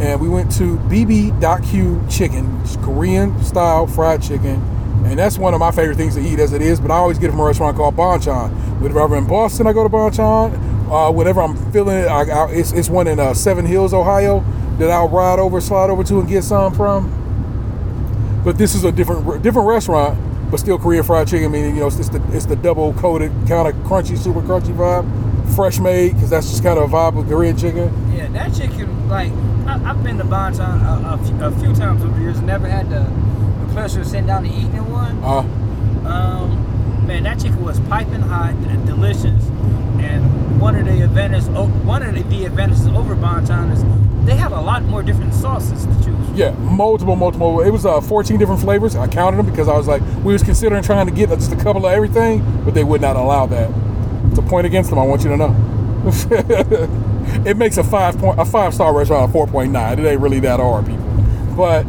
and 0.00 0.20
we 0.20 0.28
went 0.28 0.50
to 0.52 0.78
BB.Q 0.78 2.04
Chicken, 2.10 2.62
Korean 2.82 3.42
style 3.44 3.86
fried 3.86 4.20
chicken, 4.20 4.60
and 5.04 5.16
that's 5.16 5.38
one 5.38 5.54
of 5.54 5.60
my 5.60 5.70
favorite 5.70 5.96
things 5.96 6.16
to 6.16 6.20
eat 6.20 6.40
as 6.40 6.52
it 6.52 6.60
is. 6.60 6.80
But 6.80 6.90
I 6.90 6.94
always 6.94 7.18
get 7.18 7.28
it 7.28 7.30
from 7.30 7.40
a 7.40 7.44
restaurant 7.44 7.76
called 7.76 7.94
Bonchon. 7.96 8.50
Whenever 8.80 9.00
I'm 9.00 9.12
in 9.12 9.26
Boston, 9.28 9.68
I 9.68 9.72
go 9.72 9.84
to 9.84 9.88
Bonchon. 9.88 10.90
Uh, 10.90 11.12
whenever 11.12 11.40
I'm 11.40 11.56
feeling 11.70 11.98
it, 11.98 12.06
I, 12.08 12.22
I, 12.22 12.50
it's, 12.50 12.72
it's 12.72 12.90
one 12.90 13.06
in 13.06 13.20
uh, 13.20 13.32
Seven 13.32 13.64
Hills, 13.64 13.94
Ohio, 13.94 14.44
that 14.78 14.90
I'll 14.90 15.08
ride 15.08 15.38
over, 15.38 15.60
slide 15.60 15.88
over 15.88 16.02
to, 16.04 16.18
and 16.18 16.28
get 16.28 16.42
some 16.42 16.74
from. 16.74 18.42
But 18.44 18.58
this 18.58 18.74
is 18.74 18.82
a 18.82 18.90
different 18.90 19.42
different 19.42 19.68
restaurant, 19.68 20.18
but 20.52 20.60
still 20.60 20.78
Korean 20.78 21.02
fried 21.02 21.26
chicken. 21.26 21.46
I 21.46 21.48
Meaning, 21.48 21.74
you 21.74 21.80
know, 21.80 21.88
it's, 21.88 21.98
it's 21.98 22.10
the 22.10 22.22
it's 22.32 22.46
the 22.46 22.54
double 22.54 22.92
coated 22.92 23.32
kind 23.48 23.66
of 23.66 23.74
crunchy, 23.86 24.16
super 24.16 24.42
crunchy 24.42 24.72
vibe, 24.76 25.56
fresh 25.56 25.80
made 25.80 26.14
because 26.14 26.30
that's 26.30 26.48
just 26.48 26.62
kind 26.62 26.78
of 26.78 26.92
a 26.92 26.94
vibe 26.94 27.14
with 27.14 27.28
Korean 27.28 27.56
chicken. 27.56 27.90
Yeah, 28.14 28.28
that 28.28 28.54
chicken, 28.54 29.08
like, 29.08 29.32
I, 29.66 29.82
I've 29.90 30.04
been 30.04 30.18
to 30.18 30.24
Bonchon 30.24 30.60
a, 30.60 31.14
a, 31.14 31.18
few, 31.24 31.42
a 31.42 31.50
few 31.50 31.74
times 31.74 32.04
over 32.04 32.14
the 32.14 32.20
years, 32.20 32.40
never 32.42 32.68
had 32.68 32.90
the, 32.90 33.00
the 33.00 33.72
pleasure 33.72 34.02
of 34.02 34.06
sitting 34.06 34.26
down 34.26 34.44
and 34.44 34.54
eating 34.54 34.74
in 34.74 34.90
one. 34.92 35.18
Uh, 35.24 35.42
Um, 36.06 37.06
man, 37.06 37.22
that 37.22 37.38
chicken 37.40 37.64
was 37.64 37.80
piping 37.80 38.20
hot 38.20 38.54
and 38.54 38.86
delicious. 38.86 39.42
And 40.02 40.60
one 40.60 40.74
of 40.74 40.84
the 40.84 41.02
advantages, 41.02 41.48
one 41.48 42.02
of 42.02 42.14
the, 42.14 42.22
the 42.24 42.44
advantages 42.44 42.86
over 42.88 43.14
Bonchon 43.14 43.72
is 43.72 43.84
they 44.24 44.36
had 44.36 44.52
a 44.52 44.60
lot 44.60 44.82
more 44.84 45.02
different 45.02 45.34
sauces 45.34 45.84
to 45.84 45.94
choose. 45.94 46.04
from. 46.04 46.36
yeah, 46.36 46.50
multiple, 46.52 47.16
multiple. 47.16 47.60
It 47.60 47.70
was 47.70 47.84
uh, 47.84 48.00
14 48.00 48.38
different 48.38 48.60
flavors. 48.60 48.94
I 48.94 49.08
counted 49.08 49.38
them 49.38 49.46
because 49.46 49.68
I 49.68 49.76
was 49.76 49.88
like, 49.88 50.02
we 50.24 50.32
was 50.32 50.42
considering 50.42 50.82
trying 50.82 51.06
to 51.06 51.12
get 51.12 51.28
just 51.30 51.52
a 51.52 51.56
couple 51.56 51.86
of 51.86 51.92
everything, 51.92 52.64
but 52.64 52.74
they 52.74 52.84
would 52.84 53.00
not 53.00 53.16
allow 53.16 53.46
that. 53.46 53.70
It's 54.30 54.38
a 54.38 54.42
point 54.42 54.66
against 54.66 54.90
them. 54.90 54.98
I 54.98 55.04
want 55.04 55.24
you 55.24 55.30
to 55.30 55.36
know. 55.36 55.56
it 57.46 57.56
makes 57.56 57.76
a 57.76 57.84
five 57.84 58.18
point 58.18 58.38
a 58.40 58.44
five 58.44 58.74
star 58.74 58.96
restaurant 58.96 59.32
a 59.32 59.38
4.9. 59.38 59.98
It 59.98 60.04
ain't 60.04 60.20
really 60.20 60.40
that 60.40 60.58
hard, 60.58 60.86
people. 60.86 61.04
But 61.56 61.84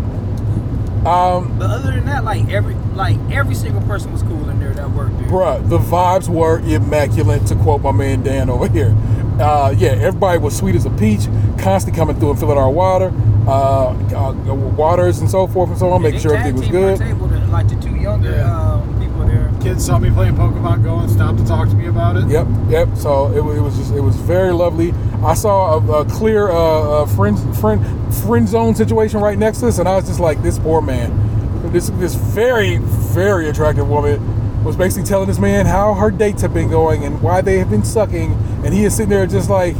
But 1.57 1.69
other 1.69 1.91
than 1.91 2.05
that, 2.05 2.23
like 2.23 2.49
every 2.49 2.75
like 2.95 3.17
every 3.31 3.55
single 3.55 3.81
person 3.81 4.11
was 4.11 4.21
cool 4.23 4.49
in 4.49 4.59
there 4.59 4.73
that 4.73 4.91
worked 4.91 5.17
there. 5.19 5.27
Bruh, 5.29 5.67
the 5.67 5.79
vibes 5.79 6.29
were 6.29 6.59
immaculate, 6.59 7.45
to 7.47 7.55
quote 7.55 7.81
my 7.81 7.91
man 7.91 8.23
Dan 8.23 8.49
over 8.49 8.67
here. 8.67 8.95
Uh, 9.39 9.73
yeah, 9.77 9.89
everybody 9.89 10.37
was 10.39 10.55
sweet 10.55 10.75
as 10.75 10.85
a 10.85 10.89
peach, 10.91 11.21
constantly 11.57 11.97
coming 11.97 12.15
through 12.19 12.31
and 12.31 12.39
filling 12.39 12.57
our 12.57 12.69
water, 12.69 13.11
uh, 13.47 13.89
uh, 14.15 14.33
waters 14.53 15.19
and 15.19 15.29
so 15.29 15.47
forth 15.47 15.69
and 15.69 15.77
so 15.79 15.89
on, 15.89 16.01
Yeah, 16.01 16.07
making 16.07 16.21
sure 16.21 16.35
everything 16.35 16.59
was 16.59 16.69
good. 16.69 16.97
Table 16.99 17.27
to, 17.29 17.37
like 17.47 17.67
the 17.67 17.75
two 17.75 17.95
younger 17.95 18.31
Yeah. 18.31 18.73
um, 18.73 18.99
people 19.01 19.25
there. 19.25 19.51
Kids 19.61 19.85
saw 19.85 19.97
me 19.97 20.11
playing 20.11 20.35
Pokemon 20.35 20.83
Go 20.83 20.99
and 20.99 21.09
stopped 21.09 21.39
to 21.39 21.45
talk 21.45 21.67
to 21.69 21.75
me 21.75 21.87
about 21.87 22.15
it. 22.17 22.27
Yep, 22.27 22.47
yep. 22.69 22.89
So 22.95 23.31
it, 23.31 23.37
it 23.57 23.61
was 23.61 23.75
just 23.77 23.93
it 23.93 24.01
was 24.01 24.15
very 24.17 24.51
lovely. 24.53 24.93
I 25.23 25.33
saw 25.33 25.77
a, 25.79 26.01
a 26.01 26.05
clear 26.05 26.49
uh, 26.51 26.55
uh, 27.03 27.05
friend 27.07 27.37
friend 27.57 27.81
friend 28.23 28.47
zone 28.47 28.75
situation 28.75 29.19
right 29.19 29.37
next 29.37 29.59
to 29.59 29.67
us, 29.67 29.79
and 29.79 29.87
I 29.89 29.95
was 29.95 30.05
just 30.07 30.19
like, 30.19 30.43
this 30.43 30.59
poor 30.59 30.81
man, 30.81 31.71
this 31.71 31.89
this 31.91 32.13
very 32.15 32.77
very 32.77 33.49
attractive 33.49 33.87
woman, 33.89 34.19
was 34.63 34.75
basically 34.75 35.07
telling 35.07 35.27
this 35.27 35.39
man 35.39 35.65
how 35.65 35.93
her 35.93 36.09
dates 36.11 36.41
have 36.41 36.53
been 36.53 36.69
going 36.69 37.03
and 37.03 37.21
why 37.21 37.41
they 37.41 37.59
have 37.59 37.69
been 37.69 37.83
sucking, 37.83 38.31
and 38.63 38.73
he 38.73 38.85
is 38.85 38.95
sitting 38.95 39.09
there 39.09 39.25
just 39.27 39.49
like, 39.49 39.75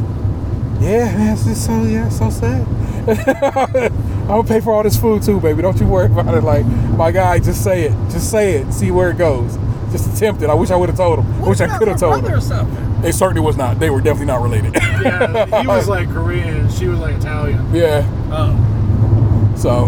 yeah, 0.80 1.06
man, 1.16 1.34
it's 1.34 1.46
just 1.46 1.66
so 1.66 1.84
yeah, 1.84 2.10
so 2.10 2.30
sad. 2.30 2.68
I'm 4.24 4.28
gonna 4.28 4.44
pay 4.48 4.60
for 4.62 4.74
all 4.74 4.84
this 4.84 4.98
food 5.00 5.24
too, 5.24 5.40
baby. 5.40 5.62
Don't 5.62 5.80
you 5.80 5.88
worry 5.88 6.06
about 6.08 6.34
it. 6.36 6.44
Like 6.44 6.66
my 6.66 7.12
guy, 7.12 7.40
just 7.40 7.64
say 7.64 7.84
it, 7.84 7.92
just 8.10 8.30
say 8.32 8.56
it, 8.56 8.72
see 8.74 8.92
where 8.92 9.10
it 9.12 9.18
goes. 9.18 9.58
Just 9.92 10.14
attempt 10.16 10.42
it. 10.42 10.50
I 10.50 10.54
wish 10.56 10.72
I 10.72 10.76
would 10.76 10.90
have 10.90 10.98
told 10.98 11.20
him. 11.20 11.44
I 11.44 11.48
wish 11.50 11.62
I 11.62 11.78
could 11.78 11.88
have 11.88 12.00
told 12.00 12.24
or 12.26 12.30
him. 12.30 12.42
something. 12.42 13.04
It 13.06 13.14
certainly 13.14 13.42
was 13.42 13.58
not. 13.58 13.80
They 13.80 13.90
were 13.90 14.00
definitely 14.02 14.28
not 14.28 14.42
related. 14.42 14.74
Yeah, 14.74 15.62
he 15.62 15.68
was 15.68 15.88
like 15.90 16.10
Korean 16.10 16.70
she 16.70 16.88
was 16.88 17.00
like 17.00 17.16
Italian. 17.16 17.74
yeah. 17.76 18.04
Oh, 18.32 19.54
So 19.58 19.88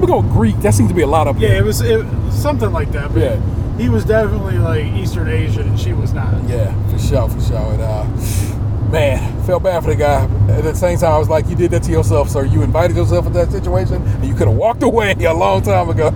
we 0.00 0.06
go 0.06 0.22
Greek. 0.22 0.56
That 0.60 0.74
seems 0.74 0.88
to 0.90 0.94
be 0.94 1.02
a 1.02 1.06
lot 1.06 1.26
of 1.26 1.38
Yeah, 1.38 1.58
it 1.58 1.64
was 1.64 1.80
it, 1.80 2.06
something 2.30 2.70
like 2.72 2.92
that. 2.92 3.12
But 3.12 3.20
Yeah. 3.22 3.40
He 3.80 3.88
was 3.88 4.04
definitely 4.04 4.58
like 4.58 4.84
Eastern 4.84 5.28
Asian 5.28 5.68
and 5.68 5.80
she 5.80 5.94
was 5.94 6.12
not. 6.12 6.34
Yeah, 6.48 6.70
for 6.90 6.98
sure, 6.98 7.28
for 7.30 7.40
sure. 7.40 7.72
And 7.72 7.82
uh, 7.82 8.90
man, 8.90 9.42
felt 9.44 9.62
bad 9.62 9.82
for 9.82 9.90
the 9.90 9.96
guy. 9.96 10.24
At 10.50 10.64
the 10.64 10.74
same 10.74 10.98
time, 10.98 11.12
I 11.12 11.18
was 11.18 11.30
like, 11.30 11.46
you 11.48 11.56
did 11.56 11.70
that 11.70 11.82
to 11.84 11.90
yourself, 11.90 12.28
sir. 12.28 12.44
You 12.44 12.62
invited 12.62 12.96
yourself 12.96 13.26
into 13.26 13.38
that 13.38 13.50
situation, 13.50 14.02
and 14.02 14.24
you 14.26 14.34
could 14.34 14.48
have 14.48 14.56
walked 14.56 14.82
away 14.82 15.12
a 15.20 15.32
long 15.32 15.62
time 15.62 15.88
ago. 15.88 16.08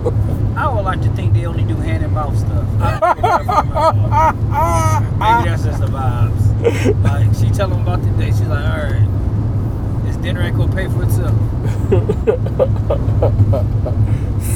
I 0.55 0.73
would 0.73 0.83
like 0.83 1.01
to 1.01 1.09
think 1.15 1.33
they 1.33 1.45
only 1.45 1.63
do 1.63 1.75
hand 1.75 2.03
and 2.03 2.13
mouth 2.13 2.37
stuff. 2.37 2.65
I 2.79 2.99
don't 2.99 3.15
think 3.15 3.27
that's 3.27 3.45
from, 3.45 4.05
uh, 4.53 4.99
Maybe 5.19 5.49
that's 5.49 5.63
just 5.63 5.79
the 5.81 5.87
vibes. 5.87 7.03
Like 7.03 7.35
she 7.35 7.49
tell 7.53 7.69
him 7.69 7.81
about 7.81 8.01
the 8.03 8.09
day, 8.11 8.27
she's 8.27 8.41
like, 8.41 8.63
all 8.63 8.83
right, 8.83 9.01
this 9.01 9.24
dinner 10.25 10.41
ain't 10.41 10.57
gonna 10.57 10.75
pay 10.75 10.87
for 10.87 11.03
itself. 11.03 11.35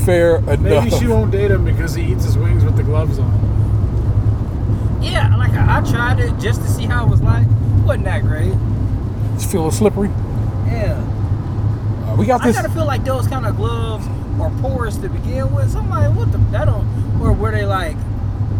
Fair 0.05 0.37
enough. 0.37 0.59
Maybe 0.59 0.89
she 0.89 1.05
won't 1.05 1.29
date 1.31 1.51
him 1.51 1.63
because 1.63 1.93
he 1.93 2.11
eats 2.11 2.23
his 2.25 2.35
wings 2.35 2.65
with 2.65 2.75
the 2.75 2.81
gloves 2.81 3.19
on. 3.19 3.29
Yeah, 4.99 5.35
like 5.37 5.51
I, 5.51 5.77
I 5.77 5.81
tried 5.83 6.19
it 6.19 6.35
just 6.39 6.61
to 6.63 6.67
see 6.67 6.85
how 6.85 7.05
it 7.05 7.11
was 7.11 7.21
like. 7.21 7.45
Wasn't 7.85 8.05
that 8.05 8.23
great? 8.23 8.51
It's 9.35 9.45
feeling 9.45 9.69
slippery. 9.69 10.09
Yeah. 10.65 10.99
Uh, 12.07 12.15
we 12.17 12.25
got 12.25 12.39
this. 12.39 12.45
I 12.45 12.47
this. 12.47 12.55
kind 12.55 12.65
of 12.65 12.73
feel 12.73 12.85
like 12.85 13.03
those 13.03 13.27
kind 13.27 13.45
of 13.45 13.55
gloves 13.55 14.07
are 14.41 14.49
porous 14.61 14.97
to 14.97 15.07
begin 15.07 15.53
with. 15.53 15.71
So 15.71 15.79
I'm 15.79 15.89
like, 15.91 16.15
what 16.15 16.31
the? 16.31 16.39
That 16.51 16.65
don't. 16.65 17.21
Or 17.21 17.31
were 17.31 17.51
they 17.51 17.65
like? 17.65 17.95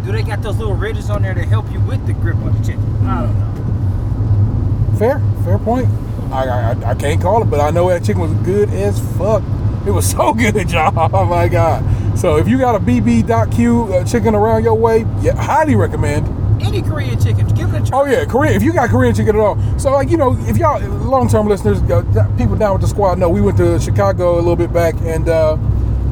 Do 0.06 0.12
they 0.12 0.22
got 0.22 0.44
those 0.44 0.58
little 0.58 0.76
ridges 0.76 1.10
on 1.10 1.24
there 1.24 1.34
to 1.34 1.44
help 1.44 1.72
you 1.72 1.80
with 1.80 2.06
the 2.06 2.14
grip 2.14 2.36
on 2.38 2.54
the 2.54 2.64
chicken? 2.64 3.08
I 3.08 3.24
don't 3.24 3.40
know. 3.40 4.98
Fair, 5.00 5.20
fair 5.44 5.58
point. 5.58 5.90
I, 6.32 6.48
I 6.48 6.92
I 6.92 6.96
can't 6.96 7.22
call 7.22 7.42
it, 7.42 7.46
but 7.46 7.60
I 7.60 7.72
know 7.72 7.90
that 7.90 8.04
chicken 8.04 8.22
was 8.22 8.34
good 8.46 8.70
as 8.70 9.00
fuck. 9.18 9.44
It 9.86 9.92
was 9.92 10.10
so 10.12 10.34
good, 10.34 10.72
y'all. 10.72 11.10
Oh 11.14 11.26
my 11.26 11.48
god. 11.48 11.84
So 12.18 12.38
if 12.38 12.48
you 12.48 12.58
got 12.58 12.76
a 12.76 12.80
BB.Q 12.80 13.94
uh, 13.94 14.04
chicken 14.04 14.36
around 14.36 14.64
your 14.64 14.74
way, 14.74 15.06
yeah, 15.22 15.36
highly 15.36 15.76
recommend. 15.76 16.28
Any 16.62 16.82
Korean 16.82 17.18
chicken, 17.18 17.48
give 17.50 17.74
it 17.74 17.84
a 17.84 17.86
try. 17.86 18.00
Oh 18.00 18.06
yeah, 18.06 18.26
Korean. 18.26 18.54
If 18.54 18.64
you 18.64 18.74
got 18.74 18.90
Korean 18.90 19.16
chicken 19.16 19.36
at 19.36 19.42
all, 19.42 19.58
so 19.80 19.92
like 19.92 20.10
you 20.10 20.18
know, 20.18 20.36
if 20.42 20.58
y'all 20.58 20.82
long-term 20.82 21.48
listeners, 21.48 21.82
uh, 21.84 22.04
people 22.38 22.58
down 22.58 22.74
with 22.74 22.82
the 22.82 22.88
squad 22.88 23.18
know 23.18 23.30
we 23.30 23.40
went 23.40 23.58
to 23.58 23.80
Chicago 23.80 24.36
a 24.36 24.42
little 24.42 24.58
bit 24.58 24.74
back, 24.74 24.96
and 25.02 25.30
uh, 25.30 25.58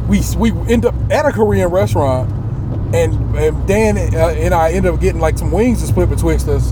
we 0.07 0.21
we 0.37 0.51
end 0.71 0.85
up 0.85 0.95
at 1.11 1.25
a 1.25 1.31
Korean 1.33 1.69
restaurant, 1.69 2.31
and, 2.95 3.13
and 3.35 3.67
Dan 3.67 3.97
uh, 3.97 4.29
and 4.29 4.53
I 4.53 4.71
ended 4.71 4.93
up 4.93 5.01
getting 5.01 5.19
like 5.19 5.37
some 5.37 5.51
wings 5.51 5.81
to 5.81 5.87
split 5.87 6.09
betwixt 6.09 6.47
us. 6.47 6.71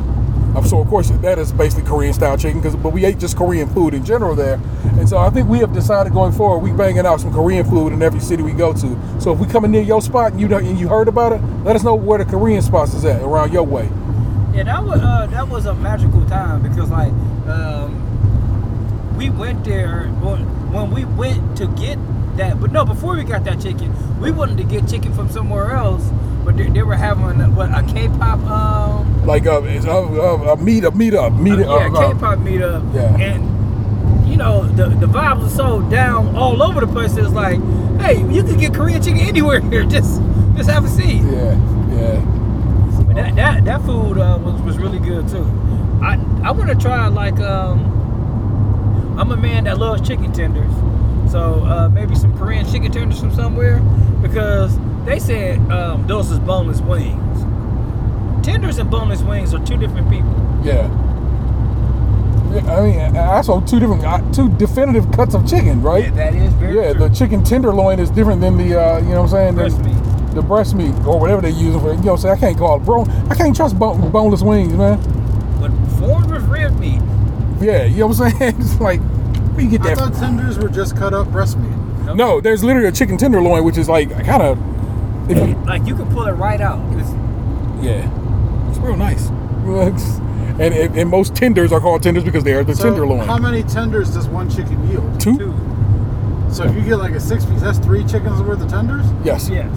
Um, 0.56 0.66
so 0.66 0.80
of 0.80 0.88
course 0.88 1.10
that 1.10 1.38
is 1.38 1.52
basically 1.52 1.84
Korean 1.84 2.14
style 2.14 2.38
chicken, 2.38 2.62
because 2.62 2.76
but 2.76 2.94
we 2.94 3.04
ate 3.06 3.20
just 3.20 3.36
Korean 3.36 3.68
food 3.70 3.94
in 3.94 4.06
general 4.06 4.36
there, 4.36 4.60
and 4.98 5.08
so 5.08 5.18
I 5.18 5.30
think 5.30 5.50
we 5.50 5.60
have 5.60 5.74
decided 5.74 6.14
going 6.14 6.32
forward 6.32 6.60
we 6.60 6.72
banging 6.72 7.06
out 7.06 7.20
some 7.20 7.34
Korean 7.34 7.66
food 7.66 7.92
in 7.92 8.02
every 8.02 8.22
city 8.22 8.42
we 8.42 8.54
go 8.54 8.72
to. 8.74 9.20
So 9.20 9.34
if 9.34 9.40
we 9.40 9.48
coming 9.48 9.72
near 9.72 9.82
your 9.82 10.02
spot 10.02 10.32
and 10.32 10.40
you 10.40 10.48
don't, 10.48 10.66
and 10.66 10.80
you 10.80 10.88
heard 10.88 11.08
about 11.08 11.34
it, 11.34 11.42
let 11.64 11.76
us 11.76 11.84
know 11.84 11.96
where 11.96 12.20
the 12.20 12.26
Korean 12.26 12.62
spots 12.62 12.94
is 12.94 13.04
at 13.04 13.22
around 13.22 13.52
your 13.52 13.64
way. 13.64 13.90
Yeah, 14.54 14.64
that 14.64 14.84
was 14.84 15.02
uh, 15.02 15.28
that 15.32 15.50
was 15.50 15.66
a 15.66 15.74
magical 15.74 16.26
time 16.26 16.64
because 16.64 16.90
like 16.90 17.12
um, 17.48 19.18
we 19.18 19.30
went 19.30 19.66
there 19.66 20.08
when 20.08 20.92
we 20.92 21.04
went 21.04 21.58
to 21.58 21.68
get 21.68 22.00
that, 22.38 22.60
but 22.62 22.72
no, 22.72 22.86
before 22.86 23.16
we 23.16 23.24
got 23.24 23.44
that 23.44 23.62
chicken, 23.62 23.94
we 24.20 24.32
wanted 24.32 24.58
to 24.58 24.64
get 24.64 24.88
chicken 24.88 25.14
from 25.14 25.30
somewhere 25.30 25.72
else, 25.72 26.04
but 26.46 26.56
they, 26.58 26.70
they 26.70 26.84
were 26.84 26.96
having 26.96 27.56
what 27.56 27.70
a 27.78 27.82
K-pop 27.92 28.40
um 28.50 29.26
like 29.26 29.46
uh, 29.48 29.62
it's, 29.64 29.86
uh, 29.86 30.00
uh, 30.04 30.54
a 30.54 30.58
meet 30.58 30.84
a 30.84 30.92
meet 30.92 31.14
up 31.16 31.34
meet 31.34 31.54
uh, 31.60 31.78
yeah 31.80 31.88
uh, 31.92 32.14
K-pop 32.14 32.40
meetup, 32.40 32.94
Yeah. 32.94 33.18
and 33.18 34.30
you 34.30 34.38
know 34.38 34.66
the 34.68 34.90
the 34.90 35.08
vibes 35.08 35.42
were 35.44 35.50
so 35.50 35.82
down 35.90 36.36
all 36.36 36.62
over 36.62 36.80
the 36.82 36.88
place. 36.88 37.16
It's 37.18 37.32
like, 37.34 37.60
hey, 38.00 38.18
you 38.32 38.44
can 38.44 38.58
get 38.58 38.74
Korean 38.74 39.02
chicken 39.02 39.20
anywhere 39.34 39.60
here. 39.62 39.84
Just 39.84 40.22
just 40.56 40.70
have 40.70 40.86
a 40.86 40.90
seat. 40.90 41.22
yeah 41.24 41.56
yeah 41.92 42.22
But 43.08 43.16
that 43.16 43.36
that, 43.36 43.66
that 43.66 43.82
food 43.82 44.18
uh, 44.20 44.38
was, 44.44 44.62
was 44.62 44.78
really 44.78 45.00
good 45.00 45.28
too. 45.28 45.46
I 46.02 46.20
I 46.44 46.52
want 46.52 46.70
to 46.70 46.76
try 46.76 47.08
like 47.08 47.40
um. 47.40 47.92
I'm 49.18 49.32
a 49.32 49.38
man 49.38 49.64
that 49.64 49.78
loves 49.78 50.06
chicken 50.06 50.34
tenders, 50.34 50.74
so 51.32 51.64
uh, 51.66 51.90
maybe 51.90 52.16
some 52.16 52.38
Korean 52.38 52.66
chicken 52.72 52.92
tenders 52.92 53.20
from 53.20 53.34
somewhere 53.34 53.80
because 54.22 54.78
they 55.06 55.20
said 55.20 55.60
um, 55.72 56.06
those 56.08 56.32
is 56.32 56.40
boneless 56.40 56.82
wings. 56.82 57.22
Tenders 58.46 58.78
and 58.78 58.90
boneless 58.92 59.22
wings 59.22 59.54
are 59.54 59.64
two 59.66 59.78
different 59.78 60.10
people. 60.10 60.34
yeah. 60.64 60.90
I 62.68 62.82
mean, 62.82 63.18
also 63.18 63.60
two 63.60 63.82
different, 63.82 64.06
uh, 64.06 64.22
two 64.32 64.48
definitive 64.56 65.12
cuts 65.12 65.36
of 65.36 65.46
chicken, 65.46 65.82
right? 65.82 66.06
Yeah, 66.06 66.12
that 66.12 66.36
is 66.36 66.54
very 66.54 66.76
Yeah, 66.76 66.94
true. 66.94 67.10
the 67.10 67.14
chicken 67.14 67.44
tenderloin 67.44 68.00
is 68.00 68.10
different 68.10 68.40
than 68.40 68.56
the, 68.56 68.80
uh, 68.82 69.00
you 69.00 69.10
know 69.10 69.24
what 69.24 69.34
I'm 69.34 69.56
saying? 69.56 69.56
Breast 69.56 69.78
the, 69.84 69.90
meat. 69.90 70.34
The 70.36 70.42
breast 70.42 70.74
meat 70.76 70.94
or 71.06 71.20
whatever 71.20 71.42
they 71.42 71.50
use 71.50 71.76
for. 71.82 71.92
You 71.92 71.98
know 71.98 72.12
what 72.12 72.12
I'm 72.12 72.18
saying? 72.20 72.38
I 72.38 72.40
can't 72.40 72.58
call 72.58 72.78
it 72.78 72.86
bro. 72.86 73.04
I 73.30 73.36
can't 73.36 73.54
trust 73.54 73.78
bone, 73.78 74.10
boneless 74.10 74.42
wings, 74.42 74.72
man. 74.74 75.00
But 75.60 75.72
formed 76.00 76.32
with 76.32 76.44
rib 76.48 76.80
meat. 76.80 77.02
Yeah, 77.60 77.84
you 77.86 77.98
know 78.00 78.08
what 78.08 78.22
I'm 78.22 78.32
saying? 78.32 78.56
It's 78.62 78.80
like, 78.80 79.02
you 79.64 79.70
get 79.70 79.82
I 79.82 79.90
that? 79.90 79.98
thought 79.98 80.14
tenders 80.14 80.58
were 80.60 80.70
just 80.70 80.96
cut 80.98 81.14
up 81.14 81.28
breast 81.30 81.58
meat. 81.58 82.16
no, 82.16 82.40
there's 82.42 82.64
literally 82.64 82.88
a 82.88 82.92
chicken 82.92 83.18
tenderloin, 83.18 83.64
which 83.64 83.78
is 83.78 83.88
like 83.90 84.10
kind 84.26 84.42
of, 84.44 84.58
you, 85.30 85.56
Like 85.66 85.86
you 85.88 85.96
can 85.96 86.08
pull 86.14 86.26
it 86.28 86.34
right 86.34 86.62
out. 86.62 86.80
It's, 87.00 87.10
yeah, 87.84 88.70
it's 88.70 88.78
real 88.80 88.96
nice. 88.98 89.28
And, 90.58 90.74
and, 90.74 90.98
and 90.98 91.10
most 91.10 91.36
tenders 91.36 91.72
are 91.72 91.80
called 91.80 92.02
tenders 92.04 92.24
because 92.24 92.44
they 92.44 92.54
are 92.54 92.64
the 92.64 92.76
So 92.76 92.84
tenderloin. 92.84 93.28
how 93.28 93.38
many 93.38 93.64
tenders 93.64 94.14
does 94.14 94.28
one 94.30 94.50
chicken 94.50 94.88
yield? 94.90 95.20
Two? 95.20 95.38
two. 95.38 95.54
So 96.52 96.64
if 96.64 96.74
you 96.76 96.82
get 96.82 96.96
like 96.98 97.14
a 97.14 97.20
six 97.20 97.44
piece, 97.46 97.62
that's 97.62 97.80
three 97.80 98.06
chickens 98.06 98.42
worth 98.42 98.62
of 98.62 98.70
tenders. 98.70 99.06
Yes. 99.26 99.50
Yes. 99.50 99.70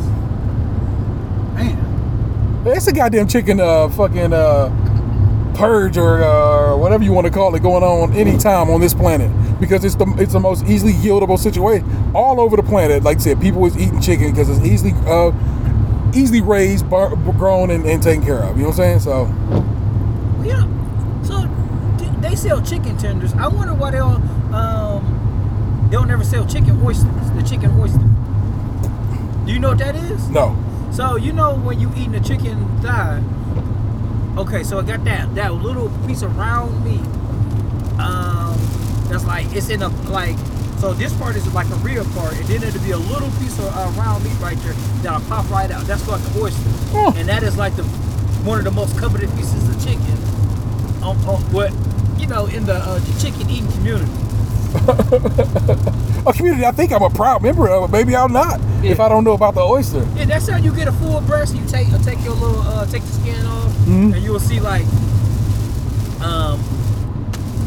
Man, 1.55 2.63
It's 2.67 2.87
a 2.87 2.93
goddamn 2.93 3.27
chicken 3.27 3.59
uh 3.61 3.89
fucking 3.89 4.33
uh 4.33 5.55
purge 5.57 5.97
or 5.99 6.23
uh, 6.23 6.77
whatever 6.77 7.03
you 7.03 7.13
want 7.13 7.27
to 7.27 7.33
call 7.33 7.53
it 7.57 7.63
going 7.63 7.83
on 7.83 8.13
any 8.13 8.37
time 8.39 8.71
on 8.71 8.81
this 8.81 8.95
planet 8.95 9.29
because 9.61 9.85
it's 9.85 9.97
the 9.97 10.07
it's 10.19 10.33
the 10.33 10.41
most 10.41 10.65
easily 10.67 10.93
yieldable 10.93 11.39
situation 11.39 11.85
all 12.15 12.41
over 12.41 12.57
the 12.57 12.63
planet. 12.63 13.03
Like 13.03 13.19
I 13.19 13.21
said, 13.21 13.41
people 13.41 13.65
is 13.67 13.77
eating 13.77 14.01
chicken 14.01 14.31
because 14.31 14.49
it's 14.49 14.65
easily 14.67 14.93
uh 15.07 15.33
easily 16.15 16.41
raised, 16.41 16.89
bar, 16.89 17.15
grown, 17.17 17.71
and, 17.71 17.85
and 17.87 18.03
taken 18.03 18.25
care 18.25 18.39
of. 18.43 18.57
You 18.57 18.63
know 18.65 18.71
what 18.71 18.79
I'm 18.81 19.01
saying? 19.01 19.01
So 19.01 19.27
Yeah. 20.45 20.67
So 21.23 21.47
th- 21.99 22.13
they 22.21 22.35
sell 22.37 22.63
chicken 22.63 22.97
tenders. 22.97 23.33
I 23.35 23.49
wonder 23.49 23.75
why 23.75 23.91
they 23.91 23.99
don't 23.99 24.23
um 24.55 25.89
they 25.91 25.97
don't 25.97 26.09
never 26.09 26.25
sell 26.25 26.47
chicken 26.47 26.81
oysters. 26.85 27.31
The 27.37 27.43
chicken 27.43 27.79
oyster. 27.81 27.99
Do 29.47 29.53
you 29.55 29.59
know 29.59 29.71
what 29.71 29.79
that 29.79 29.95
is? 29.97 30.29
no, 30.29 30.57
So 30.93 31.17
you 31.17 31.33
know 31.33 31.55
when 31.57 31.81
you 31.81 31.91
eating 31.97 32.15
a 32.15 32.21
chicken 32.21 32.67
thigh. 32.83 33.23
Okay, 34.37 34.63
so 34.63 34.79
I 34.79 34.83
got 34.83 35.05
that 35.05 35.35
that 35.35 35.55
little 35.55 35.89
piece 36.07 36.23
of 36.23 36.37
round 36.37 36.85
meat. 36.85 37.01
Um, 37.99 38.38
that's 39.09 39.25
like 39.27 39.47
it's 39.55 39.69
in 39.71 39.83
a 39.83 39.89
like. 40.11 40.37
So 40.79 40.95
this 40.95 41.13
part 41.19 41.35
is 41.35 41.45
like 41.53 41.69
a 41.71 41.75
rear 41.77 42.05
part, 42.15 42.35
and 42.37 42.45
then 42.45 42.63
it'll 42.63 42.81
be 42.85 42.93
a 42.93 42.99
little 42.99 43.31
piece 43.43 43.59
of 43.59 43.67
uh, 43.77 43.91
round 44.01 44.23
meat 44.23 44.39
right 44.41 44.57
there 44.59 44.75
that'll 45.03 45.21
pop 45.29 45.51
right 45.51 45.69
out. 45.73 45.85
That's 45.87 46.07
like 46.07 46.23
the 46.23 46.41
oyster, 46.41 46.63
Oh. 46.95 47.13
and 47.17 47.29
that 47.29 47.43
is 47.43 47.57
like 47.57 47.75
the 47.75 47.83
one 48.47 48.59
of 48.59 48.65
the 48.65 48.71
most 48.71 48.97
coveted 48.97 49.29
pieces 49.35 49.69
of 49.69 49.75
chicken. 49.85 50.05
On, 51.03 51.17
on 51.27 51.41
what 51.53 51.73
you 52.21 52.29
know 52.29 52.47
in 52.47 52.65
the, 52.65 52.75
uh, 52.75 52.99
the 53.01 53.21
chicken 53.21 53.51
eating 53.51 53.71
community. 53.73 54.11
a 56.27 56.33
community 56.33 56.65
I 56.65 56.71
think 56.73 56.93
I'm 56.93 57.03
a 57.03 57.11
proud 57.11 57.43
member 57.43 57.69
of, 57.69 57.91
but 57.91 57.91
maybe 57.91 58.15
I'm 58.15 58.33
not 58.33 58.61
if 58.85 59.01
I 59.01 59.09
don't 59.09 59.25
know 59.25 59.33
about 59.33 59.55
the 59.55 59.63
oyster. 59.63 60.07
Yeah, 60.15 60.27
that's 60.27 60.49
how 60.49 60.59
you 60.59 60.73
get 60.75 60.87
a 60.87 60.93
full 60.93 61.21
breast. 61.23 61.57
You 61.57 61.65
take 61.67 61.89
uh, 61.93 61.99
take 61.99 62.23
your 62.23 62.35
little 62.35 62.61
uh, 62.61 62.87
take 62.87 63.03
the 63.03 63.09
skin 63.13 63.47
off, 63.47 63.73
Mhm. 63.87 64.15
and 64.15 64.23
you 64.23 64.31
will 64.33 64.39
see 64.41 64.61
like 64.61 64.85
um 66.23 66.61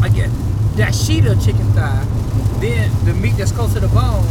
I 0.01 0.09
get 0.09 0.29
that 0.76 0.95
sheet 0.95 1.26
of 1.26 1.43
chicken 1.43 1.65
thigh, 1.74 2.05
then 2.59 2.91
the 3.05 3.13
meat 3.13 3.36
that's 3.38 3.51
close 3.51 3.74
to 3.74 3.80
the 3.80 3.88
bone. 3.89 4.26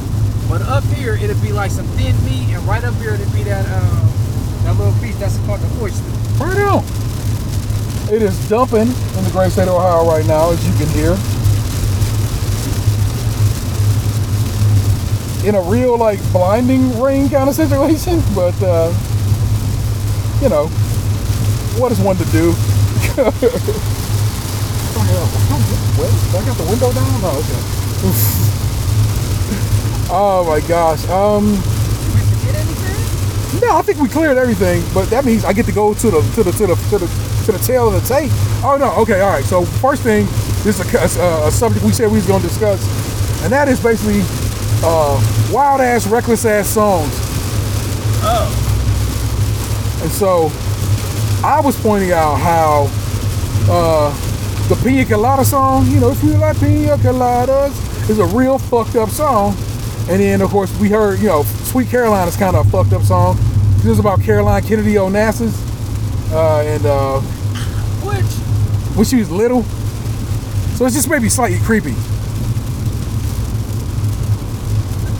But 0.48 0.62
up 0.62 0.84
here 0.84 1.14
it'll 1.14 1.40
be 1.42 1.52
like 1.52 1.70
some 1.70 1.86
thin 1.98 2.16
meat, 2.24 2.54
and 2.54 2.62
right 2.66 2.82
up 2.82 2.94
here 2.94 3.14
it'll 3.14 3.32
be 3.32 3.42
that 3.44 3.64
um 3.70 4.10
that 4.64 4.76
little 4.76 4.98
piece 5.00 5.18
that's 5.18 5.38
called 5.46 5.60
the 5.60 5.82
oyster. 5.82 6.04
Right 6.42 6.58
on. 6.58 6.84
It 8.12 8.22
is 8.22 8.48
dumping 8.48 8.88
in 8.88 9.24
the 9.24 9.30
great 9.32 9.52
state 9.52 9.68
of 9.68 9.74
Ohio 9.74 10.08
right 10.08 10.26
now, 10.26 10.50
as 10.50 10.66
you 10.66 10.74
can 10.74 10.88
hear. 10.88 11.12
In 15.48 15.54
a 15.54 15.62
real 15.70 15.96
like 15.96 16.20
blinding 16.32 17.00
rain 17.00 17.28
kind 17.28 17.48
of 17.48 17.54
situation, 17.62 18.22
but 18.34 18.54
uh, 18.62 18.92
you 20.42 20.48
know, 20.48 20.66
what 21.78 21.92
is 21.92 22.00
one 22.00 22.16
to 22.16 22.24
do? 22.26 22.54
Wait, 25.10 26.12
I 26.34 26.44
got 26.46 26.56
the 26.56 26.64
window 26.70 26.92
down? 26.92 27.20
No, 27.20 27.30
okay. 27.30 27.60
oh 30.10 30.44
my 30.48 30.60
gosh. 30.66 31.08
Um, 31.08 31.54
no, 33.60 33.76
I 33.76 33.82
think 33.82 33.98
we 33.98 34.08
cleared 34.08 34.38
everything, 34.38 34.82
but 34.94 35.10
that 35.10 35.24
means 35.24 35.44
I 35.44 35.52
get 35.52 35.66
to 35.66 35.72
go 35.72 35.92
to 35.94 36.10
the 36.10 36.20
to 36.20 36.42
the 36.44 36.52
to 36.52 36.66
the 36.68 36.74
to 36.74 36.98
the 36.98 37.06
to 37.46 37.52
the 37.52 37.58
tail 37.58 37.88
of 37.88 38.00
the 38.00 38.08
tape. 38.08 38.30
Oh 38.62 38.76
no, 38.78 38.92
okay, 39.02 39.20
all 39.20 39.30
right. 39.30 39.44
So 39.44 39.64
first 39.64 40.02
thing, 40.02 40.26
this 40.62 40.78
is 40.78 40.94
a, 40.94 41.20
a, 41.20 41.48
a 41.48 41.50
subject 41.50 41.84
we 41.84 41.92
said 41.92 42.06
we 42.08 42.18
was 42.18 42.26
gonna 42.26 42.42
discuss, 42.42 42.80
and 43.42 43.52
that 43.52 43.66
is 43.68 43.82
basically 43.82 44.22
uh, 44.84 45.20
wild 45.52 45.80
ass, 45.80 46.06
reckless 46.06 46.44
ass 46.44 46.68
songs. 46.68 47.10
Oh. 48.22 48.56
And 50.02 50.12
so 50.12 50.50
I 51.44 51.60
was 51.60 51.78
pointing 51.80 52.12
out 52.12 52.36
how 52.36 52.88
uh, 53.68 54.29
the 54.70 54.76
Pina 54.84 55.04
Colada 55.04 55.44
song, 55.44 55.84
you 55.88 55.98
know, 55.98 56.12
if 56.12 56.22
you 56.22 56.30
like 56.36 56.56
Pina 56.60 56.96
Coladas, 56.98 58.08
is 58.08 58.20
a 58.20 58.24
real 58.26 58.56
fucked 58.56 58.94
up 58.94 59.08
song. 59.08 59.56
And 60.08 60.20
then, 60.20 60.40
of 60.40 60.50
course, 60.50 60.72
we 60.78 60.88
heard, 60.88 61.18
you 61.18 61.26
know, 61.26 61.42
Sweet 61.42 61.88
Caroline 61.88 62.28
is 62.28 62.36
kind 62.36 62.54
of 62.54 62.68
a 62.68 62.70
fucked 62.70 62.92
up 62.92 63.02
song. 63.02 63.36
This 63.78 63.86
is 63.86 63.98
about 63.98 64.22
Caroline 64.22 64.62
Kennedy 64.62 64.94
Onassis. 64.94 65.52
Uh, 66.32 66.60
and 66.60 66.86
uh, 66.86 67.20
Which? 68.06 68.24
when 68.96 69.04
she 69.04 69.16
was 69.16 69.28
little. 69.28 69.64
So 70.76 70.86
it's 70.86 70.94
just 70.94 71.10
maybe 71.10 71.28
slightly 71.28 71.58
creepy. 71.58 71.96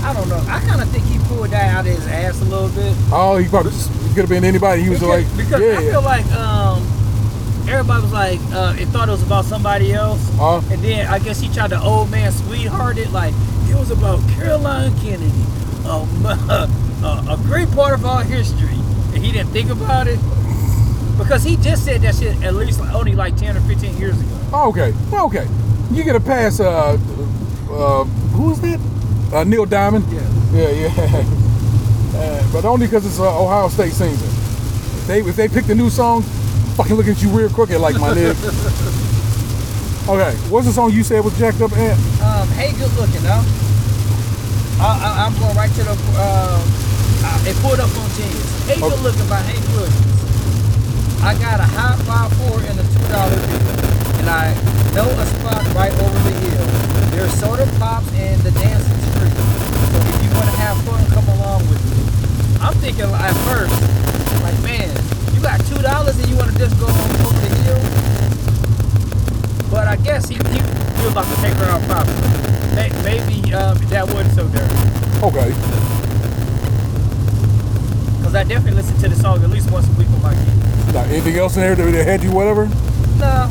I 0.07 0.15
don't 0.15 0.29
know. 0.29 0.45
I 0.47 0.61
kind 0.61 0.81
of 0.81 0.89
think 0.91 1.07
he 1.07 1.19
pulled 1.27 1.51
that 1.51 1.75
out 1.75 1.87
of 1.89 1.93
his 1.93 2.07
ass 2.07 2.41
a 2.41 2.45
little 2.45 2.69
bit. 2.69 2.95
Oh, 3.11 3.37
he 3.37 3.49
probably 3.49 3.73
could 4.15 4.21
have 4.21 4.29
been 4.29 4.45
anybody. 4.45 4.83
He 4.85 4.91
was 4.91 5.01
because, 5.01 5.25
like, 5.27 5.37
because 5.37 5.61
yeah. 5.61 5.77
I 5.77 5.91
feel 5.91 6.03
like 6.03 6.27
um, 6.33 7.00
everybody 7.71 8.03
was 8.03 8.12
like, 8.12 8.41
uh, 8.53 8.75
it 8.79 8.87
thought 8.89 9.09
it 9.09 9.12
was 9.12 9.23
about 9.23 9.45
somebody 9.45 9.93
else, 9.93 10.21
Uh, 10.39 10.61
and 10.71 10.83
then 10.83 11.07
I 11.07 11.18
guess 11.18 11.41
he 11.41 11.49
tried 11.49 11.71
to 11.71 11.81
old 11.81 12.11
man 12.11 12.33
sweetheart 12.33 12.99
it 12.99 13.11
like 13.12 13.35
it 13.68 13.77
was 13.77 13.91
about 13.91 14.21
Caroline 14.31 14.93
Kennedy, 15.01 15.45
um, 15.87 16.27
a, 16.27 16.68
a 17.31 17.37
great 17.45 17.71
part 17.73 17.95
of 17.95 18.05
our 18.05 18.23
history, 18.25 18.77
and 19.14 19.25
he 19.25 19.33
didn't 19.33 19.51
think 19.53 19.71
about 19.71 20.07
it 20.09 20.18
because 21.18 21.43
he 21.45 21.57
just 21.57 21.85
said 21.85 22.01
that 22.03 22.14
shit 22.14 22.43
at 22.43 22.55
least 22.55 22.81
like, 22.81 22.93
only 22.95 23.14
like 23.14 23.37
ten 23.37 23.57
or 23.57 23.61
fifteen 23.61 23.97
years 23.99 24.18
ago. 24.21 24.68
Okay, 24.71 24.93
okay. 25.12 25.47
You 25.93 26.03
get 26.05 26.16
a 26.16 26.21
pass. 26.21 26.61
Uh, 26.61 26.99
uh, 27.71 28.05
who 28.35 28.53
is 28.53 28.61
that? 28.62 28.81
Uh, 29.33 29.45
Neil 29.45 29.64
Diamond. 29.66 30.05
Yeah. 30.12 30.21
Yeah, 30.53 30.71
yeah. 30.71 31.25
Uh, 32.12 32.53
but 32.53 32.64
only 32.64 32.87
because 32.87 33.07
it's 33.07 33.21
uh, 33.21 33.41
Ohio 33.43 33.68
State 33.68 33.93
season. 33.93 34.29
If 34.29 35.07
they 35.07 35.21
if 35.21 35.37
they 35.37 35.49
pick 35.49 35.64
the 35.66 35.75
new 35.77 35.89
song, 35.89 36.23
fucking 36.81 36.97
look 36.97 37.09
at 37.09 37.20
you 37.20 37.28
real 37.28 37.51
crooked 37.51 37.76
like 37.76 37.93
my 38.01 38.09
nigga. 38.16 38.33
okay, 40.09 40.33
what's 40.49 40.66
the 40.66 40.72
song 40.72 40.91
you 40.91 41.05
said 41.05 41.22
was 41.22 41.37
jacked 41.37 41.61
up 41.61 41.72
at? 41.76 41.93
Um, 42.24 42.49
hey, 42.57 42.72
good 42.72 42.89
looking, 42.97 43.20
though. 43.20 43.45
I, 44.81 44.89
I, 44.89 45.28
I'm 45.28 45.37
going 45.37 45.53
right 45.61 45.68
to 45.68 45.83
the. 45.85 45.93
Uh, 46.16 46.57
it 47.45 47.53
pulled 47.61 47.81
up 47.85 47.93
on 47.93 48.09
Genius. 48.16 48.49
Hey, 48.64 48.81
good 48.81 48.97
looking 49.05 49.28
by 49.28 49.45
Hank 49.45 49.61
Williams. 49.76 50.09
I 51.20 51.37
got 51.37 51.61
a 51.61 51.68
high 51.68 52.01
five 52.09 52.33
four 52.41 52.64
and 52.64 52.81
a 52.81 52.85
two 52.89 53.05
dollar 53.12 53.37
bill, 53.37 53.76
and 54.24 54.28
I 54.33 54.57
know 54.97 55.05
a 55.05 55.26
spot 55.37 55.61
right 55.76 55.93
over 55.93 56.18
the 56.24 56.33
hill. 56.33 56.64
There's 57.12 57.33
soda 57.37 57.68
pops 57.76 58.09
and 58.16 58.41
the 58.41 58.57
dancing 58.57 59.01
street. 59.12 59.37
So 59.37 60.01
if 60.01 60.16
you 60.24 60.33
want 60.33 60.49
to 60.49 60.57
have 60.57 60.81
fun, 60.89 61.05
come 61.12 61.28
along 61.28 61.61
with 61.68 61.83
me. 61.93 62.01
I'm 62.64 62.72
thinking 62.81 63.05
at 63.05 63.37
first, 63.45 63.76
like, 64.41 64.57
man, 64.64 65.20
you 65.41 65.47
got 65.47 65.61
two 65.66 65.80
dollars 65.80 66.18
and 66.18 66.28
you 66.28 66.36
want 66.36 66.53
to 66.53 66.59
just 66.59 66.78
go 66.78 66.84
over 66.86 67.41
the 67.41 67.55
hill. 67.64 67.80
But 69.70 69.88
I 69.88 69.97
guess 69.97 70.28
he, 70.28 70.34
he, 70.34 70.41
was 71.01 71.12
about 71.12 71.24
to 71.24 71.36
take 71.41 71.55
her 71.55 71.64
out 71.64 71.80
probably. 71.88 72.14
May- 72.76 72.91
Maybe 73.03 73.55
um, 73.55 73.78
that 73.88 74.07
wasn't 74.07 74.32
so 74.34 74.47
dirty. 74.49 74.74
Okay. 75.24 75.49
Because 78.18 78.34
I 78.34 78.45
definitely 78.45 78.72
listen 78.82 78.99
to 78.99 79.09
the 79.09 79.16
song 79.16 79.43
at 79.43 79.49
least 79.51 79.70
once 79.70 79.86
a 79.88 79.93
week 79.93 80.09
with 80.09 80.22
my 80.22 80.34
kids. 80.34 80.95
Anything 81.11 81.36
else 81.38 81.57
in 81.57 81.62
there 81.62 81.74
that 81.74 82.05
had 82.05 82.22
you 82.22 82.32
whatever? 82.32 82.66
No, 83.18 83.49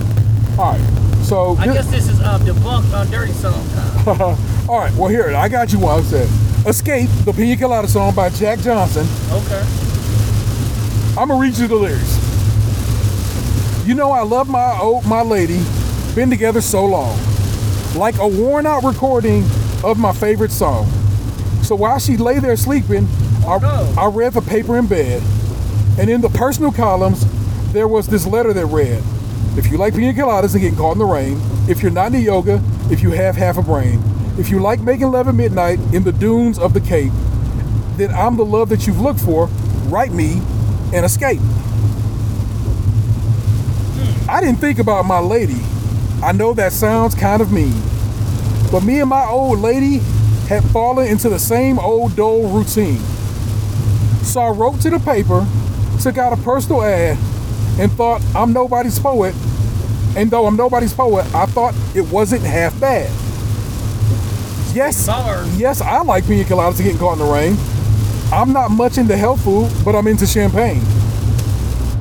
All 0.59 0.73
right. 0.73 1.23
So 1.23 1.55
I 1.57 1.65
guess 1.65 1.89
this 1.89 2.07
is 2.07 2.21
um, 2.21 2.41
debunked 2.41 2.93
on 2.93 3.09
Dirty 3.09 3.33
Song 3.33 3.67
time. 4.05 4.37
all 4.69 4.79
right. 4.79 4.93
Well, 4.93 5.07
here 5.09 5.29
I 5.35 5.47
got 5.49 5.71
you 5.73 5.79
one. 5.79 5.99
I 5.99 6.03
said, 6.03 6.29
"Escape," 6.67 7.09
the 7.25 7.33
Pina 7.33 7.55
Colada 7.57 7.87
song 7.87 8.13
by 8.15 8.29
Jack 8.29 8.59
Johnson. 8.59 9.07
Okay. 9.31 9.88
I'm 11.19 11.27
gonna 11.27 11.41
read 11.41 11.57
you 11.57 11.67
the 11.67 11.75
lyrics. 11.75 12.15
You 13.85 13.93
know 13.93 14.09
I 14.09 14.21
love 14.21 14.47
my 14.47 14.79
old 14.79 15.05
my 15.05 15.21
lady, 15.21 15.61
been 16.15 16.29
together 16.29 16.61
so 16.61 16.85
long. 16.85 17.19
Like 17.93 18.17
a 18.19 18.25
worn 18.25 18.65
out 18.65 18.85
recording 18.85 19.43
of 19.83 19.99
my 19.99 20.13
favorite 20.13 20.49
song. 20.49 20.89
So 21.61 21.75
while 21.75 21.99
she 21.99 22.15
lay 22.15 22.39
there 22.39 22.55
sleeping, 22.55 23.05
I, 23.45 23.57
no. 23.57 23.93
I 23.97 24.05
read 24.05 24.31
the 24.31 24.41
paper 24.41 24.77
in 24.77 24.87
bed. 24.87 25.21
And 25.99 26.09
in 26.09 26.21
the 26.21 26.29
personal 26.29 26.71
columns, 26.71 27.25
there 27.73 27.89
was 27.89 28.07
this 28.07 28.25
letter 28.25 28.53
that 28.53 28.67
read, 28.67 29.03
if 29.57 29.69
you 29.69 29.77
like 29.77 29.95
pina 29.95 30.13
coladas 30.13 30.53
and 30.53 30.61
getting 30.61 30.77
caught 30.77 30.93
in 30.93 30.99
the 30.99 31.05
rain, 31.05 31.37
if 31.67 31.81
you're 31.81 31.91
not 31.91 32.13
into 32.13 32.19
yoga, 32.19 32.63
if 32.89 33.03
you 33.03 33.11
have 33.11 33.35
half 33.35 33.57
a 33.57 33.61
brain, 33.61 34.01
if 34.37 34.49
you 34.49 34.61
like 34.61 34.79
making 34.79 35.11
love 35.11 35.27
at 35.27 35.35
midnight 35.35 35.79
in 35.93 36.05
the 36.05 36.13
dunes 36.13 36.57
of 36.57 36.73
the 36.73 36.79
Cape, 36.79 37.11
then 37.97 38.09
I'm 38.11 38.37
the 38.37 38.45
love 38.45 38.69
that 38.69 38.87
you've 38.87 39.01
looked 39.01 39.19
for. 39.19 39.47
Write 39.89 40.13
me 40.13 40.41
and 40.93 41.05
escape. 41.05 41.41
I 44.27 44.41
didn't 44.41 44.59
think 44.59 44.79
about 44.79 45.05
my 45.05 45.19
lady. 45.19 45.59
I 46.21 46.31
know 46.33 46.53
that 46.53 46.71
sounds 46.71 47.15
kind 47.15 47.41
of 47.41 47.51
mean. 47.51 47.73
But 48.71 48.83
me 48.83 48.99
and 48.99 49.09
my 49.09 49.25
old 49.25 49.59
lady 49.59 49.97
had 50.47 50.63
fallen 50.65 51.07
into 51.07 51.29
the 51.29 51.39
same 51.39 51.79
old 51.79 52.15
dull 52.15 52.47
routine. 52.47 52.99
So 54.23 54.41
I 54.41 54.49
wrote 54.49 54.81
to 54.81 54.89
the 54.89 54.99
paper, 54.99 55.47
took 56.01 56.17
out 56.17 56.33
a 56.37 56.41
personal 56.43 56.83
ad, 56.83 57.17
and 57.79 57.91
thought 57.93 58.21
I'm 58.35 58.53
nobody's 58.53 58.99
poet. 58.99 59.33
And 60.15 60.29
though 60.29 60.45
I'm 60.45 60.55
nobody's 60.55 60.93
poet, 60.93 61.25
I 61.33 61.45
thought 61.45 61.73
it 61.95 62.01
wasn't 62.11 62.43
half 62.43 62.79
bad. 62.79 63.09
Yes, 64.75 65.07
Bars. 65.07 65.59
yes, 65.59 65.81
I 65.81 66.01
like 66.03 66.27
pina 66.27 66.43
coladas 66.43 66.75
and 66.75 66.83
getting 66.83 66.99
caught 66.99 67.13
in 67.13 67.25
the 67.25 67.31
rain. 67.33 67.57
I'm 68.31 68.53
not 68.53 68.69
much 68.69 68.99
into 68.99 69.17
health 69.17 69.43
food, 69.43 69.71
but 69.83 69.95
I'm 69.95 70.05
into 70.05 70.27
champagne. 70.27 70.83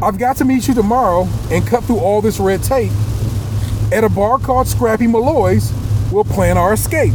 I've 0.02 0.18
got 0.18 0.36
to 0.36 0.44
meet 0.44 0.68
you 0.68 0.74
tomorrow 0.74 1.26
and 1.50 1.66
cut 1.66 1.84
through 1.84 1.98
all 2.00 2.20
this 2.20 2.38
red 2.38 2.62
tape. 2.62 2.92
At 3.92 4.04
a 4.04 4.10
bar 4.10 4.38
called 4.38 4.68
Scrappy 4.68 5.06
Malloy's, 5.06 5.72
we'll 6.12 6.24
plan 6.24 6.58
our 6.58 6.74
escape. 6.74 7.14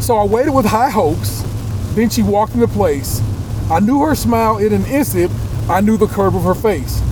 So 0.00 0.16
I 0.16 0.24
waited 0.24 0.52
with 0.52 0.64
high 0.64 0.88
hopes. 0.88 1.42
Then 1.94 2.08
she 2.08 2.22
walked 2.22 2.54
into 2.54 2.68
place. 2.68 3.20
I 3.70 3.78
knew 3.80 4.00
her 4.00 4.14
smile 4.14 4.56
in 4.56 4.72
an 4.72 4.86
instant. 4.86 5.30
I 5.68 5.82
knew 5.82 5.98
the 5.98 6.06
curve 6.06 6.34
of 6.34 6.42
her 6.44 6.54
face. 6.54 7.02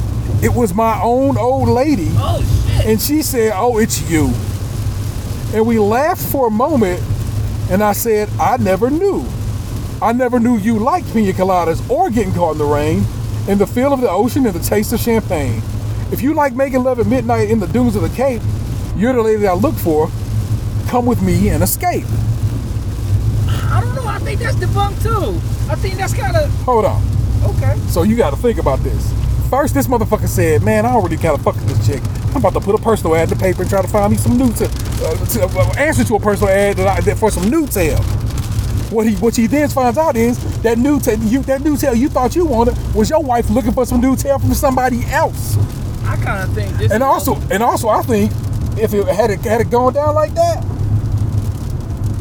It 0.42 0.54
was 0.54 0.72
my 0.72 0.98
own 1.02 1.36
old 1.36 1.68
lady. 1.68 2.08
Oh, 2.12 2.40
shit. 2.66 2.86
And 2.86 3.00
she 3.00 3.22
said, 3.22 3.52
Oh, 3.54 3.78
it's 3.78 4.10
you. 4.10 4.32
And 5.54 5.66
we 5.66 5.78
laughed 5.78 6.22
for 6.22 6.46
a 6.46 6.50
moment. 6.50 7.00
And 7.70 7.82
I 7.82 7.92
said, 7.92 8.28
I 8.40 8.56
never 8.56 8.90
knew. 8.90 9.24
I 10.02 10.12
never 10.12 10.40
knew 10.40 10.56
you 10.56 10.78
liked 10.78 11.12
pina 11.12 11.32
coladas 11.32 11.88
or 11.88 12.10
getting 12.10 12.32
caught 12.34 12.52
in 12.52 12.58
the 12.58 12.64
rain 12.64 13.04
and 13.48 13.60
the 13.60 13.66
feel 13.66 13.92
of 13.92 14.00
the 14.00 14.10
ocean 14.10 14.46
and 14.46 14.54
the 14.54 14.60
taste 14.62 14.92
of 14.92 15.00
champagne. 15.00 15.62
If 16.10 16.20
you 16.22 16.34
like 16.34 16.54
making 16.54 16.82
love 16.82 16.98
at 16.98 17.06
midnight 17.06 17.48
in 17.50 17.60
the 17.60 17.66
dunes 17.68 17.94
of 17.96 18.02
the 18.02 18.08
Cape, 18.10 18.42
you're 18.96 19.12
the 19.12 19.22
lady 19.22 19.46
I 19.46 19.54
look 19.54 19.74
for. 19.76 20.10
Come 20.88 21.06
with 21.06 21.22
me 21.22 21.50
and 21.50 21.62
escape. 21.62 22.04
I 23.46 23.80
don't 23.80 23.94
know. 23.94 24.06
I 24.06 24.18
think 24.18 24.40
that's 24.40 24.56
debunked 24.56 25.02
too. 25.02 25.38
I 25.70 25.76
think 25.76 25.94
that's 25.96 26.14
kind 26.14 26.36
of 26.36 26.50
Hold 26.64 26.84
on. 26.86 27.00
okay. 27.44 27.78
So 27.88 28.02
you 28.02 28.16
got 28.16 28.30
to 28.30 28.36
think 28.36 28.58
about 28.58 28.80
this. 28.80 29.12
First, 29.50 29.74
this 29.74 29.88
motherfucker 29.88 30.28
said, 30.28 30.62
"Man, 30.62 30.86
I 30.86 30.90
already 30.90 31.16
kind 31.16 31.34
of 31.34 31.42
fucking 31.42 31.66
this 31.66 31.84
chick. 31.84 32.00
I'm 32.30 32.36
about 32.36 32.52
to 32.52 32.60
put 32.60 32.76
a 32.76 32.82
personal 32.82 33.16
ad 33.16 33.32
in 33.32 33.36
the 33.36 33.44
paper 33.44 33.62
and 33.62 33.68
try 33.68 33.82
to 33.82 33.88
find 33.88 34.12
me 34.12 34.16
some 34.16 34.38
new 34.38 34.52
to, 34.52 34.64
uh, 34.66 35.26
to 35.26 35.44
uh, 35.44 35.74
answer 35.76 36.04
to 36.04 36.14
a 36.14 36.20
personal 36.20 36.50
ad 36.50 36.76
that 36.76 36.86
I, 36.86 37.00
that 37.00 37.18
for 37.18 37.32
some 37.32 37.50
new 37.50 37.66
tail." 37.66 37.98
What 38.90 39.06
he 39.08 39.16
what 39.16 39.34
he 39.34 39.48
then 39.48 39.68
finds 39.68 39.98
out 39.98 40.16
is 40.16 40.38
that 40.62 40.78
new 40.78 41.00
tail 41.00 41.18
you 41.18 41.42
that 41.42 41.62
new 41.62 41.76
tail 41.76 41.96
you 41.96 42.08
thought 42.08 42.36
you 42.36 42.44
wanted 42.44 42.76
was 42.94 43.10
your 43.10 43.22
wife 43.22 43.50
looking 43.50 43.72
for 43.72 43.84
some 43.84 44.00
new 44.00 44.14
tail 44.14 44.38
from 44.38 44.54
somebody 44.54 45.04
else. 45.06 45.56
I 46.04 46.16
kind 46.16 46.48
of 46.48 46.54
think 46.54 46.76
this. 46.78 46.92
And 46.92 47.02
also 47.02 47.34
and 47.50 47.60
also 47.60 47.88
I 47.88 48.02
think 48.02 48.30
if 48.78 48.94
it 48.94 49.04
had 49.08 49.30
it 49.30 49.40
had 49.40 49.60
it 49.60 49.68
gone 49.68 49.94
down 49.94 50.14
like 50.14 50.32
that, 50.34 50.64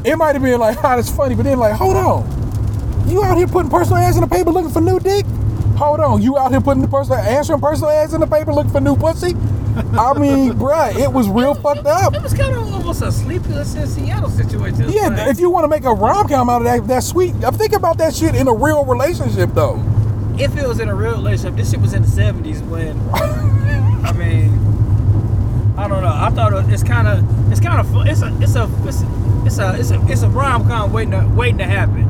it 0.03 0.15
might 0.15 0.33
have 0.33 0.41
been 0.41 0.59
like, 0.59 0.77
"Ah, 0.83 0.95
that's 0.95 1.11
funny," 1.11 1.35
but 1.35 1.43
then 1.43 1.59
like, 1.59 1.73
hold 1.73 1.95
on, 1.95 3.07
you 3.07 3.23
out 3.23 3.37
here 3.37 3.45
putting 3.47 3.69
personal 3.69 3.97
ads 3.97 4.17
in 4.17 4.21
the 4.21 4.27
paper 4.27 4.49
looking 4.49 4.71
for 4.71 4.81
new 4.81 4.99
dick? 4.99 5.25
Hold 5.79 6.01
on, 6.01 6.21
you 6.21 6.37
out 6.37 6.51
here 6.51 6.59
putting 6.59 6.81
the 6.81 6.89
personal 6.89 7.19
answering 7.19 7.61
personal 7.61 7.89
ads 7.89 8.13
in 8.13 8.19
the 8.19 8.27
paper 8.27 8.53
looking 8.53 8.71
for 8.71 8.81
new 8.81 8.97
pussy? 8.97 9.33
I 9.97 10.13
mean, 10.19 10.51
bruh, 10.59 10.93
it 10.97 11.11
was 11.11 11.29
real 11.29 11.53
fucked 11.55 11.85
up. 11.85 12.13
It 12.13 12.21
was 12.21 12.33
kind 12.33 12.53
of 12.53 12.73
almost 12.73 13.01
a 13.01 13.09
sleepless 13.11 13.75
in 13.75 13.87
Seattle 13.87 14.29
situation. 14.29 14.89
Yeah, 14.89 15.07
Like, 15.07 15.29
if 15.29 15.39
you 15.39 15.49
want 15.49 15.63
to 15.63 15.69
make 15.69 15.85
a 15.85 15.93
rom 15.93 16.27
com 16.27 16.49
out 16.49 16.57
of 16.57 16.63
that, 16.65 16.85
that's 16.85 17.07
sweet. 17.07 17.33
Uh, 17.41 17.47
I'm 17.47 17.53
thinking 17.53 17.77
about 17.77 17.97
that 17.99 18.13
shit 18.13 18.35
in 18.35 18.47
a 18.49 18.53
real 18.53 18.83
relationship 18.83 19.51
though. 19.53 19.81
if 20.37 20.57
it 20.57 20.67
was 20.67 20.81
in 20.81 20.89
a 20.89 20.95
real 20.95 21.13
relationship, 21.13 21.55
this 21.55 21.71
shit 21.71 21.79
was 21.79 21.93
in 21.93 22.01
the 22.01 22.07
seventies 22.09 22.61
when. 22.63 22.99
I 23.13 24.11
mean, 24.13 24.49
I 25.77 25.87
don't 25.87 26.01
know. 26.03 26.13
I 26.13 26.29
thought 26.31 26.51
it's 26.69 26.83
kind 26.83 27.07
of, 27.07 27.51
it's 27.51 27.61
kind 27.61 27.79
of, 27.79 28.05
it's 28.05 28.21
a, 28.21 28.37
it's 28.41 28.55
a, 28.55 28.69
it's 28.85 29.01
a, 29.01 29.45
it's 29.45 29.59
a, 29.59 29.75
it's 29.79 29.91
a, 29.91 30.11
it's 30.11 30.21
a 30.23 30.29
rom 30.29 30.67
com 30.67 30.91
waiting 30.91 31.11
to, 31.11 31.25
waiting 31.35 31.59
to 31.59 31.65
happen. 31.65 32.08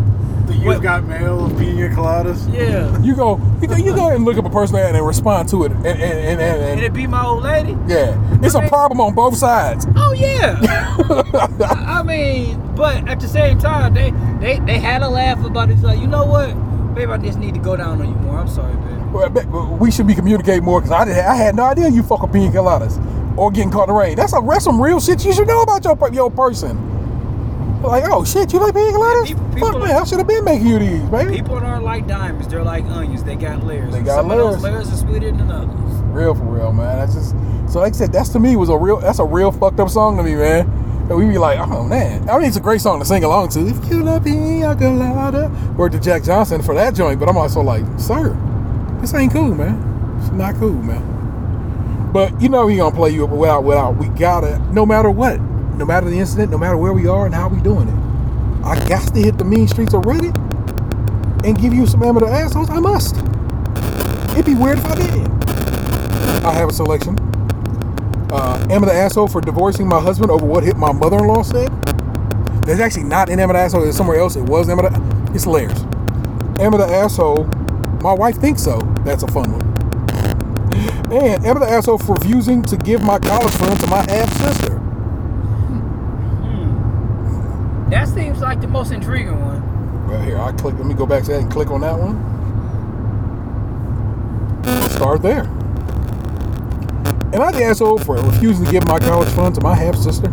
The 0.50 0.56
you've 0.56 0.66
What- 0.66 0.82
got 0.82 1.04
mail 1.06 1.46
of 1.46 1.58
pina 1.58 1.90
coladas. 1.90 2.52
Yeah, 2.54 2.98
You 3.02 3.16
go, 3.16 3.40
you 3.62 3.68
go, 3.68 3.76
you 3.76 3.94
go 3.96 4.02
ahead 4.08 4.16
and 4.18 4.26
look 4.26 4.38
up 4.38 4.46
a 4.46 4.50
person 4.50 4.76
and 4.78 5.06
respond 5.06 5.48
to 5.50 5.64
it, 5.66 5.72
and 5.72 5.86
and 5.86 6.02
and, 6.02 6.28
and, 6.30 6.42
and 6.42 6.64
and 6.64 6.80
it 6.82 6.92
be 6.94 7.06
my 7.08 7.24
old 7.24 7.44
lady. 7.44 7.78
yeah, 7.88 8.18
it's 8.42 8.56
a 8.56 8.68
problem 8.68 9.00
on 9.00 9.14
both 9.14 9.36
sides. 9.38 9.86
Oh 9.96 10.12
yeah. 10.14 10.60
I 11.10 12.00
I 12.00 12.04
mean, 12.04 12.60
but 12.76 13.08
at 13.08 13.20
the 13.20 13.28
same 13.28 13.60
time, 13.60 13.94
they 13.94 14.12
they 14.40 14.60
they 14.66 14.80
had 14.80 15.02
a 15.04 15.10
laugh 15.10 15.44
about 15.46 15.70
it. 15.70 15.74
It's 15.74 15.84
like, 15.84 16.00
you 16.00 16.08
know 16.08 16.26
what, 16.26 16.54
babe, 16.96 17.10
I 17.10 17.18
just 17.18 17.38
need 17.38 17.54
to 17.54 17.60
go 17.60 17.76
down 17.76 18.02
on 18.02 18.08
you 18.10 18.16
more. 18.16 18.38
I'm 18.40 18.48
sorry, 18.48 18.74
babe. 18.76 19.52
Well, 19.52 19.78
We 19.80 19.92
should 19.92 20.08
be 20.08 20.16
communicating 20.16 20.64
more 20.64 20.82
because 20.82 20.92
I 20.92 21.06
did, 21.06 21.18
I 21.18 21.36
had 21.36 21.56
no 21.56 21.64
idea 21.66 21.90
you 21.90 22.04
fuck 22.04 22.22
with 22.22 22.32
pina 22.34 22.52
coladas 22.52 22.98
or 23.38 23.52
getting 23.52 23.72
caught 23.72 23.90
in 23.90 23.96
the 23.96 24.00
rain. 24.00 24.16
That's 24.16 24.34
a 24.34 24.42
that's 24.42 24.64
some 24.64 24.82
real 24.82 25.00
shit 25.00 25.24
you 25.26 25.34
should 25.34 25.48
know 25.48 25.62
about 25.62 25.84
your 25.84 25.98
your 26.14 26.30
person. 26.32 26.78
Like, 27.82 28.04
oh 28.08 28.24
shit, 28.26 28.52
you 28.52 28.60
like 28.60 28.74
pina 28.74 28.92
coladas? 28.92 29.28
people- 29.28 29.44
people 29.54 29.72
Fuck 29.72 29.82
man, 29.82 29.96
I 29.96 30.04
should 30.04 30.18
have 30.18 30.28
been 30.28 30.44
making 30.44 30.68
you 30.68 30.80
these, 30.80 31.02
baby. 31.10 31.38
People 31.38 31.56
aren't 31.58 31.84
like 31.86 32.08
diamonds; 32.08 32.48
they're 32.48 32.64
like 32.64 32.84
onions. 32.86 33.24
They 33.24 33.36
got 33.36 33.66
layers. 33.66 33.94
They 33.94 34.02
got 34.02 34.16
Some 34.18 34.32
of 34.32 34.38
those 34.38 34.62
layers. 34.64 34.88
layers 34.90 34.94
are 34.94 35.08
sweeter 35.08 35.32
than 35.32 35.50
others. 35.50 35.70
Real 36.12 36.36
for 36.36 36.44
real, 36.44 36.74
man. 36.74 36.98
That's 37.00 37.14
just 37.14 37.36
so 37.72 37.80
like 37.80 37.94
I 37.94 37.98
said, 37.98 38.12
that's 38.12 38.30
to 38.30 38.40
me 38.40 38.56
was 38.58 38.70
a 38.70 38.78
real 38.78 39.00
that's 39.00 39.20
a 39.20 39.24
real 39.26 39.52
fucked 39.52 39.80
up 39.80 39.90
song 39.90 40.18
to 40.18 40.24
me, 40.24 40.36
man. 40.36 40.68
And 41.10 41.18
we 41.18 41.26
be 41.26 41.38
like, 41.38 41.58
oh 41.60 41.84
man. 41.84 42.30
I 42.30 42.38
mean 42.38 42.48
it's 42.48 42.58
a 42.58 42.62
great 42.62 42.82
song 42.82 43.00
to 43.00 43.06
sing 43.06 43.24
along 43.24 43.50
to. 43.50 43.66
If 43.68 43.90
you 43.90 44.04
love 44.04 44.26
pina 44.26 44.76
colada. 44.76 45.50
Word 45.78 45.94
to 45.94 46.00
Jack 46.00 46.24
Johnson 46.24 46.62
for 46.62 46.76
that 46.76 46.94
joint, 46.96 47.20
but 47.20 47.30
I'm 47.30 47.38
also 47.38 47.62
like, 47.62 47.86
sir, 47.98 48.36
this 49.00 49.14
ain't 49.14 49.32
cool, 49.32 49.56
man. 49.56 50.18
It's 50.22 50.32
not 50.32 50.56
cool, 50.56 50.74
man. 50.74 52.10
But 52.12 52.42
you 52.42 52.50
know 52.50 52.68
he 52.68 52.78
gonna 52.78 52.94
play 52.96 53.12
you 53.12 53.26
without 53.26 53.64
without 53.64 53.96
we 53.98 54.08
gotta 54.10 54.60
no 54.74 54.86
matter 54.86 55.10
what, 55.12 55.40
no 55.80 55.86
matter 55.86 56.10
the 56.10 56.20
incident, 56.20 56.52
no 56.52 56.58
matter 56.58 56.78
where 56.78 56.94
we 56.94 57.08
are 57.08 57.26
and 57.26 57.34
how 57.34 57.48
we 57.48 57.62
doing 57.62 57.88
it. 57.88 58.66
I 58.66 58.76
got 58.88 59.14
to 59.14 59.20
hit 59.20 59.38
the 59.38 59.46
mean 59.46 59.68
streets 59.68 59.94
of 59.94 60.04
Reddit 60.04 60.36
and 61.46 61.58
give 61.58 61.74
you 61.74 61.88
some 61.88 62.04
amateur 62.04 62.28
assholes. 62.28 62.70
I 62.70 62.80
must. 62.80 63.16
It'd 64.34 64.46
be 64.46 64.56
weird 64.56 64.80
if 64.80 64.86
I 64.86 64.96
didn't. 64.96 65.50
I 66.46 66.54
have 66.54 66.70
a 66.70 66.74
selection. 66.74 67.18
Uh, 68.32 68.68
am 68.70 68.84
I 68.84 68.88
the 68.88 68.94
asshole 68.94 69.28
for 69.30 69.42
divorcing 69.42 69.88
my 69.88 70.00
husband 70.00 70.32
over 70.32 70.46
what 70.46 70.64
hit 70.64 70.78
my 70.78 70.92
mother-in-law 70.92 71.44
said? 71.44 71.70
There's 72.64 72.80
actually 72.82 73.04
not 73.04 73.30
in 73.30 73.40
Am 73.40 73.50
I 73.50 73.54
the 73.54 73.60
asshole. 73.60 73.88
It's 73.88 73.98
somewhere 73.98 74.20
else. 74.20 74.36
It 74.36 74.44
was 74.44 74.70
Am 74.70 74.80
I 74.80 74.90
the. 74.90 75.32
It's 75.34 75.48
layers. 75.48 75.80
Am 76.60 76.74
I 76.74 76.78
the 76.78 76.88
asshole? 76.88 77.46
My 78.02 78.14
wife 78.14 78.38
thinks 78.38 78.62
so. 78.64 78.80
That's 79.06 79.24
a 79.24 79.28
fun 79.28 79.52
one. 79.54 79.62
And 81.12 81.46
am 81.46 81.58
I 81.58 81.66
the 81.66 81.72
asshole 81.72 82.00
for 82.00 82.16
refusing 82.16 82.62
to 82.64 82.78
give 82.78 83.02
my 83.02 83.20
college 83.20 83.54
fund 83.54 83.80
to 83.80 83.88
my 83.88 84.06
half 84.12 84.32
sister? 84.34 84.80
That 87.90 88.08
seems 88.08 88.40
like 88.40 88.62
the 88.62 88.68
most 88.68 88.92
intriguing 88.92 89.40
one. 89.44 90.08
Well, 90.08 90.22
here 90.22 90.40
I 90.40 90.52
click. 90.52 90.76
Let 90.76 90.86
me 90.86 90.94
go 90.94 91.06
back 91.08 91.24
to 91.24 91.32
that 91.32 91.42
and 91.42 91.52
click 91.52 91.72
on 91.72 91.82
that 91.82 91.98
one. 91.98 92.18
I'll 94.66 94.90
start 94.90 95.22
there. 95.24 95.46
Am 97.34 97.42
I 97.42 97.52
the 97.52 97.64
asshole 97.64 98.00
for 98.00 98.16
refusing 98.16 98.66
to 98.66 98.72
give 98.72 98.88
my 98.88 99.00
college 99.00 99.30
fund 99.30 99.56
to 99.56 99.62
my 99.62 99.76
half 99.76 99.96
sister? 99.96 100.32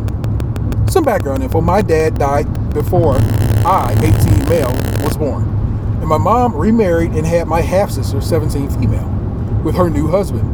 Some 0.89 1.05
background 1.05 1.43
info: 1.43 1.61
My 1.63 1.81
dad 1.81 2.19
died 2.19 2.47
before 2.75 3.17
I, 3.65 3.93
18 4.03 4.49
male, 4.49 4.73
was 5.03 5.17
born, 5.17 5.45
and 6.01 6.07
my 6.07 6.19
mom 6.19 6.55
remarried 6.55 7.13
and 7.13 7.27
had 7.27 7.49
my 7.49 7.63
half 7.63 7.91
sister, 7.91 8.21
17 8.21 8.69
female, 8.81 9.09
with 9.65 9.75
her 9.77 9.89
new 9.89 10.09
husband. 10.09 10.45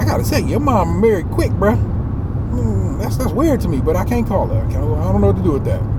I 0.00 0.04
gotta 0.04 0.24
say, 0.24 0.40
your 0.40 0.60
mom 0.60 1.00
married 1.00 1.30
quick, 1.30 1.52
bruh. 1.52 1.76
Hmm, 1.76 2.98
that's 2.98 3.16
that's 3.16 3.32
weird 3.32 3.60
to 3.60 3.68
me, 3.68 3.80
but 3.80 3.94
I 3.96 4.04
can't 4.04 4.26
call 4.26 4.48
her. 4.48 4.60
I, 4.60 4.68
I 4.68 5.12
don't 5.12 5.20
know 5.20 5.28
what 5.28 5.36
to 5.36 5.42
do 5.42 5.52
with 5.52 5.64
that. 5.66 5.91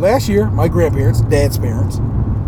Last 0.00 0.30
year, 0.30 0.46
my 0.46 0.66
grandparents, 0.66 1.20
dad's 1.20 1.58
parents, 1.58 1.98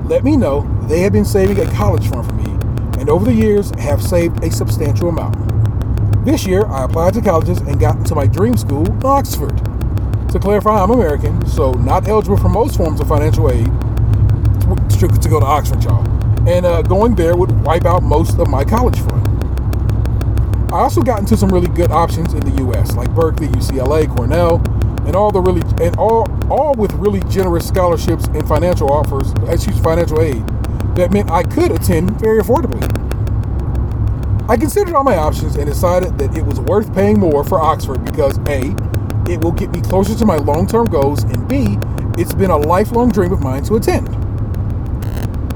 let 0.04 0.24
me 0.24 0.38
know 0.38 0.62
they 0.88 1.00
had 1.00 1.12
been 1.12 1.26
saving 1.26 1.60
a 1.60 1.70
college 1.72 2.08
fund 2.08 2.26
for 2.26 2.32
me, 2.32 2.50
and 2.98 3.10
over 3.10 3.26
the 3.26 3.34
years 3.34 3.70
have 3.72 4.02
saved 4.02 4.42
a 4.42 4.50
substantial 4.50 5.10
amount. 5.10 5.36
This 6.24 6.46
year, 6.46 6.64
I 6.64 6.84
applied 6.84 7.12
to 7.12 7.20
colleges 7.20 7.58
and 7.58 7.78
got 7.78 7.96
into 7.96 8.14
my 8.14 8.26
dream 8.26 8.56
school, 8.56 8.86
Oxford. 9.06 9.54
To 10.30 10.38
clarify, 10.40 10.82
I'm 10.82 10.92
American, 10.92 11.46
so 11.46 11.72
not 11.72 12.08
eligible 12.08 12.38
for 12.38 12.48
most 12.48 12.78
forms 12.78 13.02
of 13.02 13.08
financial 13.08 13.50
aid 13.50 13.66
to, 13.66 15.08
to 15.08 15.28
go 15.28 15.38
to 15.38 15.44
Oxford, 15.44 15.84
y'all. 15.84 16.08
And 16.48 16.64
uh, 16.64 16.80
going 16.80 17.16
there 17.16 17.36
would 17.36 17.50
wipe 17.64 17.84
out 17.84 18.02
most 18.02 18.38
of 18.38 18.48
my 18.48 18.64
college 18.64 18.98
fund. 18.98 19.28
I 20.72 20.78
also 20.78 21.02
got 21.02 21.18
into 21.18 21.36
some 21.36 21.50
really 21.50 21.68
good 21.68 21.90
options 21.90 22.32
in 22.32 22.40
the 22.40 22.62
U.S., 22.62 22.96
like 22.96 23.14
Berkeley, 23.14 23.48
UCLA, 23.48 24.08
Cornell, 24.08 24.62
and 25.06 25.16
all 25.16 25.30
the 25.30 25.40
really 25.40 25.62
and 25.80 25.96
all 25.96 26.28
all 26.50 26.74
with 26.74 26.92
really 26.94 27.20
generous 27.30 27.66
scholarships 27.66 28.26
and 28.28 28.46
financial 28.46 28.92
offers, 28.92 29.32
excuse 29.48 29.78
financial 29.80 30.20
aid, 30.20 30.46
that 30.96 31.10
meant 31.12 31.30
I 31.30 31.42
could 31.42 31.70
attend 31.72 32.20
very 32.20 32.40
affordably. 32.40 32.82
I 34.48 34.56
considered 34.56 34.94
all 34.94 35.04
my 35.04 35.16
options 35.16 35.56
and 35.56 35.66
decided 35.66 36.18
that 36.18 36.36
it 36.36 36.44
was 36.44 36.60
worth 36.60 36.92
paying 36.94 37.18
more 37.18 37.44
for 37.44 37.60
Oxford 37.60 38.04
because 38.04 38.38
A, 38.48 38.74
it 39.30 39.40
will 39.40 39.52
get 39.52 39.70
me 39.70 39.80
closer 39.80 40.14
to 40.16 40.26
my 40.26 40.36
long-term 40.36 40.88
goals, 40.88 41.22
and 41.22 41.48
B, 41.48 41.78
it's 42.20 42.34
been 42.34 42.50
a 42.50 42.56
lifelong 42.56 43.10
dream 43.10 43.32
of 43.32 43.40
mine 43.40 43.62
to 43.64 43.76
attend. 43.76 44.10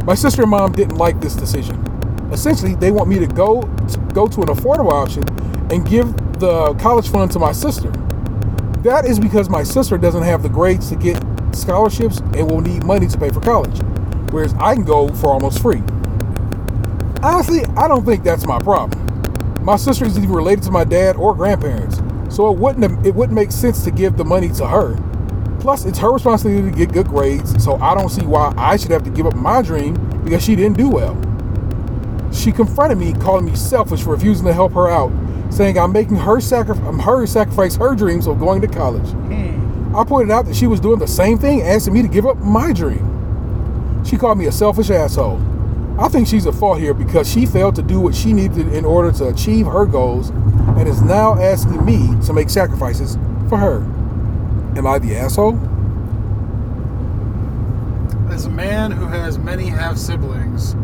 My 0.06 0.14
sister 0.14 0.42
and 0.42 0.50
mom 0.52 0.72
didn't 0.72 0.96
like 0.96 1.20
this 1.20 1.34
decision. 1.34 1.82
Essentially, 2.32 2.74
they 2.76 2.90
want 2.90 3.08
me 3.08 3.18
to 3.18 3.26
go 3.26 3.62
to 3.62 3.98
go 4.14 4.26
to 4.28 4.42
an 4.42 4.48
affordable 4.48 4.92
option 4.92 5.24
and 5.72 5.86
give 5.86 6.16
the 6.38 6.74
college 6.74 7.08
fund 7.08 7.30
to 7.32 7.38
my 7.38 7.52
sister. 7.52 7.92
That 8.86 9.04
is 9.04 9.18
because 9.18 9.48
my 9.48 9.64
sister 9.64 9.98
doesn't 9.98 10.22
have 10.22 10.44
the 10.44 10.48
grades 10.48 10.90
to 10.90 10.94
get 10.94 11.20
scholarships 11.50 12.20
and 12.20 12.48
will 12.48 12.60
need 12.60 12.84
money 12.84 13.08
to 13.08 13.18
pay 13.18 13.30
for 13.30 13.40
college, 13.40 13.80
whereas 14.30 14.54
I 14.60 14.76
can 14.76 14.84
go 14.84 15.08
for 15.08 15.30
almost 15.30 15.60
free. 15.60 15.82
Honestly, 17.20 17.64
I 17.76 17.88
don't 17.88 18.06
think 18.06 18.22
that's 18.22 18.46
my 18.46 18.60
problem. 18.60 19.64
My 19.64 19.74
sister 19.74 20.04
isn't 20.04 20.22
even 20.22 20.32
related 20.32 20.62
to 20.66 20.70
my 20.70 20.84
dad 20.84 21.16
or 21.16 21.34
grandparents, 21.34 22.00
so 22.32 22.48
it 22.52 22.60
wouldn't 22.60 23.04
it 23.04 23.12
wouldn't 23.12 23.34
make 23.34 23.50
sense 23.50 23.82
to 23.82 23.90
give 23.90 24.16
the 24.16 24.24
money 24.24 24.50
to 24.50 24.68
her. 24.68 24.96
Plus, 25.58 25.84
it's 25.84 25.98
her 25.98 26.12
responsibility 26.12 26.70
to 26.70 26.76
get 26.76 26.92
good 26.92 27.08
grades, 27.08 27.60
so 27.64 27.74
I 27.78 27.92
don't 27.92 28.08
see 28.08 28.24
why 28.24 28.54
I 28.56 28.76
should 28.76 28.92
have 28.92 29.02
to 29.02 29.10
give 29.10 29.26
up 29.26 29.34
my 29.34 29.62
dream 29.62 29.94
because 30.22 30.44
she 30.44 30.54
didn't 30.54 30.76
do 30.76 30.88
well. 30.88 31.20
She 32.32 32.52
confronted 32.52 32.98
me, 32.98 33.14
calling 33.14 33.46
me 33.46 33.56
selfish 33.56 34.04
for 34.04 34.10
refusing 34.10 34.46
to 34.46 34.52
help 34.52 34.74
her 34.74 34.86
out, 34.88 35.10
saying 35.50 35.78
I'm 35.78 35.92
making 35.92 36.16
her, 36.16 36.40
sacri- 36.40 36.78
um, 36.86 36.98
her 36.98 37.26
sacrifice 37.26 37.76
her 37.76 37.94
dreams 37.94 38.26
of 38.26 38.38
going 38.38 38.60
to 38.62 38.68
college. 38.68 39.08
I 39.94 40.04
pointed 40.04 40.30
out 40.30 40.44
that 40.46 40.54
she 40.54 40.66
was 40.66 40.78
doing 40.78 40.98
the 40.98 41.06
same 41.06 41.38
thing, 41.38 41.62
asking 41.62 41.94
me 41.94 42.02
to 42.02 42.08
give 42.08 42.26
up 42.26 42.36
my 42.38 42.72
dream. 42.72 44.02
She 44.04 44.16
called 44.18 44.36
me 44.38 44.46
a 44.46 44.52
selfish 44.52 44.90
asshole. 44.90 45.40
I 45.98 46.08
think 46.08 46.28
she's 46.28 46.46
at 46.46 46.54
fault 46.54 46.78
here 46.78 46.92
because 46.92 47.30
she 47.30 47.46
failed 47.46 47.74
to 47.76 47.82
do 47.82 47.98
what 48.00 48.14
she 48.14 48.34
needed 48.34 48.68
in 48.68 48.84
order 48.84 49.10
to 49.12 49.28
achieve 49.28 49.64
her 49.66 49.86
goals 49.86 50.28
and 50.28 50.86
is 50.86 51.00
now 51.00 51.40
asking 51.40 51.82
me 51.84 52.08
to 52.26 52.34
make 52.34 52.50
sacrifices 52.50 53.16
for 53.48 53.56
her. 53.56 53.78
Am 54.76 54.86
I 54.86 54.98
the 54.98 55.16
asshole? 55.16 55.58
As 58.30 58.44
a 58.44 58.50
man 58.50 58.90
who 58.90 59.06
has 59.06 59.38
many 59.38 59.68
half 59.68 59.96
siblings, 59.96 60.74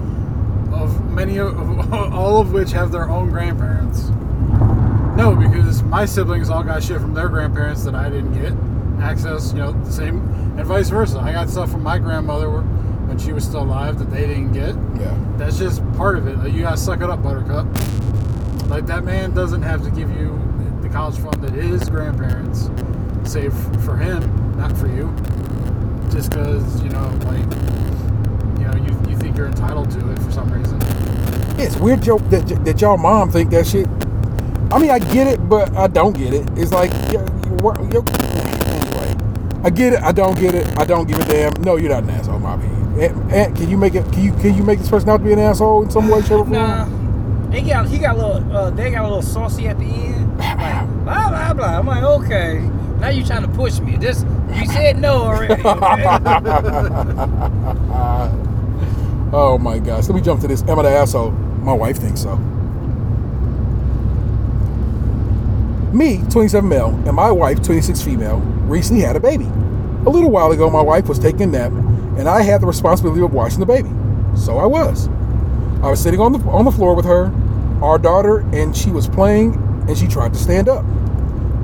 of 0.72 1.10
many 1.10 1.38
of 1.38 1.92
all 1.92 2.40
of 2.40 2.52
which 2.52 2.70
have 2.72 2.90
their 2.90 3.10
own 3.10 3.28
grandparents. 3.28 4.10
No, 5.16 5.36
because 5.36 5.82
my 5.82 6.06
siblings 6.06 6.48
all 6.48 6.62
got 6.62 6.82
shit 6.82 7.00
from 7.00 7.12
their 7.12 7.28
grandparents 7.28 7.84
that 7.84 7.94
I 7.94 8.08
didn't 8.08 8.32
get 8.32 8.52
access. 9.02 9.52
You 9.52 9.58
know, 9.58 9.72
the 9.72 9.90
same 9.90 10.20
and 10.56 10.64
vice 10.64 10.88
versa. 10.88 11.18
I 11.18 11.32
got 11.32 11.50
stuff 11.50 11.70
from 11.70 11.82
my 11.82 11.98
grandmother 11.98 12.50
when 12.50 13.18
she 13.18 13.32
was 13.32 13.44
still 13.44 13.62
alive 13.62 13.98
that 13.98 14.10
they 14.10 14.26
didn't 14.26 14.52
get. 14.52 14.74
Yeah. 14.98 15.16
That's 15.36 15.58
just 15.58 15.80
part 15.92 16.16
of 16.16 16.26
it. 16.26 16.38
Like, 16.38 16.52
you 16.52 16.62
gotta 16.62 16.78
suck 16.78 17.02
it 17.02 17.10
up, 17.10 17.22
Buttercup. 17.22 17.66
Like 18.70 18.86
that 18.86 19.04
man 19.04 19.34
doesn't 19.34 19.60
have 19.62 19.84
to 19.84 19.90
give 19.90 20.10
you 20.10 20.40
the 20.80 20.88
college 20.88 21.18
fund 21.18 21.42
that 21.42 21.52
his 21.52 21.88
grandparents 21.90 22.70
save 23.30 23.52
for 23.84 23.96
him, 23.98 24.56
not 24.56 24.74
for 24.78 24.86
you. 24.88 25.14
Just 26.10 26.30
because 26.30 26.82
you 26.82 26.88
know, 26.88 27.06
like 27.26 27.44
you 28.58 28.66
know, 28.66 28.74
you, 28.76 29.10
you 29.10 29.16
think 29.18 29.36
you're 29.36 29.46
entitled 29.46 29.90
to 29.90 30.10
it 30.10 30.18
for 30.20 30.32
some 30.32 30.50
reason. 30.50 30.78
It's 31.60 31.76
weird 31.76 32.02
joke 32.02 32.22
that, 32.30 32.46
that 32.64 32.80
y'all 32.80 32.96
mom 32.96 33.30
think 33.30 33.50
that 33.50 33.66
shit. 33.66 33.86
I 34.72 34.78
mean, 34.80 34.90
I 34.90 34.98
get 35.00 35.28
it, 35.28 35.48
but 35.48 35.74
I 35.76 35.88
don't 35.88 36.16
get 36.16 36.34
it. 36.34 36.46
It's 36.56 36.72
like, 36.72 36.90
yeah, 37.12 37.22
you, 37.46 37.54
wor- 37.62 37.76
you, 37.92 38.04
anyway, 38.08 39.16
I 39.64 39.70
get 39.70 39.92
it. 39.94 40.02
I 40.02 40.12
don't 40.12 40.38
get 40.38 40.54
it. 40.54 40.66
I 40.78 40.84
don't 40.86 41.06
give 41.08 41.18
a 41.20 41.24
damn. 41.26 41.52
No, 41.62 41.76
you're 41.76 41.90
not 41.90 42.04
an 42.04 42.10
asshole, 42.10 42.40
Bobby. 42.40 42.66
Aunt, 43.02 43.32
Aunt, 43.32 43.56
can 43.56 43.68
you 43.70 43.76
make 43.78 43.94
it? 43.94 44.04
Can 44.12 44.24
you 44.24 44.32
can 44.34 44.54
you 44.56 44.62
make 44.64 44.78
this 44.80 44.88
person 44.90 45.08
out 45.10 45.18
to 45.18 45.24
be 45.24 45.32
an 45.32 45.38
asshole 45.40 45.84
in 45.84 45.90
some 45.90 46.08
way, 46.08 46.20
shape, 46.22 46.32
or 46.32 46.38
form? 46.46 46.52
Nah, 46.52 46.86
they 47.50 47.62
got 47.62 47.88
he 47.88 47.98
got 47.98 48.16
a 48.16 48.18
little 48.26 48.56
uh, 48.56 48.70
they 48.70 48.90
got 48.90 49.02
a 49.02 49.08
little 49.08 49.22
saucy 49.22 49.68
at 49.68 49.78
the 49.78 49.84
end. 49.86 50.38
Like 50.38 50.86
blah 51.04 51.28
blah 51.30 51.54
blah. 51.54 51.78
I'm 51.78 51.86
like, 51.86 52.02
okay, 52.04 52.60
now 53.00 53.08
you 53.10 53.24
trying 53.24 53.42
to 53.42 53.48
push 53.48 53.80
me. 53.80 53.96
This 53.96 54.24
you 54.54 54.66
said 54.66 54.98
no 54.98 55.22
already. 55.24 55.62
Oh 59.32 59.58
my 59.58 59.78
gosh. 59.78 60.08
Let 60.08 60.14
me 60.16 60.20
jump 60.20 60.40
to 60.42 60.48
this. 60.48 60.62
Am 60.64 60.78
I 60.78 60.82
the 60.82 60.90
asshole? 60.90 61.30
My 61.32 61.72
wife 61.72 61.98
thinks 61.98 62.22
so. 62.22 62.36
Me, 65.92 66.22
27 66.30 66.66
male, 66.66 66.88
and 67.06 67.14
my 67.14 67.30
wife, 67.30 67.62
26 67.62 68.00
female, 68.00 68.38
recently 68.66 69.02
had 69.02 69.14
a 69.14 69.20
baby. 69.20 69.44
A 69.44 70.08
little 70.08 70.30
while 70.30 70.50
ago, 70.50 70.70
my 70.70 70.80
wife 70.80 71.06
was 71.06 71.18
taking 71.18 71.42
a 71.42 71.46
nap, 71.46 71.70
and 72.18 72.26
I 72.26 72.40
had 72.40 72.62
the 72.62 72.66
responsibility 72.66 73.20
of 73.20 73.34
watching 73.34 73.60
the 73.60 73.66
baby. 73.66 73.90
So 74.34 74.56
I 74.56 74.64
was. 74.64 75.08
I 75.82 75.90
was 75.90 76.02
sitting 76.02 76.18
on 76.18 76.32
the 76.32 76.38
on 76.48 76.64
the 76.64 76.72
floor 76.72 76.94
with 76.94 77.04
her, 77.04 77.30
our 77.82 77.98
daughter, 77.98 78.38
and 78.54 78.74
she 78.74 78.90
was 78.90 79.06
playing, 79.06 79.54
and 79.86 79.98
she 79.98 80.06
tried 80.06 80.32
to 80.32 80.38
stand 80.38 80.66
up. 80.66 80.82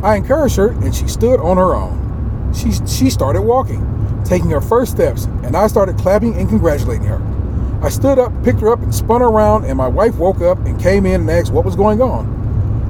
I 0.03 0.17
encouraged 0.17 0.57
her, 0.57 0.73
and 0.73 0.95
she 0.95 1.09
stood 1.09 1.41
on 1.41 1.57
her 1.57 1.75
own. 1.75 2.53
She 2.53 2.73
she 2.87 3.09
started 3.09 3.43
walking, 3.43 3.83
taking 4.25 4.51
her 4.51 4.61
first 4.61 4.93
steps, 4.93 5.25
and 5.43 5.57
I 5.57 5.69
started 5.69 5.97
clapping 5.97 6.35
and 6.35 6.51
congratulating 6.51 7.07
her. 7.07 7.23
I 7.83 7.89
stood 7.89 8.19
up, 8.19 8.33
picked 8.45 8.61
her 8.61 8.71
up, 8.71 8.81
and 8.83 8.95
spun 8.95 9.23
her 9.23 9.29
around, 9.29 9.65
and 9.65 9.79
my 9.79 9.89
wife 9.89 10.17
woke 10.17 10.43
up 10.43 10.59
and 10.67 10.79
came 10.79 11.07
in 11.07 11.23
and 11.23 11.31
asked 11.31 11.51
what 11.51 11.65
was 11.65 11.77
going 11.77 12.03
on. 12.03 12.38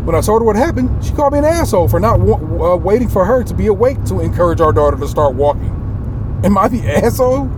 When 0.09 0.15
I 0.17 0.23
told 0.23 0.41
her 0.41 0.47
what 0.47 0.57
happened, 0.57 1.05
she 1.05 1.13
called 1.13 1.35
me 1.35 1.41
an 1.41 1.45
asshole 1.45 1.87
for 1.87 2.01
not 2.01 2.19
wa- 2.19 2.73
uh, 2.73 2.77
waiting 2.77 3.09
for 3.11 3.27
her 3.27 3.45
to 3.45 3.53
be 3.53 3.67
awake 3.67 4.03
to 4.07 4.21
encourage 4.21 4.59
our 4.59 4.73
daughter 4.73 4.97
to 4.97 5.07
start 5.07 5.35
walking. 5.35 5.69
Am 6.43 6.57
I 6.57 6.67
the 6.69 6.81
asshole? 6.89 7.51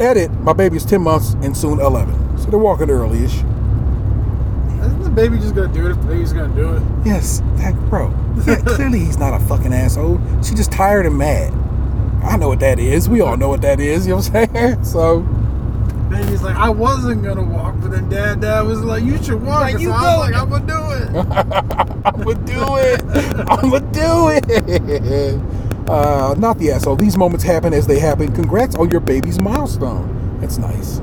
Edit, 0.00 0.32
my 0.40 0.54
baby's 0.54 0.84
10 0.84 1.00
months 1.00 1.34
and 1.34 1.56
soon 1.56 1.78
11. 1.78 2.38
So 2.38 2.50
they're 2.50 2.58
walking 2.58 2.90
early-ish. 2.90 3.34
Isn't 3.36 5.02
the 5.04 5.10
baby 5.10 5.38
just 5.38 5.54
gonna 5.54 5.72
do 5.72 5.86
it 5.86 5.92
if 5.92 6.00
the 6.00 6.08
baby's 6.08 6.32
gonna 6.32 6.52
do 6.52 6.74
it? 6.74 6.82
Yes, 7.04 7.40
that 7.58 7.76
bro. 7.88 8.08
Yeah, 8.44 8.56
clearly 8.56 8.98
he's 8.98 9.18
not 9.18 9.32
a 9.32 9.44
fucking 9.46 9.72
asshole. 9.72 10.20
She's 10.38 10.54
just 10.56 10.72
tired 10.72 11.06
and 11.06 11.16
mad. 11.16 11.52
I 12.24 12.38
know 12.38 12.48
what 12.48 12.58
that 12.58 12.80
is. 12.80 13.08
We 13.08 13.20
all 13.20 13.36
know 13.36 13.48
what 13.48 13.62
that 13.62 13.78
is. 13.78 14.04
You 14.04 14.14
know 14.14 14.16
what 14.16 14.34
I'm 14.34 14.52
saying? 14.52 14.84
So 14.84 15.20
Baby's 16.12 16.42
like, 16.42 16.56
I 16.56 16.68
wasn't 16.68 17.22
gonna 17.22 17.42
walk, 17.42 17.74
but 17.80 17.90
then 17.90 18.08
dad, 18.10 18.42
dad 18.42 18.66
was 18.66 18.82
like, 18.82 19.02
you 19.02 19.16
should 19.22 19.42
walk. 19.42 19.62
Like, 19.62 19.74
so 19.74 19.80
you 19.80 19.92
I 19.92 20.16
was 20.16 20.30
like, 20.30 20.34
I'm 20.34 20.50
gonna 20.50 20.66
do 20.66 20.90
it. 20.92 21.08
I'ma 22.04 22.32
do 22.34 22.76
it. 22.76 23.02
I'ma 23.48 23.78
do 23.78 24.28
it. 24.28 25.88
Uh, 25.88 26.34
not 26.38 26.58
the 26.58 26.70
asshole. 26.70 26.96
These 26.96 27.16
moments 27.16 27.44
happen 27.44 27.72
as 27.72 27.86
they 27.86 27.98
happen. 27.98 28.30
Congrats 28.32 28.76
on 28.76 28.90
your 28.90 29.00
baby's 29.00 29.40
milestone. 29.40 30.38
That's 30.40 30.58
nice. 30.58 30.98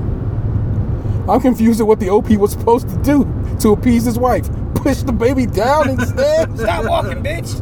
I'm 1.28 1.40
confused 1.40 1.80
at 1.80 1.86
what 1.86 2.00
the 2.00 2.08
OP 2.08 2.30
was 2.30 2.52
supposed 2.52 2.88
to 2.88 2.96
do 3.02 3.24
to 3.60 3.70
appease 3.70 4.04
his 4.04 4.18
wife. 4.18 4.48
Push 4.74 5.02
the 5.02 5.12
baby 5.12 5.46
down 5.46 5.90
instead. 5.90 6.58
Stop 6.58 6.84
walking, 6.86 7.22
bitch. 7.22 7.56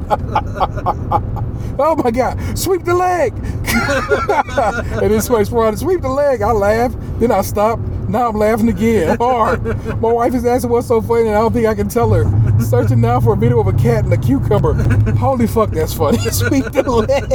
Oh 1.81 1.95
my 1.95 2.11
God! 2.11 2.59
Sweep 2.59 2.85
the 2.85 2.95
leg. 2.95 3.33
and 5.03 5.13
this 5.13 5.31
way, 5.31 5.45
to 5.45 5.77
sweep 5.77 6.01
the 6.01 6.09
leg. 6.09 6.43
I 6.43 6.51
laugh, 6.51 6.93
then 7.21 7.31
I 7.31 7.41
stop. 7.43 7.79
Now 8.09 8.29
I'm 8.29 8.37
laughing 8.37 8.69
again 8.69 9.17
hard. 9.19 9.65
My 10.01 10.13
wife 10.13 10.35
is 10.35 10.45
asking 10.45 10.71
what's 10.71 10.89
so 10.89 11.01
funny, 11.01 11.29
and 11.29 11.37
I 11.37 11.41
don't 11.41 11.53
think 11.53 11.67
I 11.67 11.77
can 11.77 11.89
tell 11.89 12.13
her. 12.13 12.25
Searching 12.61 13.01
now 13.01 13.21
for 13.21 13.35
a 13.35 13.37
video 13.37 13.61
of 13.61 13.69
a 13.69 13.73
cat 13.75 14.05
and 14.05 14.13
a 14.13 14.17
cucumber. 14.17 14.75
Holy 15.15 15.47
fuck, 15.47 15.71
that's 15.71 15.95
funny. 15.95 16.19
Sweep 16.31 16.65
the 16.65 16.83
leg. 16.83 17.31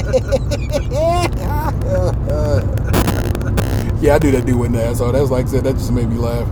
yeah, 4.02 4.15
I 4.15 4.19
do 4.19 4.31
that 4.31 4.45
dude 4.45 4.60
with 4.60 4.73
that. 4.73 4.98
So 4.98 5.10
that's 5.11 5.30
like 5.30 5.45
I 5.45 5.49
said, 5.49 5.64
that 5.64 5.73
just 5.73 5.91
made 5.94 6.10
me 6.10 6.18
laugh. 6.18 6.49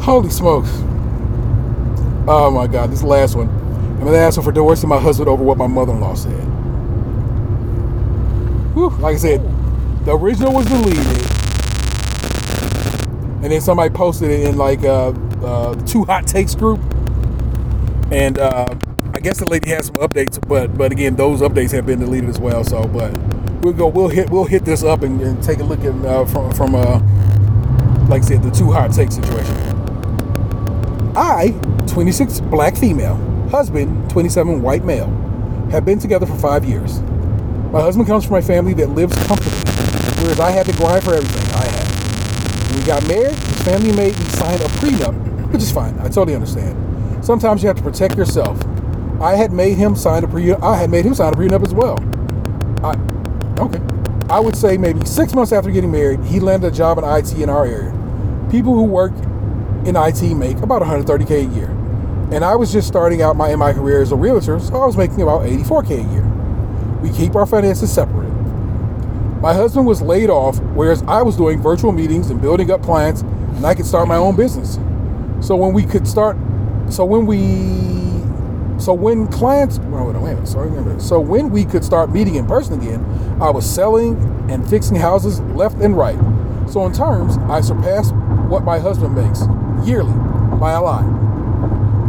Holy 0.00 0.30
smokes. 0.30 0.70
Oh 2.26 2.50
my 2.50 2.66
God, 2.66 2.90
this 2.90 3.02
last 3.02 3.36
one. 3.36 3.48
I'm 3.48 4.04
gonna 4.04 4.16
ask 4.16 4.36
her 4.36 4.42
for 4.42 4.52
divorcing 4.52 4.88
my 4.88 4.98
husband 4.98 5.28
over 5.28 5.42
what 5.44 5.58
my 5.58 5.66
mother-in-law 5.66 6.14
said. 6.14 6.40
Whew, 8.74 8.88
like 9.00 9.16
I 9.16 9.18
said, 9.18 9.42
the 10.06 10.16
original 10.16 10.54
was 10.54 10.64
deleted, 10.66 11.06
and 13.42 13.52
then 13.52 13.60
somebody 13.60 13.92
posted 13.92 14.30
it 14.30 14.48
in 14.48 14.56
like 14.56 14.82
uh, 14.84 15.10
uh, 15.42 15.74
two 15.86 16.04
hot 16.04 16.26
takes 16.26 16.54
group, 16.54 16.80
and 18.10 18.38
uh, 18.38 18.74
I 19.12 19.20
guess 19.20 19.38
the 19.38 19.46
lady 19.46 19.68
has 19.70 19.86
some 19.86 19.96
updates, 19.96 20.40
but 20.48 20.76
but 20.78 20.92
again, 20.92 21.16
those 21.16 21.42
updates 21.42 21.72
have 21.72 21.84
been 21.84 22.00
deleted 22.00 22.30
as 22.30 22.40
well. 22.40 22.64
So, 22.64 22.86
but 22.88 23.16
we'll 23.62 23.74
go, 23.74 23.86
we'll 23.88 24.08
hit, 24.08 24.30
we'll 24.30 24.44
hit 24.44 24.64
this 24.64 24.82
up 24.82 25.02
and, 25.02 25.20
and 25.20 25.42
take 25.42 25.58
a 25.58 25.64
look 25.64 25.80
at 25.80 25.94
uh, 26.06 26.24
from 26.24 26.52
from 26.52 26.74
uh, 26.74 27.00
like 28.08 28.22
I 28.22 28.26
said, 28.26 28.42
the 28.42 28.50
two 28.50 28.72
hot 28.72 28.92
take 28.92 29.12
situation. 29.12 29.83
I, 31.16 31.50
26 31.86 32.40
black 32.40 32.76
female, 32.76 33.14
husband, 33.50 34.10
27 34.10 34.60
white 34.62 34.84
male, 34.84 35.06
have 35.70 35.84
been 35.84 35.98
together 35.98 36.26
for 36.26 36.36
five 36.36 36.64
years. 36.64 37.00
My 37.70 37.80
husband 37.80 38.08
comes 38.08 38.24
from 38.24 38.36
a 38.36 38.42
family 38.42 38.74
that 38.74 38.90
lives 38.90 39.14
comfortably, 39.26 39.60
whereas 40.22 40.40
I 40.40 40.50
had 40.50 40.66
to 40.66 40.72
grind 40.72 41.04
for 41.04 41.14
everything 41.14 41.54
I 41.54 41.66
had. 41.66 42.70
When 42.70 42.80
we 42.80 42.86
got 42.86 43.06
married, 43.06 43.36
his 43.36 43.62
family 43.62 43.92
made 43.92 44.18
me 44.18 44.24
sign 44.26 44.54
a 44.60 44.68
prenup, 44.80 45.52
which 45.52 45.62
is 45.62 45.70
fine. 45.70 45.96
I 46.00 46.04
totally 46.04 46.34
understand. 46.34 47.24
Sometimes 47.24 47.62
you 47.62 47.68
have 47.68 47.76
to 47.76 47.82
protect 47.82 48.16
yourself. 48.16 48.60
I 49.20 49.36
had 49.36 49.52
made 49.52 49.76
him 49.78 49.94
sign 49.94 50.24
a 50.24 50.26
prenup. 50.26 50.62
I 50.62 50.76
had 50.76 50.90
made 50.90 51.04
him 51.04 51.14
sign 51.14 51.32
a 51.32 51.36
prenup 51.36 51.62
as 51.64 51.72
well. 51.72 51.98
I, 52.84 52.98
okay. 53.62 53.80
I 54.28 54.40
would 54.40 54.56
say 54.56 54.76
maybe 54.76 55.04
six 55.06 55.32
months 55.32 55.52
after 55.52 55.70
getting 55.70 55.92
married, 55.92 56.20
he 56.24 56.40
landed 56.40 56.72
a 56.72 56.76
job 56.76 56.98
in 56.98 57.04
IT 57.04 57.32
in 57.34 57.48
our 57.48 57.66
area. 57.66 57.92
People 58.50 58.74
who 58.74 58.82
work 58.82 59.12
in 59.86 59.96
IT 59.96 60.22
make 60.34 60.58
about 60.58 60.82
130k 60.82 61.30
a 61.30 61.54
year, 61.54 61.68
and 62.32 62.44
I 62.44 62.56
was 62.56 62.72
just 62.72 62.88
starting 62.88 63.22
out 63.22 63.36
my 63.36 63.54
my 63.56 63.72
career 63.72 64.00
as 64.00 64.12
a 64.12 64.16
realtor, 64.16 64.58
so 64.58 64.74
I 64.76 64.86
was 64.86 64.96
making 64.96 65.22
about 65.22 65.42
84k 65.42 65.90
a 65.90 66.12
year. 66.12 66.24
We 67.02 67.10
keep 67.10 67.34
our 67.36 67.46
finances 67.46 67.92
separate. 67.92 68.32
My 69.40 69.52
husband 69.52 69.86
was 69.86 70.00
laid 70.00 70.30
off, 70.30 70.58
whereas 70.72 71.02
I 71.02 71.20
was 71.20 71.36
doing 71.36 71.60
virtual 71.60 71.92
meetings 71.92 72.30
and 72.30 72.40
building 72.40 72.70
up 72.70 72.82
clients, 72.82 73.20
and 73.20 73.66
I 73.66 73.74
could 73.74 73.84
start 73.84 74.08
my 74.08 74.16
own 74.16 74.36
business. 74.36 74.78
So 75.46 75.54
when 75.54 75.74
we 75.74 75.84
could 75.84 76.08
start, 76.08 76.38
so 76.88 77.04
when 77.04 77.26
we, 77.26 77.38
so 78.80 78.94
when 78.94 79.26
clients, 79.28 79.78
well, 79.80 80.06
wait, 80.06 80.16
a 80.16 80.20
minute, 80.20 80.48
sorry, 80.48 80.70
minute. 80.70 81.02
So 81.02 81.20
when 81.20 81.50
we 81.50 81.66
could 81.66 81.84
start 81.84 82.10
meeting 82.10 82.36
in 82.36 82.46
person 82.46 82.80
again, 82.80 83.04
I 83.38 83.50
was 83.50 83.68
selling 83.68 84.16
and 84.50 84.66
fixing 84.66 84.96
houses 84.96 85.40
left 85.40 85.76
and 85.76 85.94
right. 85.94 86.18
So 86.70 86.86
in 86.86 86.94
terms, 86.94 87.36
I 87.50 87.60
surpassed 87.60 88.14
what 88.48 88.64
my 88.64 88.78
husband 88.78 89.14
makes 89.14 89.42
yearly 89.84 90.12
by 90.58 90.72
a 90.72 90.82
lot. 90.82 91.04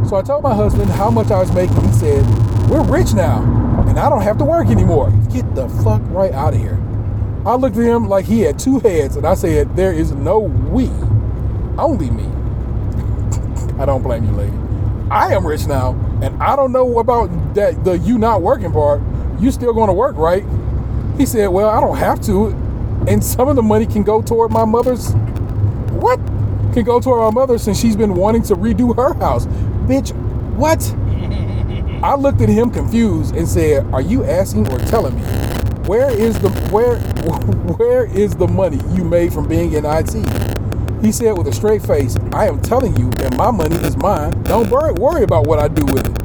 So 0.07 0.15
I 0.17 0.21
told 0.21 0.43
my 0.43 0.53
husband 0.53 0.89
how 0.91 1.09
much 1.09 1.31
I 1.31 1.39
was 1.39 1.51
making. 1.51 1.81
He 1.81 1.91
said, 1.93 2.23
We're 2.69 2.83
rich 2.83 3.13
now, 3.13 3.41
and 3.87 3.99
I 3.99 4.09
don't 4.09 4.21
have 4.21 4.37
to 4.37 4.45
work 4.45 4.67
anymore. 4.67 5.11
Get 5.31 5.55
the 5.55 5.67
fuck 5.83 6.01
right 6.05 6.31
out 6.31 6.53
of 6.53 6.59
here. 6.59 6.79
I 7.45 7.55
looked 7.55 7.77
at 7.77 7.83
him 7.83 8.07
like 8.07 8.25
he 8.25 8.41
had 8.41 8.59
two 8.59 8.79
heads, 8.79 9.15
and 9.15 9.25
I 9.25 9.33
said, 9.33 9.75
There 9.75 9.91
is 9.91 10.11
no 10.11 10.39
we, 10.39 10.89
only 11.77 12.09
me. 12.11 12.25
I 13.79 13.85
don't 13.85 14.03
blame 14.03 14.25
you, 14.25 14.31
lady. 14.31 14.57
I 15.09 15.33
am 15.33 15.45
rich 15.45 15.65
now, 15.67 15.91
and 16.21 16.41
I 16.41 16.55
don't 16.55 16.71
know 16.71 16.99
about 16.99 17.55
that 17.55 17.83
the 17.83 17.97
you 17.97 18.17
not 18.17 18.41
working 18.41 18.71
part. 18.71 19.01
You 19.39 19.51
still 19.51 19.73
going 19.73 19.87
to 19.87 19.93
work, 19.93 20.15
right? 20.17 20.43
He 21.17 21.25
said, 21.25 21.47
Well, 21.47 21.69
I 21.69 21.79
don't 21.81 21.97
have 21.97 22.21
to, 22.25 22.47
and 23.07 23.23
some 23.23 23.47
of 23.47 23.55
the 23.55 23.63
money 23.63 23.85
can 23.85 24.03
go 24.03 24.21
toward 24.21 24.51
my 24.51 24.65
mother's. 24.65 25.13
What? 25.93 26.19
Can 26.75 26.83
go 26.83 26.99
to 26.99 27.09
my 27.09 27.29
mother 27.29 27.57
since 27.57 27.79
she's 27.79 27.95
been 27.95 28.15
wanting 28.15 28.43
to 28.43 28.53
redo 28.53 28.93
her 28.97 29.13
house. 29.13 29.45
Bitch, 29.87 30.11
what? 30.57 30.83
I 32.03 32.15
looked 32.15 32.41
at 32.41 32.49
him 32.49 32.69
confused 32.69 33.33
and 33.33 33.47
said, 33.47 33.85
"Are 33.93 34.01
you 34.01 34.25
asking 34.25 34.69
or 34.69 34.79
telling 34.79 35.15
me? 35.15 35.21
Where 35.87 36.11
is 36.11 36.37
the 36.37 36.49
where 36.71 36.97
where 37.77 38.03
is 38.07 38.35
the 38.35 38.49
money 38.49 38.81
you 38.93 39.05
made 39.05 39.31
from 39.31 39.47
being 39.47 39.71
in 39.71 39.85
IT?" 39.85 40.15
He 41.01 41.13
said 41.13 41.37
with 41.37 41.47
a 41.47 41.53
straight 41.53 41.81
face, 41.81 42.17
"I 42.33 42.49
am 42.49 42.61
telling 42.61 42.97
you, 42.97 43.09
and 43.21 43.37
my 43.37 43.51
money 43.51 43.77
is 43.77 43.95
mine. 43.95 44.43
Don't 44.43 44.69
worry, 44.69 44.91
worry 44.91 45.23
about 45.23 45.47
what 45.47 45.59
I 45.59 45.69
do 45.69 45.85
with 45.85 46.05
it." 46.05 46.23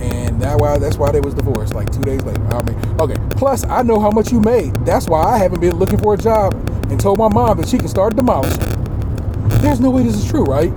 And 0.00 0.40
that 0.40 0.56
why 0.56 0.78
that's 0.78 0.98
why 0.98 1.10
they 1.10 1.20
was 1.20 1.34
divorced 1.34 1.74
like 1.74 1.90
two 1.90 2.04
days 2.04 2.22
later. 2.22 2.46
I 2.46 2.62
mean, 2.62 2.78
okay. 3.00 3.16
Plus, 3.30 3.64
I 3.64 3.82
know 3.82 3.98
how 3.98 4.12
much 4.12 4.30
you 4.30 4.38
made. 4.38 4.72
That's 4.86 5.08
why 5.08 5.20
I 5.20 5.36
haven't 5.36 5.60
been 5.60 5.80
looking 5.80 5.98
for 5.98 6.14
a 6.14 6.16
job 6.16 6.54
and 6.90 7.00
told 7.00 7.18
my 7.18 7.28
mom 7.28 7.56
that 7.56 7.66
she 7.66 7.76
can 7.76 7.88
start 7.88 8.14
demolishing. 8.14 8.73
There's 9.64 9.80
no 9.80 9.88
way 9.88 10.02
this 10.02 10.14
is 10.16 10.30
true, 10.30 10.44
right? 10.44 10.70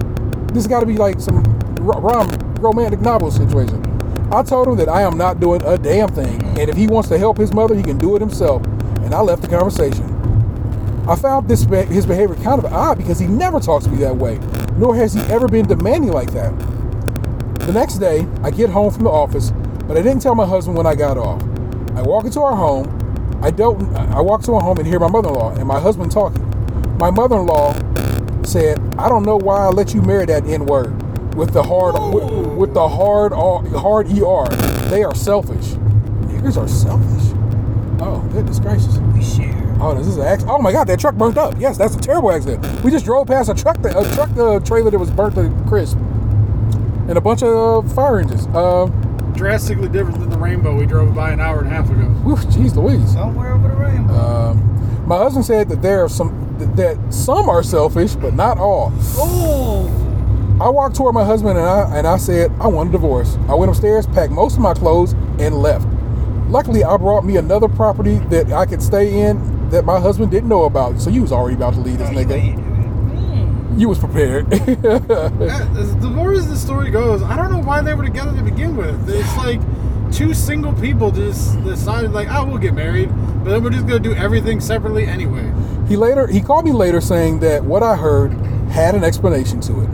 This 0.54 0.66
got 0.66 0.80
to 0.80 0.86
be 0.86 0.96
like 0.96 1.20
some 1.20 1.44
rom- 1.76 2.06
rom- 2.06 2.56
romantic 2.56 3.02
novel 3.02 3.30
situation. 3.30 3.84
I 4.32 4.44
told 4.44 4.70
him 4.70 4.78
that 4.78 4.88
I 4.88 5.02
am 5.02 5.18
not 5.18 5.42
doing 5.42 5.62
a 5.66 5.78
damn 5.78 6.08
thing, 6.08 6.42
and 6.58 6.70
if 6.70 6.78
he 6.78 6.88
wants 6.88 7.10
to 7.10 7.18
help 7.18 7.38
his 7.38 7.54
mother, 7.54 7.76
he 7.76 7.84
can 7.84 7.98
do 7.98 8.16
it 8.16 8.22
himself. 8.22 8.66
And 9.04 9.14
I 9.14 9.20
left 9.20 9.42
the 9.42 9.50
conversation. 9.50 10.06
I 11.06 11.18
found 11.18 11.50
this 11.50 11.66
his 11.90 12.06
behavior 12.06 12.36
kind 12.38 12.64
of 12.64 12.72
odd 12.72 12.98
because 12.98 13.20
he 13.20 13.28
never 13.28 13.60
talks 13.60 13.84
to 13.84 13.92
me 13.92 13.98
that 13.98 14.16
way, 14.16 14.40
nor 14.78 14.96
has 14.96 15.14
he 15.14 15.20
ever 15.24 15.50
been 15.50 15.68
demanding 15.68 16.14
like 16.14 16.32
that. 16.32 16.58
The 17.60 17.74
next 17.74 17.96
day, 17.96 18.26
I 18.42 18.52
get 18.52 18.70
home 18.70 18.94
from 18.94 19.04
the 19.04 19.10
office, 19.10 19.52
but 19.86 19.98
I 19.98 20.02
didn't 20.02 20.22
tell 20.22 20.34
my 20.34 20.46
husband 20.46 20.78
when 20.78 20.88
I 20.88 20.96
got 20.96 21.18
off. 21.18 21.42
I 21.94 22.04
walk 22.04 22.24
into 22.24 22.40
our 22.40 22.56
home. 22.56 23.40
I 23.44 23.52
don't. 23.52 23.94
I 23.98 24.22
walk 24.22 24.44
to 24.44 24.54
our 24.54 24.62
home 24.62 24.78
and 24.78 24.88
hear 24.88 24.98
my 24.98 25.10
mother-in-law 25.10 25.56
and 25.56 25.68
my 25.68 25.78
husband 25.82 26.10
talking. 26.10 26.44
My 26.98 27.12
mother-in-law 27.12 27.87
said, 28.48 28.80
"I 28.98 29.10
don't 29.10 29.24
know 29.24 29.38
why 29.38 29.66
I 29.66 29.70
let 29.70 29.94
you 29.94 30.02
marry 30.02 30.26
that 30.26 30.46
N-word 30.46 31.36
with 31.36 31.54
the 31.54 31.62
hard 31.64 31.94
with, 32.14 32.58
with 32.58 32.74
the 32.74 32.88
hard 32.88 33.32
hard 33.34 34.08
ER. 34.08 34.48
They 34.90 35.04
are 35.04 35.14
selfish. 35.14 35.76
Niggers 36.28 36.58
are 36.58 36.68
selfish. 36.68 37.34
Oh, 38.00 38.20
goodness 38.32 38.60
gracious. 38.60 38.98
We 39.16 39.24
share. 39.24 39.54
Oh, 39.80 39.94
this 39.96 40.08
is 40.08 40.18
an 40.18 40.24
accident. 40.24 40.56
Oh 40.58 40.62
my 40.62 40.72
God, 40.72 40.88
that 40.88 41.00
truck 41.00 41.16
burnt 41.16 41.38
up. 41.38 41.56
Yes, 41.60 41.78
that's 41.78 41.96
a 41.96 42.00
terrible 42.00 42.32
accident. 42.32 42.84
We 42.84 42.90
just 42.92 43.06
drove 43.06 43.28
past 43.28 43.50
a 43.50 43.54
truck, 43.54 43.78
that, 43.84 43.96
a 43.96 44.16
truck 44.16 44.30
uh, 44.38 44.60
trailer 44.62 44.90
that 44.92 44.98
was 45.00 45.12
burnt 45.12 45.36
to 45.36 45.50
crisp, 45.68 45.98
and 47.08 47.18
a 47.18 47.22
bunch 47.22 47.44
of 47.44 47.86
uh, 47.86 47.90
fire 47.94 48.20
engines. 48.20 48.48
Uh, 48.48 48.88
Drastically 49.36 49.88
different 49.90 50.20
than 50.20 50.30
the 50.32 50.38
rainbow 50.38 50.76
we 50.76 50.88
drove 50.88 51.14
by 51.14 51.32
an 51.32 51.40
hour 51.40 51.60
and 51.60 51.68
a 51.68 51.70
half 51.70 51.90
ago. 51.92 52.06
whew, 52.24 52.36
jeez 52.38 52.76
Louise. 52.76 53.14
Somewhere 53.14 53.54
over 53.54 53.68
the 53.68 53.76
rainbow. 53.76 54.14
Um, 54.16 55.06
my 55.08 55.18
husband 55.18 55.46
said 55.46 55.70
that 55.70 55.84
there 55.84 56.04
are 56.04 56.10
some 56.10 56.47
th- 56.58 56.70
that 56.76 57.14
some 57.14 57.50
are 57.50 57.64
selfish, 57.64 58.16
but 58.16 58.34
not 58.34 58.58
all. 58.58 58.92
oh. 59.18 60.04
I 60.60 60.70
walked 60.70 60.96
toward 60.96 61.14
my 61.14 61.24
husband 61.24 61.56
and 61.60 61.68
I 61.68 61.98
and 62.00 62.08
I 62.08 62.18
said 62.18 62.52
I 62.60 62.66
want 62.66 62.90
a 62.90 62.92
divorce. 62.92 63.38
I 63.48 63.54
went 63.54 63.70
upstairs, 63.70 64.08
packed 64.08 64.32
most 64.32 64.56
of 64.56 64.60
my 64.62 64.74
clothes, 64.74 65.14
and 65.40 65.54
left. 65.56 65.88
Luckily, 66.50 66.84
I 66.84 66.98
brought 66.98 67.24
me 67.26 67.38
another 67.38 67.68
property 67.68 68.16
that 68.30 68.52
I 68.52 68.66
could 68.66 68.82
stay 68.82 69.20
in 69.20 69.70
that 69.70 69.86
my 69.86 70.00
husband 70.00 70.32
didn't 70.32 70.50
know 70.50 70.64
about. 70.64 71.00
So 71.00 71.10
you 71.12 71.22
was 71.22 71.32
already 71.32 71.56
about 71.58 71.76
to 71.76 71.82
leave 71.82 72.00
this 72.00 72.10
nigga. 72.10 72.64
You 73.80 73.90
was 73.90 74.00
prepared. 74.00 74.48
Yeah, 74.52 75.78
as 75.78 75.96
the 75.98 76.10
more 76.10 76.34
as 76.34 76.48
the 76.50 76.56
story 76.56 76.90
goes, 76.90 77.22
I 77.22 77.36
don't 77.36 77.52
know 77.52 77.62
why 77.62 77.82
they 77.82 77.94
were 77.94 78.04
together 78.04 78.36
to 78.36 78.42
begin 78.44 78.76
with. 78.76 79.08
It's 79.10 79.38
like 79.38 79.60
two 80.12 80.34
single 80.34 80.74
people 80.74 81.12
just 81.12 81.62
decided, 81.64 82.12
like, 82.14 82.30
oh, 82.32 82.46
we'll 82.46 82.58
get 82.58 82.74
married, 82.74 83.10
but 83.44 83.52
then 83.52 83.64
we're 83.64 83.70
just 83.70 83.86
gonna 83.86 84.00
do 84.00 84.16
everything 84.16 84.60
separately 84.60 85.06
anyway. 85.06 85.52
He 85.88 85.96
later 85.96 86.28
he 86.28 86.42
called 86.42 86.66
me 86.66 86.72
later 86.72 87.02
saying 87.02 87.40
that 87.40 87.64
what 87.64 87.84
I 87.84 87.96
heard 87.96 88.34
had 88.70 88.96
an 88.96 89.04
explanation 89.04 89.62
to 89.62 89.82
it, 89.82 89.90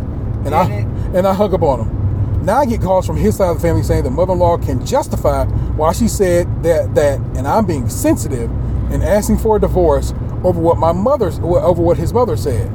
and 0.46 0.56
I 0.56 0.70
it? 0.70 0.86
and 1.16 1.28
I 1.28 1.34
hung 1.34 1.54
up 1.54 1.62
on 1.62 1.88
him. 1.88 2.46
Now 2.46 2.58
I 2.58 2.66
get 2.66 2.82
calls 2.82 3.06
from 3.06 3.16
his 3.16 3.38
side 3.38 3.52
of 3.52 3.58
the 3.58 3.62
family 3.62 3.84
saying 3.84 4.04
that 4.04 4.10
mother-in-law 4.10 4.58
can 4.58 4.86
justify 4.86 5.46
why 5.46 5.94
she 5.94 6.08
said 6.08 6.64
that 6.64 6.94
that, 6.96 7.20
and 7.38 7.48
I'm 7.48 7.66
being 7.66 7.88
sensitive 7.90 8.50
and 8.92 9.04
asking 9.04 9.38
for 9.38 9.58
a 9.58 9.60
divorce 9.60 10.14
over 10.44 10.60
what 10.60 10.78
my 10.78 10.92
mother's 10.92 11.40
over 11.40 11.82
what 11.82 11.98
his 11.98 12.12
mother 12.12 12.36
said. 12.36 12.72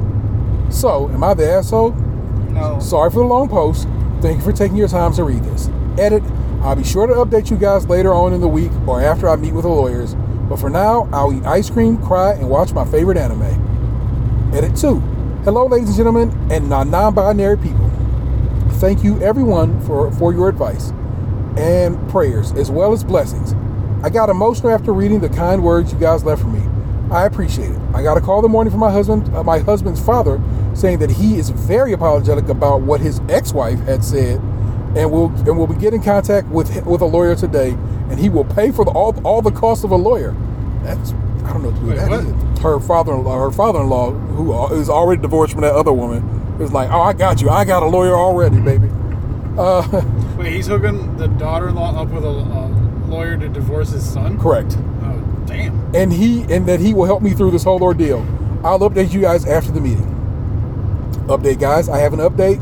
So, 0.69 1.09
am 1.09 1.23
I 1.23 1.33
the 1.33 1.49
asshole? 1.49 1.91
No. 1.91 2.79
Sorry 2.79 3.09
for 3.09 3.19
the 3.19 3.25
long 3.25 3.49
post. 3.49 3.87
Thank 4.21 4.37
you 4.37 4.43
for 4.43 4.51
taking 4.51 4.77
your 4.77 4.87
time 4.87 5.13
to 5.13 5.23
read 5.23 5.43
this. 5.43 5.69
Edit. 5.97 6.23
I'll 6.61 6.75
be 6.75 6.83
sure 6.83 7.07
to 7.07 7.13
update 7.13 7.49
you 7.49 7.57
guys 7.57 7.87
later 7.87 8.13
on 8.13 8.33
in 8.33 8.41
the 8.41 8.47
week 8.47 8.71
or 8.85 9.01
after 9.01 9.29
I 9.29 9.37
meet 9.37 9.53
with 9.53 9.63
the 9.63 9.69
lawyers. 9.69 10.13
But 10.49 10.59
for 10.59 10.69
now, 10.69 11.07
I'll 11.13 11.31
eat 11.31 11.45
ice 11.45 11.69
cream, 11.69 11.97
cry, 11.99 12.33
and 12.33 12.49
watch 12.49 12.73
my 12.73 12.83
favorite 12.83 13.17
anime. 13.17 13.43
Edit 14.53 14.75
2. 14.75 14.95
Hello, 15.45 15.67
ladies 15.67 15.89
and 15.89 15.97
gentlemen, 15.97 16.51
and 16.51 16.67
non 16.67 16.89
binary 17.13 17.57
people. 17.57 17.89
Thank 18.79 19.03
you, 19.03 19.21
everyone, 19.21 19.79
for, 19.81 20.11
for 20.13 20.33
your 20.33 20.49
advice 20.49 20.91
and 21.55 22.09
prayers, 22.09 22.51
as 22.53 22.71
well 22.71 22.93
as 22.93 23.03
blessings. 23.03 23.53
I 24.03 24.09
got 24.09 24.29
emotional 24.29 24.71
after 24.71 24.91
reading 24.93 25.19
the 25.19 25.29
kind 25.29 25.63
words 25.63 25.93
you 25.93 25.99
guys 25.99 26.23
left 26.23 26.41
for 26.41 26.47
me. 26.47 26.63
I 27.11 27.25
appreciate 27.25 27.71
it. 27.71 27.79
I 27.93 28.01
got 28.01 28.17
a 28.17 28.21
call 28.21 28.41
the 28.41 28.47
morning 28.47 28.71
from 28.71 28.79
my 28.79 28.91
husband, 28.91 29.33
uh, 29.35 29.43
my 29.43 29.59
husband's 29.59 30.03
father, 30.03 30.41
saying 30.73 30.99
that 30.99 31.11
he 31.11 31.37
is 31.37 31.49
very 31.49 31.91
apologetic 31.91 32.49
about 32.49 32.81
what 32.81 33.01
his 33.01 33.19
ex-wife 33.29 33.79
had 33.81 34.03
said, 34.03 34.39
and 34.95 35.11
will 35.11 35.27
and 35.27 35.57
will 35.57 35.67
be 35.67 35.75
getting 35.75 35.99
in 35.99 36.05
contact 36.05 36.47
with 36.47 36.85
with 36.85 37.01
a 37.01 37.05
lawyer 37.05 37.35
today, 37.35 37.75
and 38.09 38.19
he 38.19 38.29
will 38.29 38.45
pay 38.45 38.71
for 38.71 38.83
the, 38.85 38.91
all 38.91 39.19
all 39.25 39.41
the 39.41 39.51
cost 39.51 39.83
of 39.83 39.91
a 39.91 39.95
lawyer. 39.95 40.35
That's 40.83 41.11
I 41.43 41.53
don't 41.53 41.63
know 41.63 41.71
who 41.71 41.89
Wait, 41.89 41.95
that 41.97 42.09
what? 42.09 42.25
is. 42.25 42.59
Her 42.59 42.79
father-in-law, 42.79 43.39
her 43.39 43.51
father-in-law, 43.51 44.11
who 44.11 44.51
uh, 44.51 44.85
already 44.89 45.21
divorced 45.21 45.53
from 45.53 45.61
that 45.61 45.73
other 45.73 45.93
woman, 45.93 46.57
is 46.59 46.71
like, 46.73 46.89
oh, 46.91 47.01
I 47.01 47.13
got 47.13 47.41
you. 47.41 47.49
I 47.49 47.63
got 47.65 47.81
a 47.83 47.87
lawyer 47.87 48.13
already, 48.15 48.59
baby. 48.59 48.89
Uh, 49.57 50.01
Wait, 50.37 50.53
he's 50.53 50.67
hooking 50.67 51.15
the 51.17 51.27
daughter-in-law 51.27 52.01
up 52.01 52.09
with 52.09 52.23
a, 52.25 52.27
a 52.27 52.67
lawyer 53.07 53.37
to 53.37 53.47
divorce 53.49 53.91
his 53.91 54.07
son? 54.07 54.37
correct. 54.39 54.77
Oh, 55.01 55.43
damn. 55.47 55.95
and 55.95 56.11
he 56.13 56.41
and 56.53 56.65
that 56.67 56.79
he 56.79 56.93
will 56.93 57.05
help 57.05 57.21
me 57.23 57.31
through 57.31 57.51
this 57.51 57.63
whole 57.63 57.81
ordeal. 57.81 58.19
I'll 58.63 58.79
update 58.79 59.11
you 59.13 59.21
guys 59.21 59.45
after 59.45 59.71
the 59.71 59.81
meeting. 59.81 60.05
Update, 61.27 61.59
guys. 61.59 61.87
I 61.89 61.99
have 61.99 62.13
an 62.13 62.19
update. 62.19 62.59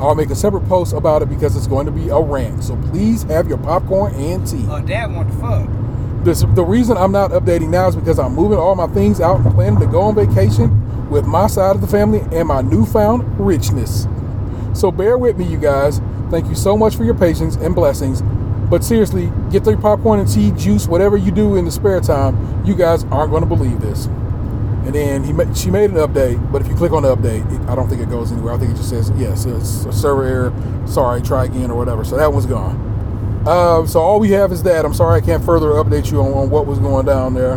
I'll 0.00 0.14
make 0.14 0.30
a 0.30 0.36
separate 0.36 0.68
post 0.68 0.92
about 0.92 1.22
it 1.22 1.28
because 1.28 1.56
it's 1.56 1.66
going 1.66 1.86
to 1.86 1.92
be 1.92 2.08
a 2.08 2.20
rant. 2.20 2.62
So 2.64 2.76
please 2.76 3.24
have 3.24 3.48
your 3.48 3.58
popcorn 3.58 4.14
and 4.14 4.46
tea. 4.46 4.64
Oh, 4.68 4.80
dad 4.80 5.12
want 5.12 5.30
to 5.30 5.38
fuck. 5.38 6.24
This, 6.24 6.44
the 6.54 6.64
reason 6.64 6.96
I'm 6.96 7.12
not 7.12 7.30
updating 7.30 7.70
now 7.70 7.88
is 7.88 7.96
because 7.96 8.18
I'm 8.18 8.34
moving 8.34 8.58
all 8.58 8.74
my 8.74 8.86
things 8.88 9.20
out 9.20 9.40
and 9.40 9.54
planning 9.54 9.80
to 9.80 9.86
go 9.86 10.02
on 10.02 10.14
vacation 10.14 11.10
with 11.10 11.26
my 11.26 11.46
side 11.46 11.74
of 11.74 11.80
the 11.80 11.86
family 11.86 12.20
and 12.32 12.46
my 12.48 12.60
newfound 12.60 13.24
richness. 13.40 14.06
So 14.74 14.92
bear 14.92 15.18
with 15.18 15.36
me, 15.38 15.44
you 15.46 15.58
guys. 15.58 16.00
Thank 16.30 16.46
you 16.46 16.54
so 16.54 16.76
much 16.76 16.94
for 16.94 17.04
your 17.04 17.14
patience 17.14 17.56
and 17.56 17.74
blessings. 17.74 18.22
But 18.70 18.84
seriously, 18.84 19.32
get 19.50 19.64
your 19.64 19.78
popcorn 19.78 20.20
and 20.20 20.28
tea, 20.28 20.50
juice, 20.52 20.86
whatever 20.86 21.16
you 21.16 21.32
do 21.32 21.56
in 21.56 21.64
the 21.64 21.70
spare 21.70 22.00
time. 22.00 22.64
You 22.66 22.74
guys 22.74 23.04
aren't 23.04 23.30
going 23.30 23.42
to 23.42 23.48
believe 23.48 23.80
this. 23.80 24.08
And 24.88 24.94
then 24.94 25.22
he 25.22 25.34
ma- 25.34 25.52
she 25.52 25.70
made 25.70 25.90
an 25.90 25.96
update, 25.96 26.50
but 26.50 26.62
if 26.62 26.68
you 26.68 26.74
click 26.74 26.92
on 26.92 27.02
the 27.02 27.14
update, 27.14 27.44
it, 27.52 27.68
I 27.68 27.74
don't 27.74 27.90
think 27.90 28.00
it 28.00 28.08
goes 28.08 28.32
anywhere. 28.32 28.54
I 28.54 28.58
think 28.58 28.70
it 28.70 28.76
just 28.76 28.88
says 28.88 29.12
yes, 29.18 29.44
it's 29.44 29.84
a 29.84 29.92
server 29.92 30.24
error. 30.24 30.86
Sorry, 30.86 31.20
try 31.20 31.44
again 31.44 31.70
or 31.70 31.76
whatever. 31.76 32.06
So 32.06 32.16
that 32.16 32.32
one's 32.32 32.46
gone. 32.46 33.44
Uh, 33.46 33.86
so 33.86 34.00
all 34.00 34.18
we 34.18 34.30
have 34.30 34.50
is 34.50 34.62
that. 34.62 34.86
I'm 34.86 34.94
sorry 34.94 35.20
I 35.20 35.22
can't 35.22 35.44
further 35.44 35.72
update 35.72 36.10
you 36.10 36.22
on, 36.22 36.32
on 36.32 36.48
what 36.48 36.64
was 36.64 36.78
going 36.78 37.04
down 37.04 37.34
there. 37.34 37.56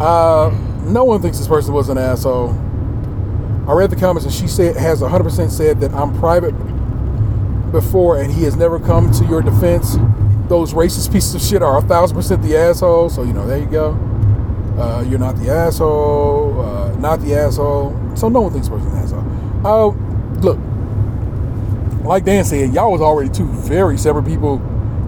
Uh, 0.00 0.48
no 0.84 1.04
one 1.04 1.20
thinks 1.20 1.36
this 1.36 1.46
person 1.46 1.74
was 1.74 1.90
an 1.90 1.98
asshole. 1.98 2.52
I 3.68 3.74
read 3.74 3.90
the 3.90 3.96
comments 3.96 4.24
and 4.24 4.32
she 4.32 4.48
said 4.48 4.74
has 4.78 5.02
100% 5.02 5.50
said 5.50 5.80
that 5.80 5.92
I'm 5.92 6.18
private 6.18 6.52
before 7.72 8.22
and 8.22 8.32
he 8.32 8.44
has 8.44 8.56
never 8.56 8.80
come 8.80 9.12
to 9.12 9.24
your 9.26 9.42
defense. 9.42 9.98
Those 10.48 10.72
racist 10.72 11.12
pieces 11.12 11.34
of 11.34 11.42
shit 11.42 11.62
are 11.62 11.76
a 11.76 11.82
thousand 11.82 12.16
percent 12.16 12.42
the 12.42 12.56
asshole. 12.56 13.10
So 13.10 13.22
you 13.22 13.34
know, 13.34 13.46
there 13.46 13.58
you 13.58 13.66
go. 13.66 14.08
Uh, 14.78 15.04
you're 15.08 15.18
not 15.18 15.36
the 15.36 15.50
asshole. 15.50 16.60
Uh, 16.60 16.96
not 16.96 17.20
the 17.20 17.34
asshole. 17.34 17.98
So 18.16 18.28
no 18.28 18.42
one 18.42 18.52
thinks 18.52 18.68
this 18.68 18.78
person's 18.78 18.92
an 18.92 18.98
asshole. 18.98 19.66
Uh, 19.66 19.86
look, 20.40 20.58
like 22.04 22.24
Dan 22.24 22.44
said, 22.44 22.72
y'all 22.72 22.90
was 22.90 23.00
already 23.00 23.30
two 23.30 23.46
very 23.46 23.96
separate 23.96 24.24
people 24.24 24.58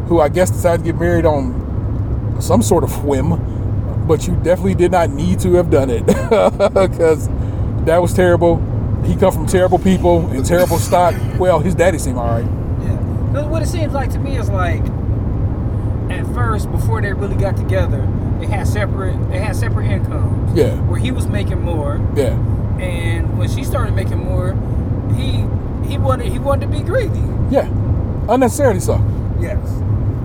who 0.09 0.21
I 0.21 0.29
guess 0.29 0.51
decided 0.51 0.85
to 0.85 0.93
get 0.93 1.01
married 1.01 1.25
on 1.25 2.37
some 2.41 2.63
sort 2.63 2.85
of 2.85 3.05
whim, 3.05 4.07
but 4.07 4.27
you 4.27 4.37
definitely 4.37 4.75
did 4.75 4.93
not 4.93 5.11
need 5.11 5.41
to 5.41 5.55
have 5.55 5.71
done 5.71 5.91
it 5.91 6.07
because 6.07 7.29
that 7.85 7.99
was 8.01 8.13
terrible. 8.13 8.57
He 9.05 9.17
come 9.17 9.33
from 9.33 9.47
terrible 9.47 9.79
people 9.79 10.27
and 10.29 10.45
terrible 10.45 10.79
stock. 10.89 11.15
Well, 11.39 11.59
his 11.61 11.75
daddy 11.75 11.99
seemed 11.99 12.19
all 12.19 12.27
right. 12.41 12.45
Yeah, 12.83 13.47
what 13.47 13.63
it 13.63 13.67
seems 13.67 13.93
like 13.93 14.11
to 14.13 14.19
me 14.19 14.37
is 14.37 14.49
like, 14.51 14.83
at 16.11 16.27
first, 16.35 16.71
before 16.71 17.01
they 17.03 17.13
really 17.13 17.37
got 17.37 17.57
together, 17.57 18.07
they 18.47 18.57
had 18.57 18.67
separate 18.69 19.17
they 19.31 19.39
had 19.39 19.57
separate 19.57 19.91
incomes. 19.91 20.57
Yeah. 20.57 20.75
Where 20.89 20.99
he 20.99 21.11
was 21.11 21.27
making 21.27 21.63
more, 21.63 22.01
Yeah, 22.15 22.37
and 22.79 23.39
when 23.39 23.49
she 23.49 23.65
started 23.65 23.95
making 23.95 24.19
more, 24.19 24.55
he 25.17 25.45
he 25.89 25.99
wanted 25.99 26.27
he 26.33 26.39
wanted 26.39 26.67
to 26.71 26.73
be 26.79 26.83
greedy. 26.83 27.23
yeah, 27.51 27.69
unnecessarily 28.29 28.81
so. 28.81 29.01
Yes. 29.41 29.59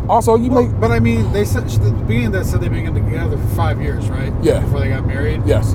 Also, 0.07 0.35
you 0.35 0.49
Well, 0.49 0.63
make 0.67 0.79
but 0.79 0.91
I 0.91 0.99
mean, 0.99 1.31
they 1.33 1.45
said 1.45 1.63
at 1.63 1.69
the 1.81 1.91
beginning 1.91 2.27
of 2.27 2.33
that 2.33 2.45
said 2.45 2.61
they've 2.61 2.71
been 2.71 2.93
together 2.93 3.37
for 3.37 3.47
five 3.55 3.81
years, 3.81 4.09
right? 4.09 4.33
Yeah. 4.41 4.59
Before 4.61 4.79
they 4.79 4.89
got 4.89 5.05
married. 5.05 5.43
yes. 5.45 5.73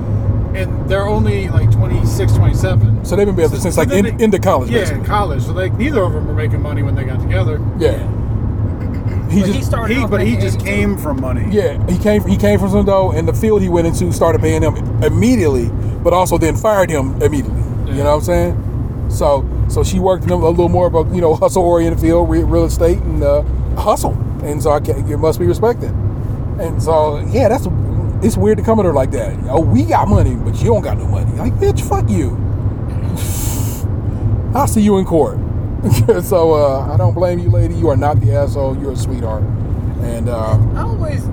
And 0.55 0.89
they're 0.89 1.09
only 1.09 1.49
like 1.49 1.71
26, 1.73 2.33
27. 2.35 3.05
So 3.05 3.17
they've 3.17 3.27
been 3.27 3.35
together 3.35 3.57
since 3.59 3.77
like 3.77 3.89
then 3.89 4.07
in, 4.07 4.17
they- 4.17 4.25
into 4.25 4.39
college, 4.39 4.71
Yeah, 4.71 4.81
basically. 4.81 5.01
in 5.01 5.07
college. 5.07 5.43
So 5.43 5.53
like 5.53 5.75
neither 5.75 6.03
of 6.03 6.13
them 6.13 6.27
were 6.29 6.35
making 6.35 6.63
money 6.63 6.83
when 6.83 6.95
they 6.95 7.05
got 7.05 7.21
together. 7.21 7.61
Yeah. 7.79 7.99
He 9.35 9.41
But 9.41 9.49
he 9.49 9.55
just 9.57 9.69
started. 9.69 9.97
He, 9.97 10.03
off 10.03 10.11
but 10.11 10.21
he 10.21 10.35
making 10.35 10.41
just 10.41 10.57
82. 10.61 10.65
came 10.71 10.97
from 10.97 11.21
money. 11.21 11.47
yeah 11.51 11.85
he 11.91 11.99
came 11.99 12.23
he 12.27 12.37
came 12.37 12.59
from 12.59 12.71
some 12.71 12.85
dough 12.87 13.11
and 13.13 13.27
the 13.29 13.33
field 13.35 13.63
he 13.63 13.69
went 13.69 13.87
into 13.87 14.13
started 14.13 14.41
paying 14.41 14.63
him 14.63 14.77
immediately, 15.03 15.69
but 16.03 16.13
also 16.13 16.39
then 16.39 16.57
fired 16.57 16.91
him 16.91 17.21
immediately. 17.23 17.61
You 17.89 18.03
know 18.03 18.17
what 18.17 18.17
I'm 18.17 18.21
saying? 18.23 19.11
So 19.11 19.45
so 19.69 19.83
she 19.85 19.99
worked 19.99 20.25
in 20.25 20.31
a 20.31 20.37
little 20.37 20.69
more 20.69 20.87
of 20.87 20.95
a 20.95 21.15
you 21.15 21.21
know 21.21 21.35
hustle 21.35 21.63
oriented 21.65 22.01
field, 22.01 22.29
re- 22.31 22.43
real 22.45 22.65
estate 22.65 22.99
and 22.99 23.23
uh, 23.23 23.43
hustle, 23.77 24.13
and 24.43 24.63
so 24.63 24.71
I 24.71 24.81
can, 24.81 25.11
it 25.11 25.17
must 25.19 25.39
be 25.39 25.47
respected. 25.47 25.91
And 26.61 26.83
so 26.83 27.19
yeah, 27.31 27.49
that's 27.49 27.67
it's 28.25 28.37
weird 28.37 28.59
to 28.59 28.65
come 28.65 28.79
at 28.79 28.85
her 28.87 28.93
like 28.93 29.11
that. 29.13 29.37
Oh, 29.51 29.61
we 29.61 29.85
got 29.85 30.09
money, 30.09 30.35
but 30.35 30.57
you 30.59 30.67
don't 30.67 30.83
got 30.83 30.97
no 30.99 31.07
money. 31.07 31.33
Like 31.37 31.53
bitch, 31.55 31.81
fuck 31.87 32.09
you. 32.09 32.31
I'll 34.55 34.69
see 34.69 34.81
you 34.83 34.99
in 34.99 35.05
court. 35.05 35.39
so 36.23 36.55
uh, 36.55 36.93
I 36.93 36.97
don't 36.97 37.15
blame 37.15 37.39
you, 37.39 37.51
lady. 37.51 37.75
You 37.75 37.89
are 37.91 37.97
not 37.97 38.21
the 38.21 38.33
asshole. 38.35 38.77
You're 38.79 38.93
a 38.93 38.97
sweetheart. 38.97 39.43
And 40.03 40.29
uh, 40.29 40.59
I 40.75 40.83
always 40.83 41.27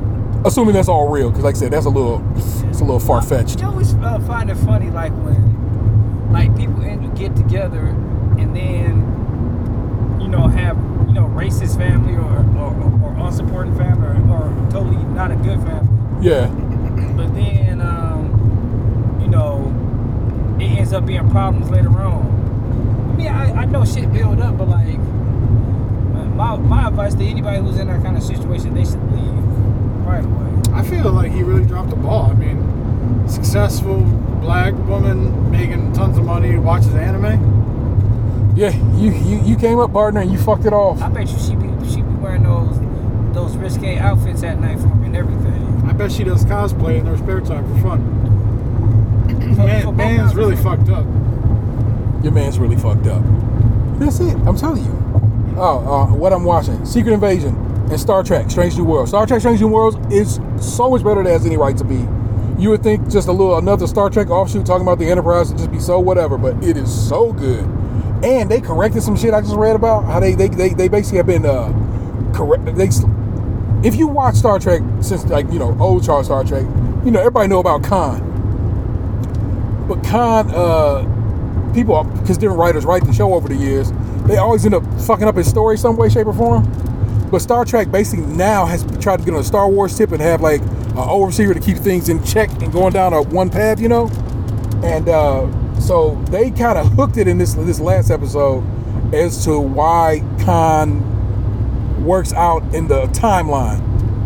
assuming 0.46 0.74
that's 0.74 0.90
all 0.90 1.10
real, 1.10 1.30
because 1.30 1.44
like 1.44 1.56
I 1.56 1.60
said, 1.60 1.72
that's 1.72 1.86
a 1.86 1.90
little, 1.90 2.24
it's 2.36 2.80
a 2.80 2.84
little 2.84 3.00
far 3.00 3.22
fetched. 3.22 3.64
I 3.64 3.68
always 3.68 3.94
uh, 3.96 4.20
find 4.28 4.50
it 4.50 4.56
funny, 4.56 4.90
like 4.90 5.12
when 5.24 6.32
like 6.32 6.56
people 6.58 6.82
end, 6.84 7.18
get 7.18 7.36
together 7.36 7.96
and 8.40 8.56
then 8.56 10.20
you 10.22 10.28
know 10.28 10.48
have 10.48 10.78
you 11.08 11.14
know 11.14 11.26
racist 11.28 11.78
family 11.78 12.14
or 12.16 12.40
or, 12.58 12.72
or 13.04 13.14
unsupporting 13.26 13.78
family 13.78 14.08
or, 14.08 14.38
or 14.38 14.72
totally 14.72 15.04
not 15.14 15.32
a 15.32 15.36
good 15.36 15.62
family. 15.62 16.26
Yeah, 16.26 16.48
but 17.16 17.34
then 17.36 17.82
um, 17.82 19.20
you 19.22 19.28
know 19.28 19.68
it 20.60 20.78
ends 20.80 20.94
up 20.94 21.06
being 21.06 21.30
problems 21.30 21.70
later 21.70 21.90
on. 21.90 22.41
I 23.28 23.46
mean, 23.46 23.58
I, 23.58 23.62
I 23.62 23.66
know 23.66 23.86
shit 23.86 24.12
build 24.12 24.40
up, 24.40 24.58
but 24.58 24.68
like 24.68 24.98
my, 26.36 26.56
my 26.58 26.88
advice 26.88 27.14
to 27.16 27.24
anybody 27.24 27.60
who's 27.60 27.78
in 27.78 27.88
that 27.88 28.02
kind 28.04 28.18
of 28.18 28.24
situation, 28.24 28.74
they 28.74 28.84
should 28.84 29.04
leave 29.12 30.06
right 30.06 30.24
away. 30.24 30.62
I 30.74 30.84
feel 30.84 31.12
like 31.12 31.32
he 31.32 31.44
really 31.44 31.66
dropped 31.66 31.90
the 31.90 31.96
ball. 31.98 32.32
I 32.32 32.34
mean, 32.34 33.28
successful 33.28 34.02
black 34.42 34.74
woman 34.88 35.52
making 35.52 35.94
tons 35.94 36.18
of 36.18 36.26
money 36.26 36.58
watches 36.58 36.94
anime. 36.96 37.60
Yeah, 38.56 38.76
you, 38.96 39.12
you 39.12 39.42
you 39.44 39.56
came 39.56 39.80
up, 39.80 39.94
partner, 39.94 40.22
and 40.22 40.32
you 40.32 40.38
fucked 40.38 40.66
it 40.66 40.74
off. 40.74 41.02
I 41.02 41.10
bet 41.10 41.30
you 41.30 41.40
she 41.40 41.56
be 41.56 41.68
she 41.90 42.02
be 42.02 42.16
wearing 42.16 42.44
those 42.44 42.80
those 43.34 43.56
risque 43.56 43.98
outfits 43.98 44.44
at 44.44 44.60
night 44.60 44.80
for 44.80 44.88
and 44.88 45.16
everything. 45.16 45.84
I 45.88 45.94
bet 45.94 46.12
she 46.12 46.24
does 46.24 46.44
cosplay 46.46 47.00
in 47.00 47.06
her 47.06 47.18
spare 47.18 47.42
time 47.42 47.66
for 47.76 47.82
fun. 47.82 49.56
Man, 49.56 49.96
man's 49.96 50.36
really 50.36 50.56
fucked 50.56 50.90
up. 50.90 51.06
Your 52.24 52.32
man's 52.32 52.60
really 52.60 52.76
fucked 52.76 53.08
up. 53.08 53.24
That's 54.00 54.20
it. 54.20 54.36
I'm 54.48 54.56
telling 54.56 54.84
you. 54.84 55.02
Oh, 55.58 55.80
uh, 55.80 56.16
what 56.16 56.34
I'm 56.34 56.44
watching: 56.44 56.86
Secret 56.86 57.14
Invasion 57.14 57.56
and 57.90 58.00
Star 58.00 58.24
Trek: 58.24 58.50
Strange 58.50 58.78
New 58.78 58.86
Worlds. 58.86 59.12
Star 59.12 59.26
Trek: 59.26 59.42
Strange 59.42 59.62
New 59.62 59.68
Worlds 59.68 59.98
is 60.12 60.40
so 60.60 60.90
much 60.90 61.04
better 61.04 61.24
than 61.24 61.32
has 61.32 61.46
any 61.46 61.58
right 61.58 61.78
to 61.78 61.84
be. 61.84 62.08
You 62.62 62.70
would 62.70 62.84
think 62.84 63.10
just 63.10 63.28
a 63.28 63.32
little 63.32 63.58
another 63.58 63.88
Star 63.88 64.10
Trek 64.10 64.30
offshoot 64.30 64.66
talking 64.66 64.84
about 64.84 65.00
the 65.00 65.10
Enterprise 65.10 65.50
would 65.50 65.58
just 65.58 65.72
be 65.72 65.80
so 65.80 66.00
whatever, 66.00 66.38
but 66.38 66.64
it 66.64 66.78
is 66.78 67.10
so 67.10 67.34
good. 67.34 67.66
And 68.24 68.50
they 68.52 68.62
corrected 68.62 69.02
some 69.02 69.16
shit 69.16 69.34
I 69.34 69.42
just 69.42 69.56
read 69.56 69.76
about 69.76 70.06
how 70.06 70.20
they 70.20 70.36
they 70.36 70.48
they, 70.48 70.70
they 70.70 70.88
basically 70.88 71.18
have 71.18 71.28
been 71.28 71.46
uh 71.46 71.72
correct. 72.34 72.76
They 72.76 72.90
if 73.84 73.96
you 73.96 74.08
watch 74.08 74.36
Star 74.36 74.60
Trek 74.60 74.82
since 75.02 75.26
like 75.26 75.52
you 75.52 75.58
know 75.58 75.76
old 75.80 76.04
Charles 76.04 76.28
Star 76.28 76.44
Trek, 76.44 76.64
you 77.04 77.12
know 77.12 77.20
everybody 77.20 77.48
know 77.48 77.60
about 77.60 77.84
Khan. 77.84 78.28
But 79.88 80.04
Khan, 80.04 80.52
uh, 80.52 81.02
people 81.74 82.04
because 82.04 82.38
different 82.38 82.60
writers 82.60 82.86
write 82.86 83.06
the 83.06 83.14
show 83.14 83.34
over 83.34 83.48
the 83.48 83.56
years, 83.56 83.92
they 84.26 84.38
always 84.38 84.66
end 84.66 84.76
up 84.76 84.84
fucking 85.02 85.28
up 85.28 85.36
his 85.36 85.50
story 85.50 85.78
some 85.78 85.98
way, 85.98 86.10
shape, 86.10 86.28
or 86.28 86.34
form. 86.34 86.64
But 87.32 87.42
Star 87.42 87.64
Trek 87.64 87.90
basically 87.92 88.26
now 88.26 88.66
has 88.66 88.84
tried 89.02 89.20
to 89.20 89.26
get 89.26 89.34
on 89.34 89.40
a 89.40 89.44
Star 89.44 89.70
Wars 89.70 89.98
tip 89.98 90.12
and 90.12 90.22
have 90.22 90.42
like 90.42 90.62
an 90.62 90.98
overseer 90.98 91.54
to 91.54 91.60
keep 91.60 91.78
things 91.78 92.10
in 92.10 92.24
check 92.24 92.50
and 92.62 92.72
going 92.72 92.94
down 92.94 93.14
a 93.14 93.22
one 93.22 93.50
path, 93.50 93.80
you 93.80 93.88
know. 93.88 94.08
And 94.84 95.08
uh, 95.08 95.80
so 95.80 96.16
they 96.30 96.52
kind 96.52 96.78
of 96.78 96.88
hooked 96.94 97.18
it 97.18 97.28
in 97.28 97.38
this 97.38 97.54
this 97.54 97.80
last 97.80 98.12
episode 98.12 98.64
as 99.14 99.44
to 99.46 99.60
why 99.60 100.24
Khan 100.44 102.04
works 102.04 102.34
out 102.34 102.64
in 102.74 102.88
the 102.88 103.04
timeline, 103.08 103.80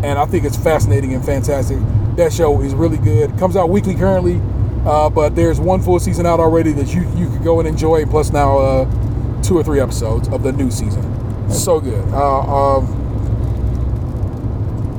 and 0.04 0.18
I 0.18 0.26
think 0.26 0.44
it's 0.44 0.56
fascinating 0.56 1.14
and 1.14 1.24
fantastic. 1.24 1.78
That 2.16 2.32
show 2.32 2.60
is 2.62 2.74
really 2.74 2.98
good. 2.98 3.30
It 3.30 3.38
comes 3.38 3.56
out 3.56 3.68
weekly 3.68 3.94
currently, 3.94 4.40
uh, 4.86 5.10
but 5.10 5.34
there's 5.34 5.60
one 5.60 5.82
full 5.82 5.98
season 5.98 6.26
out 6.26 6.38
already 6.38 6.72
that 6.72 6.94
you 6.94 7.02
you 7.16 7.28
could 7.28 7.42
go 7.42 7.58
and 7.58 7.68
enjoy. 7.68 8.06
Plus 8.06 8.30
now 8.30 8.58
uh, 8.58 9.42
two 9.42 9.58
or 9.58 9.64
three 9.64 9.80
episodes 9.80 10.28
of 10.28 10.42
the 10.42 10.52
new 10.52 10.70
season. 10.70 11.02
So 11.50 11.80
good. 11.80 12.08
Uh, 12.12 12.76
um, 12.76 12.86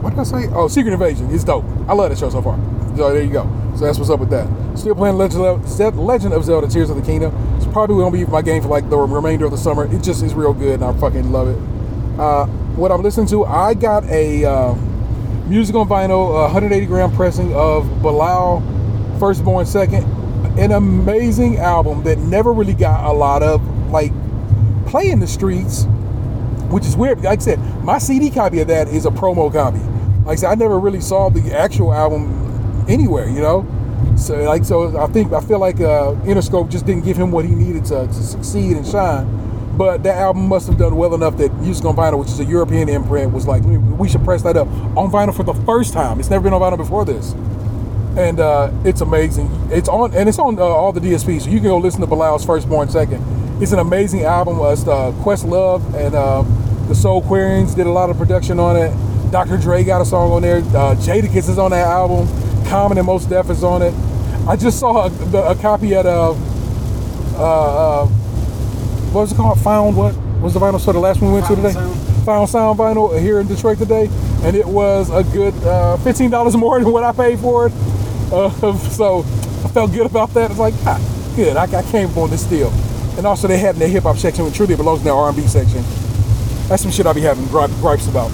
what 0.04 0.12
did 0.12 0.20
I 0.20 0.24
say? 0.24 0.48
Oh, 0.54 0.68
Secret 0.68 0.94
Invasion. 0.94 1.34
It's 1.34 1.44
dope. 1.44 1.66
I 1.88 1.94
love 1.94 2.10
that 2.10 2.18
show 2.18 2.30
so 2.30 2.42
far. 2.42 2.58
So 2.96 3.14
there 3.14 3.24
you 3.24 3.32
go. 3.32 3.44
So 3.76 3.86
that's 3.86 3.98
what's 3.98 4.10
up 4.10 4.20
with 4.20 4.30
that. 4.32 4.48
Still 4.78 4.96
playing 4.96 5.18
Legend 5.18 5.46
of, 5.46 5.98
Legend 5.98 6.34
of 6.34 6.44
Zelda: 6.44 6.68
Tears 6.68 6.90
of 6.90 6.98
the 6.98 7.02
Kingdom. 7.02 7.34
It's 7.58 7.66
probably 7.68 7.98
gonna 7.98 8.12
be 8.12 8.26
my 8.26 8.42
game 8.42 8.62
for 8.62 8.70
like 8.70 8.90
the 8.90 8.98
remainder 8.98 9.46
of 9.46 9.52
the 9.52 9.58
summer. 9.58 9.86
It 9.86 10.04
just 10.04 10.24
is 10.24 10.34
real 10.34 10.54
good, 10.54 10.82
and 10.82 10.84
I 10.84 10.94
fucking 11.00 11.32
love 11.32 11.48
it. 11.48 12.20
Uh, 12.20 12.46
what 12.76 12.92
I'm 12.92 13.04
listening 13.04 13.28
to, 13.28 13.46
I 13.46 13.74
got 13.74 14.04
a 14.06 14.44
uh, 14.46 14.74
music 15.48 15.76
on 15.76 15.88
vinyl, 15.88 16.30
uh, 16.30 16.52
180 16.52 16.86
gram 16.88 17.16
pressing 17.16 17.54
of 17.54 18.02
Bilal, 18.02 18.62
Firstborn 19.20 19.66
Second, 19.66 20.04
an 20.60 20.72
amazing 20.72 21.58
album 21.58 22.04
that 22.04 22.18
never 22.20 22.54
really 22.54 22.74
got 22.74 23.06
a 23.06 23.14
lot 23.14 23.44
of 23.44 23.62
like 23.92 24.12
play 24.88 25.10
in 25.10 25.20
the 25.20 25.28
streets 25.28 25.86
which 26.70 26.86
is 26.86 26.98
weird. 26.98 27.22
Like 27.24 27.40
I 27.40 27.42
said, 27.42 27.60
my 27.84 27.98
CD 27.98 28.30
copy 28.30 28.60
of 28.60 28.68
that 28.68 28.90
is 28.90 29.06
a 29.06 29.10
promo 29.10 29.52
copy. 29.52 29.80
Like 30.26 30.34
I 30.34 30.42
said, 30.42 30.50
I 30.52 30.56
never 30.56 30.78
really 30.80 31.00
saw 31.00 31.30
the 31.30 31.58
actual 31.58 31.94
album 31.94 32.86
anywhere, 32.90 33.30
you 33.30 33.40
know. 33.40 33.66
So 34.18 34.36
like, 34.44 34.66
so 34.66 34.98
I 35.02 35.08
think 35.08 35.32
I 35.32 35.40
feel 35.40 35.60
like 35.60 35.78
uh, 35.80 36.14
Interscope 36.26 36.70
just 36.70 36.86
didn't 36.86 37.06
give 37.06 37.16
him 37.16 37.32
what 37.32 37.46
he 37.46 37.56
needed 37.56 37.86
to, 37.86 38.08
to 38.08 38.14
succeed 38.14 38.76
and 38.76 38.86
shine. 38.86 39.78
But 39.78 40.04
that 40.04 40.18
album 40.18 40.48
must 40.50 40.68
have 40.68 40.78
done 40.78 40.96
well 40.98 41.14
enough 41.16 41.38
that 41.38 41.54
Music 41.62 41.86
on 41.86 41.96
Vinyl, 41.96 42.20
which 42.20 42.30
is 42.30 42.40
a 42.42 42.46
European 42.46 42.90
imprint, 42.90 43.32
was 43.32 43.48
like, 43.48 43.64
"We- 43.64 43.78
we 43.78 44.10
should 44.10 44.24
press 44.26 44.42
that 44.42 44.58
up 44.58 44.68
on 44.98 45.10
vinyl 45.12 45.34
for 45.34 45.44
the 45.44 45.54
first 45.54 45.94
time. 45.94 46.20
It's 46.20 46.30
never 46.30 46.44
been 46.44 46.54
on 46.54 46.60
vinyl 46.62 46.78
before 46.78 47.06
this 47.06 47.34
and 48.18 48.40
uh, 48.40 48.72
it's 48.84 49.02
amazing. 49.02 49.50
It's 49.72 49.88
on 49.88 50.14
and 50.16 50.28
it's 50.28 50.40
on 50.40 50.58
uh, 50.58 50.64
all 50.64 50.92
the 50.92 51.00
DSPs, 51.00 51.42
so 51.42 51.50
you 51.50 51.60
can 51.60 51.68
go 51.68 51.78
listen 51.78 52.02
to 52.02 52.08
Bilal's 52.08 52.46
Firstborn 52.46 52.90
Second. 52.90 53.24
It's 53.62 53.72
an 53.72 53.80
amazing 53.80 54.24
album. 54.24 54.60
Uh, 54.60 54.72
it's 54.72 54.88
uh, 54.88 55.12
Questlove 55.24 55.84
and 55.96 56.16
uh, 56.16 56.42
the 56.88 56.94
Soulquarians 56.94 57.76
did 57.76 57.88
a 57.88 57.92
lot 57.92 58.10
of 58.10 58.18
production 58.18 58.60
on 58.60 58.76
it. 58.76 58.92
Dr. 59.32 59.58
Dre 59.58 59.84
got 59.84 60.02
a 60.02 60.06
song 60.06 60.32
on 60.32 60.42
there. 60.42 60.58
Uh, 60.58 60.96
Jadakiss 60.96 61.50
is 61.50 61.58
on 61.58 61.72
that 61.72 61.86
album. 61.86 62.28
Common 62.68 62.98
and 62.98 63.06
Mos 63.06 63.26
Def 63.26 63.50
is 63.50 63.64
on 63.64 63.82
it. 63.82 63.94
I 64.48 64.56
just 64.56 64.80
saw 64.80 65.08
a, 65.08 65.52
a 65.52 65.56
copy 65.56 65.94
at 65.94 66.06
uh, 66.06 66.32
uh, 67.36 68.04
uh, 68.04 68.08
what 68.08 69.22
was 69.22 69.32
it 69.32 69.36
called? 69.36 69.60
Found 69.62 69.96
what? 69.96 70.16
Was 70.42 70.54
the 70.54 70.60
vinyl 70.60 70.80
store 70.80 70.94
the 70.94 71.00
last 71.00 71.22
one 71.22 71.34
we 71.34 71.40
went 71.40 71.48
to 71.48 71.56
today? 71.56 71.72
Sound. 71.72 72.26
Found 72.26 72.50
Sound 72.50 72.80
Vinyl 72.80 73.20
here 73.20 73.40
in 73.40 73.48
Detroit 73.48 73.78
today, 73.78 74.10
and 74.44 74.56
it 74.56 74.66
was 74.66 75.10
a 75.10 75.24
good 75.24 75.54
uh, 75.64 75.98
fifteen 75.98 76.30
dollars 76.30 76.56
more 76.56 76.80
than 76.80 76.92
what 76.92 77.04
I 77.04 77.12
paid 77.12 77.40
for 77.40 77.68
it. 77.68 77.74
Uh, 78.32 78.78
so 78.90 79.20
I 79.20 79.68
felt 79.70 79.92
good 79.92 80.06
about 80.06 80.34
that. 80.34 80.52
It's 80.52 80.60
like, 80.60 80.74
ah, 80.86 81.00
good. 81.36 81.56
I, 81.56 81.64
I 81.64 81.84
came 81.84 82.10
for 82.10 82.28
this 82.28 82.44
deal. 82.44 82.70
And 83.18 83.26
also 83.26 83.48
they 83.48 83.58
had 83.58 83.76
in 83.76 83.80
their 83.80 83.90
hip 83.90 84.04
hop 84.04 84.18
section, 84.18 84.46
which 84.46 84.56
truly 84.56 84.76
belongs 84.76 85.00
in 85.00 85.06
their 85.06 85.14
R 85.14 85.30
and 85.30 85.38
B 85.38 85.48
section. 85.48 85.84
That's 86.68 86.84
some 86.84 86.92
shit 86.92 87.06
I 87.08 87.14
be 87.14 87.22
having 87.22 87.48
gripe, 87.48 87.72
gripes 87.80 88.08
about. 88.08 88.32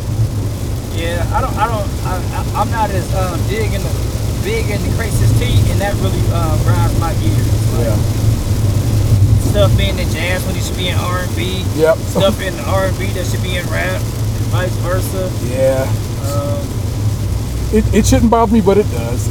Yeah, 0.94 1.26
I 1.34 1.42
don't, 1.42 1.56
I 1.58 1.68
don't, 1.68 1.90
I, 2.06 2.62
I'm 2.62 2.70
not 2.72 2.90
as 2.90 3.06
um, 3.16 3.40
big 3.48 3.74
in 3.74 3.82
the 3.82 3.90
big 4.44 4.70
in 4.70 4.82
the 4.82 4.94
Crisis 4.98 5.32
T, 5.40 5.46
and 5.72 5.80
that 5.80 5.94
really 6.02 6.22
uh, 6.34 6.58
grinds 6.64 7.00
my 7.00 7.14
gears. 7.22 7.48
Like, 7.74 7.98
Stuff 9.54 9.78
being 9.78 9.98
in 9.98 10.10
jazz 10.10 10.46
when 10.46 10.56
it 10.56 10.64
should 10.64 10.78
be 10.78 10.90
in 10.90 10.98
R 10.98 11.20
and 11.20 11.36
B. 11.36 11.64
Yep. 11.76 11.98
Stuff 11.98 12.42
in 12.42 12.56
the 12.58 12.64
R 12.64 12.86
and 12.86 12.98
B 13.00 13.08
that 13.14 13.26
should 13.26 13.44
be 13.44 13.58
in 13.58 13.66
rap, 13.68 14.02
and 14.02 14.46
vice 14.50 14.76
versa. 14.82 15.30
Yeah. 15.48 15.86
Um, 16.26 16.62
It, 17.74 17.86
it 17.94 18.06
shouldn't 18.06 18.30
bother 18.30 18.54
me, 18.54 18.62
but 18.62 18.78
it 18.78 18.90
does. 18.92 19.30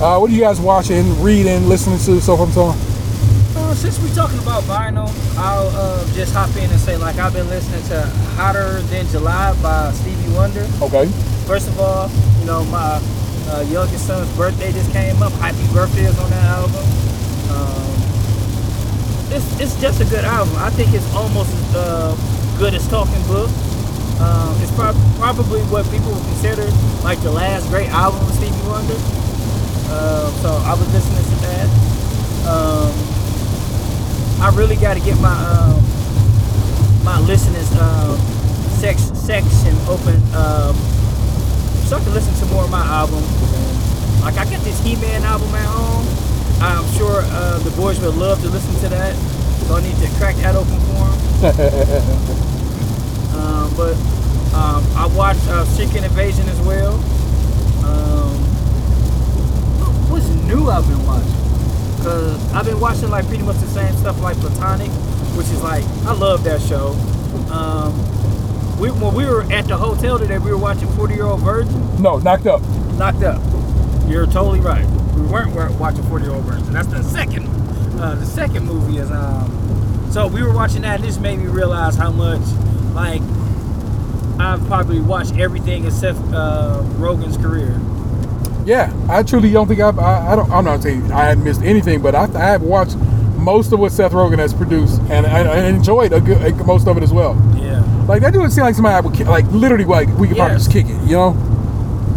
Uh, 0.00 0.16
what 0.16 0.30
are 0.30 0.32
you 0.32 0.40
guys 0.40 0.58
watching, 0.58 1.04
reading, 1.20 1.68
listening 1.68 1.98
to, 1.98 2.18
so 2.22 2.34
forth 2.34 2.48
and 2.48 2.54
so 2.54 2.62
on? 2.72 2.78
Uh, 3.52 3.74
since 3.74 4.00
we're 4.00 4.14
talking 4.14 4.38
about 4.38 4.62
vinyl, 4.62 5.12
I'll 5.36 5.68
uh, 5.76 6.14
just 6.14 6.32
hop 6.32 6.48
in 6.56 6.70
and 6.70 6.80
say 6.80 6.96
like 6.96 7.16
I've 7.16 7.34
been 7.34 7.50
listening 7.50 7.82
to 7.92 8.06
"Hotter 8.40 8.80
Than 8.88 9.06
July" 9.08 9.52
by 9.60 9.92
Stevie 9.92 10.32
Wonder. 10.32 10.66
Okay. 10.80 11.04
First 11.44 11.68
of 11.68 11.78
all, 11.78 12.08
you 12.40 12.46
know 12.46 12.64
my 12.72 12.96
uh, 13.52 13.60
youngest 13.68 14.06
son's 14.06 14.34
birthday 14.38 14.72
just 14.72 14.90
came 14.90 15.22
up. 15.22 15.32
Happy 15.32 15.68
birthday 15.74 16.08
is 16.08 16.18
on 16.18 16.30
that 16.30 16.44
album. 16.48 16.80
Um, 17.52 17.92
it's 19.36 19.60
it's 19.60 19.78
just 19.82 20.00
a 20.00 20.06
good 20.06 20.24
album. 20.24 20.54
I 20.56 20.70
think 20.70 20.94
it's 20.94 21.14
almost 21.14 21.52
as 21.52 21.76
uh, 21.76 22.56
good 22.58 22.72
as 22.72 22.88
Talking 22.88 23.20
Book. 23.28 23.50
Um, 24.16 24.56
it's 24.64 24.72
prob- 24.72 24.96
probably 25.20 25.60
what 25.68 25.84
people 25.90 26.08
would 26.08 26.24
consider 26.24 26.64
like 27.04 27.20
the 27.20 27.32
last 27.32 27.68
great 27.68 27.90
album 27.90 28.20
of 28.24 28.32
Stevie 28.32 28.56
Wonder. 28.64 29.19
Uh, 29.90 30.30
so 30.42 30.48
I 30.64 30.74
was 30.74 30.86
listening 30.94 31.24
to 31.24 31.36
that. 31.44 31.68
Um, 32.46 32.92
I 34.40 34.50
really 34.56 34.76
got 34.76 34.94
to 34.94 35.00
get 35.00 35.18
my 35.20 35.34
um, 35.34 35.82
my 37.04 37.18
listeners 37.20 37.70
um, 37.78 38.16
sex 38.78 39.02
section 39.18 39.76
open 39.88 40.16
um, 40.34 40.74
so 41.84 41.96
I 41.96 42.00
can 42.02 42.14
listen 42.14 42.32
to 42.34 42.54
more 42.54 42.64
of 42.64 42.70
my 42.70 42.86
albums. 42.86 43.26
Like 44.22 44.38
I 44.38 44.44
got 44.44 44.62
this 44.62 44.78
He-Man 44.84 45.22
album 45.24 45.54
at 45.54 45.66
home. 45.66 46.06
I'm 46.62 46.86
sure 46.96 47.22
uh, 47.24 47.58
the 47.58 47.70
boys 47.72 47.98
would 48.00 48.14
love 48.14 48.40
to 48.42 48.48
listen 48.48 48.74
to 48.82 48.88
that. 48.90 49.16
So 49.66 49.74
I 49.76 49.82
need 49.82 49.96
to 49.96 50.08
crack 50.18 50.36
that 50.36 50.54
open 50.54 50.78
for 50.80 51.04
them. 51.04 51.18
um, 53.36 53.74
but 53.76 53.94
um, 54.54 54.84
I 54.94 55.10
watched 55.16 55.46
uh, 55.48 55.64
Chicken 55.76 56.04
Invasion 56.04 56.48
as 56.48 56.60
well. 56.60 56.94
Um, 57.84 58.49
new 60.50 60.68
I've 60.68 60.86
been 60.88 61.06
watching? 61.06 61.30
Cause 62.02 62.52
I've 62.52 62.64
been 62.64 62.80
watching 62.80 63.10
like 63.10 63.26
pretty 63.26 63.42
much 63.44 63.56
the 63.56 63.66
same 63.66 63.94
stuff 63.96 64.20
like 64.20 64.36
Platonic, 64.38 64.90
which 65.36 65.46
is 65.46 65.62
like 65.62 65.84
I 66.06 66.12
love 66.12 66.42
that 66.44 66.60
show. 66.60 66.88
Um, 67.52 67.92
we, 68.80 68.90
when 68.90 69.14
we 69.14 69.26
were 69.26 69.42
at 69.52 69.66
the 69.66 69.76
hotel 69.76 70.18
today, 70.18 70.38
we 70.38 70.50
were 70.50 70.58
watching 70.58 70.88
40 70.92 71.14
Year 71.14 71.24
Old 71.26 71.40
Virgin. 71.40 72.02
No, 72.02 72.18
knocked 72.18 72.46
up. 72.46 72.62
Knocked 72.96 73.22
Up. 73.22 73.40
You're 74.08 74.26
totally 74.26 74.60
right. 74.60 74.84
We 75.14 75.22
weren't 75.22 75.54
wa- 75.54 75.70
watching 75.78 76.02
40 76.04 76.24
Year 76.24 76.34
Old 76.34 76.44
Virgin. 76.44 76.72
That's 76.72 76.88
the 76.88 77.02
second. 77.02 77.46
Uh, 78.00 78.14
the 78.14 78.26
second 78.26 78.64
movie 78.66 78.98
is 78.98 79.10
um. 79.10 79.56
So 80.10 80.26
we 80.26 80.42
were 80.42 80.54
watching 80.54 80.82
that. 80.82 80.96
And 80.96 81.04
this 81.04 81.18
made 81.18 81.38
me 81.38 81.46
realize 81.46 81.94
how 81.96 82.10
much 82.10 82.40
like 82.94 83.20
I've 84.40 84.64
probably 84.66 85.00
watched 85.00 85.36
everything 85.36 85.84
except 85.84 86.18
uh, 86.32 86.82
Rogen's 86.96 87.36
career. 87.36 87.78
Yeah, 88.70 88.92
I 89.08 89.24
truly 89.24 89.50
don't 89.50 89.66
think 89.66 89.80
I've. 89.80 89.98
I, 89.98 90.30
I 90.32 90.36
don't. 90.36 90.48
I'm 90.52 90.64
not 90.64 90.80
saying 90.80 91.10
I 91.10 91.24
hadn't 91.24 91.42
missed 91.42 91.60
anything, 91.62 92.00
but 92.00 92.14
I, 92.14 92.26
I 92.34 92.50
have 92.52 92.62
watched 92.62 92.96
most 93.36 93.72
of 93.72 93.80
what 93.80 93.90
Seth 93.90 94.12
Rogen 94.12 94.38
has 94.38 94.54
produced, 94.54 95.00
and 95.10 95.26
I, 95.26 95.40
I 95.40 95.64
enjoyed 95.64 96.12
a 96.12 96.20
good, 96.20 96.40
a- 96.40 96.64
most 96.64 96.86
of 96.86 96.96
it 96.96 97.02
as 97.02 97.12
well. 97.12 97.34
Yeah. 97.56 97.82
Like 98.06 98.22
that 98.22 98.32
dude 98.32 98.48
seemed 98.52 98.66
like 98.66 98.76
somebody 98.76 98.94
I 98.94 99.00
would 99.00 99.18
like 99.26 99.44
literally 99.50 99.84
like 99.84 100.06
we 100.18 100.28
could 100.28 100.36
probably 100.36 100.56
just 100.56 100.70
kick 100.70 100.86
it, 100.86 101.02
you 101.02 101.16
know? 101.16 101.30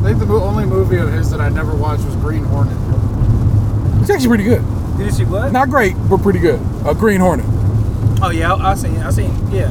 I 0.04 0.14
think 0.14 0.20
the 0.20 0.26
only 0.28 0.66
movie 0.66 0.98
of 0.98 1.12
his 1.12 1.32
that 1.32 1.42
I 1.42 1.50
never 1.50 1.74
watched 1.76 2.06
was 2.06 2.16
Green 2.18 2.44
Hornet. 2.44 2.78
It's 4.02 4.12
actually 4.12 4.28
pretty 4.28 4.44
good. 4.44 4.64
Did 4.98 5.06
you 5.08 5.12
see 5.12 5.26
what? 5.26 5.52
Not 5.52 5.72
great, 5.72 5.96
but 6.08 6.22
pretty 6.22 6.38
good. 6.38 6.60
A 6.86 6.94
Green 6.94 7.20
Hornet. 7.20 7.48
Oh 8.22 8.30
yeah, 8.32 8.54
I, 8.54 8.74
I 8.74 8.76
seen, 8.76 8.98
I 8.98 9.10
seen, 9.10 9.34
yeah. 9.52 9.70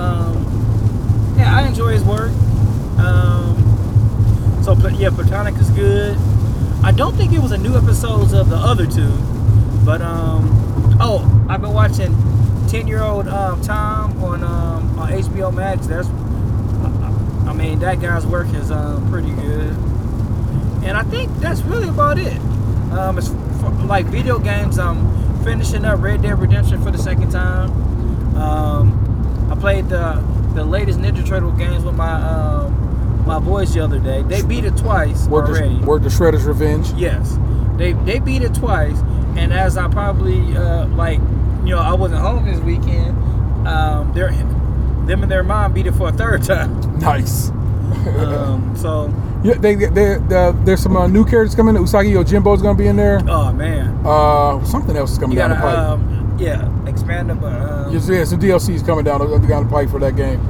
Um, 0.00 1.34
yeah, 1.38 1.56
I 1.56 1.64
enjoy 1.68 1.92
his 1.92 2.02
work. 2.02 2.32
Um, 2.98 3.63
so 4.64 4.72
yeah, 4.88 5.10
Platonic 5.10 5.56
is 5.56 5.68
good. 5.70 6.16
I 6.82 6.90
don't 6.90 7.14
think 7.16 7.34
it 7.34 7.38
was 7.38 7.52
a 7.52 7.58
new 7.58 7.76
episodes 7.76 8.32
of 8.32 8.48
the 8.48 8.56
other 8.56 8.86
two, 8.86 9.12
but 9.84 10.00
um, 10.00 10.96
oh, 10.98 11.46
I've 11.50 11.60
been 11.60 11.74
watching 11.74 12.16
Ten 12.66 12.86
Year 12.86 13.02
Old 13.02 13.28
um, 13.28 13.60
Tom 13.60 14.24
on 14.24 14.42
um, 14.42 14.98
on 14.98 15.12
HBO 15.12 15.52
Max. 15.52 15.86
That's, 15.86 16.08
I, 16.08 17.50
I 17.50 17.52
mean, 17.52 17.78
that 17.80 18.00
guy's 18.00 18.24
work 18.24 18.48
is 18.54 18.70
um, 18.70 19.06
pretty 19.10 19.32
good, 19.32 19.76
and 20.82 20.96
I 20.96 21.02
think 21.02 21.30
that's 21.40 21.60
really 21.60 21.88
about 21.88 22.18
it. 22.18 22.32
Um, 22.90 23.18
it's 23.18 23.28
for, 23.28 23.68
like 23.84 24.06
video 24.06 24.38
games. 24.38 24.78
I'm 24.78 25.44
finishing 25.44 25.84
up 25.84 26.00
Red 26.00 26.22
Dead 26.22 26.38
Redemption 26.38 26.82
for 26.82 26.90
the 26.90 26.98
second 26.98 27.30
time. 27.30 27.70
Um, 28.34 29.50
I 29.52 29.56
played 29.56 29.90
the 29.90 30.14
the 30.54 30.64
latest 30.64 31.00
Ninja 31.00 31.26
Turtle 31.26 31.52
games 31.52 31.84
with 31.84 31.96
my 31.96 32.14
um, 32.14 32.83
my 33.26 33.38
boys 33.38 33.72
the 33.74 33.80
other 33.80 33.98
day. 33.98 34.22
They 34.22 34.42
beat 34.42 34.64
it 34.64 34.76
twice 34.76 35.26
Word 35.26 35.48
already. 35.48 35.78
to, 35.80 35.84
word 35.86 36.02
to 36.02 36.08
Shredder's 36.08 36.44
Revenge. 36.44 36.90
Yes, 36.92 37.38
they 37.76 37.92
they 37.92 38.18
beat 38.18 38.42
it 38.42 38.54
twice, 38.54 38.98
and 39.36 39.52
as 39.52 39.76
I 39.76 39.88
probably 39.88 40.56
uh, 40.56 40.86
like, 40.88 41.18
you 41.64 41.70
know, 41.70 41.78
I 41.78 41.94
wasn't 41.94 42.20
home 42.20 42.44
this 42.44 42.60
weekend. 42.60 43.16
Um, 43.66 44.12
their 44.12 44.30
them 44.30 45.22
and 45.22 45.30
their 45.30 45.42
mom 45.42 45.72
beat 45.72 45.86
it 45.86 45.92
for 45.92 46.08
a 46.08 46.12
third 46.12 46.42
time. 46.44 46.80
Nice. 47.00 47.50
Um, 47.50 48.74
so, 48.76 49.12
Yeah, 49.44 49.54
they, 49.54 49.74
they, 49.74 49.86
they, 49.86 50.52
there's 50.64 50.82
some 50.82 50.96
uh, 50.96 51.06
new 51.06 51.24
characters 51.24 51.54
coming. 51.54 51.76
In, 51.76 51.82
Usagi 51.82 52.10
Yojimbo's 52.12 52.62
gonna 52.62 52.78
be 52.78 52.86
in 52.86 52.96
there. 52.96 53.20
oh 53.28 53.52
man, 53.52 54.00
Uh, 54.04 54.62
something 54.64 54.96
else 54.96 55.12
is 55.12 55.18
coming 55.18 55.36
you 55.36 55.38
down 55.42 55.50
the 55.50 55.56
gotta 55.56 55.76
pipe. 55.76 55.78
um, 55.78 56.36
yeah, 56.38 56.88
expand 56.88 57.30
it, 57.30 57.40
but 57.40 57.52
um, 57.60 57.92
Yes, 57.92 58.08
yeah, 58.08 58.24
some 58.24 58.40
DLC's 58.40 58.82
coming 58.82 59.04
down, 59.04 59.20
down 59.46 59.64
the 59.64 59.70
pipe 59.70 59.90
for 59.90 60.00
that 60.00 60.16
game. 60.16 60.40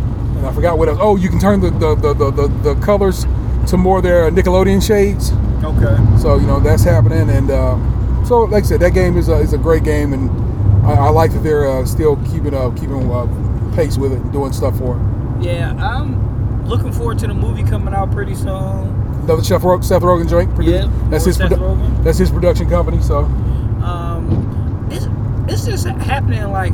I 0.44 0.52
forgot 0.52 0.78
what 0.78 0.88
else. 0.88 0.98
Oh, 1.00 1.16
you 1.16 1.28
can 1.28 1.38
turn 1.40 1.60
the 1.60 1.70
the, 1.70 1.94
the, 1.94 2.14
the, 2.14 2.30
the, 2.30 2.74
the 2.74 2.74
colors 2.80 3.24
to 3.68 3.76
more 3.76 4.02
their 4.02 4.30
Nickelodeon 4.30 4.86
shades. 4.86 5.32
okay. 5.64 5.96
So 6.20 6.36
you 6.36 6.46
know 6.46 6.60
that's 6.60 6.82
happening, 6.84 7.30
and 7.30 7.50
uh, 7.50 8.24
so 8.24 8.42
like 8.44 8.64
I 8.64 8.66
said, 8.66 8.80
that 8.80 8.92
game 8.94 9.16
is 9.16 9.28
a, 9.28 9.36
is 9.36 9.52
a 9.52 9.58
great 9.58 9.84
game, 9.84 10.12
and 10.12 10.30
I, 10.86 10.92
I 11.06 11.08
like 11.10 11.32
that 11.32 11.40
they're 11.42 11.66
uh, 11.68 11.84
still 11.86 12.16
keeping 12.30 12.54
uh, 12.54 12.70
keeping 12.70 13.10
uh, 13.10 13.26
pace 13.74 13.96
with 13.98 14.12
it, 14.12 14.18
and 14.20 14.32
doing 14.32 14.52
stuff 14.52 14.76
for 14.78 14.96
it. 14.96 15.44
Yeah, 15.44 15.72
I'm 15.74 16.66
looking 16.66 16.92
forward 16.92 17.18
to 17.20 17.26
the 17.26 17.34
movie 17.34 17.62
coming 17.64 17.94
out 17.94 18.10
pretty 18.12 18.34
soon. 18.34 19.02
Another 19.24 19.42
Chef 19.42 19.64
Ro- 19.64 19.80
Seth 19.80 20.02
Rogen 20.02 20.28
joint. 20.28 20.50
Yeah, 20.62 20.90
that's 21.08 21.24
his 21.24 21.36
Seth 21.36 21.50
produ- 21.50 21.76
Rogen. 21.76 22.04
that's 22.04 22.18
his 22.18 22.30
production 22.30 22.68
company. 22.68 23.00
So 23.02 23.20
um, 23.82 24.86
it's 24.90 25.06
it's 25.52 25.64
just 25.66 25.86
happening 25.86 26.42
like 26.50 26.72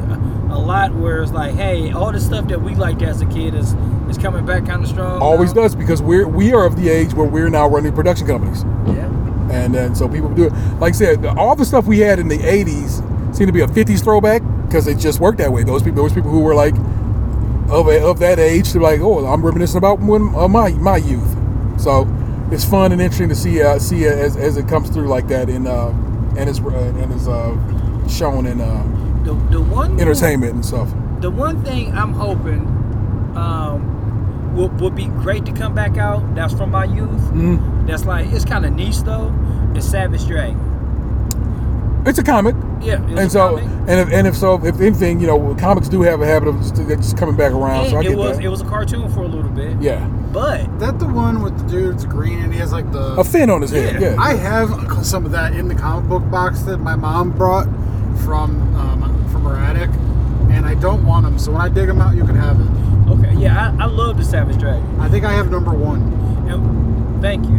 a, 0.51 0.59
lot 0.59 0.95
where 0.95 1.23
it's 1.23 1.33
like, 1.33 1.55
hey, 1.55 1.93
all 1.93 2.13
the 2.13 2.21
stuff 2.21 2.49
that 2.49 2.61
we 2.61 2.75
liked 2.75 3.03
as 3.03 3.21
a 3.21 3.27
kid 3.27 3.55
is 3.55 3.75
is 4.09 4.19
coming 4.19 4.45
back 4.45 4.67
kind 4.67 4.83
of 4.83 4.89
strong. 4.89 5.23
always 5.23 5.55
now. 5.55 5.63
does 5.63 5.75
because 5.75 6.03
we're 6.03 6.27
we 6.27 6.53
are 6.53 6.67
of 6.67 6.77
the 6.77 6.89
age 6.89 7.15
where 7.15 7.27
we're 7.27 7.49
now 7.49 7.69
running 7.69 7.93
production 7.93 8.27
companies. 8.27 8.65
Yeah. 8.87 9.07
and 9.53 9.75
then 9.75 9.95
so 9.95 10.09
people 10.09 10.29
do 10.29 10.47
it. 10.47 10.53
Like 10.79 10.95
I 10.95 10.97
said, 10.97 11.25
all 11.25 11.57
the 11.57 11.65
stuff 11.65 11.87
we 11.87 12.01
had 12.01 12.19
in 12.19 12.29
the 12.29 12.39
'80s 12.39 13.35
seemed 13.35 13.49
to 13.49 13.53
be 13.53 13.61
a 13.61 13.67
'50s 13.67 14.03
throwback 14.03 14.43
because 14.67 14.87
it 14.87 14.99
just 14.99 15.21
worked 15.21 15.39
that 15.39 15.53
way. 15.53 15.65
Those 15.65 15.83
people, 15.83 16.03
those 16.03 16.13
people 16.13 16.31
who 16.31 16.41
were 16.41 16.55
like 16.55 16.75
of 17.71 17.89
a, 17.89 18.05
of 18.05 18.19
that 18.19 18.39
age, 18.39 18.73
they're 18.73 18.83
like, 18.83 19.01
oh, 19.01 19.25
I'm 19.27 19.45
reminiscing 19.45 19.79
about 19.79 20.01
when 20.01 20.35
uh, 20.35 20.49
my 20.49 20.71
my 20.73 20.97
youth. 20.97 21.37
So 21.81 22.07
it's 22.51 22.65
fun 22.65 22.93
and 22.93 23.01
interesting 23.01 23.29
to 23.29 23.35
see 23.35 23.63
uh, 23.63 23.79
see 23.79 24.05
it 24.05 24.19
as, 24.19 24.37
as 24.37 24.57
it 24.57 24.69
comes 24.69 24.91
through 24.91 25.09
like 25.09 25.29
that 25.29 25.49
in 25.49 25.67
uh, 25.67 25.89
and 26.37 26.49
is 26.49 26.61
uh, 26.61 26.69
and 26.69 27.13
is 27.13 27.29
uh, 27.29 28.09
shown 28.09 28.47
in 28.47 28.61
uh, 28.61 28.83
The 29.25 29.35
the 29.51 29.61
one 29.61 30.01
entertainment 30.01 30.55
and 30.55 30.65
stuff. 30.65 30.89
The 31.21 31.31
one 31.31 31.63
thing 31.65 31.93
I'm 31.97 32.13
hoping 32.15 32.61
um 33.37 34.55
would, 34.57 34.81
would 34.81 34.95
be 34.97 35.07
great 35.07 35.45
to 35.47 35.53
come 35.53 35.75
back 35.75 35.97
out. 35.97 36.35
That's 36.35 36.53
from 36.55 36.71
my 36.71 36.85
youth. 36.85 37.09
Mhm. 37.33 37.87
That's 37.87 38.05
like 38.05 38.27
it's 38.33 38.45
kind 38.45 38.65
of 38.67 38.73
niche 38.73 39.01
though. 39.03 39.33
Is 39.77 39.89
Savage 39.89 40.27
Dragon. 40.27 40.59
It's 42.07 42.19
a 42.19 42.23
comic. 42.25 42.57
Yeah. 42.81 42.95
It 42.95 43.01
was 43.11 43.11
And 43.11 43.19
a 43.27 43.31
so, 43.31 43.49
comic. 43.59 43.65
and 43.89 44.01
if, 44.01 44.11
and 44.11 44.27
if 44.27 44.35
so, 44.35 44.55
if 44.65 44.81
anything, 44.81 45.21
you 45.21 45.27
know, 45.27 45.55
comics 45.57 45.87
do 45.87 46.01
have 46.01 46.23
a 46.23 46.27
habit 46.27 46.49
of 46.49 46.57
just, 46.61 46.75
just 46.77 47.17
coming 47.19 47.37
back 47.37 47.53
around. 47.53 47.83
And 47.83 47.91
so 47.91 47.97
I 47.99 48.01
it 48.01 48.03
get 48.05 48.17
was 48.19 48.37
that. 48.39 48.45
it 48.45 48.49
was 48.49 48.63
a 48.63 48.65
cartoon 48.65 49.11
for 49.13 49.21
a 49.21 49.29
little 49.29 49.51
bit. 49.51 49.77
yeah, 49.83 50.07
But 50.33 50.79
that 50.81 50.99
the 50.99 51.07
one 51.07 51.43
with 51.43 51.59
the 51.59 51.65
dude's 51.71 52.07
green 52.07 52.39
and 52.43 52.53
he 52.55 52.59
has 52.59 52.73
like 52.73 52.91
the. 52.91 53.17
a 53.21 53.23
fin 53.25 53.51
on 53.51 53.61
his 53.61 53.71
head. 53.71 54.01
Yeah. 54.01 54.15
Yeah, 54.15 54.17
I 54.21 54.35
have 54.35 55.05
some 55.07 55.27
of 55.27 55.33
that 55.33 55.53
in 55.53 55.69
the 55.69 55.75
comic 55.75 56.09
book 56.09 56.29
box 56.31 56.63
that 56.63 56.79
my 56.79 56.97
mom 56.97 57.31
brought 57.33 57.69
from 58.25 58.75
um, 58.77 59.29
from 59.31 59.43
her 59.45 59.57
attic, 59.57 59.91
and 60.51 60.67
I 60.67 60.75
don't 60.75 61.05
want 61.07 61.25
them. 61.25 61.39
So 61.39 61.53
when 61.53 61.61
I 61.61 61.69
dig 61.69 61.87
them 61.87 62.01
out, 62.01 62.15
you 62.17 62.25
can 62.25 62.37
have 62.37 62.59
it. 62.61 62.67
okay, 63.11 63.35
yeah, 63.41 63.75
I, 63.79 63.85
I 63.85 63.87
love 63.87 64.17
the 64.17 64.25
Savage 64.25 64.59
Dragon. 64.59 65.01
I 65.01 65.09
think 65.09 65.25
I 65.25 65.33
have 65.33 65.51
number 65.51 65.73
one. 65.73 66.03
And 66.49 67.23
thank 67.23 67.45
you. 67.47 67.57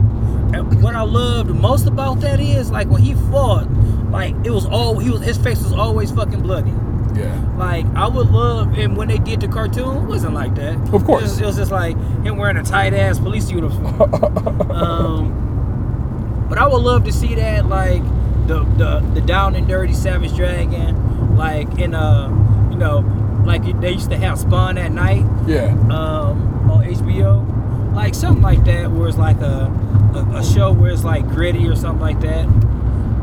And 0.53 0.83
what 0.83 0.95
I 0.95 1.03
loved 1.03 1.49
most 1.49 1.87
about 1.87 2.19
that 2.21 2.39
is 2.39 2.71
like 2.71 2.87
when 2.89 3.01
he 3.01 3.13
fought, 3.13 3.69
like 4.11 4.35
it 4.43 4.51
was 4.51 4.65
all 4.65 4.99
he 4.99 5.09
was 5.09 5.21
his 5.21 5.37
face 5.37 5.61
was 5.63 5.71
always 5.71 6.11
fucking 6.11 6.41
bloody. 6.41 6.71
yeah. 7.17 7.55
Like 7.57 7.85
I 7.95 8.07
would 8.07 8.29
love, 8.31 8.77
and 8.77 8.97
when 8.97 9.07
they 9.07 9.17
did 9.17 9.39
the 9.41 9.47
cartoon, 9.47 9.97
it 10.03 10.07
wasn't 10.07 10.33
like 10.33 10.55
that. 10.55 10.75
Of 10.93 11.05
course. 11.05 11.21
it 11.21 11.23
was, 11.23 11.41
it 11.41 11.45
was 11.45 11.55
just 11.57 11.71
like 11.71 11.95
him 12.23 12.35
wearing 12.37 12.57
a 12.57 12.63
tight 12.63 12.93
ass 12.93 13.17
police 13.19 13.49
uniform. 13.49 14.01
um, 14.71 16.47
but 16.49 16.57
I 16.57 16.67
would 16.67 16.81
love 16.81 17.05
to 17.05 17.13
see 17.13 17.35
that, 17.35 17.67
like 17.67 18.03
the 18.47 18.63
the 18.77 18.99
the 19.13 19.21
down 19.21 19.55
and 19.55 19.67
dirty 19.67 19.93
Savage 19.93 20.35
Dragon, 20.35 21.35
like 21.37 21.79
in 21.79 21.93
a, 21.93 22.27
you 22.71 22.77
know, 22.77 22.99
like 23.45 23.63
they 23.81 23.91
used 23.91 24.09
to 24.11 24.17
have 24.17 24.39
Spawn 24.39 24.77
at 24.77 24.91
night 24.91 25.25
Yeah. 25.47 25.71
um, 25.89 26.69
on 26.69 26.83
HBO, 26.85 27.93
like 27.95 28.13
something 28.15 28.43
like 28.43 28.63
that, 28.65 28.91
where 28.91 29.07
it's 29.07 29.17
like 29.17 29.39
a, 29.41 29.71
a, 30.15 30.37
a 30.37 30.43
show 30.43 30.71
where 30.71 30.91
it's 30.91 31.03
like 31.03 31.27
gritty 31.29 31.67
or 31.67 31.75
something 31.75 32.01
like 32.01 32.19
that, 32.21 32.45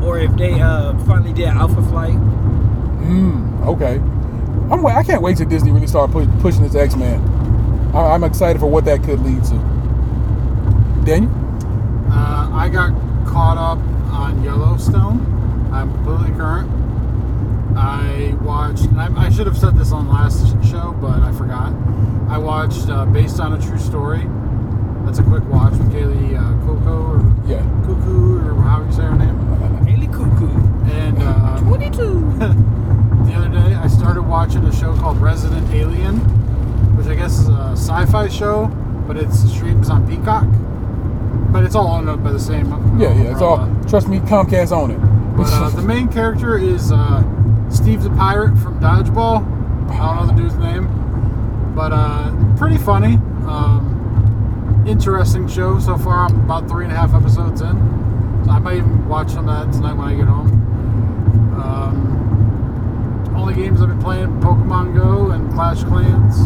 or 0.03 0.19
if 0.19 0.35
they 0.35 0.59
uh, 0.59 0.97
finally 1.05 1.33
did 1.33 1.47
Alpha 1.47 1.81
Flight. 1.83 2.13
Hmm. 2.13 3.63
okay. 3.67 3.95
I'm. 4.71 4.81
wa- 4.83 4.91
I 4.95 5.03
can't 5.03 5.21
wait 5.21 5.37
till 5.37 5.47
Disney 5.49 5.71
really 5.71 5.87
start 5.87 6.11
push, 6.11 6.27
pushing 6.41 6.61
this 6.63 6.75
X 6.75 6.95
Men. 6.95 7.19
I'm 7.95 8.23
excited 8.23 8.59
for 8.59 8.67
what 8.67 8.85
that 8.85 9.01
could 9.03 9.19
lead 9.21 9.43
to. 9.45 9.55
Daniel. 11.05 11.31
Uh, 12.11 12.49
I 12.53 12.69
got 12.71 12.91
caught 13.25 13.57
up 13.57 13.79
on 14.09 14.43
Yellowstone. 14.43 15.25
I'm 15.71 15.91
completely 15.93 16.35
current. 16.37 16.69
I 17.77 18.35
watched. 18.41 18.87
I, 18.93 19.09
I 19.15 19.29
should 19.29 19.47
have 19.47 19.57
said 19.57 19.75
this 19.77 19.91
on 19.91 20.09
last 20.09 20.47
show, 20.69 20.95
but 20.99 21.19
I 21.21 21.31
forgot. 21.33 21.73
I 22.29 22.37
watched 22.37 22.89
uh, 22.89 23.05
based 23.05 23.39
on 23.39 23.53
a 23.53 23.61
true 23.61 23.77
story. 23.77 24.23
That's 25.05 25.19
a 25.19 25.23
quick 25.23 25.43
watch 25.45 25.71
with 25.73 25.91
Kaley 25.91 26.35
uh, 26.37 26.65
Coco 26.65 27.13
or 27.13 27.49
Yeah. 27.49 27.61
Cuckoo 27.85 28.47
or 28.47 28.61
however 28.61 28.85
you 28.85 28.91
say 28.91 29.03
her 29.03 29.15
name. 29.15 29.85
Haley 29.87 30.07
Cuckoo. 30.07 30.49
And 30.91 31.17
um, 31.23 31.67
22. 31.67 32.03
the 33.25 33.33
other 33.33 33.49
day, 33.49 33.75
I 33.75 33.87
started 33.87 34.23
watching 34.23 34.63
a 34.65 34.75
show 34.75 34.95
called 34.97 35.17
Resident 35.19 35.67
Alien, 35.73 36.17
which 36.97 37.07
I 37.07 37.15
guess 37.15 37.39
is 37.39 37.47
a 37.47 37.71
sci-fi 37.73 38.27
show, 38.27 38.67
but 39.07 39.17
it 39.17 39.31
streams 39.31 39.89
on 39.89 40.07
Peacock. 40.07 40.45
But 41.51 41.63
it's 41.63 41.75
all 41.75 41.87
owned 41.87 42.09
up 42.09 42.23
by 42.23 42.31
the 42.31 42.39
same. 42.39 42.69
Yeah. 42.99 43.13
Yeah. 43.13 43.31
It's 43.31 43.41
all. 43.41 43.57
Trust 43.87 44.07
me, 44.07 44.19
Comcast 44.19 44.71
own 44.71 44.91
it. 44.91 44.99
But 45.35 45.47
uh, 45.53 45.69
the 45.69 45.81
main 45.81 46.07
character 46.09 46.57
is 46.57 46.91
uh, 46.91 47.23
Steve 47.69 48.03
the 48.03 48.09
Pirate 48.11 48.57
from 48.57 48.79
Dodgeball. 48.79 49.41
I 49.89 49.97
don't 49.97 50.27
know 50.27 50.35
the 50.35 50.41
dude's 50.41 50.55
name, 50.55 51.73
but 51.75 51.91
uh, 51.93 52.31
pretty 52.57 52.77
funny. 52.77 53.15
Um, 53.47 54.83
interesting 54.87 55.47
show 55.47 55.79
so 55.79 55.97
far. 55.97 56.25
I'm 56.27 56.39
about 56.41 56.67
three 56.69 56.83
and 56.83 56.93
a 56.93 56.95
half 56.95 57.13
episodes 57.15 57.61
in, 57.61 57.75
so 58.45 58.51
I 58.51 58.59
might 58.59 58.77
even 58.77 59.07
watch 59.07 59.31
some 59.31 59.47
of 59.49 59.67
that 59.67 59.73
tonight 59.75 59.93
when 59.93 60.07
I 60.07 60.15
get 60.15 60.27
home. 60.27 60.49
Um, 61.59 63.33
only 63.35 63.55
games 63.55 63.81
I've 63.81 63.87
been 63.87 63.99
playing: 63.99 64.27
Pokemon 64.41 64.93
Go 64.95 65.31
and 65.31 65.51
Clash 65.53 65.83
Clans. 65.85 66.37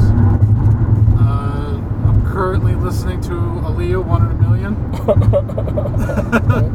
I'm 2.34 2.39
currently 2.39 2.73
listening 2.73 3.22
to 3.22 3.30
Aaliyah 3.30 4.03
One 4.03 4.26
in 4.26 4.31
a 4.31 4.34
Million. 4.41 4.73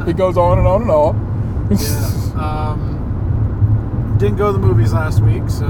it 0.07 0.15
goes 0.15 0.37
on 0.37 0.57
and 0.57 0.65
on 0.65 0.83
and 0.83 0.91
on. 0.91 1.17
Yeah. 1.69 2.69
Um, 2.71 4.15
didn't 4.17 4.37
go 4.37 4.53
to 4.53 4.53
the 4.53 4.59
movies 4.65 4.93
last 4.93 5.19
week, 5.21 5.49
so 5.49 5.67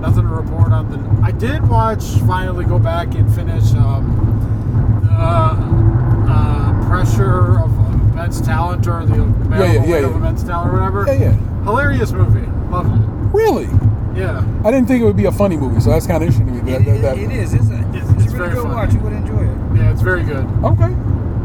nothing 0.00 0.22
to 0.22 0.28
report 0.28 0.72
on. 0.72 0.90
The 0.90 0.96
I 1.22 1.30
did 1.32 1.68
watch. 1.68 2.04
Finally, 2.26 2.64
go 2.64 2.78
back 2.78 3.14
and 3.14 3.30
finish 3.34 3.70
um, 3.74 4.16
the 5.04 5.10
uh, 5.12 6.88
pressure 6.88 7.60
of 7.60 7.70
immense 8.12 8.40
talent 8.40 8.86
or 8.86 9.04
the 9.04 9.14
Yeah, 9.14 9.58
yeah, 9.58 9.72
yeah, 9.72 9.84
yeah, 9.84 9.96
of 9.96 10.10
yeah. 10.12 10.16
immense 10.16 10.42
talent 10.42 10.70
or 10.70 10.76
whatever. 10.78 11.04
yeah. 11.06 11.32
Yeah. 11.32 11.64
Hilarious 11.64 12.12
movie. 12.12 12.46
Loved 12.70 12.94
it. 12.94 13.00
Really. 13.36 13.68
Yeah. 14.18 14.42
I 14.64 14.70
didn't 14.70 14.88
think 14.88 15.02
it 15.02 15.04
would 15.04 15.16
be 15.18 15.26
a 15.26 15.32
funny 15.32 15.58
movie, 15.58 15.80
so 15.82 15.90
that's 15.90 16.06
kind 16.06 16.22
of 16.22 16.28
interesting 16.30 16.46
to 16.56 16.62
me. 16.62 16.72
That, 16.72 16.84
that, 16.86 17.02
that- 17.02 17.18
it 17.18 17.30
is. 17.30 17.52
It's 17.52 17.68
a, 17.68 17.84
it's, 18.36 18.40
It's 18.40 18.40
a 18.40 18.42
really 18.42 18.52
very 18.52 18.54
good 18.54 18.62
funny. 18.62 18.74
watch. 18.74 18.94
You 18.94 19.00
would 19.00 19.12
enjoy 19.12 19.42
it. 19.44 19.76
Yeah, 19.80 19.92
it's 19.92 20.02
very 20.02 20.22
good. 20.24 20.44
Okay. 20.64 20.92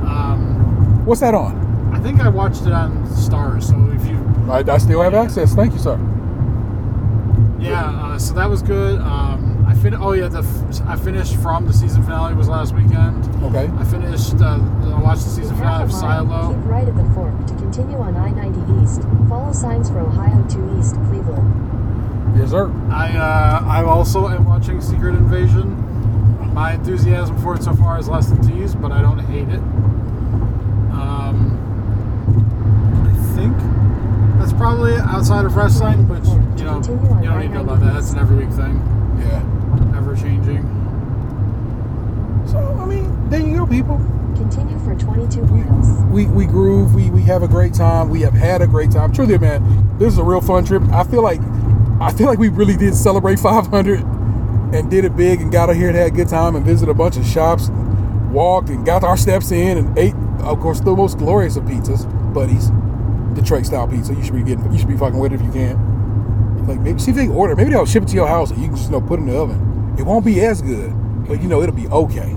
Um, 0.08 1.06
What's 1.06 1.22
that 1.22 1.34
on? 1.34 1.92
I 1.94 2.00
think 2.00 2.20
I 2.22 2.30
watched 2.30 2.62
it 2.64 2.72
on 2.72 3.06
Starz. 3.08 3.64
So 3.64 3.76
if 3.96 4.08
you, 4.08 4.18
I, 4.52 4.64
I 4.74 4.78
still 4.78 5.02
have 5.02 5.14
access. 5.14 5.54
Thank 5.56 5.74
you, 5.74 5.80
sir. 5.80 5.98
yeah, 7.60 7.86
uh, 7.86 8.18
so 8.20 8.34
that 8.34 8.50
was 8.50 8.62
good. 8.62 9.00
Um, 9.02 9.66
I 9.68 9.74
fin. 9.76 9.94
Oh 9.96 10.14
yeah, 10.14 10.28
the 10.28 10.40
f- 10.40 10.82
I 10.88 10.96
finished 10.96 11.36
from 11.38 11.68
the 11.68 11.74
season 11.74 12.02
finale 12.04 12.34
was 12.34 12.48
last 12.50 12.74
weekend. 12.74 13.24
Okay. 13.44 13.70
I 13.78 13.84
finished. 13.86 14.36
Uh, 14.42 14.60
I 14.96 15.02
watched 15.02 15.24
the 15.24 15.30
season 15.30 15.56
finale 15.58 15.84
of 15.84 15.92
Half 15.92 16.02
a 16.04 16.06
mile, 16.06 16.28
Silo. 16.28 16.56
Keep 16.56 16.66
right 16.72 16.88
at 16.88 16.96
the 16.96 17.04
fork 17.14 17.46
to 17.48 17.54
continue 17.56 17.98
on 17.98 18.16
I-90 18.16 18.84
East. 18.84 19.02
Follow 19.30 19.54
signs 19.54 19.90
for 19.90 20.00
Ohio 20.00 20.44
to 20.48 20.80
East 20.80 20.96
Cleveland. 21.08 22.38
Yes, 22.38 22.50
sir. 22.52 22.72
I 22.90 23.12
uh, 23.18 23.64
I 23.66 23.84
also 23.84 24.28
am 24.30 24.46
watching 24.46 24.82
Secret 24.82 25.16
Invasion. 25.16 25.81
My 26.54 26.74
enthusiasm 26.74 27.42
for 27.42 27.56
it 27.56 27.64
so 27.64 27.74
far 27.76 27.98
is 27.98 28.10
less 28.10 28.28
than 28.28 28.42
T's, 28.42 28.76
but 28.76 28.92
I 28.92 29.02
don't 29.02 29.20
hate 29.20 29.48
it. 29.48 29.60
Um, 30.92 31.58
I 33.08 33.36
think 33.36 33.56
that's 34.38 34.54
probably 34.54 34.96
outside 34.96 35.46
of 35.46 35.56
wrestling, 35.56 36.06
but 36.06 36.26
you 36.26 36.66
know, 36.66 36.82
you 37.22 37.30
don't 37.30 37.40
need 37.40 37.48
to 37.48 37.54
know 37.54 37.62
about 37.62 37.80
that. 37.80 37.94
That's 37.94 38.12
an 38.12 38.20
every 38.20 38.38
week 38.46 38.50
thing, 38.54 38.82
Yeah. 39.20 39.98
ever 39.98 40.16
changing. 40.16 40.64
So 42.48 42.58
I 42.80 42.86
mean, 42.86 43.30
there 43.30 43.40
you 43.40 43.58
go, 43.58 43.66
people. 43.66 43.98
Continue 44.36 44.78
for 44.80 44.94
22 44.96 45.44
miles. 45.44 46.04
We 46.12 46.26
we 46.26 46.46
groove. 46.46 46.94
We 46.94 47.10
we 47.12 47.22
have 47.24 47.44
a 47.44 47.48
great 47.48 47.74
time. 47.74 48.10
We 48.10 48.22
have 48.22 48.34
had 48.34 48.62
a 48.62 48.68
great 48.68 48.92
time. 48.92 49.14
Truly, 49.14 49.38
man, 49.38 49.96
this 49.98 50.12
is 50.14 50.20
a 50.20 50.24
real 50.24 50.42
fun 50.42 50.66
trip. 50.66 50.84
I 50.92 51.04
feel 51.06 51.22
like 51.24 51.40
I 52.02 52.12
feel 52.12 52.28
like 52.28 52.40
we 52.40 52.50
really 52.50 52.76
did 52.76 52.94
celebrate 52.96 53.40
500 53.40 54.04
and 54.74 54.90
did 54.90 55.06
it 55.06 55.16
big 55.16 55.42
and 55.42 55.52
got 55.52 55.70
out 55.70 55.76
here 55.76 55.90
and 55.90 55.98
had 55.98 56.08
a 56.08 56.12
good 56.12 56.30
time 56.30 56.56
and 56.56 56.66
visited 56.66 56.90
a 56.92 56.94
bunch 56.94 57.18
of 57.18 57.26
shops, 57.26 57.70
walked 58.32 58.70
and 58.70 58.86
got 58.86 59.04
our 59.04 59.18
steps 59.18 59.52
in 59.52 59.78
and 59.78 59.98
ate, 59.98 60.16
of 60.42 60.60
course, 60.60 60.80
the 60.80 60.96
most 60.96 61.18
glorious 61.18 61.56
of 61.56 61.64
pizzas, 61.66 62.06
Buddy's, 62.34 62.72
Detroit 63.36 63.66
style 63.66 63.88
pizza. 63.88 64.14
You 64.14 64.24
should 64.24 64.34
be 64.34 64.44
getting. 64.44 64.72
You 64.72 64.78
should 64.78 64.88
be 64.88 64.98
fucking 64.98 65.20
with 65.20 65.34
it 65.34 65.36
if 65.36 65.42
you 65.42 65.52
can. 65.52 66.68
Like 66.68 66.80
maybe 66.80 67.00
see 67.00 67.12
if 67.12 67.18
they 67.18 67.26
can 67.26 67.36
order. 67.36 67.56
Maybe 67.56 67.72
they'll 67.72 67.86
ship 67.86 68.04
it 68.04 68.10
to 68.10 68.16
your 68.16 68.28
house 68.28 68.52
and 68.52 68.60
you 68.60 68.68
can 68.68 68.76
just 68.76 68.90
you 68.90 68.94
know 68.94 69.02
put 69.02 69.20
it 69.20 69.24
in 69.24 69.30
the 69.30 69.38
oven. 69.38 69.96
It 69.98 70.04
won't 70.04 70.26
be 70.26 70.42
as 70.42 70.62
good, 70.62 70.92
but 71.28 71.42
you 71.42 71.48
know 71.48 71.62
it'll 71.62 71.76
be 71.76 71.88
okay. 71.88 72.36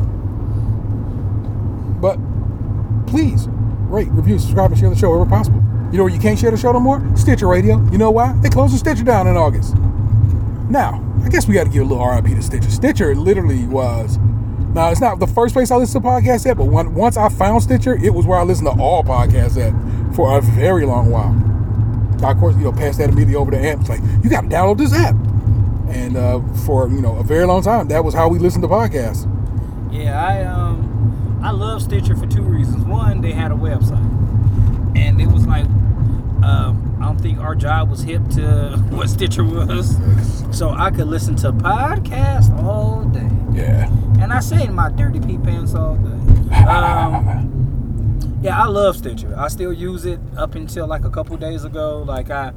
But 2.01 2.19
please 3.07 3.47
rate, 3.89 4.09
review, 4.11 4.39
subscribe, 4.39 4.71
and 4.71 4.81
share 4.81 4.91
the 4.91 4.97
show 4.97 5.11
wherever 5.11 5.29
possible. 5.29 5.63
You 5.93 5.99
know 5.99 6.05
where 6.05 6.13
you 6.13 6.19
can't 6.19 6.39
share 6.39 6.51
the 6.51 6.57
show 6.57 6.73
no 6.73 6.81
more? 6.81 7.03
Stitcher 7.17 7.47
Radio. 7.47 7.81
You 7.91 7.99
know 7.99 8.11
why? 8.11 8.33
They 8.43 8.49
closed 8.49 8.75
the 8.75 8.79
Stitcher 8.79 9.05
down 9.05 9.27
in 9.29 9.37
August. 9.37 9.77
Now, 10.69 11.01
I 11.25 11.29
guess 11.29 11.49
we 11.49 11.55
got 11.55 11.65
to 11.65 11.71
give 11.71 11.83
a 11.83 11.87
little 11.87 12.07
RIP 12.07 12.27
to 12.27 12.43
Stitcher. 12.43 12.71
Stitcher 12.71 13.15
literally 13.15 13.67
was. 13.67 14.19
Now, 14.75 14.91
it's 14.91 15.01
not 15.01 15.19
the 15.21 15.27
first 15.27 15.55
place 15.55 15.71
I 15.71 15.77
listened 15.77 16.05
to 16.05 16.09
podcasts 16.09 16.49
at, 16.49 16.57
but 16.57 16.67
when, 16.67 16.95
once 16.95 17.17
I 17.17 17.29
found 17.29 17.63
Stitcher, 17.63 17.95
it 17.95 18.13
was 18.13 18.27
where 18.27 18.39
I 18.39 18.43
listened 18.43 18.69
to 18.69 18.81
all 18.81 19.03
podcasts 19.03 19.57
at 19.57 20.15
for 20.15 20.37
a 20.37 20.41
very 20.41 20.85
long 20.85 21.11
while. 21.11 21.35
I, 22.25 22.33
of 22.33 22.39
course, 22.39 22.57
you 22.57 22.65
know, 22.65 22.73
passed 22.73 22.99
that 22.99 23.09
immediately 23.09 23.37
over 23.37 23.51
to 23.51 23.59
Amp. 23.59 23.81
It's 23.81 23.91
like, 23.91 24.01
you 24.23 24.31
got 24.31 24.43
to 24.43 24.49
download 24.49 24.79
this 24.79 24.93
app. 24.93 25.15
And 25.89 26.17
uh, 26.17 26.41
for, 26.67 26.89
you 26.89 27.01
know, 27.01 27.17
a 27.17 27.23
very 27.23 27.47
long 27.47 27.63
time, 27.63 27.89
that 27.89 28.05
was 28.05 28.15
how 28.15 28.29
we 28.29 28.39
listened 28.39 28.63
to 28.63 28.69
podcasts. 28.69 29.31
Yeah, 29.93 30.21
I 30.21 30.43
um 30.43 31.41
I 31.43 31.51
love 31.51 31.83
Stitcher 31.83 32.17
for 32.17 32.27
two 32.27 32.43
reasons. 32.43 32.85
One, 32.85 33.21
they 33.21 33.33
had 33.33 33.53
a 33.53 33.55
website, 33.55 34.97
and 34.97 35.21
it 35.21 35.29
was 35.29 35.47
like 35.47 35.67
um, 36.43 36.94
I 37.05 37.09
don't 37.09 37.21
think 37.21 37.39
our 37.39 37.55
job 37.55 37.91
was 37.91 38.03
hip 38.03 38.27
to 38.31 38.79
what 38.89 39.11
Stitcher 39.11 39.45
was, 39.45 39.95
so 40.57 40.71
I 40.71 40.91
could 40.91 41.07
listen 41.07 41.37
to 41.37 41.53
podcasts 41.53 42.51
all 42.63 43.05
day. 43.05 43.29
Yeah. 43.53 43.91
And 44.23 44.33
I 44.33 44.41
say 44.41 44.65
in 44.65 44.73
my 44.73 44.89
dirty 44.89 45.21
pee 45.21 45.37
pants 45.37 45.75
all 45.75 45.97
day. 45.97 46.55
Um, 46.65 48.39
yeah, 48.43 48.59
I 48.59 48.67
love 48.69 48.97
Stitcher. 48.97 49.35
I 49.37 49.49
still 49.49 49.71
use 49.71 50.07
it 50.07 50.19
up 50.39 50.55
until 50.55 50.87
like 50.87 51.05
a 51.05 51.11
couple 51.11 51.37
days 51.37 51.65
ago. 51.65 52.03
Like 52.03 52.31
I, 52.31 52.55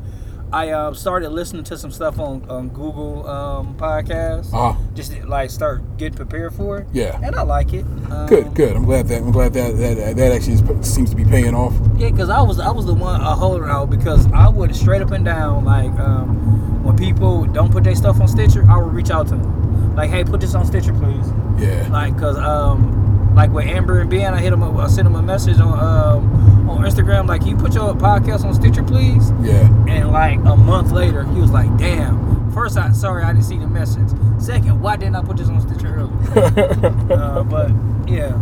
I 0.51 0.69
uh, 0.69 0.93
started 0.93 1.29
listening 1.29 1.63
to 1.65 1.77
some 1.77 1.91
stuff 1.91 2.19
on, 2.19 2.49
on 2.49 2.69
Google 2.69 3.27
um, 3.27 3.75
Podcasts. 3.77 4.49
Ah. 4.53 4.77
Just 4.93 5.11
to, 5.11 5.25
like 5.27 5.49
start 5.49 5.97
getting 5.97 6.15
prepared 6.15 6.53
for 6.53 6.79
it. 6.79 6.87
Yeah. 6.93 7.19
And 7.21 7.35
I 7.35 7.41
like 7.41 7.73
it. 7.73 7.85
Um, 8.11 8.27
Good, 8.27 8.53
good. 8.53 8.75
I'm 8.75 8.85
glad 8.85 9.07
that 9.09 9.21
I'm 9.21 9.31
glad 9.31 9.53
that 9.53 9.75
that, 9.77 10.15
that 10.15 10.31
actually 10.31 10.53
is, 10.53 10.93
seems 10.93 11.09
to 11.09 11.15
be 11.15 11.25
paying 11.25 11.53
off. 11.53 11.73
Yeah, 11.97 12.09
because 12.09 12.29
I 12.29 12.41
was 12.41 12.59
I 12.59 12.71
was 12.71 12.85
the 12.85 12.93
one 12.93 13.19
a 13.19 13.35
holder 13.35 13.67
out 13.67 13.89
because 13.89 14.31
I 14.31 14.47
would 14.47 14.75
straight 14.75 15.01
up 15.01 15.11
and 15.11 15.25
down 15.25 15.65
like 15.65 15.91
um, 15.99 16.83
when 16.83 16.95
people 16.95 17.45
don't 17.45 17.71
put 17.71 17.83
their 17.83 17.95
stuff 17.95 18.21
on 18.21 18.27
Stitcher, 18.27 18.65
I 18.69 18.77
would 18.77 18.93
reach 18.93 19.09
out 19.09 19.27
to 19.27 19.35
them 19.35 19.95
like, 19.97 20.11
hey, 20.11 20.23
put 20.23 20.39
this 20.39 20.53
on 20.53 20.65
Stitcher, 20.65 20.93
please. 20.93 21.27
Yeah. 21.57 21.87
Like, 21.91 22.17
cause 22.19 22.37
um, 22.37 23.35
like 23.35 23.51
with 23.51 23.65
Amber 23.65 23.99
and 23.99 24.09
Ben, 24.09 24.33
I 24.33 24.39
hit 24.39 24.51
them, 24.51 24.61
up, 24.61 24.75
I 24.75 24.87
sent 24.87 25.05
them 25.05 25.15
a 25.15 25.21
message 25.23 25.59
on 25.59 25.77
um 25.77 26.46
on 26.69 26.83
Instagram 26.83 27.27
like, 27.27 27.41
can 27.41 27.51
you 27.51 27.57
put 27.57 27.73
your 27.73 27.93
podcast 27.95 28.43
on 28.43 28.53
Stitcher, 28.53 28.83
please? 28.83 29.31
Yeah. 29.41 29.67
And 29.87 30.11
like 30.11 30.39
a 30.39 30.55
month 30.55 30.91
later, 30.91 31.23
he 31.23 31.39
was 31.39 31.51
like, 31.51 31.75
damn. 31.77 32.51
First, 32.51 32.77
I 32.77 32.91
sorry 32.91 33.23
I 33.23 33.33
didn't 33.33 33.45
see 33.45 33.57
the 33.57 33.67
message. 33.67 34.09
Second, 34.39 34.81
why 34.81 34.95
didn't 34.95 35.15
I 35.15 35.21
put 35.21 35.37
this 35.37 35.47
on 35.47 35.61
Stitcher 35.61 35.95
earlier? 35.95 37.13
uh, 37.13 37.43
but 37.43 37.69
yeah, 38.07 38.33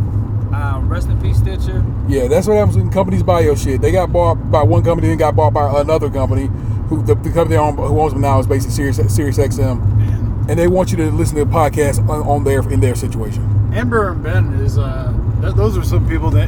um, 0.53 0.88
rest 0.88 1.10
in 1.10 1.19
peace, 1.22 1.38
Stitcher. 1.38 1.84
Yeah, 2.07 2.27
that's 2.27 2.47
what 2.47 2.56
happens 2.56 2.77
when 2.77 2.89
companies 2.89 3.23
buy 3.23 3.41
your 3.41 3.57
shit. 3.57 3.81
They 3.81 3.91
got 3.91 4.11
bought 4.11 4.35
by 4.49 4.64
one 4.64 4.84
company, 4.84 5.10
then 5.10 5.18
got 5.18 5.35
bought 5.35 5.53
by 5.53 5.81
another 5.81 6.10
company. 6.10 6.49
Who 6.88 7.02
the, 7.02 7.15
the 7.15 7.31
company 7.31 7.56
they 7.56 7.57
own, 7.57 7.76
who 7.76 7.99
owns 7.99 8.14
them 8.14 8.22
now 8.22 8.39
is 8.39 8.47
basically 8.47 8.73
Sirius, 8.76 9.15
Sirius 9.15 9.38
XM, 9.38 10.47
and 10.47 10.60
they 10.60 10.68
want 10.68 10.91
you 10.91 10.97
to 10.97 11.11
listen 11.11 11.35
to 11.38 11.45
the 11.45 11.52
podcast 11.52 12.07
on, 12.07 12.22
on 12.27 12.43
their 12.43 12.61
in 12.72 12.80
their 12.80 12.95
situation. 12.95 13.43
Amber 13.73 14.11
and 14.11 14.23
Ben 14.23 14.53
is 14.53 14.77
uh, 14.77 15.11
th- 15.41 15.56
those 15.56 15.77
are 15.77 15.84
some 15.84 16.07
people 16.07 16.30
that 16.31 16.47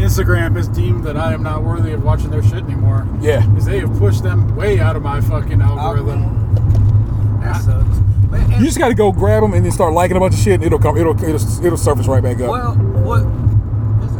Instagram 0.00 0.56
has 0.56 0.68
deemed 0.68 1.04
that 1.04 1.16
I 1.16 1.32
am 1.34 1.42
not 1.42 1.62
worthy 1.62 1.92
of 1.92 2.02
watching 2.02 2.30
their 2.30 2.42
shit 2.42 2.64
anymore. 2.64 3.06
Yeah. 3.20 3.46
because 3.46 3.66
they 3.66 3.80
have 3.80 3.96
pushed 3.98 4.22
them 4.22 4.54
way 4.56 4.78
out 4.80 4.96
of 4.96 5.02
my 5.02 5.20
fucking 5.20 5.60
algorithm. 5.60 7.40
That 7.42 7.56
sucks. 7.62 7.98
But, 8.30 8.40
You 8.50 8.64
just 8.64 8.78
got 8.78 8.88
to 8.88 8.94
go 8.94 9.10
grab 9.12 9.42
them 9.42 9.54
and 9.54 9.64
then 9.64 9.72
start 9.72 9.92
liking 9.92 10.16
a 10.16 10.20
bunch 10.20 10.34
of 10.34 10.40
shit, 10.40 10.54
and 10.54 10.64
it'll 10.64 10.78
come, 10.78 10.96
it'll 10.96 11.14
it'll, 11.22 11.64
it'll 11.66 11.76
surface 11.76 12.06
right 12.06 12.22
back 12.22 12.40
up. 12.40 12.50
Well, 12.50 12.74
what? 12.74 13.22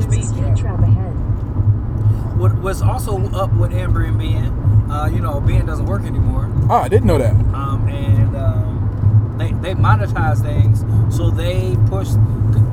There's 0.01 0.05
a 0.05 0.23
speed 0.27 0.57
trap 0.57 0.81
ahead. 0.81 2.39
What 2.39 2.55
what's 2.59 2.83
also 2.83 3.31
up 3.33 3.53
with 3.55 3.73
Amber 3.73 4.03
and 4.05 4.19
Ben? 4.19 4.91
Uh, 4.91 5.07
you 5.07 5.21
know, 5.21 5.41
Ben 5.41 5.65
doesn't 5.67 5.87
work 5.87 6.03
anymore, 6.03 6.51
Ah, 6.69 6.83
I 6.83 6.89
didn't 6.89 7.07
know 7.07 7.19
that. 7.19 7.33
um, 7.55 7.87
and 7.89 8.35
um, 8.37 9.37
they 9.39 9.53
they 9.53 9.75
monetize 9.75 10.43
things, 10.43 10.85
so 11.15 11.31
they 11.31 11.77
push 11.87 12.09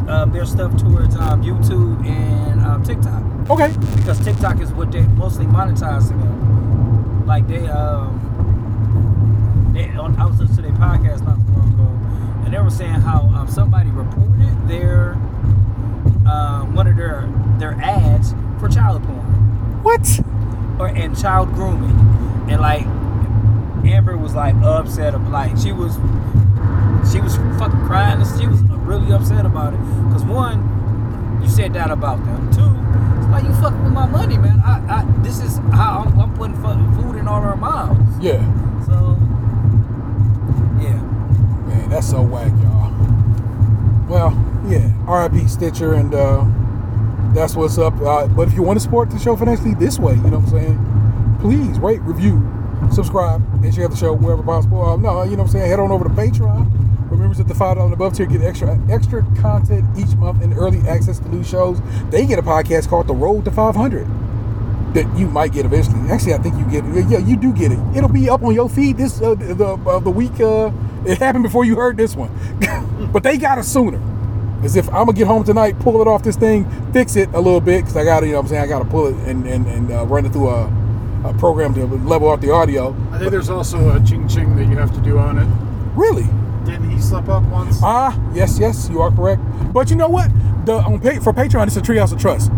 uh, 0.08 0.26
their 0.26 0.46
stuff 0.46 0.76
towards 0.78 1.16
um, 1.18 1.44
YouTube 1.44 2.04
and 2.08 2.57
um, 2.68 2.84
TikTok 2.84 3.24
Okay. 3.50 3.74
because 3.96 4.24
TikTok 4.24 4.60
is 4.62 4.72
what 4.74 4.92
they 4.92 5.02
mostly 5.02 5.46
monetize 5.46 6.08
to 6.10 6.14
them. 6.14 7.26
Like 7.26 7.48
they 7.48 7.68
um, 7.68 9.72
they 9.74 9.90
on 9.96 10.16
I 10.20 10.26
was 10.26 10.40
listening 10.40 10.74
to 10.74 10.78
their 10.80 10.88
podcast 10.88 11.26
not 11.26 11.40
long 11.58 11.74
ago, 11.74 12.44
and 12.46 12.54
they 12.54 12.60
were 12.60 12.70
saying 12.70 13.02
how 13.02 13.22
um, 13.36 13.48
somebody 13.50 13.90
reported 13.90 14.68
their 14.68 15.14
um, 16.30 16.76
one 16.76 16.88
of 16.88 16.96
their 16.98 17.28
their 17.58 17.74
ads 17.82 18.34
for 18.60 18.68
child 18.70 19.04
porn 19.04 19.84
What? 19.84 20.20
or 20.80 20.88
and 20.88 21.18
child 21.18 21.54
grooming, 21.54 21.98
and 22.50 22.62
like 22.62 22.86
Amber 23.86 24.18
was 24.18 24.36
like 24.36 24.56
upset 24.56 25.16
of 25.16 25.28
like 25.30 25.58
she 25.58 25.72
was 25.72 25.96
she 27.12 27.22
was 27.22 27.38
fucking 27.58 27.86
crying 27.88 28.22
and 28.22 28.40
she 28.40 28.48
was 28.48 28.62
really 28.86 29.12
upset 29.14 29.46
about 29.46 29.74
it 29.74 29.80
because 30.08 30.24
one 30.26 30.60
you 31.48 31.54
said 31.54 31.74
that 31.74 31.90
about 31.92 32.24
them 32.26 32.52
too. 32.54 32.74
it's 33.20 33.28
like 33.32 33.44
you 33.44 33.54
fucking 33.62 33.84
with 33.84 33.94
my 33.94 34.06
money 34.06 34.38
man 34.38 34.60
I, 34.66 35.02
I 35.02 35.06
this 35.22 35.40
is 35.42 35.58
how 35.72 36.04
I'm, 36.06 36.20
I'm 36.20 36.34
putting 36.36 36.56
food 36.96 37.16
in 37.18 37.28
all 37.28 37.42
our 37.42 37.56
mouths 37.56 38.20
Yeah. 38.24 38.40
so 38.86 39.18
yeah 40.82 41.02
Man, 41.68 41.90
that's 41.90 42.10
so 42.10 42.22
whack, 42.22 42.52
y'all. 42.64 42.94
Well, 44.08 44.32
yeah. 44.70 44.90
R.I.P. 45.06 45.48
Stitcher, 45.48 45.94
and 45.96 46.14
uh, 46.16 46.46
that's 47.34 47.56
what's 47.58 47.78
up. 47.78 47.94
Uh, 48.00 48.26
but 48.28 48.48
if 48.48 48.54
you 48.54 48.64
want 48.64 48.78
to 48.80 48.84
support 48.84 49.10
the 49.10 49.20
show 49.20 49.36
financially 49.36 49.74
this 49.74 50.00
way, 50.00 50.14
you 50.14 50.22
know 50.30 50.40
what 50.40 50.48
I'm 50.54 50.60
saying? 50.60 51.38
Please 51.42 51.78
rate, 51.80 52.00
review, 52.04 52.40
subscribe, 52.92 53.42
and 53.66 53.74
share 53.76 53.90
the 53.90 53.98
show 53.98 54.14
wherever 54.14 54.42
possible. 54.44 54.82
Um, 54.82 55.02
no, 55.02 55.24
you 55.24 55.32
know 55.32 55.38
what 55.44 55.48
I'm 55.48 55.48
saying? 55.50 55.70
Head 55.70 55.80
on 55.82 55.92
over 55.92 56.06
to 56.06 56.10
Patreon. 56.10 56.72
Members 57.38 57.52
at 57.52 57.56
the 57.56 57.60
five 57.60 57.78
dollar 57.78 57.94
above 57.94 58.14
tier 58.14 58.26
get 58.26 58.42
extra 58.42 58.80
extra 58.90 59.24
content 59.42 59.86
each 59.98 60.16
month 60.16 60.42
and 60.42 60.54
early 60.54 60.80
access 60.88 61.20
to 61.20 61.30
new 61.30 61.44
shows. 61.44 61.80
They 62.10 62.26
get 62.26 62.40
a 62.40 62.42
podcast 62.42 62.90
called 62.90 63.08
The 63.08 63.14
Road 63.14 63.46
to 63.46 63.52
500 63.52 64.08
that 64.94 65.18
you 65.18 65.28
might 65.28 65.52
get 65.52 65.66
eventually. 65.66 66.00
Actually, 66.10 66.34
I 66.34 66.38
think 66.40 66.56
you 66.58 66.66
get 66.66 66.84
it. 66.86 67.08
Yeah, 67.10 67.20
you 67.20 67.38
do 67.38 67.54
get 67.54 67.72
it. 67.72 67.80
It'll 67.96 68.10
be 68.10 68.30
up 68.30 68.42
on 68.42 68.54
your 68.56 68.70
feed 68.70 68.98
this 68.98 69.22
uh, 69.22 69.36
the 69.36 69.66
uh, 69.66 70.00
the 70.00 70.10
week. 70.10 70.40
Uh, 70.40 70.72
it 71.06 71.20
happened 71.20 71.44
before 71.44 71.64
you 71.64 71.76
heard 71.76 71.98
this 71.98 72.16
one, 72.16 72.32
but 73.14 73.24
they 73.24 73.38
got 73.38 73.58
it 73.58 73.64
sooner. 73.64 74.02
As 74.64 74.76
if 74.76 74.88
I'm 74.88 75.06
gonna 75.06 75.14
get 75.14 75.28
home 75.28 75.44
tonight, 75.44 75.80
pull 75.80 76.02
it 76.02 76.08
off 76.08 76.24
this 76.24 76.36
thing, 76.36 76.66
fix 76.92 77.16
it 77.16 77.30
a 77.34 77.40
little 77.40 77.62
bit 77.62 77.82
because 77.82 77.96
I 77.96 78.04
got 78.04 78.22
to, 78.22 78.26
you 78.26 78.32
know, 78.32 78.40
what 78.40 78.46
I'm 78.46 78.50
saying 78.50 78.64
I 78.64 78.68
got 78.68 78.80
to 78.80 78.86
pull 78.86 79.08
it 79.08 79.16
and 79.28 79.46
and, 79.46 79.68
and 79.68 79.92
uh, 79.92 80.06
run 80.06 80.26
it 80.26 80.34
through 80.34 80.50
a, 80.50 80.66
a 81.26 81.34
program 81.38 81.76
to 81.76 81.86
level 81.86 82.32
out 82.32 82.42
the 82.42 82.52
audio. 82.52 82.96
I 83.12 83.20
think 83.20 83.30
there's 83.30 83.50
also 83.50 83.96
a 83.96 84.04
ching 84.04 84.28
ching 84.28 84.56
that 84.56 84.66
you 84.66 84.78
have 84.78 84.94
to 84.96 85.02
do 85.02 85.20
on 85.20 85.38
it. 85.38 85.48
Really? 85.96 86.28
Didn't 86.68 86.90
he 86.90 87.00
slip 87.00 87.30
up 87.30 87.44
once? 87.44 87.80
Ah, 87.82 88.20
yes, 88.34 88.60
yes, 88.60 88.90
you 88.90 89.02
are 89.02 89.10
correct. 89.10 89.42
But 89.74 89.90
you 89.90 89.96
know 89.96 90.10
what? 90.10 90.30
The 90.66 90.74
on 90.74 91.00
pay, 91.00 91.20
for 91.20 91.32
Patreon, 91.32 91.68
it's 91.68 91.78
a 91.78 91.82
treehouse 91.82 92.12
of 92.12 92.20
trust. 92.20 92.52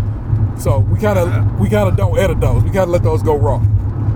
So 0.58 0.80
we 0.80 1.00
kind 1.00 1.20
of 1.20 1.60
we 1.60 1.70
kind 1.70 1.88
of 1.88 1.96
don't 1.96 2.18
edit 2.18 2.42
those. 2.42 2.64
We 2.64 2.72
kind 2.72 2.84
of 2.84 2.90
let 2.90 3.04
those 3.04 3.22
go 3.22 3.38
raw 3.38 3.60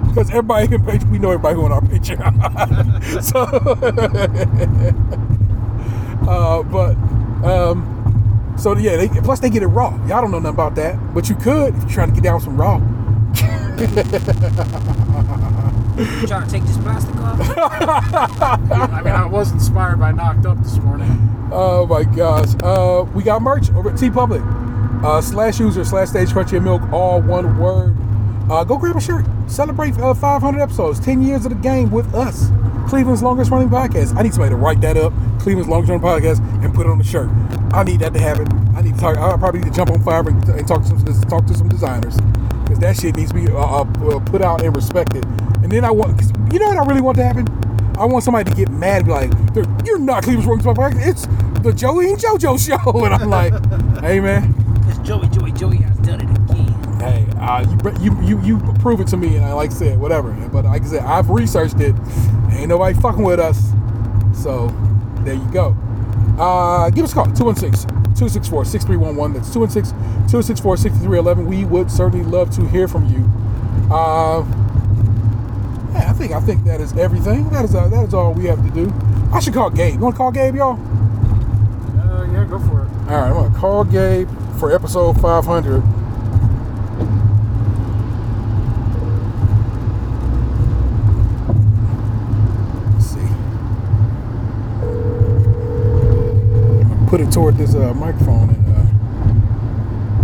because 0.07 0.29
everybody 0.29 0.67
can 0.67 0.83
page. 0.83 1.03
We 1.05 1.19
know 1.19 1.29
everybody 1.29 1.55
who 1.55 1.65
on 1.65 1.71
our 1.71 1.81
Patreon. 1.81 3.23
so, 3.23 3.39
uh, 6.29 6.63
but 6.63 6.95
um, 7.47 8.55
so 8.57 8.75
yeah. 8.75 8.97
They, 8.97 9.07
plus 9.07 9.39
they 9.39 9.51
get 9.51 9.61
it 9.61 9.67
raw. 9.67 9.91
Y'all 10.07 10.21
don't 10.21 10.31
know 10.31 10.39
nothing 10.39 10.55
about 10.55 10.73
that, 10.75 11.13
but 11.13 11.29
you 11.29 11.35
could 11.35 11.75
if 11.75 11.81
you're 11.81 11.91
trying 11.91 12.09
to 12.09 12.15
get 12.15 12.23
down 12.23 12.41
some 12.41 12.59
raw. 12.59 12.81
You 15.97 16.27
trying 16.27 16.45
to 16.45 16.51
take 16.51 16.63
this 16.63 16.77
plastic 16.77 17.15
off? 17.17 17.39
I 18.71 19.01
mean, 19.03 19.13
I 19.13 19.27
was 19.27 19.51
inspired 19.51 19.99
by 19.99 20.11
Knocked 20.11 20.45
Up 20.45 20.57
this 20.57 20.77
morning. 20.77 21.07
Oh 21.51 21.85
my 21.85 22.03
gosh. 22.03 22.55
Uh, 22.63 23.05
we 23.13 23.21
got 23.21 23.43
merch 23.43 23.69
over 23.73 23.91
at 23.91 23.95
TeePublic. 23.95 24.41
Uh, 25.03 25.21
slash 25.21 25.59
user 25.59 25.85
slash 25.85 26.09
Stays 26.09 26.33
Krunchy 26.33 26.57
in 26.57 26.63
Milk, 26.63 26.81
all 26.91 27.21
one 27.21 27.59
word. 27.59 27.95
Uh, 28.49 28.63
go 28.63 28.77
grab 28.77 28.95
a 28.95 29.01
shirt. 29.01 29.23
Celebrate 29.47 29.95
uh, 29.99 30.15
500 30.15 30.61
episodes, 30.61 30.99
10 30.99 31.21
years 31.21 31.45
of 31.45 31.51
the 31.51 31.57
game 31.59 31.91
with 31.91 32.11
us. 32.15 32.49
Cleveland's 32.89 33.21
longest 33.21 33.51
running 33.51 33.69
podcast. 33.69 34.15
I 34.15 34.23
need 34.23 34.33
somebody 34.33 34.49
to 34.49 34.55
write 34.55 34.81
that 34.81 34.97
up. 34.97 35.13
Cleveland's 35.39 35.69
longest 35.69 35.91
running 35.91 36.05
podcast 36.05 36.39
and 36.63 36.73
put 36.73 36.87
it 36.87 36.89
on 36.89 36.97
the 36.97 37.03
shirt. 37.03 37.29
I 37.71 37.83
need 37.83 37.99
that 37.99 38.13
to 38.13 38.19
happen. 38.19 38.47
I 38.75 38.81
need 38.81 38.95
to 38.95 38.99
talk. 38.99 39.17
I 39.17 39.37
probably 39.37 39.61
need 39.61 39.71
to 39.71 39.75
jump 39.75 39.91
on 39.91 39.99
Fiverr 39.99 40.29
and, 40.29 40.49
and 40.49 40.67
talk 40.67 40.81
to 40.81 40.87
some 40.87 41.21
talk 41.29 41.45
to 41.45 41.53
some 41.53 41.69
designers 41.69 42.17
that 42.83 42.97
shit 42.97 43.15
needs 43.15 43.31
to 43.31 43.35
be 43.35 43.47
uh, 43.49 43.57
uh, 43.57 44.19
put 44.25 44.41
out 44.41 44.61
and 44.61 44.75
respected. 44.75 45.23
And 45.63 45.71
then 45.71 45.85
I 45.85 45.91
want, 45.91 46.21
you 46.51 46.59
know 46.59 46.67
what 46.67 46.77
I 46.77 46.85
really 46.85 47.01
want 47.01 47.17
to 47.17 47.23
happen? 47.23 47.47
I 47.97 48.05
want 48.05 48.23
somebody 48.23 48.49
to 48.49 48.55
get 48.55 48.69
mad 48.69 48.97
and 48.97 49.05
be 49.05 49.11
like, 49.11 49.85
"You're 49.85 49.99
not 49.99 50.23
Cleveland's 50.23 50.47
running 50.65 50.65
podcast. 50.65 51.07
It's 51.07 51.27
the 51.63 51.71
Joey 51.71 52.09
and 52.09 52.19
JoJo 52.19 52.59
show." 52.83 53.05
And 53.05 53.13
I'm 53.13 53.29
like, 53.29 53.53
"Hey 54.01 54.19
man, 54.19 54.53
It's 54.87 54.99
Joey, 55.07 55.29
Joey, 55.29 55.51
Joey 55.53 55.77
has 55.77 55.97
done 55.99 56.19
it 56.21 56.51
again. 56.51 56.99
hey, 56.99 57.27
uh, 57.39 57.61
you, 58.01 58.11
you 58.21 58.21
you 58.21 58.41
you 58.41 58.73
prove 58.79 58.99
it 58.99 59.07
to 59.07 59.17
me, 59.17 59.35
and 59.37 59.45
I 59.45 59.53
like 59.53 59.69
I 59.71 59.73
said, 59.73 59.99
whatever. 59.99 60.31
But 60.51 60.65
like 60.65 60.81
I 60.81 60.85
said, 60.85 61.03
I've 61.03 61.29
researched 61.29 61.79
it. 61.79 61.95
Ain't 62.51 62.69
nobody 62.69 62.99
fucking 62.99 63.23
with 63.23 63.39
us. 63.39 63.71
So 64.33 64.67
there 65.19 65.35
you 65.35 65.51
go. 65.51 65.77
Uh, 66.39 66.89
give 66.89 67.05
us 67.05 67.11
a 67.11 67.15
call 67.15 67.25
216-264-6311. 67.27 69.33
That's 69.33 69.49
216-264-6311. 69.55 71.45
We 71.45 71.65
would 71.65 71.91
certainly 71.91 72.25
love 72.25 72.49
to 72.55 72.65
hear 72.67 72.87
from 72.87 73.05
you. 73.07 73.23
Uh, 73.93 74.43
yeah, 75.93 76.09
I 76.09 76.13
think 76.13 76.31
I 76.31 76.39
think 76.39 76.63
that 76.65 76.81
is 76.81 76.93
everything. 76.97 77.49
That 77.49 77.65
is 77.65 77.75
uh, 77.75 77.87
that 77.89 78.05
is 78.07 78.13
all 78.13 78.33
we 78.33 78.45
have 78.45 78.63
to 78.65 78.71
do. 78.71 78.91
I 79.31 79.39
should 79.39 79.53
call 79.53 79.69
Gabe. 79.69 79.93
You 79.95 79.99
want 79.99 80.15
to 80.15 80.17
call 80.17 80.31
Gabe, 80.31 80.55
y'all? 80.55 80.79
Uh, 81.99 82.25
yeah, 82.31 82.45
go 82.49 82.57
for 82.59 82.81
it. 82.81 82.87
All 83.11 83.17
right, 83.19 83.27
I'm 83.29 83.33
gonna 83.33 83.55
call 83.55 83.83
Gabe 83.83 84.27
for 84.59 84.71
episode 84.73 85.19
500. 85.21 85.83
Let's 92.93 93.05
see. 93.05 93.27
I'll 96.89 96.97
Put 97.13 97.21
it 97.21 97.31
toward 97.31 97.57
this 97.57 97.75
uh, 97.75 97.93
microphone 97.93 98.49
and. 98.49 98.67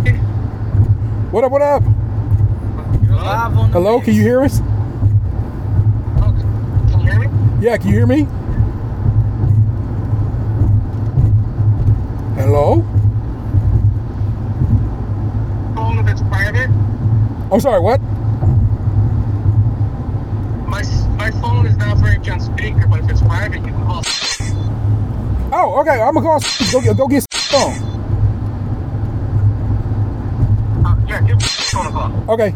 Uh... 0.08 0.12
What 1.30 1.44
up? 1.44 1.52
What 1.52 1.62
up? 1.62 1.84
Live 1.84 3.56
on 3.56 3.70
the 3.70 3.74
Hello? 3.74 4.02
Can 4.02 4.16
you 4.16 4.24
hear 4.24 4.42
us? 4.42 4.58
Can 6.18 7.00
you 7.00 7.12
hear 7.12 7.20
me? 7.20 7.28
Yeah, 7.62 7.78
can 7.78 7.90
you 7.90 7.94
hear 7.94 8.08
me? 8.08 8.24
Hello? 12.42 12.82
Phone 15.76 16.00
if 16.00 16.08
it's 16.08 16.22
private. 16.22 16.72
I'm 17.52 17.60
sorry. 17.60 17.82
What? 17.82 18.02
My 20.68 20.82
my 21.20 21.30
phone 21.40 21.68
is 21.68 21.78
not 21.78 21.98
very 21.98 22.18
on 22.32 22.40
speaker, 22.40 22.88
but 22.88 23.02
if 23.02 23.12
it's 23.12 23.22
private, 23.22 23.58
you 23.58 23.74
can 23.74 23.86
call. 23.86 24.02
Oh, 25.52 25.69
okay. 25.82 26.02
I'm 26.02 26.14
gonna 26.14 26.26
call. 26.26 26.40
Go 26.72 26.82
get 26.82 26.98
go 26.98 27.08
get 27.08 27.26
phone. 27.34 27.74
Uh, 30.86 30.96
yeah, 31.08 31.22
give 31.22 31.42
phone 31.42 31.88
a 31.88 31.92
call. 31.92 32.34
Okay. 32.34 32.54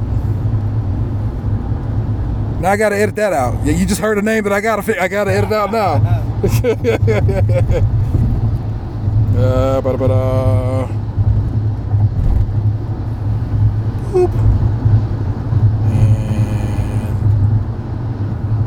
Now 2.63 2.71
I 2.71 2.77
gotta 2.77 2.95
edit 2.95 3.15
that 3.17 3.33
out. 3.33 3.63
Yeah, 3.65 3.73
you 3.73 3.85
just 3.85 3.99
heard 3.99 4.17
a 4.17 4.21
name 4.21 4.45
that 4.45 4.53
I 4.53 4.61
gotta 4.61 5.01
I 5.01 5.09
gotta 5.09 5.31
edit 5.31 5.51
out 5.51 5.69
now. 5.71 5.95
uh, 9.37 9.81
ba 9.81 10.07
da. 10.07 10.87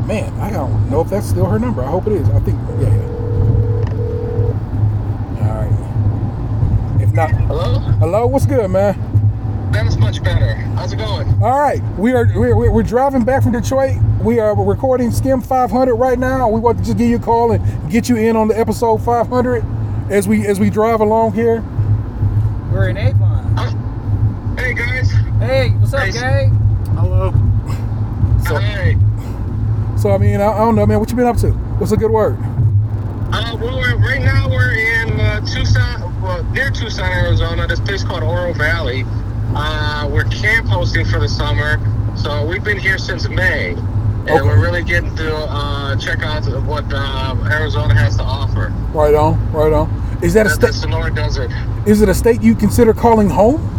Man, 0.07 0.31
I 0.41 0.51
don't 0.51 0.91
know 0.91 1.01
if 1.01 1.09
that's 1.09 1.29
still 1.29 1.47
her 1.47 1.59
number. 1.59 1.83
I 1.83 1.89
hope 1.89 2.07
it 2.07 2.13
is. 2.13 2.29
I 2.29 2.39
think 2.41 2.61
yeah. 2.81 2.91
yeah. 2.91 3.17
All 5.41 5.47
right. 7.17 7.31
If 7.31 7.39
not, 7.39 7.47
Hello. 7.49 7.79
hello. 7.99 8.27
What's 8.27 8.47
good, 8.47 8.71
man? 8.71 8.95
That 9.73 9.87
is 9.87 9.97
much 9.99 10.23
better. 10.23 10.55
How's 10.55 10.93
it 10.93 10.97
going? 10.97 11.29
All 11.43 11.59
right, 11.59 11.83
we 11.99 12.13
are 12.13 12.27
we're, 12.35 12.55
we're- 12.57 12.71
we're 12.71 12.83
driving 12.83 13.25
back 13.25 13.43
from 13.43 13.53
Detroit. 13.53 13.97
We 14.23 14.39
are 14.39 14.57
recording 14.57 15.11
Skim 15.11 15.41
500 15.41 15.95
right 15.95 16.19
now. 16.19 16.49
We 16.49 16.61
want 16.61 16.79
to 16.79 16.85
just 16.85 16.97
give 16.97 17.09
you 17.09 17.17
a 17.17 17.21
call 17.21 17.53
and 17.53 17.91
get 17.91 18.09
you 18.09 18.17
in 18.17 18.37
on 18.37 18.49
the 18.49 18.59
episode 18.59 18.99
500 18.99 19.65
as 20.11 20.27
we 20.29 20.47
as 20.47 20.59
we 20.61 20.71
drive 20.71 21.01
along 21.01 21.33
here. 21.35 21.63
We're 22.73 22.89
in 22.89 22.97
Avon. 22.97 23.59
Uh, 23.59 24.57
hey 24.61 24.75
guys. 24.75 25.11
Hey, 25.41 25.71
what's 25.79 25.93
up, 25.95 26.01
Hey. 26.07 26.13
gang? 26.13 26.51
Hello. 26.97 27.33
So- 28.47 28.57
Hey. 28.57 28.97
So 29.97 30.11
I 30.13 30.19
mean, 30.19 30.41
I, 30.41 30.53
I 30.53 30.59
don't 30.59 30.77
know, 30.77 30.87
man. 30.87 31.01
What 31.01 31.11
you 31.11 31.17
been 31.17 31.27
up 31.27 31.39
to? 31.39 31.51
What's 31.79 31.91
a 31.93 31.97
good 31.97 32.11
word? 32.11 32.37
Uh, 33.33 33.57
well, 33.61 33.77
we're, 33.79 33.97
right 33.97 34.21
now 34.23 34.49
we're 34.49 34.75
in 34.75 35.19
uh, 35.19 35.41
Tucson, 35.41 36.23
well, 36.23 36.45
near 36.53 36.66
Tucson, 36.77 37.11
Arizona. 37.11 37.67
This 37.67 37.81
place 37.81 38.05
called 38.05 38.23
Oro 38.23 38.53
Valley. 38.53 39.05
Uh, 39.55 40.09
we're 40.13 40.25
camp 40.25 40.67
hosting 40.67 41.07
for 41.07 41.19
the 41.19 41.29
summer, 41.29 41.79
so 42.17 42.45
we've 42.45 42.63
been 42.63 42.79
here 42.79 42.99
since 42.99 43.27
May, 43.29 43.71
and 43.71 44.29
Okay. 44.29 44.43
we're 44.43 44.61
really 44.61 44.83
getting 44.83 45.15
to 45.17 45.35
uh, 45.35 45.97
check 45.97 46.23
out 46.23 46.45
what 46.65 46.85
uh, 46.93 47.35
Arizona 47.51 47.95
has 47.95 48.17
to 48.17 48.23
offer. 48.23 48.73
Right 48.93 49.15
on, 49.15 49.53
right 49.53 49.73
on. 49.73 49.89
Is 50.23 50.35
that 50.35 50.47
a 50.47 50.51
state? 50.51 50.75
Sonora 50.75 51.15
Desert. 51.15 51.51
Is 51.87 52.03
it 52.03 52.09
a 52.11 52.15
state 52.15 52.43
you 52.43 52.55
consider 52.55 52.93
calling 52.93 53.31
home? 53.31 53.73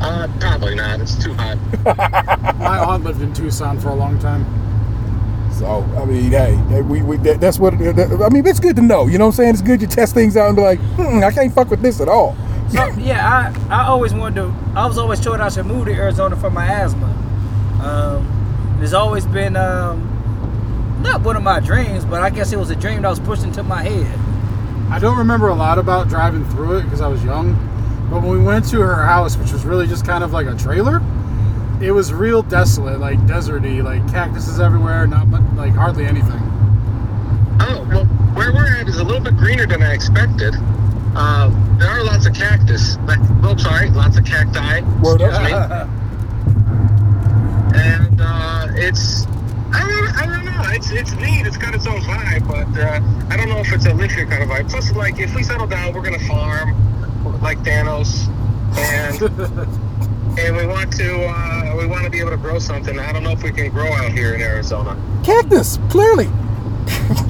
Uh, 0.00 0.26
probably 0.40 0.74
not. 0.74 1.00
It's 1.00 1.22
too 1.22 1.34
hot. 1.34 1.58
My 2.58 2.78
aunt 2.78 3.04
lived 3.04 3.22
in 3.22 3.32
Tucson 3.34 3.78
for 3.78 3.90
a 3.90 3.94
long 3.94 4.18
time. 4.18 4.44
So 5.58 5.66
I 5.96 6.04
mean, 6.04 6.30
hey, 6.30 6.54
hey, 6.68 6.82
we, 6.82 7.02
we 7.02 7.16
that, 7.18 7.40
that's 7.40 7.58
what 7.58 7.76
that, 7.78 8.22
I 8.24 8.32
mean. 8.32 8.46
It's 8.46 8.60
good 8.60 8.76
to 8.76 8.82
know. 8.82 9.08
You 9.08 9.18
know 9.18 9.26
what 9.26 9.34
I'm 9.34 9.36
saying? 9.36 9.50
It's 9.54 9.62
good 9.62 9.80
to 9.80 9.88
test 9.88 10.14
things 10.14 10.36
out 10.36 10.46
and 10.46 10.56
be 10.56 10.62
like, 10.62 10.78
hmm, 10.78 11.24
I 11.24 11.32
can't 11.32 11.52
fuck 11.52 11.68
with 11.68 11.82
this 11.82 12.00
at 12.00 12.08
all. 12.08 12.36
So, 12.70 12.86
yeah, 12.98 13.52
I, 13.70 13.74
I 13.74 13.86
always 13.88 14.14
wanted 14.14 14.36
to. 14.36 14.54
I 14.76 14.86
was 14.86 14.98
always 14.98 15.20
told 15.20 15.40
I 15.40 15.48
should 15.48 15.66
move 15.66 15.86
to 15.86 15.92
Arizona 15.92 16.36
for 16.36 16.50
my 16.50 16.66
asthma. 16.66 17.06
Um, 17.82 18.78
it's 18.80 18.92
always 18.92 19.26
been 19.26 19.56
um, 19.56 21.00
not 21.02 21.22
one 21.22 21.34
of 21.36 21.42
my 21.42 21.58
dreams, 21.58 22.04
but 22.04 22.22
I 22.22 22.30
guess 22.30 22.52
it 22.52 22.58
was 22.58 22.70
a 22.70 22.76
dream 22.76 23.02
that 23.02 23.08
was 23.08 23.18
pushed 23.18 23.42
into 23.42 23.64
my 23.64 23.82
head. 23.82 24.18
I 24.92 25.00
don't 25.00 25.18
remember 25.18 25.48
a 25.48 25.54
lot 25.54 25.78
about 25.78 26.08
driving 26.08 26.44
through 26.50 26.78
it 26.78 26.82
because 26.84 27.00
I 27.00 27.08
was 27.08 27.24
young. 27.24 27.54
But 28.10 28.22
when 28.22 28.30
we 28.30 28.38
went 28.38 28.68
to 28.70 28.80
her 28.80 29.04
house, 29.04 29.36
which 29.36 29.52
was 29.52 29.64
really 29.64 29.88
just 29.88 30.06
kind 30.06 30.22
of 30.22 30.32
like 30.32 30.46
a 30.46 30.54
trailer, 30.54 31.02
it 31.80 31.92
was 31.92 32.12
real 32.12 32.42
desolate, 32.42 32.98
like 32.98 33.18
deserty, 33.20 33.82
like 33.82 34.06
cactuses 34.10 34.60
everywhere, 34.60 35.06
not 35.06 35.28
mu- 35.28 35.56
like 35.56 35.72
hardly 35.72 36.04
anything. 36.04 36.40
Oh, 37.60 37.86
well, 37.88 38.04
where 38.34 38.52
we're 38.52 38.76
at 38.76 38.88
is 38.88 38.98
a 38.98 39.04
little 39.04 39.20
bit 39.20 39.36
greener 39.36 39.66
than 39.66 39.82
I 39.82 39.92
expected. 39.94 40.54
Uh, 41.14 41.50
there 41.78 41.88
are 41.88 42.02
lots 42.04 42.26
of 42.26 42.34
cactus. 42.34 42.96
Like, 42.98 43.18
oh, 43.42 43.56
sorry, 43.56 43.90
lots 43.90 44.18
of 44.18 44.24
cacti. 44.24 44.80
Word 45.00 45.22
up. 45.22 45.32
excuse 45.32 45.50
me. 45.50 45.54
And 47.80 48.20
uh, 48.20 48.66
it's, 48.72 49.26
I 49.72 49.86
don't, 49.86 50.16
I 50.16 50.26
don't 50.26 50.44
know. 50.44 50.62
It's 50.74 50.90
it's 50.90 51.12
neat. 51.12 51.46
It's 51.46 51.56
got 51.56 51.74
its 51.74 51.86
own 51.86 52.00
vibe, 52.00 52.46
but 52.46 52.80
uh, 52.80 53.00
I 53.32 53.36
don't 53.36 53.48
know 53.48 53.58
if 53.58 53.72
it's 53.72 53.86
a 53.86 53.94
live 53.94 54.10
here 54.10 54.26
kind 54.26 54.42
of 54.42 54.48
vibe. 54.48 54.70
Plus, 54.70 54.92
like, 54.94 55.18
if 55.18 55.34
we 55.34 55.42
settle 55.42 55.66
down, 55.66 55.94
we're 55.94 56.02
gonna 56.02 56.18
farm, 56.26 56.74
like 57.40 57.58
Thanos, 57.58 58.28
and 58.76 59.18
and 60.38 60.56
we 60.56 60.66
want 60.66 60.92
to 60.96 61.24
uh, 61.24 61.74
we 61.76 61.86
want 61.86 62.04
to 62.04 62.10
be 62.10 62.20
able 62.20 62.30
to 62.30 62.36
grow 62.36 62.58
something. 62.58 62.98
I 62.98 63.12
don't 63.12 63.22
know 63.22 63.32
if 63.32 63.42
we 63.42 63.50
can 63.50 63.70
grow 63.70 63.92
out 63.92 64.12
here 64.12 64.34
in 64.34 64.40
Arizona. 64.40 64.96
Cactus, 65.24 65.78
clearly. 65.88 66.28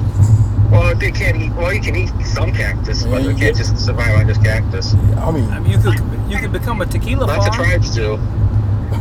Well, 0.71 0.95
they 0.95 1.11
can't 1.11 1.35
eat. 1.35 1.51
Well, 1.53 1.73
you 1.73 1.81
can 1.81 1.95
eat 1.95 2.11
some 2.23 2.51
cactus, 2.51 3.03
but 3.03 3.23
you 3.23 3.33
can't 3.33 3.57
just 3.57 3.75
survive 3.83 4.19
on 4.19 4.27
just 4.27 4.43
cactus. 4.43 4.93
I 4.93 5.31
mean, 5.31 5.45
I 5.45 5.59
mean, 5.59 5.71
you 5.71 5.79
could 5.79 5.99
you 6.29 6.37
could 6.37 6.51
become 6.51 6.79
a 6.81 6.85
tequila 6.85 7.25
Lots 7.25 7.47
of 7.47 7.53
tribes 7.53 7.93
do. 7.95 8.19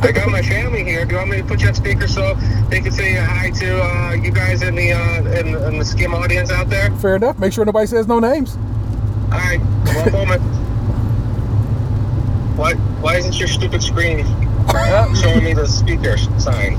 I 0.00 0.12
got 0.12 0.30
my 0.30 0.40
family 0.40 0.82
here. 0.82 1.04
Do 1.04 1.12
you 1.12 1.18
want 1.18 1.30
me 1.30 1.36
to 1.38 1.44
put 1.44 1.60
you 1.60 1.68
on 1.68 1.74
speaker 1.74 2.08
so 2.08 2.34
they 2.70 2.80
can 2.80 2.90
say 2.90 3.16
hi 3.16 3.50
to 3.50 3.82
uh, 3.82 4.12
you 4.12 4.30
guys 4.30 4.62
in 4.62 4.76
the 4.76 4.92
uh, 4.92 5.22
in, 5.38 5.48
in 5.48 5.78
the 5.78 5.84
skim 5.84 6.14
audience 6.14 6.50
out 6.50 6.70
there? 6.70 6.90
fair 6.92 7.16
enough. 7.16 7.38
Make 7.38 7.52
sure 7.52 7.66
nobody 7.66 7.86
says 7.86 8.08
no 8.08 8.18
names. 8.18 8.56
All 9.30 9.38
right, 9.38 9.60
one 9.60 10.12
moment. 10.12 10.42
Why 12.58 12.74
why 12.74 13.16
isn't 13.18 13.38
your 13.38 13.46
stupid 13.46 13.84
screen 13.84 14.26
showing 15.14 15.44
me 15.44 15.54
the 15.54 15.64
speaker 15.64 16.18
sign? 16.40 16.76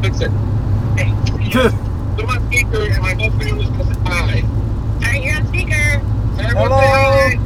Fix 0.00 0.20
it. 0.20 0.30
Hey, 0.96 1.12
put 2.14 2.26
my 2.26 2.38
speaker 2.46 2.82
and 2.82 3.02
my 3.02 3.14
whole 3.14 3.30
family's 3.32 3.68
gonna 3.70 3.84
say 3.92 4.00
hi. 4.04 4.26
Hey, 5.04 5.24
you're 5.24 5.34
on 5.34 5.46
speaker. 5.48 6.00
Everyone 6.38 6.70
say 6.70 6.86
hi. 6.86 7.36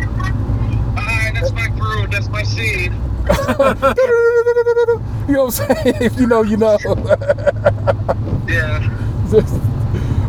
Hi, 0.98 1.30
that's 1.32 1.52
my 1.52 1.68
crew. 1.78 2.06
That's 2.08 2.28
my 2.28 2.42
seed. 2.42 2.92
You 5.26 5.32
know 5.34 5.46
what 5.46 5.58
I'm 5.60 5.82
saying? 5.82 5.96
If 6.02 6.20
you 6.20 6.26
know, 6.26 6.42
you 6.42 6.58
know. 6.58 6.78
Yeah. 8.46 8.78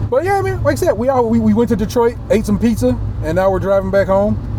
but 0.10 0.24
yeah, 0.24 0.42
man, 0.42 0.64
like 0.64 0.74
I 0.74 0.76
said, 0.76 0.94
we 0.94 1.08
all 1.10 1.30
we, 1.30 1.40
we 1.40 1.54
went 1.54 1.70
to 1.70 1.76
Detroit, 1.76 2.16
ate 2.32 2.48
some 2.48 2.58
pizza, 2.58 2.98
and 3.22 3.36
now 3.36 3.52
we're 3.52 3.60
driving 3.60 3.92
back 3.92 4.08
home. 4.08 4.57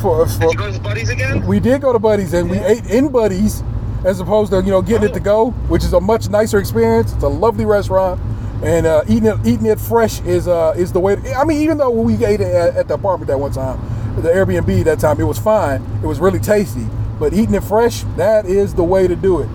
For, 0.00 0.26
for 0.26 0.40
Did 0.40 0.52
you 0.52 0.58
go 0.58 0.72
to 0.72 0.80
Buddy's 0.80 1.08
again? 1.10 1.46
we 1.46 1.60
did 1.60 1.80
go 1.82 1.92
to 1.92 1.98
Buddy's, 1.98 2.32
and 2.32 2.50
we 2.50 2.58
ate 2.58 2.86
in 2.86 3.08
Buddy's, 3.08 3.62
as 4.04 4.20
opposed 4.20 4.50
to 4.52 4.62
you 4.62 4.70
know 4.70 4.82
getting 4.82 5.08
it 5.10 5.14
to 5.14 5.20
go, 5.20 5.50
which 5.68 5.84
is 5.84 5.92
a 5.92 6.00
much 6.00 6.28
nicer 6.28 6.58
experience. 6.58 7.12
It's 7.12 7.22
a 7.22 7.28
lovely 7.28 7.64
restaurant, 7.64 8.20
and 8.62 8.86
uh, 8.86 9.02
eating 9.08 9.26
it 9.26 9.38
eating 9.46 9.66
it 9.66 9.78
fresh 9.78 10.20
is 10.22 10.48
uh, 10.48 10.74
is 10.76 10.92
the 10.92 11.00
way. 11.00 11.16
I 11.36 11.44
mean, 11.44 11.62
even 11.62 11.78
though 11.78 11.90
we 11.90 12.24
ate 12.24 12.40
it 12.40 12.54
at, 12.54 12.76
at 12.76 12.88
the 12.88 12.94
apartment 12.94 13.28
that 13.28 13.38
one 13.38 13.52
time, 13.52 13.78
the 14.16 14.28
Airbnb 14.30 14.84
that 14.84 14.98
time, 15.00 15.20
it 15.20 15.24
was 15.24 15.38
fine. 15.38 15.82
It 16.02 16.06
was 16.06 16.18
really 16.18 16.40
tasty, 16.40 16.86
but 17.18 17.32
eating 17.34 17.54
it 17.54 17.62
fresh, 17.64 18.04
that 18.16 18.46
is 18.46 18.74
the 18.74 18.84
way 18.84 19.06
to 19.06 19.16
do 19.16 19.40
it. 19.40 19.48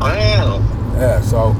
Wow. 0.00 0.60
Yeah, 0.94 1.20
so 1.20 1.56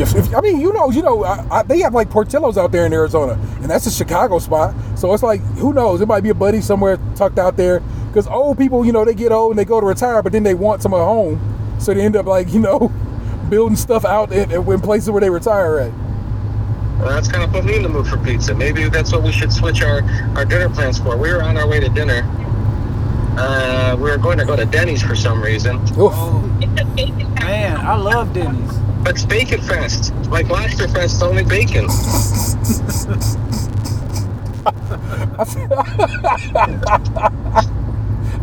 if 0.00 0.14
if, 0.14 0.34
I 0.34 0.40
mean, 0.40 0.60
you 0.60 0.72
know, 0.72 0.90
you 0.90 1.02
know, 1.02 1.24
I, 1.24 1.46
I, 1.50 1.62
they 1.62 1.80
have 1.80 1.94
like 1.94 2.10
Portillo's 2.10 2.58
out 2.58 2.72
there 2.72 2.86
in 2.86 2.92
Arizona, 2.92 3.32
and 3.60 3.70
that's 3.70 3.86
a 3.86 3.90
Chicago 3.90 4.38
spot. 4.38 4.74
So 4.96 5.12
it's 5.14 5.22
like, 5.22 5.40
who 5.56 5.72
knows? 5.72 6.00
It 6.00 6.06
might 6.06 6.22
be 6.22 6.30
a 6.30 6.34
buddy 6.34 6.60
somewhere 6.60 6.98
tucked 7.14 7.38
out 7.38 7.56
there. 7.56 7.80
Because 8.08 8.26
old 8.26 8.58
people, 8.58 8.84
you 8.84 8.92
know, 8.92 9.06
they 9.06 9.14
get 9.14 9.32
old 9.32 9.52
and 9.52 9.58
they 9.58 9.64
go 9.64 9.80
to 9.80 9.86
retire, 9.86 10.22
but 10.22 10.32
then 10.32 10.42
they 10.42 10.52
want 10.52 10.82
some 10.82 10.92
at 10.92 10.98
home, 10.98 11.40
so 11.78 11.94
they 11.94 12.02
end 12.02 12.14
up 12.14 12.26
like, 12.26 12.52
you 12.52 12.60
know, 12.60 12.92
building 13.48 13.76
stuff 13.76 14.04
out 14.04 14.30
in, 14.32 14.50
in 14.50 14.80
places 14.80 15.10
where 15.10 15.20
they 15.20 15.30
retire 15.30 15.78
at. 15.78 15.92
Well, 16.98 17.08
that's 17.08 17.26
kind 17.26 17.42
of 17.42 17.50
put 17.50 17.64
me 17.64 17.74
in 17.74 17.82
the 17.82 17.88
mood 17.88 18.06
for 18.06 18.18
pizza. 18.18 18.54
Maybe 18.54 18.88
that's 18.88 19.12
what 19.12 19.22
we 19.22 19.32
should 19.32 19.52
switch 19.52 19.82
our, 19.82 20.02
our 20.36 20.44
dinner 20.44 20.68
plans 20.68 20.98
for. 20.98 21.16
We 21.16 21.32
were 21.32 21.42
on 21.42 21.56
our 21.56 21.66
way 21.66 21.80
to 21.80 21.88
dinner. 21.88 22.22
Uh, 23.38 23.96
we 23.96 24.10
were 24.10 24.18
going 24.18 24.36
to 24.38 24.44
go 24.44 24.54
to 24.54 24.66
Denny's 24.66 25.02
for 25.02 25.16
some 25.16 25.42
reason. 25.42 25.76
Oof. 25.98 26.12
Man, 27.40 27.78
I 27.78 27.96
love 27.96 28.34
Denny's. 28.34 28.81
But 29.02 29.16
it's 29.16 29.24
Bacon 29.24 29.60
Fest. 29.62 30.14
Like 30.28 30.48
Lobster 30.48 30.88
Fest, 30.88 31.22
only 31.22 31.44
bacon. 31.44 31.86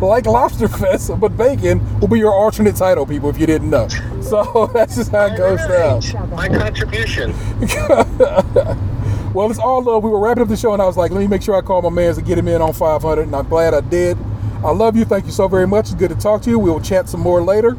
like 0.00 0.26
Lobster 0.26 0.68
Fest, 0.68 1.10
but 1.18 1.36
bacon 1.36 2.00
will 2.00 2.08
be 2.08 2.18
your 2.18 2.34
alternate 2.34 2.76
title, 2.76 3.06
people, 3.06 3.30
if 3.30 3.38
you 3.38 3.46
didn't 3.46 3.70
know. 3.70 3.88
So 4.20 4.70
that's 4.74 4.96
just 4.96 5.12
how 5.12 5.26
it 5.26 5.36
goes 5.36 5.60
down. 5.66 6.02
My 6.30 6.48
contribution. 6.48 7.34
Well, 9.32 9.48
it's 9.48 9.60
all 9.60 9.80
love. 9.84 10.02
We 10.02 10.10
were 10.10 10.18
wrapping 10.18 10.42
up 10.42 10.48
the 10.48 10.56
show, 10.56 10.72
and 10.72 10.82
I 10.82 10.86
was 10.86 10.96
like, 10.96 11.12
let 11.12 11.20
me 11.20 11.28
make 11.28 11.40
sure 11.40 11.54
I 11.54 11.60
call 11.60 11.82
my 11.82 11.88
man 11.88 12.12
to 12.16 12.20
get 12.20 12.36
him 12.36 12.48
in 12.48 12.60
on 12.60 12.72
500, 12.72 13.22
and 13.22 13.36
I'm 13.36 13.48
glad 13.48 13.74
I 13.74 13.80
did. 13.80 14.18
I 14.64 14.72
love 14.72 14.96
you. 14.96 15.04
Thank 15.04 15.26
you 15.26 15.30
so 15.30 15.46
very 15.46 15.68
much. 15.68 15.86
It's 15.86 15.94
good 15.94 16.10
to 16.10 16.16
talk 16.16 16.42
to 16.42 16.50
you. 16.50 16.58
We 16.58 16.68
will 16.68 16.80
chat 16.80 17.08
some 17.08 17.20
more 17.20 17.40
later. 17.40 17.76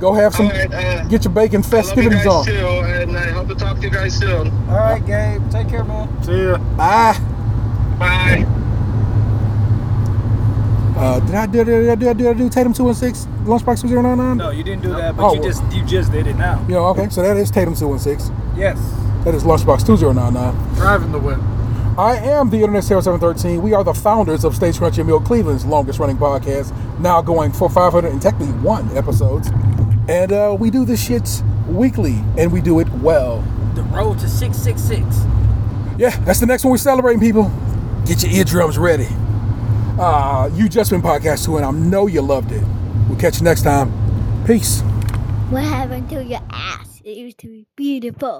Go 0.00 0.12
have 0.14 0.34
some, 0.34 0.46
All 0.46 0.52
right, 0.52 0.72
uh, 0.72 1.04
get 1.08 1.24
your 1.24 1.32
bacon 1.32 1.56
I 1.62 1.64
love 1.64 1.72
you 1.72 1.78
festivities 1.82 2.24
guys 2.24 2.26
on. 2.26 2.44
too, 2.46 2.52
and 2.54 3.16
I 3.16 3.30
hope 3.30 3.48
to 3.48 3.54
talk 3.54 3.76
to 3.78 3.82
you 3.82 3.90
guys 3.90 4.16
soon. 4.16 4.48
All 4.68 4.76
right, 4.76 5.04
Gabe. 5.04 5.42
Take 5.50 5.68
care, 5.68 5.84
man. 5.84 6.22
See 6.22 6.44
ya. 6.44 6.58
Bye. 6.76 7.18
Bye. 7.98 8.46
Uh, 10.96 11.20
did 11.20 11.34
I 11.34 11.46
do 11.46 11.64
did 11.64 11.88
I 11.90 11.94
do, 11.94 12.14
did 12.14 12.26
I 12.26 12.32
do 12.34 12.48
Tatum 12.48 12.72
two 12.72 12.88
and 12.88 12.96
six 12.96 13.26
lunchbox 13.44 13.80
two 13.82 13.88
zero 13.88 14.02
nine 14.02 14.18
nine? 14.18 14.36
No, 14.36 14.50
you 14.50 14.64
didn't 14.64 14.82
do 14.82 14.88
that, 14.90 15.14
Oh, 15.16 15.34
but 15.34 15.34
you 15.36 15.42
just 15.42 15.62
you 15.72 15.84
just 15.84 16.10
did 16.10 16.26
it 16.26 16.34
now. 16.36 16.60
You 16.68 16.74
know, 16.74 16.86
okay, 16.86 17.08
so 17.08 17.22
that 17.22 17.36
is 17.36 17.50
Tatum 17.52 17.74
two 17.76 17.90
and 17.92 18.00
six. 18.00 18.30
Yes. 18.56 18.78
That 19.24 19.34
is 19.34 19.44
lunchbox 19.44 19.86
two 19.86 19.96
zero 19.96 20.12
nine 20.12 20.34
nine. 20.34 20.54
Driving 20.74 21.12
the 21.12 21.18
whip. 21.20 21.38
I 21.98 22.16
am 22.16 22.48
the 22.50 22.58
Internet 22.58 22.84
Sales 22.84 23.04
713. 23.04 23.60
We 23.60 23.74
are 23.74 23.82
the 23.82 23.92
founders 23.92 24.44
of 24.44 24.54
Stays 24.54 24.78
Krunchy 24.78 24.98
in 25.00 25.08
Milk, 25.08 25.24
Cleveland's 25.24 25.64
longest 25.64 25.98
running 25.98 26.16
podcast, 26.16 26.72
now 27.00 27.20
going 27.20 27.50
for 27.50 27.68
500 27.68 28.08
and 28.12 28.22
technically 28.22 28.52
one 28.60 28.96
episodes. 28.96 29.48
And 30.08 30.32
uh, 30.32 30.56
we 30.58 30.70
do 30.70 30.84
this 30.84 31.04
shit 31.04 31.42
weekly, 31.68 32.14
and 32.38 32.50
we 32.50 32.60
do 32.60 32.80
it 32.80 32.88
well. 32.94 33.42
The 33.74 33.82
road 33.82 34.18
to 34.20 34.28
six 34.28 34.56
six 34.56 34.80
six. 34.80 35.02
Yeah, 35.98 36.16
that's 36.24 36.40
the 36.40 36.46
next 36.46 36.64
one 36.64 36.70
we're 36.70 36.78
celebrating, 36.78 37.20
people. 37.20 37.52
Get 38.06 38.22
your 38.22 38.32
eardrums 38.32 38.78
ready. 38.78 39.08
Uh, 40.00 40.48
you 40.54 40.68
just 40.68 40.90
been 40.90 41.02
podcast 41.02 41.44
two, 41.44 41.56
and 41.56 41.66
I 41.66 41.70
know 41.72 42.06
you 42.06 42.22
loved 42.22 42.52
it. 42.52 42.64
We'll 43.08 43.18
catch 43.18 43.38
you 43.38 43.44
next 43.44 43.62
time. 43.62 43.92
Peace. 44.46 44.80
What 45.50 45.64
happened 45.64 46.08
to 46.10 46.24
your 46.24 46.40
ass? 46.50 47.02
It 47.04 47.16
used 47.16 47.38
to 47.38 47.48
be 47.48 47.66
beautiful. 47.76 48.36